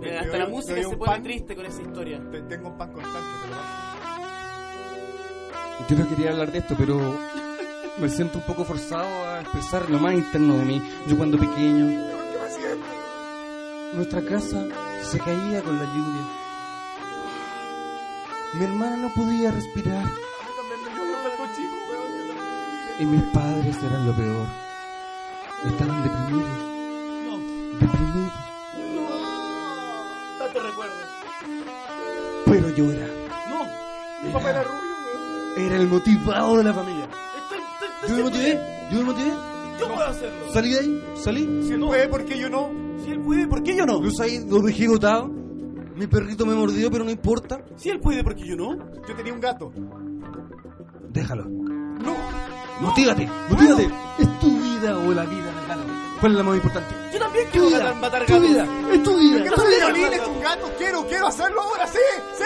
Te 0.00 0.18
Hasta 0.18 0.38
la 0.38 0.46
música 0.48 0.74
se 0.80 0.86
un 0.86 0.98
pone 0.98 1.12
pan. 1.12 1.22
triste 1.22 1.56
con 1.56 1.66
esa 1.66 1.82
historia. 1.82 2.20
Te- 2.30 2.42
Tengo 2.42 2.68
un 2.68 2.78
pan 2.78 2.92
constante, 2.92 3.28
pero... 3.44 3.56
Yo 5.88 5.96
no 6.04 6.08
quería 6.08 6.30
hablar 6.30 6.52
de 6.52 6.58
esto, 6.58 6.74
pero 6.78 7.18
me 7.98 8.08
siento 8.08 8.38
un 8.38 8.44
poco 8.44 8.64
forzado 8.64 9.26
a 9.28 9.40
expresar 9.40 9.90
lo 9.90 9.98
más 9.98 10.14
interno 10.14 10.56
de 10.58 10.64
mí. 10.64 10.82
Yo 11.08 11.16
cuando 11.16 11.38
pequeño, 11.38 11.86
¿Qué 11.88 12.38
me 12.40 12.50
siento? 12.50 12.86
nuestra 13.94 14.22
casa 14.22 14.64
se 15.02 15.18
caía 15.18 15.60
con 15.62 15.76
la 15.78 15.84
lluvia. 15.86 16.22
Mi 18.54 18.64
hermana 18.64 18.96
no 18.96 19.08
podía 19.14 19.50
respirar 19.50 20.04
y 23.02 23.04
mis 23.04 23.22
padres 23.34 23.76
eran 23.82 24.06
lo 24.06 24.12
peor. 24.14 24.46
Estaban 25.66 26.02
deprimidos, 26.04 26.50
deprimidos. 27.80 28.32
Tanto 30.38 30.62
recuerdo. 30.62 30.94
Pero 32.46 32.68
yo 32.76 32.92
era, 32.92 33.06
No, 33.50 34.26
Mi 34.26 34.32
papá 34.32 34.50
era 34.50 34.62
rubio, 34.62 35.66
era 35.66 35.76
el 35.76 35.88
motivado 35.88 36.56
de 36.58 36.64
la 36.64 36.74
familia. 36.74 37.08
Yo 38.08 38.16
me 38.16 38.22
motivé, 38.22 38.60
yo 38.92 38.98
me 38.98 39.04
motivé. 39.04 39.32
Yo 39.80 39.88
puedo 39.88 40.06
hacerlo. 40.06 40.52
Salí 40.52 40.70
de 40.70 40.78
ahí, 40.78 41.04
salí. 41.16 41.62
Si 41.66 41.72
él 41.72 41.80
puede, 41.80 42.08
¿por 42.08 42.24
qué 42.24 42.38
yo 42.38 42.48
no? 42.48 42.70
Si 43.04 43.10
él 43.10 43.20
puede, 43.20 43.48
¿por 43.48 43.62
qué 43.64 43.76
yo 43.76 43.84
no? 43.84 44.00
Yo 44.02 44.10
salí, 44.12 44.44
lo 44.48 44.60
dejé 44.60 44.84
agotado. 44.84 45.28
Mi 45.28 46.06
perrito 46.06 46.46
me 46.46 46.54
mordió, 46.54 46.88
pero 46.90 47.04
no 47.04 47.10
importa. 47.10 47.64
Si 47.76 47.90
él 47.90 47.98
puede, 47.98 48.22
¿por 48.22 48.36
qué 48.36 48.46
yo 48.46 48.54
no? 48.54 48.76
Yo 49.08 49.14
tenía 49.16 49.32
un 49.32 49.40
gato. 49.40 49.72
Déjalo. 51.10 51.44
No. 51.44 52.51
Motívate, 52.82 53.26
motívate. 53.48 53.90
Es 54.18 54.40
tu 54.40 54.58
vida 54.58 54.98
o 54.98 55.12
la 55.14 55.24
vida 55.24 55.46
del 55.52 55.66
gato. 55.68 55.82
¿Cuál 56.20 56.32
es 56.32 56.38
la 56.38 56.44
más 56.44 56.56
importante? 56.56 56.94
Yo 57.12 57.18
también 57.18 57.48
quiero 57.50 57.66
vida, 57.66 57.78
matar, 57.78 57.96
matar 57.96 58.26
tu 58.26 58.32
gatos. 58.32 58.48
vida, 58.48 58.66
es 58.92 59.02
tu 59.02 59.16
vida. 59.18 59.38
¡Quiero 59.42 60.24
con 60.24 60.40
gatos! 60.40 60.70
¡Quiero, 60.78 61.06
quiero 61.06 61.26
hacerlo 61.26 61.60
ahora! 61.62 61.86
¡Sí! 61.86 61.98
¡Sí! 62.38 62.44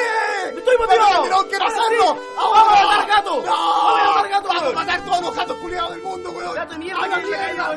¡Estoy 0.56 0.76
motivado! 0.78 1.22
¡Pero 1.24 1.36
no 1.36 1.48
quiero 1.48 1.64
hacerlo! 1.66 2.18
¡Ahora! 2.38 2.60
¡Vamos 2.62 2.80
a 2.80 2.86
matar 2.86 3.08
gatos! 3.08 3.44
¡No! 3.44 3.50
¡Vamos 3.52 4.00
a 4.00 4.14
matar 4.14 4.28
gatos! 4.30 4.48
¡Vamos 4.54 4.70
a 4.70 4.74
matar 4.74 5.04
todos 5.04 5.20
los 5.22 5.36
gatos 5.36 5.56
culiados 5.58 5.90
del 5.90 6.02
mundo, 6.02 6.30
weón! 6.30 6.54
Gato 6.54 6.72
de 6.72 6.78
mierda, 6.78 7.02
¡A 7.04 7.08
la 7.08 7.16
que 7.16 7.22
le 7.22 7.36
mierda! 7.36 7.74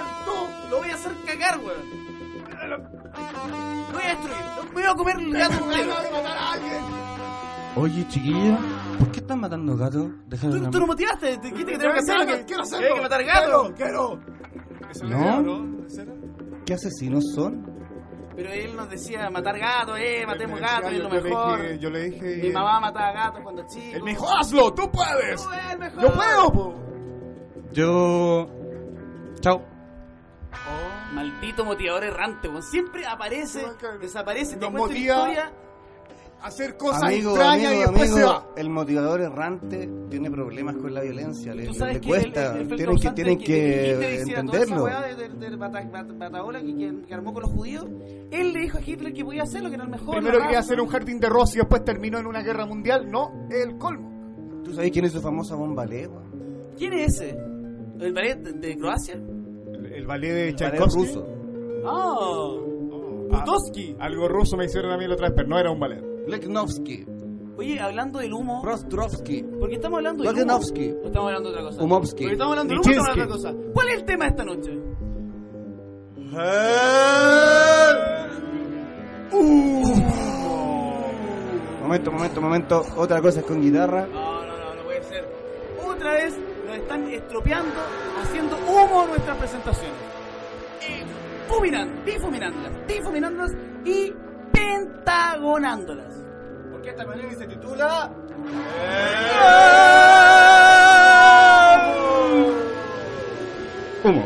Lo 0.70 0.78
voy 0.78 0.90
a 0.90 0.96
hacer 0.96 1.12
cagar, 1.26 1.60
weón. 1.60 2.00
Lo 2.70 2.78
voy 3.94 4.04
a 4.04 4.08
destruir. 4.10 4.38
Lo 4.58 4.72
voy 4.74 4.84
a 4.84 4.94
comer 4.96 5.16
el 5.18 5.34
gato 5.34 5.50
¡Tengo 5.58 5.72
entero. 5.72 5.90
ganas 5.90 6.04
de 6.04 6.12
matar 6.12 6.38
a 6.38 6.52
alguien! 6.54 7.09
Oye, 7.76 8.06
chiquillo, 8.08 8.58
¿por 8.98 9.12
qué 9.12 9.20
están 9.20 9.40
matando 9.42 9.78
gatos? 9.78 10.08
Tú, 10.42 10.70
tú 10.72 10.80
no 10.80 10.88
motivaste, 10.88 11.38
te 11.38 11.48
dijiste 11.50 11.72
que 11.74 11.78
tenemos 11.78 11.94
que 12.06 12.12
hacerlo. 12.12 12.36
Que, 12.38 12.46
¡Quiero 12.46 12.64
hacerlo! 12.64 12.88
hay 12.88 12.94
que 12.96 13.02
matar 13.02 13.24
gatos. 13.24 13.72
¡Quiero! 13.78 14.20
La 15.04 15.42
¿No? 15.42 15.78
¿Qué 16.66 16.74
asesinos 16.74 17.24
son? 17.36 17.70
Pero 18.36 18.52
él 18.52 18.76
nos 18.76 18.90
decía 18.90 19.30
matar 19.30 19.60
gatos, 19.60 19.98
eh, 20.00 20.24
matemos 20.26 20.60
gatos, 20.60 20.92
es 20.92 20.98
lo 21.00 21.10
yo 21.10 21.16
le 21.16 21.22
mejor. 21.22 21.62
dije- 21.62 21.80
Yo 21.80 21.90
le 21.90 22.04
dije... 22.10 22.40
Mi 22.44 22.52
mamá 22.52 22.80
mataba 22.80 23.12
gatos 23.12 23.42
cuando 23.44 23.66
chico. 23.68 23.96
Él 23.98 24.04
me 24.04 24.12
dijo, 24.12 24.28
¡hazlo! 24.34 24.74
¡Tú 24.74 24.90
puedes! 24.92 25.44
Tú 25.44 25.52
eres 25.52 25.72
el 25.72 25.80
mejor. 25.80 26.02
¡Yo 26.02 26.14
puedo! 26.14 26.52
po! 26.54 26.76
Yo... 27.74 28.50
Chao. 29.42 29.62
Maldito 31.14 31.66
motivador 31.66 32.04
errante, 32.06 32.48
weón. 32.48 32.64
Siempre 32.64 33.06
aparece, 33.06 33.64
desaparece, 34.00 34.56
te 34.56 34.62
Nos 34.62 34.70
una 34.70 34.80
motiva 34.80 35.16
historia. 35.18 35.52
Hacer 36.42 36.78
cosas 36.78 37.04
Amigo, 37.04 37.32
extrañas 37.32 37.64
y 37.64 37.76
amigo, 37.76 37.82
después 37.92 38.10
se 38.10 38.16
amigo, 38.24 38.30
va. 38.30 38.48
el 38.56 38.70
motivador 38.70 39.22
errante 39.22 39.90
tiene 40.10 40.32
problemas 40.32 40.78
con 40.78 40.94
la 40.94 41.02
violencia, 41.02 41.54
le, 41.54 41.66
Tú 41.66 41.74
le- 41.86 42.00
cuesta, 42.00 42.56
el, 42.56 42.62
el, 42.62 42.72
el 42.72 42.78
tienen 42.78 42.98
que, 42.98 43.12
tienen 43.12 43.38
que, 43.40 43.46
que 43.46 44.16
esa 44.16 44.40
entenderlo. 44.40 44.84
weá 44.86 45.02
de- 45.02 45.16
de- 45.16 45.30
del 45.30 45.58
Bata- 45.58 45.84
Bata- 45.92 46.14
Bataola 46.14 46.62
que, 46.62 47.14
armó 47.14 47.34
con 47.34 47.44
los 47.44 47.52
judíos, 47.52 47.86
él 48.32 48.54
le 48.54 48.60
dijo 48.62 48.78
a 48.78 48.82
Hitler 48.82 49.12
que 49.14 49.26
podía 49.26 49.44
hacerlo, 49.44 49.68
que 49.70 49.76
era 49.76 49.84
el 49.84 49.90
mejor. 49.90 50.16
Primero 50.16 50.40
quería 50.40 50.60
hacer 50.60 50.80
un 50.80 50.88
jardín 50.88 51.20
de 51.20 51.28
rosas 51.28 51.56
y 51.56 51.60
después 51.60 51.84
terminó 51.84 52.20
en 52.20 52.26
una 52.28 52.42
guerra 52.42 52.66
mundial. 52.66 53.12
No, 53.12 53.48
el 53.52 53.78
colmo. 53.78 54.62
¿Tú 54.64 54.74
sabes 54.74 54.92
quién 54.92 55.04
es 55.06 55.12
su 55.12 55.22
famosa 55.22 55.56
bomba 55.56 55.86
legua? 55.86 56.24
¿Quién 56.78 56.94
es 56.94 57.16
ese? 57.22 57.32
¿El 58.00 58.14
ballet 58.14 58.36
de, 58.38 58.54
de 58.54 58.78
Croacia? 58.78 59.16
El, 59.16 59.86
el 59.94 60.08
ballet 60.08 60.32
de 60.34 60.54
Tchaikovsky. 60.56 61.02
ruso. 61.02 61.28
Ah, 61.86 62.16
Ah, 63.32 63.44
Putowski. 63.46 63.96
algo 64.00 64.28
ruso 64.28 64.58
me 64.58 64.66
hicieron 64.66 64.92
a 64.92 64.98
mí 64.98 65.06
la 65.08 65.14
otra 65.14 65.28
vez, 65.28 65.34
pero 65.36 65.48
no 65.50 65.60
era 65.60 65.70
un 65.70 65.80
ballet. 65.80 66.04
Leknovsky, 66.30 67.06
Oye, 67.58 67.78
hablando 67.78 68.20
del 68.20 68.32
humo, 68.32 68.62
Prostrovsky, 68.62 69.44
¿por 69.44 69.68
qué 69.68 69.76
estamos 69.76 69.98
hablando 69.98 70.24
del 70.24 70.34
humo? 70.34 70.56
¿O 70.56 71.08
estamos 71.08 71.28
hablando 71.28 71.50
de 71.50 71.56
otra 71.56 71.64
cosa? 71.68 71.84
Umovsky. 71.84 72.24
Porque 72.24 72.34
estamos 72.34 72.52
hablando 72.52 72.74
del 72.74 72.80
humo, 72.80 72.90
estamos 72.90 73.10
hablando 73.10 73.34
de 73.34 73.40
otra 73.40 73.52
cosa. 73.52 73.72
¿Cuál 73.74 73.88
es 73.90 73.96
el 73.96 74.06
tema 74.06 74.26
de 74.26 74.30
esta 74.30 74.46
noche? 74.46 74.80
Momento, 81.82 82.12
momento, 82.12 82.42
momento. 82.42 82.86
Otra 82.96 83.22
cosa 83.22 83.40
es 83.42 83.46
con 83.46 83.62
guitarra. 83.62 84.08
No, 84.08 84.46
no, 84.46 84.58
no, 84.58 84.76
no 84.76 84.84
puede 84.84 85.04
ser. 85.04 85.28
Otra 85.86 86.14
vez 86.14 86.38
nos 86.66 86.78
están 86.78 87.10
estropeando, 87.10 87.76
haciendo 88.22 88.56
humo 88.70 89.08
nuestras 89.08 89.38
presentaciones. 89.38 89.98
Eh, 90.88 91.04
fuminando, 91.50 92.04
difuminándolas, 92.06 92.88
difuminándolas 92.88 93.52
y 93.84 94.14
pentagonándolas. 94.70 96.16
Porque 96.72 96.90
esta 96.90 97.06
manera 97.06 97.30
se 97.34 97.48
titula... 97.48 98.12
Humo. 104.04 104.24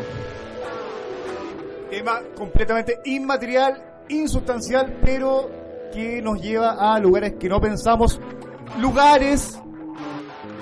Tema 1.90 2.22
completamente 2.36 2.99
inmaterial, 3.06 4.03
insustancial, 4.10 4.99
pero 5.03 5.49
que 5.94 6.22
nos 6.22 6.41
lleva 6.41 6.94
a 6.94 6.99
lugares 6.99 7.36
que 7.40 7.48
no 7.48 7.60
pensamos, 7.60 8.20
lugares 8.80 9.60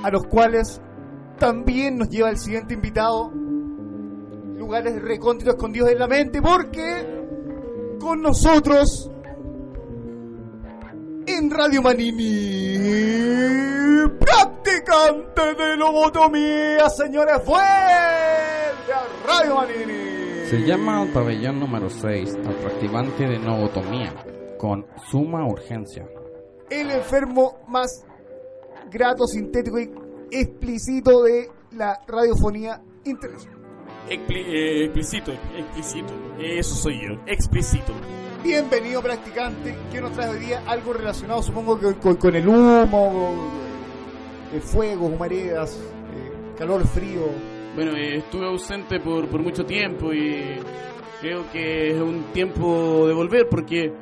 a 0.03 0.09
los 0.09 0.23
cuales 0.27 0.81
también 1.39 1.97
nos 1.97 2.09
lleva 2.09 2.29
el 2.29 2.37
siguiente 2.37 2.73
invitado, 2.73 3.31
lugares 4.57 5.01
recónditos 5.01 5.55
escondidos 5.55 5.89
en 5.89 5.99
la 5.99 6.07
mente, 6.07 6.41
porque 6.41 7.97
con 7.99 8.21
nosotros 8.21 9.11
Radio 11.51 11.81
Manini, 11.81 12.77
practicante 14.19 15.53
de 15.55 15.75
lobotomía, 15.77 16.89
señores, 16.89 17.45
vuelve 17.45 17.61
a 17.63 19.03
Radio 19.27 19.55
Manini. 19.55 20.45
Se 20.49 20.61
llama 20.65 21.01
al 21.01 21.09
pabellón 21.09 21.59
número 21.59 21.89
6, 21.89 22.35
al 22.45 22.55
practicante 22.55 23.25
de 23.25 23.39
novotomía, 23.39 24.13
con 24.57 24.85
suma 25.09 25.45
urgencia. 25.45 26.05
el 26.69 26.89
enfermo 26.91 27.59
más 27.67 28.05
grato, 28.89 29.27
sintético 29.27 29.77
y 29.79 29.91
explícito 30.31 31.23
de 31.23 31.49
la 31.71 31.99
radiofonía 32.07 32.81
internacional. 33.03 33.59
Expli- 34.09 34.45
eh, 34.47 34.85
explícito, 34.85 35.31
explícito. 35.57 36.13
Eso 36.39 36.75
soy 36.75 36.93
yo, 37.05 37.15
explícito. 37.27 37.93
Bienvenido 38.43 39.01
practicante, 39.03 39.75
que 39.91 40.01
nos 40.01 40.11
trae 40.13 40.29
hoy 40.29 40.39
día 40.39 40.63
algo 40.67 40.93
relacionado 40.93 41.43
supongo 41.43 41.79
que 41.79 41.93
con, 41.95 42.15
con 42.15 42.35
el 42.35 42.47
humo, 42.47 43.51
el 44.51 44.61
fuego, 44.61 45.05
humaredas, 45.07 45.79
eh, 46.15 46.53
calor, 46.57 46.85
frío, 46.87 47.21
Bueno, 47.75 47.91
eh, 47.95 48.17
estuve 48.17 48.47
ausente 48.47 48.99
por, 48.99 49.27
por 49.27 49.41
mucho 49.41 49.63
tiempo 49.63 50.11
y 50.11 50.55
creo 51.21 51.43
que 51.51 51.91
es 51.91 52.01
un 52.01 52.23
tiempo 52.33 53.07
de 53.07 53.13
volver 53.13 53.47
porque 53.47 53.93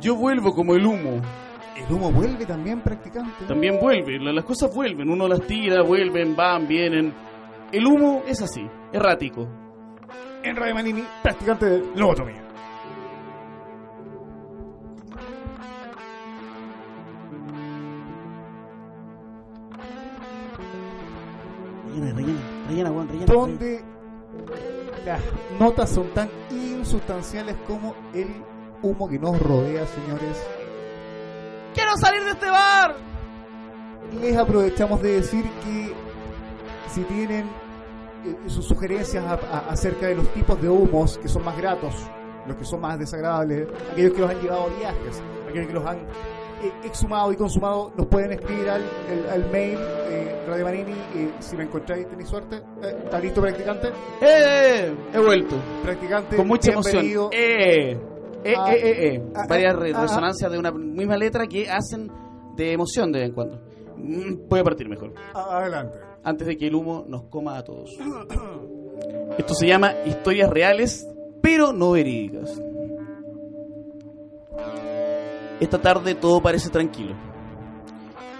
yo 0.00 0.16
vuelvo 0.16 0.52
como 0.54 0.74
el 0.74 0.86
humo. 0.86 1.20
¿El 1.76 1.92
humo 1.94 2.10
vuelve 2.10 2.46
también, 2.46 2.80
practicante? 2.80 3.44
También 3.46 3.78
vuelve, 3.78 4.18
la- 4.18 4.32
las 4.32 4.44
cosas 4.44 4.74
vuelven, 4.74 5.10
uno 5.10 5.28
las 5.28 5.40
tira, 5.46 5.82
vuelven, 5.82 6.34
van, 6.34 6.66
vienen. 6.66 7.12
El 7.70 7.86
humo 7.86 8.22
es 8.26 8.40
así, 8.42 8.62
errático. 8.92 9.46
En 10.42 10.56
Radio 10.56 10.74
Manini, 10.74 11.04
practicante 11.22 11.66
de 11.66 11.82
lobotomía. 11.94 12.41
Rellena, 22.00 22.14
rellena, 22.68 22.90
rellena, 22.90 23.04
rellena. 23.10 23.26
Donde 23.32 23.84
las 25.04 25.20
notas 25.58 25.90
son 25.90 26.08
tan 26.14 26.28
insustanciales 26.50 27.56
como 27.66 27.94
el 28.14 28.28
humo 28.82 29.08
que 29.08 29.18
nos 29.18 29.40
rodea, 29.40 29.86
señores. 29.86 30.42
¡Quiero 31.74 31.96
salir 31.96 32.22
de 32.24 32.30
este 32.30 32.50
bar! 32.50 32.96
Les 34.20 34.36
aprovechamos 34.36 35.00
de 35.02 35.12
decir 35.12 35.44
que 35.64 35.92
si 36.90 37.02
tienen 37.04 37.46
eh, 38.24 38.36
sus 38.46 38.66
sugerencias 38.66 39.24
a- 39.24 39.34
a- 39.34 39.70
acerca 39.70 40.06
de 40.06 40.16
los 40.16 40.28
tipos 40.34 40.60
de 40.60 40.68
humos 40.68 41.18
que 41.18 41.28
son 41.28 41.44
más 41.44 41.56
gratos, 41.56 41.94
los 42.46 42.56
que 42.56 42.64
son 42.64 42.80
más 42.80 42.98
desagradables, 42.98 43.68
aquellos 43.92 44.12
que 44.12 44.20
los 44.20 44.30
han 44.30 44.40
llevado 44.40 44.62
a 44.64 44.78
viajes, 44.78 45.22
aquellos 45.48 45.66
que 45.68 45.72
los 45.72 45.86
han 45.86 45.98
exhumado 46.84 47.32
y 47.32 47.36
consumado, 47.36 47.92
nos 47.96 48.06
pueden 48.06 48.32
escribir 48.32 48.68
al, 48.70 48.82
al 49.30 49.50
mail 49.50 49.78
eh, 50.08 50.44
Radio 50.46 50.64
Manini. 50.64 50.92
eh, 51.14 51.30
si 51.40 51.56
me 51.56 51.64
encontráis, 51.64 52.08
tenéis 52.08 52.28
suerte. 52.28 52.56
Eh, 52.82 52.96
¿Está 53.04 53.18
listo, 53.20 53.40
practicante? 53.40 53.88
¡Eh! 54.20 54.92
He 55.14 55.18
vuelto. 55.18 55.56
Practicante, 55.82 56.36
Con 56.36 56.46
mucha 56.48 56.72
emoción. 56.72 57.28
¡Eh! 57.32 57.96
Eh, 58.44 58.54
Ah, 58.56 58.72
eh, 58.74 58.80
eh, 58.82 59.14
eh. 59.14 59.22
ah, 59.36 59.46
Varias 59.48 59.74
ah, 59.74 59.78
re- 59.78 59.92
resonancias 59.92 60.50
de 60.50 60.58
una 60.58 60.72
misma 60.72 61.16
letra 61.16 61.46
que 61.46 61.70
hacen 61.70 62.10
de 62.56 62.72
emoción 62.72 63.12
de 63.12 63.20
vez 63.20 63.28
en 63.28 63.34
cuando. 63.34 63.60
Mm, 63.96 64.48
Voy 64.48 64.58
a 64.60 64.64
partir 64.64 64.88
mejor. 64.88 65.14
Adelante. 65.32 65.96
Antes 66.24 66.46
de 66.48 66.56
que 66.56 66.66
el 66.66 66.74
humo 66.74 67.04
nos 67.08 67.22
coma 67.24 67.56
a 67.58 67.62
todos. 67.64 67.96
Esto 69.38 69.54
se 69.54 69.66
llama 69.66 69.92
historias 70.06 70.50
reales, 70.50 71.06
pero 71.40 71.72
no 71.72 71.92
verídicas. 71.92 72.60
Esta 75.62 75.80
tarde 75.80 76.16
todo 76.16 76.42
parece 76.42 76.70
tranquilo. 76.70 77.14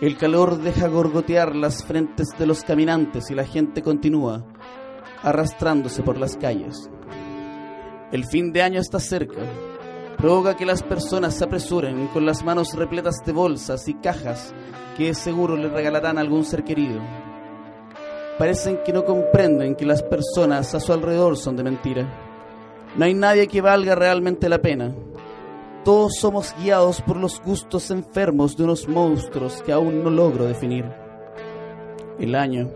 El 0.01 0.19
calor 0.19 0.59
deja 0.59 0.89
gorgotear 0.89 1.55
las 1.55 1.85
frentes 1.85 2.31
de 2.37 2.47
los 2.47 2.65
caminantes 2.65 3.31
y 3.31 3.37
la 3.37 3.45
gente 3.45 3.81
continúa 3.81 4.45
arrastrándose 5.23 6.03
por 6.03 6.19
las 6.19 6.37
calles. 6.37 6.91
El 8.11 8.25
fin 8.25 8.53
de 8.53 8.63
año 8.63 8.81
está 8.81 8.99
cerca. 8.99 9.41
Provoca 10.17 10.57
que 10.57 10.67
las 10.67 10.83
personas 10.83 11.35
se 11.35 11.45
apresuren 11.45 12.09
con 12.09 12.27
las 12.27 12.43
manos 12.43 12.75
repletas 12.75 13.19
de 13.25 13.31
bolsas 13.31 13.87
y 13.87 13.95
cajas 13.95 14.53
que 14.97 15.15
seguro 15.15 15.57
le 15.57 15.69
regalarán 15.69 16.19
a 16.19 16.23
algún 16.23 16.45
ser 16.45 16.65
querido. 16.65 17.01
Parecen 18.37 18.81
que 18.85 18.93
no 18.93 19.05
comprenden 19.05 19.77
que 19.77 19.87
las 19.87 20.03
personas 20.03 20.75
a 20.75 20.81
su 20.81 20.93
alrededor 20.93 21.37
son 21.37 21.55
de 21.55 21.63
mentira. 21.63 22.89
No 22.97 23.05
hay 23.05 23.15
nadie 23.15 23.47
que 23.47 23.61
valga 23.61 23.95
realmente 23.95 24.49
la 24.49 24.59
pena. 24.59 24.93
Todos 25.85 26.13
somos 26.21 26.55
guiados 26.63 27.03
por 27.03 27.17
los 27.17 27.41
gustos 27.43 27.91
enfermos 27.91 28.57
de 28.57 28.63
unos 28.63 28.87
monstruos 28.87 29.63
que 29.63 29.73
aún 29.73 30.05
no 30.05 30.11
logro 30.11 30.45
definir. 30.45 30.85
El 32.21 32.37
año, 32.37 32.71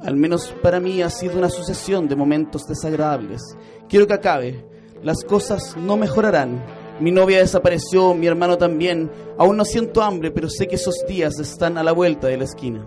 al 0.00 0.14
menos 0.14 0.54
para 0.62 0.78
mí, 0.78 1.02
ha 1.02 1.10
sido 1.10 1.38
una 1.38 1.50
sucesión 1.50 2.06
de 2.06 2.14
momentos 2.14 2.64
desagradables. 2.66 3.42
Quiero 3.88 4.06
que 4.06 4.14
acabe. 4.14 4.64
Las 5.02 5.24
cosas 5.24 5.76
no 5.76 5.96
mejorarán. 5.96 6.64
Mi 7.00 7.10
novia 7.10 7.38
desapareció, 7.38 8.14
mi 8.14 8.28
hermano 8.28 8.56
también. 8.56 9.10
Aún 9.36 9.56
no 9.56 9.64
siento 9.64 10.02
hambre, 10.02 10.30
pero 10.30 10.48
sé 10.48 10.68
que 10.68 10.76
esos 10.76 11.04
días 11.08 11.40
están 11.40 11.76
a 11.76 11.82
la 11.82 11.92
vuelta 11.92 12.28
de 12.28 12.36
la 12.36 12.44
esquina. 12.44 12.86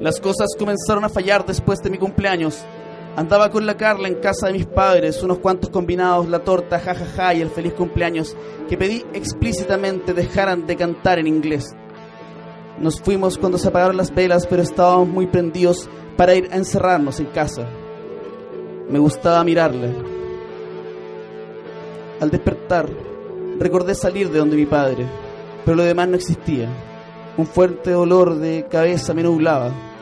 Las 0.00 0.20
cosas 0.20 0.48
comenzaron 0.58 1.04
a 1.04 1.08
fallar 1.08 1.46
después 1.46 1.80
de 1.80 1.90
mi 1.90 1.98
cumpleaños. 1.98 2.64
Andaba 3.16 3.50
con 3.50 3.64
la 3.64 3.78
Carla 3.78 4.08
en 4.08 4.16
casa 4.16 4.48
de 4.48 4.52
mis 4.52 4.66
padres, 4.66 5.22
unos 5.22 5.38
cuantos 5.38 5.70
combinados, 5.70 6.28
la 6.28 6.40
torta, 6.40 6.78
jajaja 6.78 7.32
y 7.32 7.40
el 7.40 7.48
feliz 7.48 7.72
cumpleaños, 7.72 8.36
que 8.68 8.76
pedí 8.76 9.06
explícitamente 9.14 10.12
dejaran 10.12 10.66
de 10.66 10.76
cantar 10.76 11.18
en 11.18 11.26
inglés. 11.26 11.74
Nos 12.78 13.00
fuimos 13.00 13.38
cuando 13.38 13.56
se 13.56 13.68
apagaron 13.68 13.96
las 13.96 14.14
velas, 14.14 14.46
pero 14.46 14.60
estábamos 14.60 15.08
muy 15.08 15.26
prendidos 15.26 15.88
para 16.18 16.34
ir 16.34 16.50
a 16.52 16.56
encerrarnos 16.56 17.18
en 17.18 17.26
casa. 17.26 17.66
Me 18.90 18.98
gustaba 18.98 19.42
mirarla. 19.44 19.94
Al 22.20 22.30
despertar, 22.30 22.86
recordé 23.58 23.94
salir 23.94 24.30
de 24.30 24.40
donde 24.40 24.56
mi 24.56 24.66
padre, 24.66 25.06
pero 25.64 25.74
lo 25.78 25.84
demás 25.84 26.06
no 26.08 26.16
existía. 26.16 26.68
Un 27.38 27.46
fuerte 27.46 27.92
dolor 27.92 28.34
de 28.34 28.66
cabeza 28.70 29.14
me 29.14 29.22
nublaba. 29.22 29.95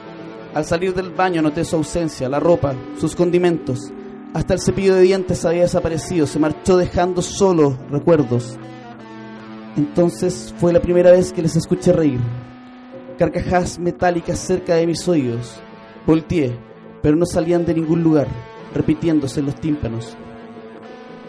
Al 0.54 0.64
salir 0.64 0.94
del 0.94 1.10
baño 1.10 1.42
noté 1.42 1.64
su 1.64 1.74
ausencia, 1.74 2.28
la 2.28 2.38
ropa, 2.38 2.74
sus 2.96 3.16
condimentos. 3.16 3.92
Hasta 4.34 4.54
el 4.54 4.60
cepillo 4.60 4.94
de 4.94 5.02
dientes 5.02 5.44
había 5.44 5.62
desaparecido, 5.62 6.28
se 6.28 6.38
marchó 6.38 6.76
dejando 6.76 7.22
solo 7.22 7.76
recuerdos. 7.90 8.56
Entonces 9.76 10.54
fue 10.58 10.72
la 10.72 10.80
primera 10.80 11.10
vez 11.10 11.32
que 11.32 11.42
les 11.42 11.56
escuché 11.56 11.92
reír. 11.92 12.20
Carcajadas 13.18 13.80
metálicas 13.80 14.38
cerca 14.38 14.76
de 14.76 14.86
mis 14.86 15.08
oídos. 15.08 15.60
Volteé, 16.06 16.56
pero 17.02 17.16
no 17.16 17.26
salían 17.26 17.66
de 17.66 17.74
ningún 17.74 18.04
lugar, 18.04 18.28
repitiéndose 18.72 19.40
en 19.40 19.46
los 19.46 19.56
tímpanos. 19.56 20.16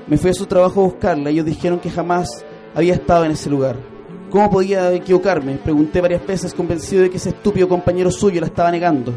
Me 0.05 0.17
fui 0.17 0.29
a 0.29 0.35
su 0.35 0.45
trabajo 0.45 0.81
a 0.81 0.85
buscarla 0.85 1.31
ellos 1.31 1.47
dijeron 1.47 1.79
que 1.79 1.89
jamás 1.89 2.45
había 2.75 2.93
estado 2.93 3.25
en 3.25 3.31
ese 3.31 3.49
lugar. 3.49 3.94
¿Cómo 4.35 4.49
podía 4.49 4.91
equivocarme? 4.91 5.55
Pregunté 5.63 6.01
varias 6.01 6.27
veces 6.27 6.53
convencido 6.53 7.03
de 7.03 7.09
que 7.09 7.15
ese 7.15 7.29
estúpido 7.29 7.69
compañero 7.69 8.11
suyo 8.11 8.41
la 8.41 8.47
estaba 8.47 8.69
negando. 8.69 9.13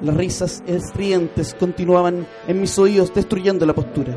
Las 0.00 0.16
risas 0.16 0.62
estridentes 0.64 1.56
continuaban 1.58 2.24
en 2.46 2.60
mis 2.60 2.78
oídos 2.78 3.12
destruyendo 3.12 3.66
la 3.66 3.74
postura. 3.74 4.16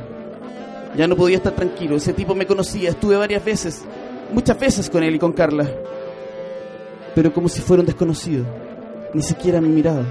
Ya 0.96 1.08
no 1.08 1.16
podía 1.16 1.38
estar 1.38 1.56
tranquilo, 1.56 1.96
ese 1.96 2.14
tipo 2.14 2.36
me 2.36 2.46
conocía, 2.46 2.92
estuve 2.92 3.16
varias 3.16 3.44
veces, 3.44 3.84
muchas 4.32 4.60
veces 4.60 4.92
con 4.92 5.02
él 5.02 5.16
y 5.16 5.18
con 5.18 5.32
Carla. 5.32 5.68
Pero 7.16 7.34
como 7.34 7.50
si 7.50 7.60
fuera 7.62 7.82
un 7.82 7.88
desconocido, 7.88 8.46
ni 9.16 9.24
siquiera 9.24 9.60
me 9.60 9.70
miraba. 9.70 10.06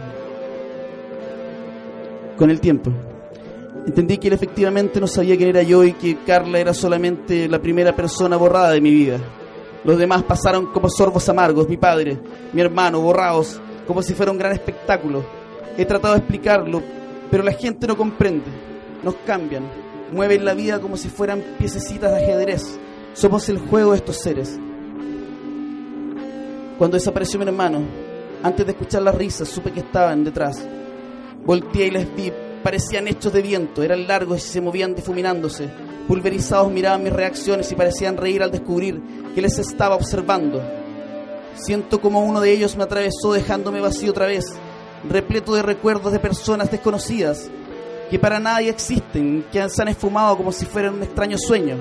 Con 2.37 2.51
el 2.51 2.59
tiempo, 2.59 2.91
entendí 3.87 4.19
que 4.19 4.27
él 4.27 4.35
efectivamente 4.35 5.01
no 5.01 5.07
sabía 5.07 5.37
quién 5.37 5.51
era 5.51 5.63
yo 5.63 5.85
y 5.85 5.93
que 5.93 6.19
Carla 6.27 6.59
era 6.59 6.75
solamente 6.75 7.49
la 7.49 7.61
primera 7.61 7.95
persona 7.95 8.37
borrada 8.37 8.73
de 8.73 8.81
mi 8.81 8.91
vida. 8.91 9.21
Los 9.85 9.99
demás 9.99 10.23
pasaron 10.23 10.67
como 10.67 10.91
sorbos 10.91 11.29
amargos, 11.29 11.69
mi 11.69 11.77
padre, 11.77 12.19
mi 12.53 12.61
hermano, 12.61 13.01
borrados, 13.01 13.61
como 13.87 14.03
si 14.03 14.15
fuera 14.15 14.33
un 14.33 14.39
gran 14.39 14.53
espectáculo. 14.53 15.25
He 15.77 15.87
tratado 15.87 16.15
de 16.15 16.21
explicarlo, 16.21 16.83
pero 17.31 17.43
la 17.43 17.53
gente 17.53 17.87
no 17.87 17.97
comprende. 17.97 18.45
Nos 19.03 19.15
cambian, 19.27 19.65
mueven 20.13 20.45
la 20.45 20.53
vida 20.53 20.81
como 20.81 20.97
si 20.97 21.09
fueran 21.09 21.43
piececitas 21.59 22.13
de 22.13 22.19
ajedrez. 22.19 22.79
Somos 23.15 23.49
el 23.49 23.59
juego 23.59 23.93
de 23.93 23.97
estos 23.97 24.21
seres. 24.21 24.59
Cuando 26.77 26.97
desapareció 26.97 27.39
mi 27.39 27.47
hermano, 27.47 27.81
antes 28.43 28.67
de 28.67 28.73
escuchar 28.73 29.03
las 29.03 29.15
risas, 29.15 29.49
supe 29.49 29.73
que 29.73 29.81
estaban 29.81 30.25
detrás. 30.25 30.67
Volteé 31.45 31.87
y 31.87 31.91
les 31.91 32.15
vi, 32.15 32.33
parecían 32.63 33.09
hechos 33.09 33.33
de 33.33 33.43
viento, 33.43 33.83
eran 33.83 34.07
largos 34.07 34.45
y 34.45 34.49
se 34.49 34.61
movían 34.61 34.95
difuminándose. 34.95 35.71
Pulverizados 36.11 36.73
miraban 36.73 37.05
mis 37.05 37.13
reacciones 37.13 37.71
y 37.71 37.77
parecían 37.77 38.17
reír 38.17 38.43
al 38.43 38.51
descubrir 38.51 39.01
que 39.33 39.41
les 39.41 39.61
estaba 39.61 39.95
observando. 39.95 40.61
Siento 41.55 42.01
como 42.01 42.25
uno 42.25 42.41
de 42.41 42.51
ellos 42.51 42.77
me 42.77 42.83
atravesó 42.83 43.33
dejándome 43.33 43.81
vacío 43.81 44.11
otra 44.11 44.27
vez, 44.27 44.45
repleto 45.09 45.55
de 45.55 45.63
recuerdos 45.63 46.11
de 46.11 46.19
personas 46.19 46.69
desconocidas 46.69 47.49
que 48.11 48.19
para 48.19 48.41
nadie 48.41 48.71
existen, 48.71 49.47
que 49.53 49.69
se 49.69 49.83
han 49.83 49.87
esfumado 49.87 50.37
como 50.37 50.51
si 50.51 50.67
fueran 50.67 50.95
un 50.95 51.05
extraño 51.05 51.39
sueño. 51.39 51.77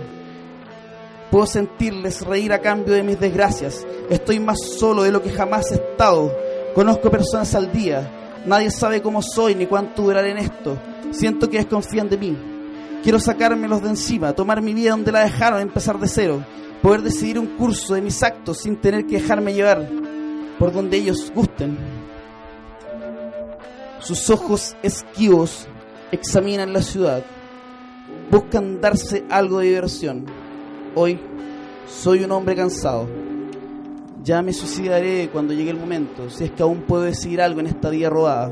Puedo 1.31 1.47
sentirles 1.47 2.22
reír 2.22 2.53
a 2.53 2.61
cambio 2.61 2.93
de 2.93 3.01
mis 3.01 3.19
desgracias. 3.19 3.84
Estoy 4.11 4.39
más 4.39 4.60
solo 4.77 5.01
de 5.01 5.11
lo 5.11 5.23
que 5.23 5.31
jamás 5.31 5.72
he 5.72 5.76
estado. 5.77 6.38
Conozco 6.76 7.10
personas 7.10 7.56
al 7.56 7.72
día. 7.72 8.07
Nadie 8.45 8.69
sabe 8.69 9.01
cómo 9.01 9.23
soy 9.23 9.56
ni 9.56 9.65
cuánto 9.65 10.03
duraré 10.03 10.30
en 10.30 10.38
esto. 10.38 10.77
Siento 11.10 11.49
que 11.49 11.57
desconfían 11.57 12.07
de 12.07 12.18
mí. 12.19 12.48
Quiero 13.03 13.19
sacármelos 13.19 13.81
de 13.81 13.89
encima, 13.89 14.34
tomar 14.34 14.61
mi 14.61 14.73
vida 14.73 14.91
donde 14.91 15.11
la 15.11 15.21
dejaron, 15.21 15.61
empezar 15.61 15.99
de 15.99 16.07
cero. 16.07 16.43
Poder 16.81 17.01
decidir 17.01 17.39
un 17.39 17.47
curso 17.47 17.93
de 17.93 18.01
mis 18.01 18.21
actos 18.23 18.57
sin 18.57 18.77
tener 18.77 19.05
que 19.05 19.19
dejarme 19.19 19.53
llevar 19.53 19.89
por 20.57 20.73
donde 20.73 20.97
ellos 20.97 21.31
gusten. 21.34 21.77
Sus 23.99 24.30
ojos 24.30 24.76
esquivos 24.84 25.67
examinan 26.11 26.73
la 26.73 26.81
ciudad. 26.81 27.23
Buscan 28.30 28.81
darse 28.81 29.26
algo 29.30 29.59
de 29.59 29.67
diversión. 29.67 30.26
Hoy 30.95 31.19
soy 31.88 32.23
un 32.23 32.31
hombre 32.31 32.55
cansado. 32.55 33.07
Ya 34.23 34.41
me 34.41 34.53
suicidaré 34.53 35.30
cuando 35.31 35.53
llegue 35.53 35.71
el 35.71 35.77
momento, 35.77 36.30
si 36.30 36.43
es 36.45 36.51
que 36.51 36.63
aún 36.63 36.81
puedo 36.81 37.03
decidir 37.03 37.41
algo 37.41 37.61
en 37.61 37.67
esta 37.67 37.89
vida 37.89 38.09
robada. 38.09 38.51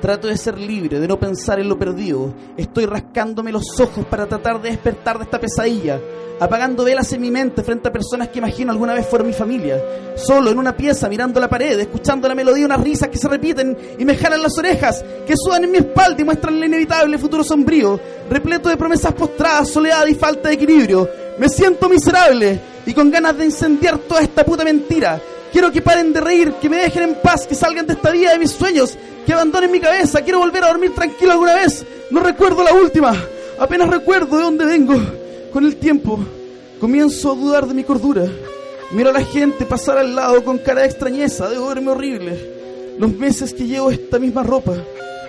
Trato 0.00 0.28
de 0.28 0.36
ser 0.38 0.56
libre, 0.58 0.98
de 0.98 1.06
no 1.06 1.20
pensar 1.20 1.60
en 1.60 1.68
lo 1.68 1.78
perdido. 1.78 2.32
Estoy 2.56 2.86
rascándome 2.86 3.52
los 3.52 3.78
ojos 3.78 4.06
para 4.06 4.26
tratar 4.26 4.62
de 4.62 4.70
despertar 4.70 5.18
de 5.18 5.24
esta 5.24 5.38
pesadilla. 5.38 6.00
Apagando 6.40 6.84
velas 6.84 7.12
en 7.12 7.20
mi 7.20 7.30
mente 7.30 7.62
frente 7.62 7.88
a 7.88 7.92
personas 7.92 8.28
que 8.28 8.38
imagino 8.38 8.72
alguna 8.72 8.94
vez 8.94 9.06
fueron 9.06 9.28
mi 9.28 9.34
familia. 9.34 9.78
Solo 10.16 10.50
en 10.50 10.58
una 10.58 10.74
pieza, 10.74 11.06
mirando 11.10 11.38
la 11.38 11.50
pared, 11.50 11.78
escuchando 11.78 12.26
la 12.28 12.34
melodía 12.34 12.64
unas 12.64 12.80
risas 12.80 13.10
que 13.10 13.18
se 13.18 13.28
repiten 13.28 13.76
y 13.98 14.06
me 14.06 14.16
jalan 14.16 14.42
las 14.42 14.56
orejas, 14.56 15.04
que 15.26 15.34
sudan 15.36 15.64
en 15.64 15.70
mi 15.70 15.78
espalda 15.78 16.22
y 16.22 16.24
muestran 16.24 16.56
el 16.56 16.64
inevitable 16.64 17.18
futuro 17.18 17.44
sombrío, 17.44 18.00
repleto 18.30 18.70
de 18.70 18.78
promesas 18.78 19.12
postradas, 19.12 19.68
soledad 19.68 20.06
y 20.06 20.14
falta 20.14 20.48
de 20.48 20.54
equilibrio. 20.54 21.06
Me 21.38 21.50
siento 21.50 21.90
miserable 21.90 22.58
y 22.86 22.94
con 22.94 23.10
ganas 23.10 23.36
de 23.36 23.44
incendiar 23.44 23.98
toda 23.98 24.22
esta 24.22 24.42
puta 24.42 24.64
mentira. 24.64 25.20
Quiero 25.52 25.70
que 25.72 25.82
paren 25.82 26.12
de 26.12 26.20
reír, 26.20 26.54
que 26.54 26.70
me 26.70 26.76
dejen 26.76 27.02
en 27.02 27.14
paz, 27.16 27.46
que 27.46 27.54
salgan 27.54 27.86
de 27.86 27.94
esta 27.94 28.10
vida 28.10 28.32
de 28.32 28.38
mis 28.38 28.52
sueños, 28.52 28.96
que 29.26 29.32
abandonen 29.32 29.70
mi 29.70 29.80
cabeza. 29.80 30.22
Quiero 30.22 30.38
volver 30.38 30.64
a 30.64 30.68
dormir 30.68 30.94
tranquilo 30.94 31.32
alguna 31.32 31.54
vez. 31.54 31.84
No 32.10 32.20
recuerdo 32.20 32.62
la 32.62 32.72
última. 32.72 33.14
Apenas 33.58 33.88
recuerdo 33.88 34.36
de 34.36 34.42
dónde 34.42 34.64
vengo. 34.64 34.94
Con 35.52 35.64
el 35.64 35.76
tiempo, 35.76 36.18
comienzo 36.80 37.32
a 37.32 37.34
dudar 37.34 37.66
de 37.66 37.74
mi 37.74 37.84
cordura. 37.84 38.26
Miro 38.92 39.10
a 39.10 39.12
la 39.12 39.24
gente 39.24 39.66
pasar 39.66 39.98
al 39.98 40.14
lado 40.14 40.42
con 40.44 40.58
cara 40.58 40.82
de 40.82 40.88
extrañeza. 40.88 41.48
Debo 41.48 41.68
verme 41.68 41.90
horrible. 41.90 42.38
Los 42.98 43.12
meses 43.12 43.54
que 43.54 43.66
llevo 43.66 43.90
esta 43.90 44.18
misma 44.18 44.42
ropa. 44.42 44.74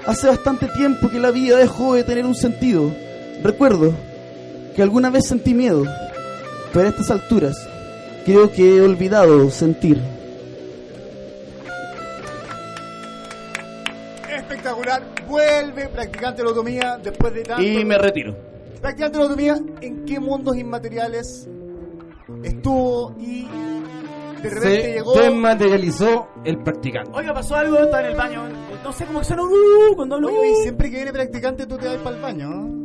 Hace 0.06 0.28
bastante 0.28 0.68
tiempo 0.68 1.10
que 1.10 1.20
la 1.20 1.32
vida 1.32 1.58
dejó 1.58 1.94
de 1.94 2.04
tener 2.04 2.26
un 2.26 2.36
sentido. 2.36 2.92
Recuerdo 3.44 3.94
que 4.76 4.82
alguna 4.82 5.10
vez 5.10 5.28
sentí 5.28 5.54
miedo. 5.54 5.84
Pero 6.74 6.86
a 6.86 6.90
estas 6.90 7.12
alturas, 7.12 7.58
creo 8.26 8.52
que 8.52 8.78
he 8.78 8.82
olvidado 8.82 9.50
sentir. 9.52 10.02
Vuelve 15.32 15.88
practicante 15.88 16.42
de 16.42 16.48
lotomía 16.50 16.98
después 17.02 17.34
de 17.34 17.44
tanto. 17.44 17.64
Y 17.64 17.84
me 17.86 17.98
retiro. 17.98 18.36
Practicante 18.82 19.18
de 19.18 19.24
lotomía, 19.24 19.56
¿en 19.82 20.06
qué 20.06 20.20
mundos 20.20 20.58
inmateriales 20.58 21.48
estuvo 22.44 23.16
y 23.20 23.48
de 24.42 24.50
repente 24.50 24.82
Se 24.82 24.94
llegó? 24.94 25.14
desmaterializó 25.14 26.28
el 26.44 26.58
practicante. 26.64 27.12
Oiga, 27.14 27.34
pasó 27.34 27.56
algo, 27.56 27.78
estaba 27.78 28.02
en 28.04 28.10
el 28.12 28.16
baño. 28.18 28.44
No 28.84 28.92
sé 28.92 29.06
cómo 29.06 29.20
que 29.20 29.26
suena 29.26 29.44
un 29.44 29.52
uh, 29.52 29.96
cuando 29.96 30.16
hablo. 30.16 30.28
Oye, 30.30 30.52
y 30.52 30.56
siempre 30.64 30.90
que 30.90 30.96
viene 30.98 31.14
practicante 31.14 31.66
tú 31.68 31.78
te 31.78 31.88
vas 31.88 31.98
para 31.98 32.16
el 32.16 32.22
baño, 32.22 32.50
¿no? 32.50 32.82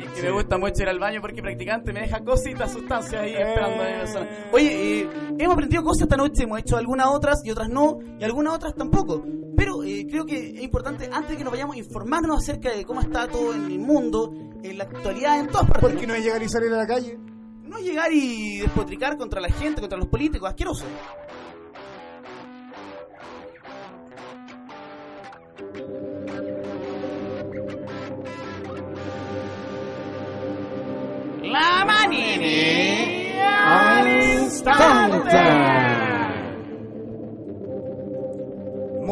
Es 0.00 0.08
que 0.20 0.22
me 0.22 0.30
gusta 0.32 0.58
mucho 0.58 0.82
ir 0.82 0.88
al 0.88 0.98
baño 0.98 1.20
porque 1.20 1.42
practicante 1.42 1.92
me 1.92 2.00
deja 2.02 2.20
cositas, 2.22 2.70
sustancias 2.72 3.20
ahí 3.22 3.34
esperando. 3.34 3.82
en 3.84 4.00
esa- 4.02 4.26
Oye, 4.52 5.00
eh, 5.00 5.08
hemos 5.38 5.54
aprendido 5.54 5.82
cosas 5.82 6.02
esta 6.02 6.16
noche, 6.16 6.44
hemos 6.44 6.60
hecho 6.60 6.76
algunas 6.76 7.06
otras 7.08 7.40
y 7.44 7.50
otras 7.50 7.68
no, 7.68 7.98
y 8.20 8.24
algunas 8.24 8.54
otras 8.54 8.74
tampoco. 8.74 9.24
Pero 9.62 9.84
eh, 9.84 10.04
creo 10.10 10.26
que 10.26 10.56
es 10.56 10.62
importante, 10.64 11.08
antes 11.12 11.30
de 11.30 11.36
que 11.36 11.44
nos 11.44 11.52
vayamos, 11.52 11.76
informarnos 11.76 12.42
acerca 12.42 12.74
de 12.74 12.84
cómo 12.84 13.00
está 13.00 13.28
todo 13.28 13.54
en 13.54 13.66
el 13.66 13.78
mundo, 13.78 14.32
en 14.60 14.76
la 14.76 14.82
actualidad, 14.82 15.38
en 15.38 15.46
todas 15.46 15.68
partes. 15.68 15.88
Porque 15.88 16.04
no 16.04 16.14
es 16.14 16.24
llegar 16.24 16.42
y 16.42 16.48
salir 16.48 16.72
a 16.72 16.78
la 16.78 16.86
calle. 16.88 17.16
No 17.62 17.78
es 17.78 17.84
llegar 17.84 18.12
y 18.12 18.58
despotricar 18.58 19.16
contra 19.16 19.40
la 19.40 19.48
gente, 19.50 19.80
contra 19.80 19.96
los 19.96 20.08
políticos, 20.08 20.48
asqueroso. 20.48 20.84
La 31.40 31.84
Manini 31.84 33.32
al 33.38 34.42
instante. 34.42 35.81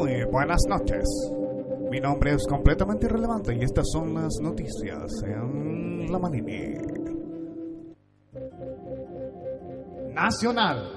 Muy 0.01 0.25
buenas 0.33 0.63
noches. 0.67 1.05
Mi 1.91 2.01
nombre 2.01 2.33
es 2.33 2.47
completamente 2.49 3.05
irrelevante 3.05 3.55
y 3.55 3.63
estas 3.63 3.85
son 3.93 4.15
las 4.15 4.35
noticias 4.41 5.13
en 5.27 6.11
La 6.11 6.19
Manini. 6.19 6.73
Nacional. 10.15 10.91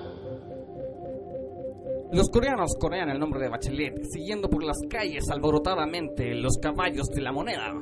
Los 2.14 2.30
coreanos 2.30 2.78
corean 2.80 3.10
el 3.10 3.20
nombre 3.20 3.42
de 3.42 3.50
Bachelet, 3.50 4.06
siguiendo 4.10 4.50
por 4.50 4.64
las 4.64 4.78
calles 4.90 5.30
alborotadamente 5.30 6.34
los 6.36 6.58
caballos 6.62 7.08
de 7.08 7.22
la 7.22 7.34
moneda. 7.34 7.74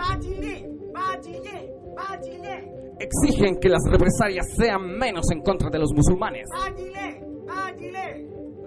Exigen 2.98 3.60
que 3.60 3.69
las 3.69 3.84
represalias 3.91 4.48
sean 4.57 4.98
menos 4.98 5.30
en 5.31 5.41
contra 5.41 5.69
de 5.69 5.77
los 5.77 5.91
musulmanes. 5.93 6.49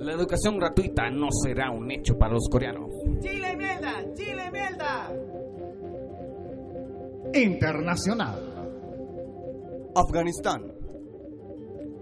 La 0.04 0.12
educación 0.12 0.58
gratuita 0.58 1.08
no 1.08 1.28
será 1.30 1.70
un 1.70 1.90
hecho 1.90 2.18
para 2.18 2.34
los 2.34 2.46
coreanos. 2.50 2.90
Chile 3.20 3.56
mierda, 3.56 4.04
Chile 4.12 4.50
mierda. 4.52 5.10
Internacional. 7.32 8.38
Afganistán. 9.96 10.74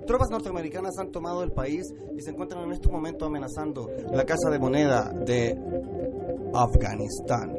Tropas 0.04 0.30
norteamericanas 0.30 0.98
han 0.98 1.12
tomado 1.12 1.44
el 1.44 1.52
país 1.52 1.84
y 2.16 2.20
se 2.22 2.32
encuentran 2.32 2.64
en 2.64 2.72
este 2.72 2.90
momento 2.90 3.26
amenazando 3.26 3.88
la 4.10 4.24
casa 4.24 4.50
de 4.50 4.58
moneda 4.58 5.08
de 5.24 5.56
Afganistán. 6.52 7.56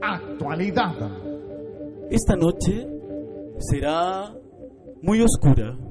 Actualidad. 0.00 0.94
Esta 2.10 2.36
noche 2.36 2.86
será 3.58 4.32
muy 5.02 5.20
oscura 5.20 5.87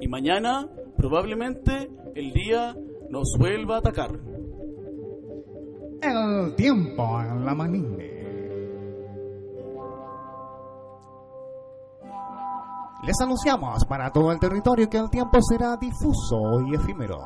y 0.00 0.08
mañana 0.08 0.68
probablemente 0.96 1.90
el 2.14 2.32
día 2.32 2.74
nos 3.10 3.36
vuelva 3.38 3.76
a 3.76 3.78
atacar. 3.78 4.10
El 6.02 6.54
tiempo 6.56 7.20
en 7.20 7.44
La 7.44 7.54
Manini. 7.54 8.14
Les 13.04 13.20
anunciamos 13.20 13.84
para 13.84 14.10
todo 14.10 14.32
el 14.32 14.40
territorio 14.40 14.88
que 14.88 14.96
el 14.96 15.10
tiempo 15.10 15.38
será 15.42 15.76
difuso 15.76 16.60
y 16.66 16.74
efímero. 16.74 17.18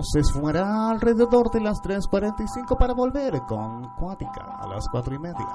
Se 0.00 0.20
esfumará 0.20 0.90
alrededor 0.90 1.50
de 1.50 1.60
las 1.60 1.80
3.45 1.82 2.76
para 2.78 2.94
volver 2.94 3.40
con 3.48 3.94
Cuática 3.94 4.58
a 4.60 4.66
las 4.66 4.86
4 4.90 5.14
y 5.14 5.18
media. 5.18 5.46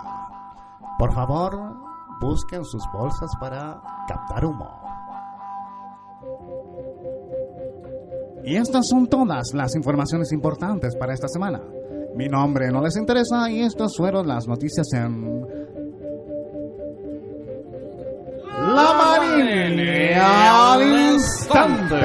Por 0.98 1.14
favor, 1.14 1.76
busquen 2.20 2.64
sus 2.66 2.84
bolsas 2.92 3.30
para 3.40 3.82
captar 4.08 4.46
humo. 4.46 4.87
Y 8.48 8.56
estas 8.56 8.88
son 8.88 9.08
todas 9.08 9.54
las 9.54 9.76
informaciones 9.76 10.32
importantes 10.32 10.96
para 10.96 11.14
esta 11.14 11.28
semana. 11.28 11.62
Mi 12.16 12.30
nombre 12.30 12.72
no 12.72 12.82
les 12.82 12.96
interesa 12.96 13.52
y 13.52 13.60
estas 13.60 13.98
fueron 13.98 14.26
las 14.26 14.48
noticias 14.48 14.88
en 14.94 15.42
La 18.74 18.94
Marine 18.94 20.16
al 20.16 20.82
instante. 21.12 22.00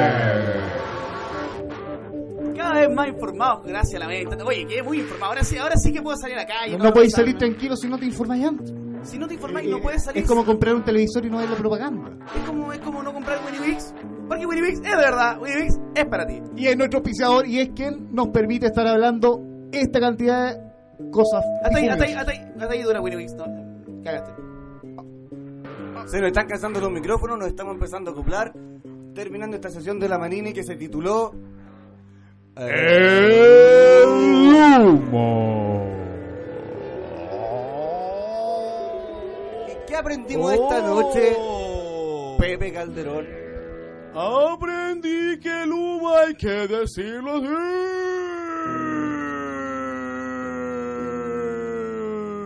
Cada 2.56 2.80
vez 2.80 2.90
más 2.92 3.06
informados, 3.06 3.64
gracias 3.64 4.02
a 4.02 4.04
la 4.04 4.08
mente. 4.08 4.36
Oye, 4.42 4.66
quedé 4.66 4.82
muy 4.82 4.98
informado. 4.98 5.30
Ahora 5.30 5.44
sí, 5.44 5.58
ahora 5.58 5.76
sí 5.76 5.92
que 5.92 6.02
puedo 6.02 6.16
salir 6.16 6.36
a 6.38 6.40
la 6.40 6.46
calle. 6.46 6.76
No, 6.76 6.92
podéis 6.92 7.12
salir 7.12 7.38
tranquilo 7.38 7.76
si 7.76 7.86
no 7.86 7.96
te 7.96 8.06
informáis 8.06 8.44
antes. 8.44 8.74
Si 9.04 9.16
no 9.16 9.28
te 9.28 9.34
informáis, 9.34 9.70
no 9.70 9.80
puedes 9.80 10.02
salir. 10.02 10.24
Es 10.24 10.28
como 10.28 10.44
comprar 10.44 10.74
un 10.74 10.82
televisor 10.82 11.24
y 11.24 11.30
no 11.30 11.38
ver 11.38 11.50
la 11.50 11.56
propaganda. 11.56 12.10
Es 12.34 12.44
como, 12.48 12.72
es 12.72 12.80
como 12.80 13.00
no 13.00 13.12
comprar 13.12 13.38
Winnie 13.46 13.74
Wix. 13.74 13.94
Porque 14.28 14.46
Winnie 14.46 14.62
Wix 14.62 14.78
es 14.78 14.82
de 14.82 14.96
verdad. 14.96 15.40
Winnie 15.40 15.62
Wix 15.62 15.80
es 15.94 16.04
para 16.06 16.26
ti. 16.26 16.40
Y 16.56 16.66
es 16.66 16.76
nuestro 16.76 16.98
auspiciador 16.98 17.46
y 17.46 17.60
es 17.60 17.70
quien 17.70 18.14
nos 18.14 18.28
permite 18.28 18.66
estar 18.66 18.86
hablando 18.86 19.40
esta 19.72 20.00
cantidad 20.00 20.54
de 20.54 21.10
cosas. 21.10 21.44
Hasta 21.62 21.78
ahí, 21.78 21.88
hasta 21.88 22.04
ahí, 22.04 22.12
hasta 22.12 22.32
ahí, 22.32 22.52
hasta 22.58 22.72
ahí 22.72 22.82
dura 22.82 23.00
Winnie 23.00 23.18
Wix. 23.18 23.34
No, 23.34 23.44
cagaste. 24.04 24.32
Se 26.06 26.18
nos 26.18 26.28
están 26.28 26.46
cansando 26.46 26.80
los 26.80 26.90
micrófonos, 26.90 27.38
nos 27.38 27.48
estamos 27.48 27.74
empezando 27.74 28.10
a 28.10 28.12
acoplar. 28.12 28.52
Terminando 29.14 29.56
esta 29.56 29.68
sesión 29.68 29.98
de 29.98 30.08
la 30.08 30.18
Manini 30.18 30.52
que 30.52 30.64
se 30.64 30.76
tituló. 30.76 31.32
El 32.56 34.04
humo. 34.06 35.82
¿Qué 39.86 39.96
aprendimos 39.96 40.52
esta 40.54 40.80
noche, 40.80 41.36
Pepe 42.38 42.72
Calderón? 42.72 43.41
Aprendí 44.14 45.38
que 45.40 45.62
el 45.62 45.72
humo 45.72 46.14
hay 46.16 46.34
que 46.34 46.68
decirlo 46.68 47.40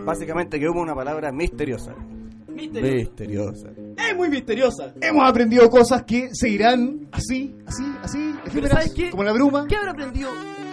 Básicamente 0.05 0.57
que 0.57 0.69
hubo 0.69 0.81
una 0.81 0.95
palabra 0.95 1.31
misteriosa. 1.33 1.93
Misteriosa. 2.47 2.95
Misteriosa. 2.95 3.67
Es 3.97 4.15
muy 4.15 4.29
misteriosa. 4.29 4.93
Hemos 5.01 5.29
aprendido 5.29 5.69
cosas 5.69 6.03
que 6.03 6.29
se 6.31 6.49
irán 6.49 7.09
así, 7.11 7.53
así, 7.65 7.83
así, 8.01 8.33
Pero 8.35 8.47
efímeras, 8.47 8.71
¿sabes 8.71 8.93
qué? 8.93 9.09
como 9.11 9.23
la 9.23 9.33
bruma. 9.33 9.65
¿Qué 9.67 9.75
habrá 9.75 9.91
aprendido 9.91 10.29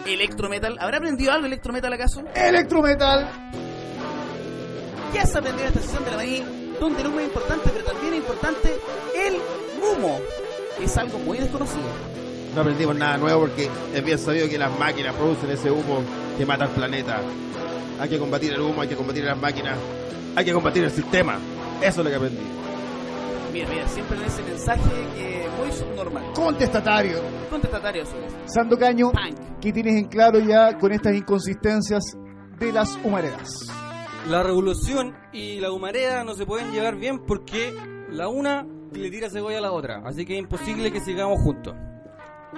Electrometal? 0.06 0.76
¿Habrá 0.78 0.98
aprendido 0.98 1.32
algo 1.32 1.46
Electrometal 1.46 1.92
acaso? 1.92 2.22
Electrometal. 2.34 3.28
¿Qué 5.12 5.18
has 5.18 5.34
aprendido 5.34 5.66
en 5.66 5.74
esta 5.74 5.80
sesión 5.80 6.04
de 6.04 6.10
la 6.12 6.16
maní? 6.16 6.64
donde 6.80 7.02
el 7.02 7.08
humo 7.08 7.20
es 7.20 7.26
importante, 7.26 7.70
pero 7.72 7.84
también 7.84 8.14
es 8.14 8.18
importante 8.20 8.68
el 9.26 9.34
humo. 9.82 10.18
Es 10.80 10.96
algo 10.96 11.18
muy 11.18 11.38
desconocido. 11.38 11.84
No 12.54 12.60
aprendimos 12.60 12.96
nada 12.96 13.16
nuevo 13.16 13.40
porque 13.42 13.68
es 13.92 14.04
bien 14.04 14.18
sabido 14.18 14.48
que 14.48 14.58
las 14.58 14.76
máquinas 14.78 15.14
producen 15.14 15.50
ese 15.50 15.70
humo 15.70 16.02
que 16.38 16.46
mata 16.46 16.64
al 16.64 16.70
planeta. 16.70 17.20
Hay 18.00 18.08
que 18.08 18.18
combatir 18.18 18.52
el 18.52 18.60
humo, 18.60 18.80
hay 18.80 18.88
que 18.88 18.96
combatir 18.96 19.24
las 19.24 19.38
máquinas, 19.38 19.78
hay 20.36 20.44
que 20.44 20.52
combatir 20.52 20.84
el 20.84 20.90
sistema. 20.90 21.38
Eso 21.80 22.00
es 22.00 22.04
lo 22.04 22.10
que 22.10 22.16
aprendí. 22.16 22.42
Mira, 23.52 23.68
mira, 23.68 23.88
siempre 23.88 24.18
en 24.18 24.24
ese 24.24 24.42
mensaje 24.42 24.82
que 25.16 25.44
es 25.44 25.52
muy 25.58 25.72
subnormal. 25.72 26.32
Contestatario. 26.34 27.18
Contestatario, 27.50 28.02
eso 28.02 28.16
es. 28.24 28.52
Sandocaño, 28.52 29.12
¿qué 29.60 29.72
tienes 29.72 29.96
en 29.96 30.08
claro 30.08 30.40
ya 30.40 30.76
con 30.78 30.92
estas 30.92 31.14
inconsistencias 31.14 32.02
de 32.58 32.72
las 32.72 32.98
humaredas? 33.04 33.68
La 34.28 34.42
revolución 34.42 35.14
y 35.32 35.60
la 35.60 35.70
humareda 35.70 36.24
no 36.24 36.34
se 36.34 36.46
pueden 36.46 36.72
llevar 36.72 36.96
bien 36.96 37.20
porque 37.26 37.74
la 38.10 38.28
una 38.28 38.66
le 38.98 39.10
tira 39.10 39.28
cebolla 39.30 39.58
a 39.58 39.62
la 39.62 39.72
otra. 39.72 40.02
Así 40.04 40.24
que 40.24 40.34
es 40.34 40.40
imposible 40.40 40.90
que 40.92 41.00
sigamos 41.00 41.38
juntos. 41.42 41.74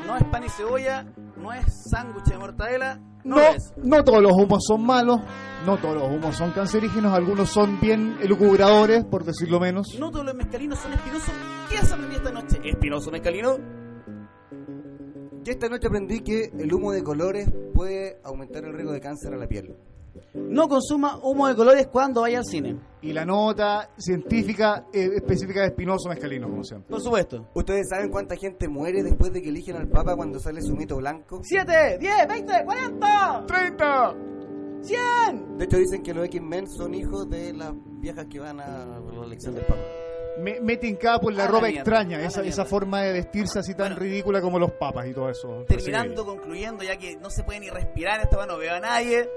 No 0.06 0.16
es 0.16 0.24
pan 0.24 0.44
y 0.44 0.48
cebolla, 0.48 1.04
no 1.36 1.52
es 1.52 1.64
sándwich 1.90 2.24
de 2.26 2.38
mortadela, 2.38 3.00
no, 3.24 3.36
No, 3.36 3.42
es. 3.42 3.72
no 3.82 4.04
todos 4.04 4.22
los 4.22 4.32
humos 4.32 4.62
son 4.66 4.84
malos, 4.84 5.20
no 5.64 5.78
todos 5.78 5.94
los 5.96 6.04
humos 6.12 6.36
son 6.36 6.52
cancerígenos, 6.52 7.12
algunos 7.14 7.48
son 7.48 7.80
bien 7.80 8.16
elucubradores, 8.20 9.04
por 9.06 9.24
decirlo 9.24 9.58
menos. 9.58 9.96
No 9.98 10.10
todos 10.10 10.26
los 10.26 10.34
mezcalinos 10.34 10.78
son 10.78 10.92
espinosos. 10.92 11.32
¿Qué 11.70 11.78
has 11.78 11.90
aprendido 11.90 12.20
esta 12.22 12.32
noche? 12.32 12.60
¿Espinoso 12.62 13.10
mezcalino? 13.10 13.56
Yo 15.42 15.52
esta 15.52 15.68
noche 15.68 15.86
aprendí 15.88 16.20
que 16.20 16.50
el 16.58 16.72
humo 16.74 16.92
de 16.92 17.02
colores 17.02 17.48
puede 17.74 18.20
aumentar 18.24 18.64
el 18.64 18.74
riesgo 18.74 18.92
de 18.92 19.00
cáncer 19.00 19.32
a 19.32 19.36
la 19.36 19.46
piel. 19.46 19.76
No 20.34 20.68
consuma 20.68 21.18
humo 21.22 21.48
de 21.48 21.54
colores 21.54 21.86
cuando 21.88 22.22
vaya 22.22 22.38
al 22.38 22.44
cine. 22.44 22.76
Y 23.02 23.12
la 23.12 23.24
nota 23.24 23.90
científica 23.96 24.86
eh, 24.92 25.10
específica 25.16 25.60
de 25.60 25.68
espinoso 25.68 26.08
mescalino, 26.08 26.48
como 26.48 26.64
siempre. 26.64 26.90
Por 26.90 27.00
supuesto. 27.00 27.48
¿Ustedes 27.54 27.88
saben 27.88 28.10
cuánta 28.10 28.36
gente 28.36 28.68
muere 28.68 29.02
después 29.02 29.32
de 29.32 29.42
que 29.42 29.48
eligen 29.48 29.76
al 29.76 29.88
Papa 29.88 30.16
cuando 30.16 30.38
sale 30.40 30.60
su 30.62 30.74
mito 30.74 30.96
blanco? 30.96 31.40
7, 31.42 31.98
10, 32.00 32.28
20, 32.28 32.64
40, 32.64 33.44
30, 33.46 34.14
100. 34.82 35.58
De 35.58 35.64
hecho 35.64 35.76
dicen 35.76 36.02
que 36.02 36.14
los 36.14 36.24
X-Men 36.26 36.66
son 36.68 36.94
hijos 36.94 37.28
de 37.28 37.52
las 37.52 37.72
viejas 38.00 38.26
que 38.30 38.40
van 38.40 38.60
a 38.60 39.00
la 39.00 39.24
elección 39.24 39.54
del 39.54 39.64
Papa. 39.64 39.82
Me, 40.38 40.60
meten 40.60 40.96
capo 40.96 41.30
en 41.30 41.36
la 41.36 41.44
A 41.44 41.46
la 41.46 41.52
ropa 41.52 41.66
mierda, 41.66 41.80
extraña, 41.80 42.16
a 42.18 42.20
la 42.20 42.26
esa, 42.26 42.64
forma 42.66 43.02
de 43.02 43.12
vestirse 43.12 43.58
así 43.58 43.74
tan 43.74 43.96
ridícula 43.96 44.42
como 44.42 44.58
los 44.58 44.72
papas 44.72 45.06
y 45.06 45.14
todo 45.14 45.30
eso. 45.30 45.64
Terminando, 45.66 46.26
concluyendo, 46.26 46.84
ya 46.84 46.98
que 46.98 47.16
no 47.16 47.30
se 47.30 47.42
puede 47.42 47.60
ni 47.60 47.70
respirar 47.70 48.16
en 48.16 48.24
esta 48.24 48.36
mano, 48.36 48.54
no 48.54 48.58
veo 48.58 48.74
a 48.74 48.80
nadie. 48.80 49.28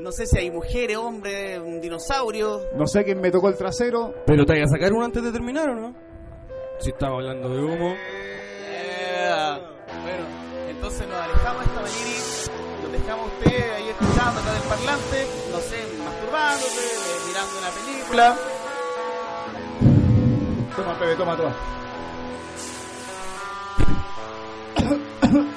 No 0.00 0.12
sé 0.12 0.26
si 0.26 0.38
hay 0.38 0.50
mujeres, 0.50 0.96
hombres, 0.96 1.58
un 1.58 1.78
dinosaurio. 1.78 2.62
No 2.74 2.86
sé 2.86 3.04
quién 3.04 3.20
me 3.20 3.30
tocó 3.30 3.48
el 3.50 3.56
trasero. 3.56 4.14
Pero 4.24 4.46
te 4.46 4.54
voy 4.54 4.62
a 4.62 4.66
sacar 4.66 4.90
uno 4.94 5.04
antes 5.04 5.22
de 5.22 5.30
terminar, 5.30 5.68
¿o 5.68 5.74
no? 5.74 5.94
Si 6.78 6.88
estamos 6.88 7.16
hablando 7.16 7.50
de 7.50 7.62
humo. 7.62 7.94
Eh, 7.94 9.30
bueno, 10.02 10.24
entonces 10.70 11.06
nos 11.06 11.18
alejamos 11.18 11.60
de 11.60 11.66
esta 11.66 11.82
manini, 11.82 12.14
los 12.82 12.92
dejamos 12.92 13.30
a 13.30 13.34
ustedes 13.34 13.72
ahí 13.76 13.88
escuchando 13.90 14.40
acá 14.40 14.52
del 14.54 14.62
parlante, 14.62 15.26
no 15.52 15.58
sé, 15.58 15.76
masturbándose, 16.02 16.80
eh, 16.80 17.20
mirando 17.28 17.58
una 17.58 17.70
película. 17.70 18.36
Toma, 20.76 20.98
Pepe, 20.98 21.14
toma, 21.16 21.36
toma. 21.36 21.54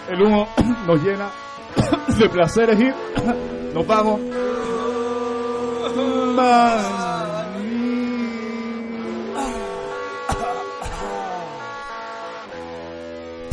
El 0.09 0.21
humo 0.21 0.49
nos 0.85 1.01
llena 1.01 1.31
de 2.19 2.29
placeres 2.29 2.77
y 2.77 3.62
nos 3.73 3.87
vamos. 3.87 4.19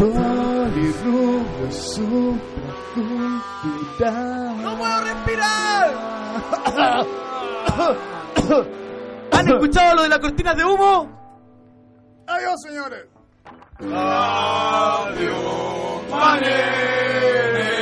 Polirrubio 0.01 1.71
supracultural. 1.71 4.63
¡No 4.63 4.79
puedo 4.79 5.01
respirar! 5.03 5.91
¿Han 9.33 9.49
escuchado 9.49 9.97
lo 9.97 10.03
de 10.03 10.09
las 10.09 10.19
cortinas 10.19 10.57
de 10.57 10.65
humo? 10.65 11.07
Adiós, 12.27 12.55
señores. 12.67 13.07
Radio 13.81 15.35
Manene, 16.11 17.80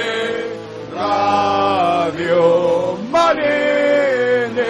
Radio 0.98 2.98
Manene. 3.10 4.66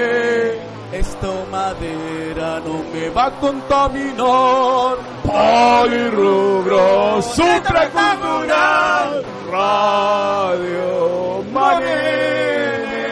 Esta 0.93 1.29
madera 1.51 2.61
no 2.61 2.85
me 2.93 3.09
va 3.09 3.25
a 3.27 3.31
contaminar. 3.31 4.97
Polirrubro 5.23 7.23
supracultural. 7.23 9.25
Radio 9.51 11.43
Manene, 11.51 13.07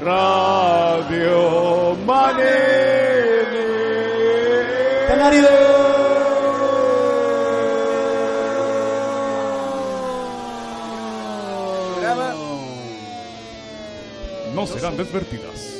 Radio 0.00 1.96
Manene. 2.06 3.66
Canario. 5.08 5.97
No 14.58 14.66
serán 14.66 14.96
desvertidas. 14.96 15.77